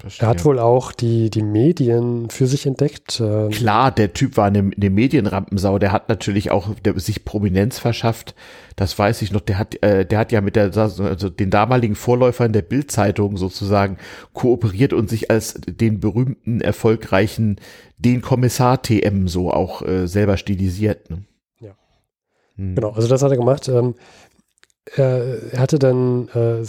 Verstehe. 0.00 0.26
Er 0.26 0.30
hat 0.30 0.44
wohl 0.46 0.58
auch 0.58 0.92
die, 0.92 1.28
die 1.28 1.42
Medien 1.42 2.30
für 2.30 2.46
sich 2.46 2.64
entdeckt. 2.64 3.20
Ähm. 3.20 3.50
Klar, 3.50 3.90
der 3.92 4.14
Typ 4.14 4.38
war 4.38 4.46
eine, 4.46 4.70
eine 4.74 4.90
Medienrampensau. 4.90 5.78
Der 5.78 5.92
hat 5.92 6.08
natürlich 6.08 6.50
auch 6.50 6.74
der, 6.84 6.98
sich 6.98 7.26
Prominenz 7.26 7.78
verschafft. 7.78 8.34
Das 8.76 8.98
weiß 8.98 9.20
ich 9.20 9.30
noch. 9.30 9.42
Der 9.42 9.58
hat, 9.58 9.82
äh, 9.82 10.06
der 10.06 10.18
hat 10.18 10.32
ja 10.32 10.40
mit 10.40 10.56
der, 10.56 10.74
also 10.74 11.28
den 11.28 11.50
damaligen 11.50 11.94
Vorläufern 11.94 12.54
der 12.54 12.62
Bildzeitung 12.62 13.36
sozusagen 13.36 13.98
kooperiert 14.32 14.94
und 14.94 15.10
sich 15.10 15.30
als 15.30 15.60
den 15.66 16.00
berühmten, 16.00 16.62
erfolgreichen, 16.62 17.56
den 17.98 18.22
Kommissar 18.22 18.80
TM 18.80 19.28
so 19.28 19.52
auch 19.52 19.82
äh, 19.82 20.06
selber 20.06 20.38
stilisiert. 20.38 21.10
Ne? 21.10 21.24
Ja. 21.60 21.76
Hm. 22.56 22.74
Genau, 22.74 22.92
also 22.92 23.06
das 23.06 23.22
hat 23.22 23.30
er 23.30 23.36
gemacht. 23.36 23.68
Ähm, 23.68 23.96
er, 24.96 25.52
er 25.52 25.60
hatte 25.60 25.78
dann 25.78 26.28
äh, 26.28 26.64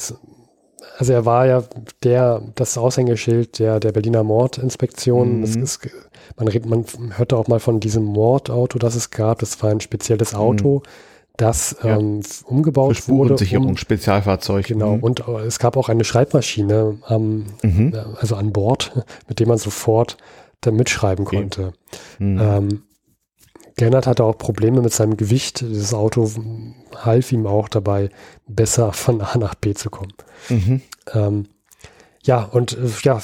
also 0.98 1.14
er 1.14 1.26
war 1.26 1.46
ja 1.48 1.64
der, 2.04 2.42
das 2.56 2.78
Aushängeschild 2.78 3.60
der, 3.60 3.80
der 3.80 3.92
Berliner 3.92 4.24
Mordinspektion. 4.24 5.40
Mhm. 5.40 5.44
Ist, 5.44 5.80
man, 6.38 6.48
redet, 6.48 6.70
man 6.70 6.86
hörte 7.18 7.38
auch 7.38 7.48
mal 7.48 7.60
von 7.60 7.80
diesem 7.80 8.04
Mordauto, 8.04 8.80
das 8.80 8.96
es 8.96 9.12
gab. 9.12 9.40
Das 9.40 9.62
war 9.62 9.72
ein 9.72 9.82
spezielles 9.82 10.34
mhm. 10.34 10.40
Auto, 10.40 10.76
mhm. 10.78 10.84
das 11.38 11.76
ja. 11.84 11.98
ähm, 11.98 12.22
umgebaut 12.46 12.98
Für 12.98 13.12
wurde. 13.12 13.58
Um, 13.58 13.78
Spezialfahrzeug. 13.78 14.68
Genau, 14.68 14.98
mhm. 14.98 15.04
und 15.04 15.28
es 15.46 15.60
gab 15.60 15.78
auch 15.78 15.90
eine 15.90 16.04
Schreibmaschine, 16.04 16.98
ähm, 17.10 17.46
also 18.20 18.36
an 18.36 18.52
Bord, 18.52 19.06
mit 19.28 19.40
dem 19.40 19.50
man 19.50 19.58
sofort 19.58 20.18
da 20.62 20.72
mitschreiben 20.72 21.26
konnte. 21.26 21.74
Mhm. 22.20 22.40
Ähm, 22.40 22.84
Gernot 23.76 24.08
hatte 24.08 24.24
auch 24.24 24.38
Probleme 24.38 24.82
mit 24.82 24.94
seinem 24.94 25.18
Gewicht. 25.18 25.64
Das 25.64 25.94
Auto 25.94 26.30
half 26.96 27.32
ihm 27.32 27.48
auch 27.48 27.70
dabei, 27.70 28.10
besser 28.48 28.94
von 28.94 29.22
A 29.22 29.38
nach 29.38 29.56
B 29.56 29.74
zu 29.74 29.90
kommen. 29.90 30.14
Mhm. 30.50 30.82
Ähm, 31.14 31.46
ja, 32.24 32.44
und 32.44 32.78
äh, 32.78 32.88
ja, 33.04 33.20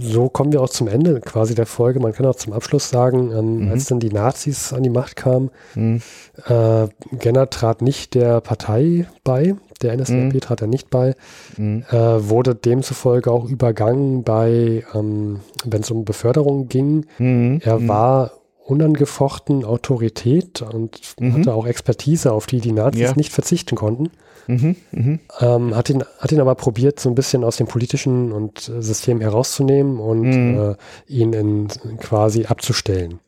so 0.00 0.28
kommen 0.30 0.52
wir 0.52 0.62
auch 0.62 0.70
zum 0.70 0.88
Ende 0.88 1.20
quasi 1.20 1.54
der 1.54 1.66
Folge. 1.66 2.00
Man 2.00 2.12
kann 2.12 2.24
auch 2.24 2.36
zum 2.36 2.52
Abschluss 2.52 2.88
sagen, 2.88 3.30
ähm, 3.30 3.64
mhm. 3.64 3.70
als 3.70 3.86
dann 3.86 4.00
die 4.00 4.08
Nazis 4.08 4.72
an 4.72 4.82
die 4.82 4.90
Macht 4.90 5.16
kamen, 5.16 5.50
mhm. 5.74 6.00
äh, 6.46 6.88
Genner 7.12 7.50
trat 7.50 7.82
nicht 7.82 8.14
der 8.14 8.40
Partei 8.40 9.06
bei, 9.22 9.54
der 9.82 9.96
NSDAP 9.96 10.32
mhm. 10.32 10.40
trat 10.40 10.62
er 10.62 10.66
nicht 10.66 10.88
bei, 10.88 11.14
mhm. 11.58 11.84
äh, 11.90 12.28
wurde 12.28 12.54
demzufolge 12.54 13.30
auch 13.30 13.44
übergangen 13.44 14.22
bei, 14.22 14.84
ähm, 14.94 15.40
wenn 15.64 15.82
es 15.82 15.90
um 15.90 16.06
Beförderung 16.06 16.68
ging. 16.68 17.04
Mhm. 17.18 17.60
Er 17.62 17.80
mhm. 17.80 17.88
war 17.88 18.30
unangefochten 18.64 19.64
Autorität 19.64 20.62
und 20.62 21.00
mhm. 21.18 21.34
hatte 21.34 21.54
auch 21.54 21.66
Expertise, 21.66 22.32
auf 22.32 22.46
die 22.46 22.60
die 22.60 22.72
Nazis 22.72 23.00
ja. 23.00 23.14
nicht 23.16 23.32
verzichten 23.32 23.76
konnten. 23.76 24.10
Mhm, 24.48 24.76
mh. 24.90 25.18
ähm, 25.40 25.76
hat, 25.76 25.88
ihn, 25.88 26.02
hat 26.18 26.32
ihn 26.32 26.40
aber 26.40 26.56
probiert, 26.56 26.98
so 26.98 27.08
ein 27.08 27.14
bisschen 27.14 27.44
aus 27.44 27.58
dem 27.58 27.68
politischen 27.68 28.32
und 28.32 28.68
äh, 28.68 28.82
System 28.82 29.20
herauszunehmen 29.20 30.00
und 30.00 30.22
mhm. 30.22 30.58
äh, 30.58 31.12
ihn 31.12 31.32
in, 31.32 31.68
quasi 31.98 32.46
abzustellen. 32.46 33.20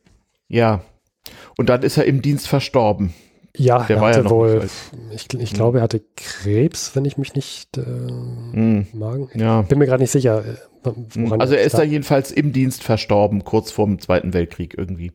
Ja. 0.49 0.81
Und 1.57 1.69
dann 1.69 1.83
ist 1.83 1.97
er 1.97 2.05
im 2.05 2.21
Dienst 2.21 2.47
verstorben. 2.47 3.13
Ja, 3.57 3.83
Der 3.83 3.97
er 3.97 4.01
hatte 4.01 4.21
ja 4.21 4.29
wohl, 4.29 4.67
ich, 5.11 5.33
ich 5.33 5.51
mhm. 5.51 5.55
glaube, 5.55 5.79
er 5.79 5.83
hatte 5.83 6.01
Krebs, 6.15 6.95
wenn 6.95 7.05
ich 7.05 7.17
mich 7.17 7.35
nicht 7.35 7.77
äh, 7.77 7.81
mhm. 7.81 8.87
magen. 8.93 9.29
Ja. 9.35 9.61
bin 9.61 9.79
mir 9.79 9.85
gerade 9.85 10.03
nicht 10.03 10.11
sicher. 10.11 10.43
Äh, 10.45 10.91
also 11.37 11.55
er 11.55 11.63
ist 11.63 11.77
da 11.77 11.83
jedenfalls 11.83 12.31
im 12.31 12.53
Dienst 12.53 12.83
verstorben, 12.83 13.43
kurz 13.43 13.71
vor 13.71 13.85
dem 13.85 13.99
Zweiten 13.99 14.33
Weltkrieg 14.33 14.75
irgendwie. 14.77 15.11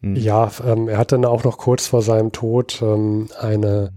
Mhm. 0.00 0.16
Ja, 0.16 0.50
ähm, 0.66 0.88
er 0.88 0.98
hat 0.98 1.12
dann 1.12 1.24
auch 1.24 1.44
noch 1.44 1.58
kurz 1.58 1.86
vor 1.86 2.02
seinem 2.02 2.32
Tod 2.32 2.80
ähm, 2.82 3.28
eine 3.38 3.92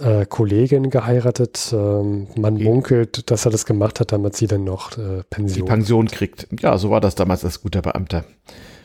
äh, 0.00 0.26
Kollegin 0.26 0.90
geheiratet. 0.90 1.70
Ähm, 1.72 2.28
man 2.36 2.56
okay. 2.56 2.64
munkelt, 2.64 3.30
dass 3.30 3.46
er 3.46 3.50
das 3.50 3.66
gemacht 3.66 4.00
hat, 4.00 4.12
damit 4.12 4.36
sie 4.36 4.46
dann 4.46 4.64
noch 4.64 4.96
äh, 4.98 5.22
Pension. 5.28 5.66
Die 5.66 5.70
Pension 5.70 6.08
kriegt. 6.08 6.48
Ja, 6.60 6.78
so 6.78 6.90
war 6.90 7.00
das 7.00 7.14
damals 7.14 7.44
als 7.44 7.62
guter 7.62 7.82
Beamter. 7.82 8.24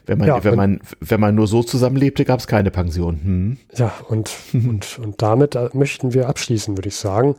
Wenn 0.06 0.20
man, 0.20 0.28
ja, 0.28 0.44
wenn 0.44 0.56
man, 0.56 0.80
wenn 1.00 1.20
man 1.20 1.36
nur 1.36 1.48
so 1.48 1.64
zusammenlebte, 1.64 2.26
gab 2.26 2.40
es 2.40 2.48
keine 2.48 2.72
Pension. 2.72 3.20
Hm. 3.24 3.58
Ja, 3.76 3.94
und, 4.08 4.32
und, 4.54 5.00
und 5.00 5.22
damit 5.22 5.56
äh, 5.56 5.70
möchten 5.74 6.14
wir 6.14 6.30
abschließen, 6.30 6.78
würde 6.78 6.90
ich 6.90 6.96
sagen. 6.96 7.36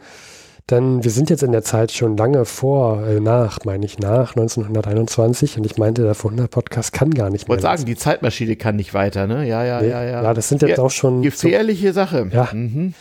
Denn 0.68 1.05
wir 1.05 1.12
sind 1.12 1.30
jetzt 1.30 1.44
in 1.44 1.52
der 1.52 1.62
Zeit 1.62 1.93
schon 1.93 2.16
lange 2.16 2.44
vor, 2.44 3.06
äh, 3.06 3.20
nach, 3.20 3.60
meine 3.64 3.86
ich, 3.86 4.01
nach 4.01 4.34
1921 4.34 5.59
und 5.59 5.64
ich 5.64 5.78
meinte, 5.78 6.02
der 6.02 6.16
Vorhundert-Podcast 6.16 6.93
kann 6.93 7.12
gar 7.12 7.30
nicht 7.30 7.43
mehr. 7.43 7.56
Ich 7.56 7.62
wollte 7.62 7.62
sagen, 7.62 7.84
die 7.84 7.94
Zeitmaschine 7.94 8.56
kann 8.56 8.74
nicht 8.74 8.93
weiter, 8.93 9.28
ne? 9.28 9.47
Ja, 9.47 9.64
ja, 9.64 9.80
nee, 9.80 9.90
ja, 9.90 10.02
ja. 10.02 10.22
Ja, 10.24 10.34
das 10.34 10.48
sind 10.48 10.62
jetzt 10.62 10.78
ja, 10.78 10.82
auch 10.82 10.90
schon. 10.90 11.22
Gefährliche 11.22 11.88
so, 11.88 11.93
Sache. 11.93 12.28
Ja. 12.32 12.48
Mhm. 12.52 12.94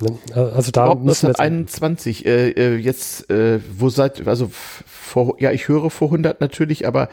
Ne, 0.00 0.18
also 0.34 0.72
da 0.72 0.82
Überhaupt 0.82 1.04
müssen 1.04 1.28
1921, 1.28 2.26
äh, 2.26 2.50
äh, 2.50 2.76
jetzt, 2.76 3.30
äh, 3.30 3.60
wo 3.78 3.88
seid, 3.88 4.26
also 4.26 4.50
vor, 4.50 5.36
ja, 5.38 5.52
ich 5.52 5.68
höre 5.68 5.90
vor 5.90 6.08
100 6.08 6.40
natürlich, 6.40 6.88
aber 6.88 7.08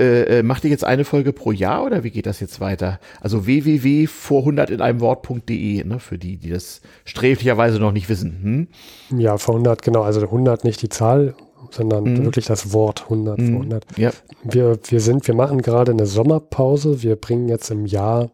äh, 0.00 0.38
äh, 0.38 0.42
macht 0.42 0.64
ihr 0.64 0.70
jetzt 0.70 0.84
eine 0.84 1.04
Folge 1.04 1.32
pro 1.34 1.52
Jahr 1.52 1.84
oder 1.84 2.02
wie 2.02 2.10
geht 2.10 2.24
das 2.24 2.40
jetzt 2.40 2.58
weiter? 2.58 2.98
Also 3.20 3.46
www.vor100 3.46 4.70
in 4.70 4.80
einem 4.80 5.00
Wort.de, 5.00 5.84
ne, 5.84 6.00
für 6.00 6.16
die, 6.16 6.38
die 6.38 6.48
das 6.48 6.80
sträflicherweise 7.04 7.78
noch 7.78 7.92
nicht 7.92 8.08
wissen. 8.08 8.68
Hm? 9.10 9.18
Ja, 9.18 9.36
vor 9.36 9.54
100, 9.54 9.82
genau. 9.82 10.02
Also 10.02 10.22
100 10.22 10.64
nicht 10.64 10.80
die 10.80 10.88
Zahl, 10.88 11.34
sondern 11.70 12.04
mhm. 12.04 12.24
wirklich 12.24 12.46
das 12.46 12.72
Wort 12.72 13.02
100 13.04 13.38
mhm. 13.38 13.46
vor 13.46 13.56
100. 13.56 13.98
Ja. 13.98 14.10
Wir, 14.42 14.78
wir 14.88 15.00
sind, 15.00 15.26
wir 15.26 15.34
machen 15.34 15.60
gerade 15.60 15.92
eine 15.92 16.06
Sommerpause. 16.06 17.02
Wir 17.02 17.16
bringen 17.16 17.48
jetzt 17.48 17.70
im 17.70 17.84
Jahr 17.84 18.30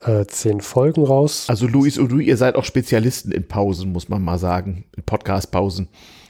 äh, 0.00 0.24
zehn 0.26 0.62
Folgen 0.62 1.04
raus. 1.04 1.46
Also 1.48 1.66
Luis 1.66 1.98
und 1.98 2.10
du, 2.12 2.18
ihr 2.18 2.38
seid 2.38 2.56
auch 2.56 2.64
Spezialisten 2.64 3.30
in 3.30 3.46
Pausen, 3.46 3.92
muss 3.92 4.08
man 4.08 4.22
mal 4.22 4.38
sagen, 4.38 4.84
in 4.96 5.02
Podcast-Pausen. 5.02 5.88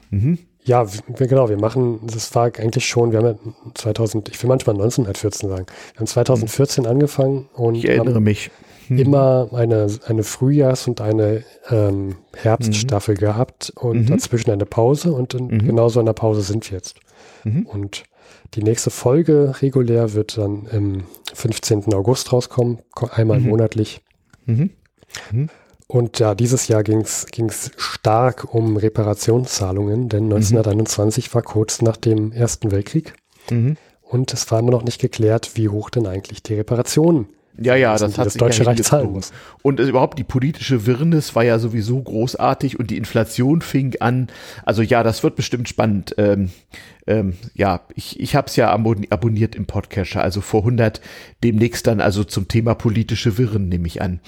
Mhm. 0.09 0.39
Ja, 0.65 0.87
wir, 0.91 1.27
genau, 1.27 1.47
wir 1.47 1.59
machen, 1.59 1.99
das 2.07 2.33
war 2.33 2.45
eigentlich 2.45 2.87
schon, 2.87 3.11
wir 3.11 3.19
haben 3.19 3.27
ja 3.27 3.71
2000, 3.75 4.29
ich 4.29 4.41
will 4.41 4.47
manchmal 4.47 4.75
1914 4.75 5.47
sagen, 5.47 5.65
wir 5.93 5.99
haben 5.99 6.07
2014 6.07 6.83
mhm. 6.83 6.89
angefangen 6.89 7.49
und 7.53 7.75
ich 7.75 7.87
erinnere 7.87 8.19
mich. 8.19 8.51
Mhm. 8.89 8.99
immer 8.99 9.49
eine, 9.51 9.87
eine 10.05 10.23
Frühjahrs- 10.23 10.87
und 10.87 11.01
eine 11.01 11.43
ähm, 11.69 12.17
Herbststaffel 12.35 13.15
mhm. 13.15 13.19
gehabt 13.19 13.73
und 13.75 14.01
mhm. 14.01 14.05
dazwischen 14.07 14.51
eine 14.51 14.65
Pause 14.65 15.11
und 15.11 15.33
in 15.33 15.47
mhm. 15.47 15.65
genau 15.65 15.89
so 15.89 15.99
einer 15.99 16.13
Pause 16.13 16.41
sind 16.41 16.69
wir 16.69 16.77
jetzt. 16.77 16.99
Mhm. 17.43 17.65
Und 17.65 18.03
die 18.53 18.63
nächste 18.63 18.89
Folge 18.89 19.55
regulär 19.61 20.13
wird 20.13 20.37
dann 20.37 20.67
im 20.71 21.03
15. 21.33 21.93
August 21.93 22.31
rauskommen, 22.31 22.79
einmal 23.11 23.39
mhm. 23.39 23.49
monatlich. 23.49 24.01
Und 25.87 26.19
ja, 26.19 26.33
dieses 26.33 26.67
Jahr 26.67 26.83
ging 26.83 27.01
es 27.01 27.71
stark 27.77 28.53
um 28.53 28.77
Reparationszahlungen, 28.77 30.09
denn 30.09 30.23
1921 30.25 31.33
war 31.35 31.43
kurz 31.43 31.81
nach 31.81 31.97
dem 31.97 32.31
Ersten 32.31 32.71
Weltkrieg. 32.71 33.13
Und 34.01 34.33
es 34.33 34.49
war 34.51 34.59
immer 34.59 34.71
noch 34.71 34.83
nicht 34.83 34.99
geklärt, 34.99 35.51
wie 35.55 35.69
hoch 35.69 35.89
denn 35.89 36.07
eigentlich 36.07 36.41
die 36.41 36.55
Reparationen 36.55 37.27
ja, 37.57 37.75
ja, 37.75 37.97
das 37.97 38.17
hat 38.17 38.25
das 38.25 38.33
Deutsche 38.33 38.63
ja 38.63 38.69
Reich 38.69 38.83
zahlen 38.83 39.11
muss. 39.11 39.31
Und 39.61 39.79
äh, 39.79 39.83
überhaupt 39.83 40.19
die 40.19 40.23
politische 40.23 40.85
Wirrnis 40.85 41.35
war 41.35 41.43
ja 41.43 41.59
sowieso 41.59 42.01
großartig 42.01 42.79
und 42.79 42.91
die 42.91 42.97
Inflation 42.97 43.61
fing 43.61 43.95
an. 43.99 44.27
Also 44.65 44.81
ja, 44.81 45.03
das 45.03 45.23
wird 45.23 45.35
bestimmt 45.35 45.69
spannend. 45.69 46.15
Ähm, 46.17 46.49
ähm, 47.07 47.33
ja, 47.53 47.81
ich, 47.95 48.19
ich 48.19 48.35
habe 48.35 48.47
es 48.47 48.55
ja 48.55 48.71
abonniert 48.71 49.55
im 49.55 49.65
Podcatcher, 49.65 50.21
also 50.21 50.41
vor 50.41 50.61
100 50.61 50.99
demnächst 51.43 51.87
dann 51.87 52.01
also 52.01 52.23
zum 52.23 52.47
Thema 52.47 52.75
politische 52.75 53.37
Wirren 53.37 53.69
nehme 53.69 53.87
ich 53.87 54.01
an. 54.01 54.19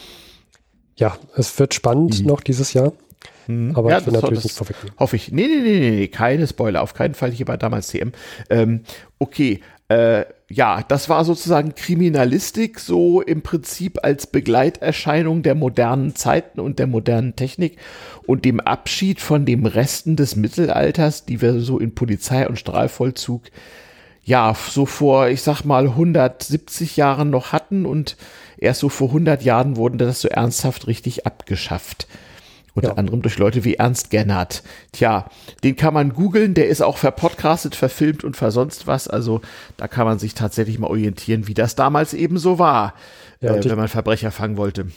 Ja, 0.97 1.17
es 1.35 1.57
wird 1.59 1.73
spannend 1.73 2.21
mhm. 2.21 2.27
noch 2.27 2.41
dieses 2.41 2.73
Jahr. 2.73 2.93
Mhm. 3.47 3.75
Aber 3.75 3.91
ja, 3.91 3.99
ich 3.99 4.05
will 4.05 4.13
natürlich 4.13 4.43
nicht 4.43 4.57
vorwegnehmen. 4.57 4.93
Hoffe 4.99 5.15
ich. 5.15 5.31
Nee, 5.31 5.47
nee, 5.47 5.61
nee, 5.61 5.79
nee, 5.79 5.89
nee, 5.91 6.07
keine 6.07 6.47
Spoiler, 6.47 6.81
auf 6.81 6.93
keinen 6.93 7.13
Fall 7.13 7.31
hier 7.31 7.45
bei 7.45 7.57
damals 7.57 7.87
TM. 7.87 8.11
Ähm, 8.49 8.81
okay, 9.19 9.61
äh, 9.89 10.25
ja, 10.49 10.83
das 10.87 11.07
war 11.07 11.23
sozusagen 11.23 11.75
Kriminalistik, 11.75 12.79
so 12.79 13.21
im 13.21 13.41
Prinzip 13.41 14.03
als 14.03 14.27
Begleiterscheinung 14.27 15.43
der 15.43 15.55
modernen 15.55 16.15
Zeiten 16.15 16.59
und 16.59 16.79
der 16.79 16.87
modernen 16.87 17.35
Technik 17.35 17.77
und 18.25 18.43
dem 18.43 18.59
Abschied 18.59 19.21
von 19.21 19.45
dem 19.45 19.65
Resten 19.65 20.15
des 20.15 20.35
Mittelalters, 20.35 21.25
die 21.25 21.41
wir 21.41 21.59
so 21.59 21.79
in 21.79 21.95
Polizei 21.95 22.47
und 22.47 22.59
Strahlvollzug 22.59 23.43
ja, 24.27 24.53
so 24.53 24.85
vor, 24.85 25.29
ich 25.29 25.41
sag 25.41 25.63
mal, 25.63 25.85
170 25.85 26.97
Jahren 26.97 27.29
noch 27.29 27.53
hatten 27.53 27.85
und 27.85 28.17
erst 28.57 28.79
so 28.79 28.89
vor 28.89 29.09
100 29.09 29.43
Jahren 29.43 29.77
wurden 29.77 29.97
das 29.97 30.21
so 30.21 30.27
ernsthaft 30.27 30.87
richtig 30.87 31.25
abgeschafft. 31.25 32.07
Unter 32.73 32.89
ja. 32.89 32.95
anderem 32.95 33.23
durch 33.23 33.39
Leute 33.39 33.63
wie 33.63 33.73
Ernst 33.73 34.11
Gennert. 34.11 34.61
Tja, 34.91 35.25
den 35.63 35.75
kann 35.75 35.95
man 35.95 36.13
googeln, 36.13 36.53
der 36.53 36.67
ist 36.67 36.81
auch 36.81 36.97
verpodcastet, 36.97 37.75
verfilmt 37.75 38.23
und 38.23 38.37
versonst 38.37 38.85
was. 38.85 39.07
Also 39.07 39.41
da 39.77 39.87
kann 39.87 40.05
man 40.05 40.19
sich 40.19 40.35
tatsächlich 40.35 40.77
mal 40.77 40.87
orientieren, 40.87 41.47
wie 41.47 41.55
das 41.55 41.73
damals 41.73 42.13
eben 42.13 42.37
so 42.37 42.59
war, 42.59 42.93
ja, 43.41 43.55
äh, 43.55 43.65
wenn 43.65 43.77
man 43.77 43.87
Verbrecher 43.87 44.29
fangen 44.29 44.57
wollte. 44.57 44.87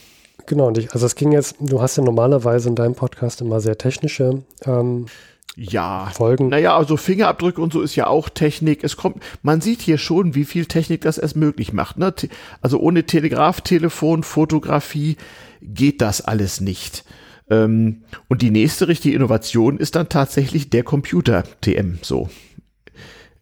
Genau, 0.45 0.66
und 0.66 0.77
ich, 0.77 0.93
also 0.93 1.07
es 1.07 1.15
ging 1.15 1.32
jetzt, 1.32 1.57
du 1.61 1.81
hast 1.81 1.97
ja 1.97 2.03
normalerweise 2.03 2.69
in 2.69 2.74
deinem 2.74 2.95
Podcast 2.95 3.41
immer 3.41 3.61
sehr 3.61 3.78
technische 3.78 4.43
ähm, 4.66 5.07
ja, 5.56 6.10
Folgen. 6.14 6.48
Naja, 6.48 6.77
also 6.77 6.97
Fingerabdrücke 6.97 7.60
und 7.60 7.72
so 7.72 7.82
ist 7.82 7.97
ja 7.97 8.06
auch 8.06 8.28
Technik. 8.28 8.85
Es 8.85 8.97
kommt, 8.97 9.22
man 9.43 9.60
sieht 9.60 9.81
hier 9.81 9.98
schon, 9.98 10.35
wie 10.35 10.44
viel 10.44 10.66
Technik 10.66 11.01
das 11.02 11.18
erst 11.18 11.36
möglich 11.36 11.72
macht. 11.72 11.98
Ne? 11.98 12.14
Also 12.60 12.78
ohne 12.78 13.05
Telegraph, 13.05 13.60
Telefon, 13.60 14.22
Fotografie 14.22 15.16
geht 15.60 16.01
das 16.01 16.20
alles 16.20 16.60
nicht. 16.60 17.05
Ähm, 17.51 18.02
und 18.28 18.43
die 18.43 18.51
nächste 18.51 18.89
richtige 18.89 19.14
Innovation 19.14 19.78
ist 19.78 19.97
dann 19.97 20.09
tatsächlich 20.09 20.70
der 20.70 20.85
Computer 20.85 21.43
TM, 21.60 21.98
so. 22.01 22.31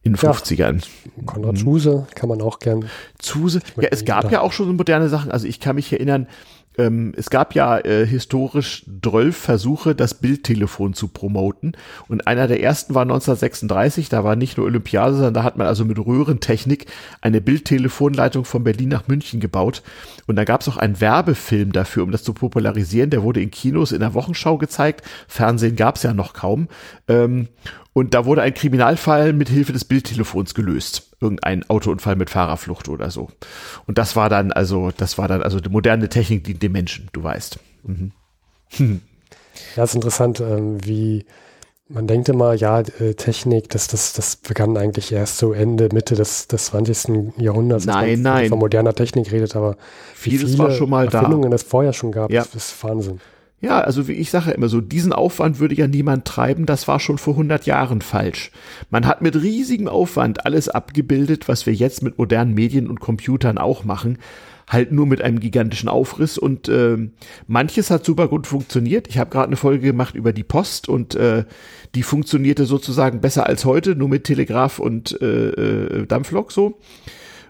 In 0.03 0.15
den 0.15 0.23
ja, 0.23 0.31
50ern. 0.31 0.85
Konrad 1.27 1.55
mhm. 1.55 1.57
Zuse 1.59 2.07
kann 2.15 2.29
man 2.29 2.41
auch 2.41 2.61
gern. 2.61 2.89
Zuse, 3.19 3.61
ja, 3.77 3.89
es 3.91 4.05
gab 4.05 4.33
ja 4.33 4.41
auch 4.41 4.53
schon 4.53 4.75
moderne 4.77 5.09
Sachen. 5.09 5.31
Also 5.31 5.47
ich 5.47 5.61
kann 5.61 5.77
mich 5.77 5.93
erinnern, 5.93 6.29
ähm, 6.79 7.13
es 7.17 7.29
gab 7.29 7.55
ja 7.55 7.79
äh, 7.79 8.07
historisch 8.07 8.87
12 9.03 9.37
Versuche, 9.37 9.95
das 9.95 10.15
Bildtelefon 10.15 10.95
zu 10.95 11.09
promoten. 11.09 11.73
Und 12.07 12.27
einer 12.27 12.47
der 12.47 12.63
ersten 12.63 12.95
war 12.95 13.03
1936. 13.03 14.09
Da 14.09 14.25
war 14.25 14.37
nicht 14.37 14.57
nur 14.57 14.67
Olympiade, 14.67 15.15
sondern 15.15 15.35
da 15.35 15.43
hat 15.43 15.59
man 15.59 15.67
also 15.67 15.85
mit 15.85 15.99
Röhrentechnik 15.99 16.87
eine 17.21 17.41
Bildtelefonleitung 17.41 18.45
von 18.45 18.65
Berlin 18.65 18.89
nach 18.89 19.09
München 19.09 19.41
gebaut. 19.41 19.83
Und 20.27 20.37
da 20.37 20.45
gab 20.45 20.61
es 20.61 20.69
auch 20.69 20.77
einen 20.77 21.01
Werbefilm 21.01 21.73
dafür, 21.73 22.05
um 22.05 22.13
das 22.13 22.23
zu 22.23 22.33
popularisieren. 22.33 23.11
Der 23.11 23.23
wurde 23.23 23.43
in 23.43 23.51
Kinos 23.51 23.93
in 23.93 24.01
der 24.01 24.15
Wochenschau 24.15 24.57
gezeigt. 24.57 25.03
Fernsehen 25.27 25.77
gab 25.77 25.97
es 25.97 26.05
ja 26.05 26.15
noch 26.15 26.33
kaum. 26.33 26.69
Ähm, 27.09 27.49
und 27.93 28.15
da 28.15 28.25
wurde 28.25 28.43
ein 28.43 28.55
Kriminalfall 28.55 29.33
mit 29.33 29.49
Hilfe 29.49 29.73
des 29.73 29.85
Bildtelefons 29.85 30.55
gelöst. 30.55 31.08
Irgendein 31.21 31.69
Autounfall 31.69 32.17
mit 32.17 32.31
Fahrerflucht 32.31 32.89
oder 32.89 33.11
so. 33.11 33.29
Und 33.87 33.99
das 33.99 34.15
war 34.15 34.29
dann 34.29 34.53
also, 34.53 34.93
das 34.97 35.19
war 35.19 35.27
dann 35.27 35.43
also 35.43 35.59
die 35.61 35.69
moderne 35.69 36.09
Technik 36.09 36.45
dient 36.45 36.63
dem 36.63 36.73
Menschen, 36.73 37.09
du 37.13 37.23
weißt. 37.23 37.59
Mhm. 37.85 38.13
Ja, 39.75 39.83
ist 39.83 39.97
interessant, 39.97 40.39
ähm, 40.39 40.79
wie 40.85 41.25
man 41.89 42.07
denkt 42.07 42.29
immer, 42.29 42.53
ja, 42.53 42.81
äh, 42.81 43.15
Technik, 43.15 43.71
das, 43.71 43.89
das, 43.89 44.13
das 44.13 44.37
begann 44.37 44.77
eigentlich 44.77 45.11
erst 45.11 45.39
so 45.39 45.53
Ende, 45.53 45.89
Mitte 45.93 46.15
des, 46.15 46.47
des 46.47 46.67
20. 46.67 47.39
Jahrhunderts. 47.39 47.87
Nein, 47.87 48.21
nein. 48.21 48.49
Von 48.51 48.59
moderner 48.59 48.95
Technik 48.95 49.33
redet, 49.33 49.57
aber 49.57 49.77
vieles 50.15 50.51
viele 50.51 50.59
war 50.59 50.71
schon 50.73 50.91
mal 50.91 51.07
Erfindungen 51.07 51.51
da. 51.51 51.55
es 51.55 51.63
vorher 51.63 51.93
schon 51.93 52.13
gab, 52.13 52.31
ja. 52.31 52.45
ist 52.55 52.85
Wahnsinn. 52.85 53.21
Ja, 53.61 53.81
also 53.81 54.07
wie 54.07 54.13
ich 54.13 54.31
sage 54.31 54.53
immer 54.53 54.69
so, 54.69 54.81
diesen 54.81 55.13
Aufwand 55.13 55.59
würde 55.59 55.75
ja 55.75 55.89
niemand 55.89 56.25
treiben, 56.25 56.65
das 56.65 56.87
war 56.87 57.01
schon 57.01 57.19
vor 57.19 57.35
100 57.35 57.67
Jahren 57.67 58.03
falsch. 58.03 58.53
Man 58.89 59.05
hat 59.05 59.21
mit 59.21 59.35
riesigem 59.35 59.89
Aufwand 59.89 60.47
alles 60.47 60.69
abgebildet, 60.69 61.49
was 61.49 61.67
wir 61.67 61.75
jetzt 61.75 62.03
mit 62.03 62.19
modernen 62.19 62.55
Medien 62.55 62.87
und 62.87 63.01
Computern 63.01 63.59
auch 63.59 63.83
machen, 63.83 64.19
halt 64.69 64.93
nur 64.93 65.07
mit 65.07 65.23
einem 65.23 65.41
gigantischen 65.41 65.89
Aufriss 65.89 66.39
und 66.39 66.69
äh, 66.69 66.99
manches 67.49 67.91
hat 67.91 68.05
super 68.05 68.29
gut 68.29 68.47
funktioniert. 68.47 69.09
Ich 69.09 69.19
habe 69.19 69.31
gerade 69.31 69.49
eine 69.49 69.57
Folge 69.57 69.89
gemacht 69.89 70.15
über 70.15 70.33
die 70.33 70.45
Post 70.45 70.89
und 70.89 71.17
äh, 71.17 71.45
die 71.97 72.05
funktionierte 72.05 72.65
sozusagen 72.65 73.21
besser 73.21 73.47
als 73.47 73.65
heute, 73.65 73.97
nur 73.97 74.09
mit 74.09 74.23
Telegraph 74.23 74.79
und 74.79 75.21
äh, 75.21 75.49
äh 75.49 76.07
Dampflok 76.07 76.53
so. 76.53 76.79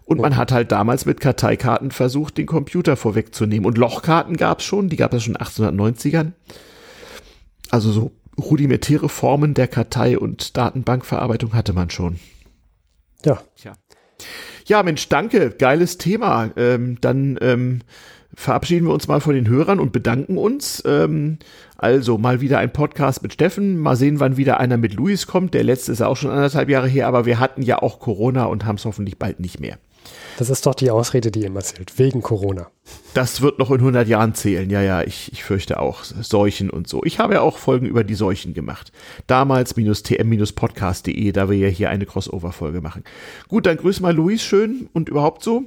Und 0.09 0.23
man 0.23 0.39
hat 0.39 0.53
halt 0.53 0.73
damals 0.73 1.05
mit 1.05 1.21
Karteikarten 1.21 1.91
versucht, 1.91 2.39
den 2.39 2.47
Computer 2.47 2.97
vorwegzunehmen. 2.97 3.67
Und 3.67 3.77
Lochkarten 3.77 4.39
gab 4.39 4.61
es 4.61 4.65
schon, 4.65 4.89
die 4.89 4.97
gab 4.97 5.13
es 5.13 5.23
schon 5.23 5.35
in 5.35 5.41
1890ern. 5.43 6.33
Also 7.69 7.93
so 7.93 8.13
rudimentäre 8.39 9.11
Formen 9.11 9.53
der 9.53 9.69
Kartei- 9.69 10.19
und 10.19 10.57
Datenbankverarbeitung 10.57 11.53
hatte 11.53 11.75
man 11.75 11.91
schon. 11.91 12.19
Ja. 13.23 13.43
Tja. 13.55 13.75
Ja, 14.65 14.83
Mensch, 14.83 15.11
danke. 15.11 15.51
Geiles 15.51 15.99
Thema. 15.99 16.53
Ähm, 16.57 16.97
dann 17.03 17.39
ähm, 17.43 17.81
verabschieden 18.35 18.87
wir 18.87 18.95
uns 18.95 19.09
mal 19.09 19.21
von 19.21 19.35
den 19.35 19.47
Hörern 19.47 19.79
und 19.79 19.93
bedanken 19.93 20.39
uns. 20.39 20.83
Ähm, 20.87 21.37
also 21.77 22.17
mal 22.17 22.41
wieder 22.41 22.57
ein 22.61 22.73
Podcast 22.73 23.23
mit 23.23 23.35
Steffen. 23.35 23.77
Mal 23.77 23.97
sehen, 23.97 24.21
wann 24.21 24.39
wieder 24.39 24.59
einer 24.59 24.79
mit 24.79 24.95
Luis 24.95 25.27
kommt. 25.27 25.53
Der 25.53 25.65
letzte 25.65 25.93
ist 25.93 26.01
auch 26.01 26.17
schon 26.17 26.31
anderthalb 26.31 26.71
Jahre 26.71 26.89
her, 26.89 27.09
aber 27.09 27.27
wir 27.27 27.39
hatten 27.39 27.61
ja 27.61 27.83
auch 27.83 28.01
Corona 28.01 28.45
und 28.45 28.65
haben 28.65 28.77
es 28.77 28.87
hoffentlich 28.87 29.19
bald 29.19 29.39
nicht 29.39 29.61
mehr. 29.61 29.77
Das 30.39 30.51
ist 30.51 30.67
doch 30.67 30.75
die 30.75 30.91
Ausrede, 30.91 31.31
die 31.31 31.45
immer 31.45 31.61
zählt, 31.61 31.97
wegen 31.99 32.21
Corona. 32.23 32.71
Das 33.15 33.41
wird 33.41 33.59
noch 33.59 33.71
in 33.71 33.79
100 33.79 34.07
Jahren 34.07 34.35
zählen. 34.35 34.69
Ja, 34.71 34.83
ja, 34.83 35.03
ich, 35.03 35.33
ich 35.33 35.43
fürchte 35.43 35.81
auch. 35.81 36.05
Seuchen 36.05 36.69
und 36.71 36.87
so. 36.89 37.03
Ich 37.05 37.19
habe 37.19 37.35
ja 37.35 37.41
auch 37.41 37.59
Folgen 37.59 37.87
über 37.87 38.05
die 38.05 38.15
Seuchen 38.15 38.55
gemacht. 38.55 38.93
Damals-tm-podcast.de, 39.27 41.33
da 41.33 41.51
wir 41.51 41.59
ja 41.59 41.67
hier 41.69 41.91
eine 41.91 42.07
Crossover-Folge 42.07 42.81
machen. 42.81 43.03
Gut, 43.49 43.67
dann 43.67 43.77
grüß 43.77 43.99
mal 44.01 44.15
Luis 44.15 44.43
schön 44.43 44.89
und 44.93 45.09
überhaupt 45.09 45.43
so. 45.43 45.65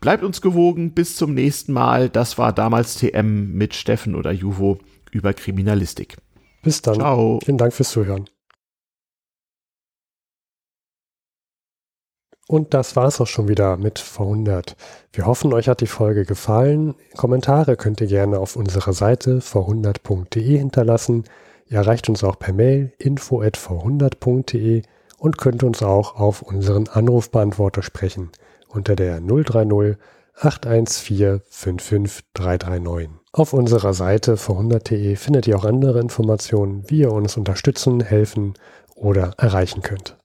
Bleibt 0.00 0.22
uns 0.22 0.40
gewogen. 0.40 0.92
Bis 0.92 1.16
zum 1.16 1.34
nächsten 1.34 1.72
Mal. 1.72 2.08
Das 2.08 2.38
war 2.38 2.52
damals 2.52 2.94
TM 2.96 3.52
mit 3.52 3.74
Steffen 3.74 4.14
oder 4.14 4.30
Juvo 4.32 4.78
über 5.10 5.34
Kriminalistik. 5.34 6.16
Bis 6.62 6.82
dann. 6.82 6.96
Ciao. 6.96 7.40
Vielen 7.44 7.58
Dank 7.58 7.72
fürs 7.72 7.90
Zuhören. 7.90 8.28
Und 12.48 12.74
das 12.74 12.94
war's 12.94 13.20
auch 13.20 13.26
schon 13.26 13.48
wieder 13.48 13.76
mit 13.76 13.98
V100. 13.98 14.76
Wir 15.12 15.26
hoffen, 15.26 15.52
euch 15.52 15.68
hat 15.68 15.80
die 15.80 15.88
Folge 15.88 16.24
gefallen. 16.24 16.94
Kommentare 17.16 17.76
könnt 17.76 18.00
ihr 18.00 18.06
gerne 18.06 18.38
auf 18.38 18.54
unserer 18.54 18.92
Seite 18.92 19.40
v100.de 19.40 20.58
hinterlassen. 20.58 21.24
Ihr 21.68 21.78
erreicht 21.78 22.08
uns 22.08 22.22
auch 22.22 22.38
per 22.38 22.54
Mail 22.54 22.92
info@v100.de 22.98 24.82
und 25.18 25.38
könnt 25.38 25.64
uns 25.64 25.82
auch 25.82 26.14
auf 26.16 26.42
unseren 26.42 26.86
Anrufbeantworter 26.88 27.82
sprechen 27.82 28.30
unter 28.68 28.94
der 28.94 29.20
030 29.20 29.96
814 30.38 31.40
55339. 31.48 33.10
Auf 33.32 33.52
unserer 33.54 33.94
Seite 33.94 34.34
v100.de 34.34 35.16
findet 35.16 35.46
ihr 35.46 35.56
auch 35.56 35.64
andere 35.64 35.98
Informationen, 35.98 36.84
wie 36.88 37.00
ihr 37.00 37.12
uns 37.12 37.36
unterstützen, 37.36 38.00
helfen 38.02 38.54
oder 38.94 39.32
erreichen 39.38 39.82
könnt. 39.82 40.16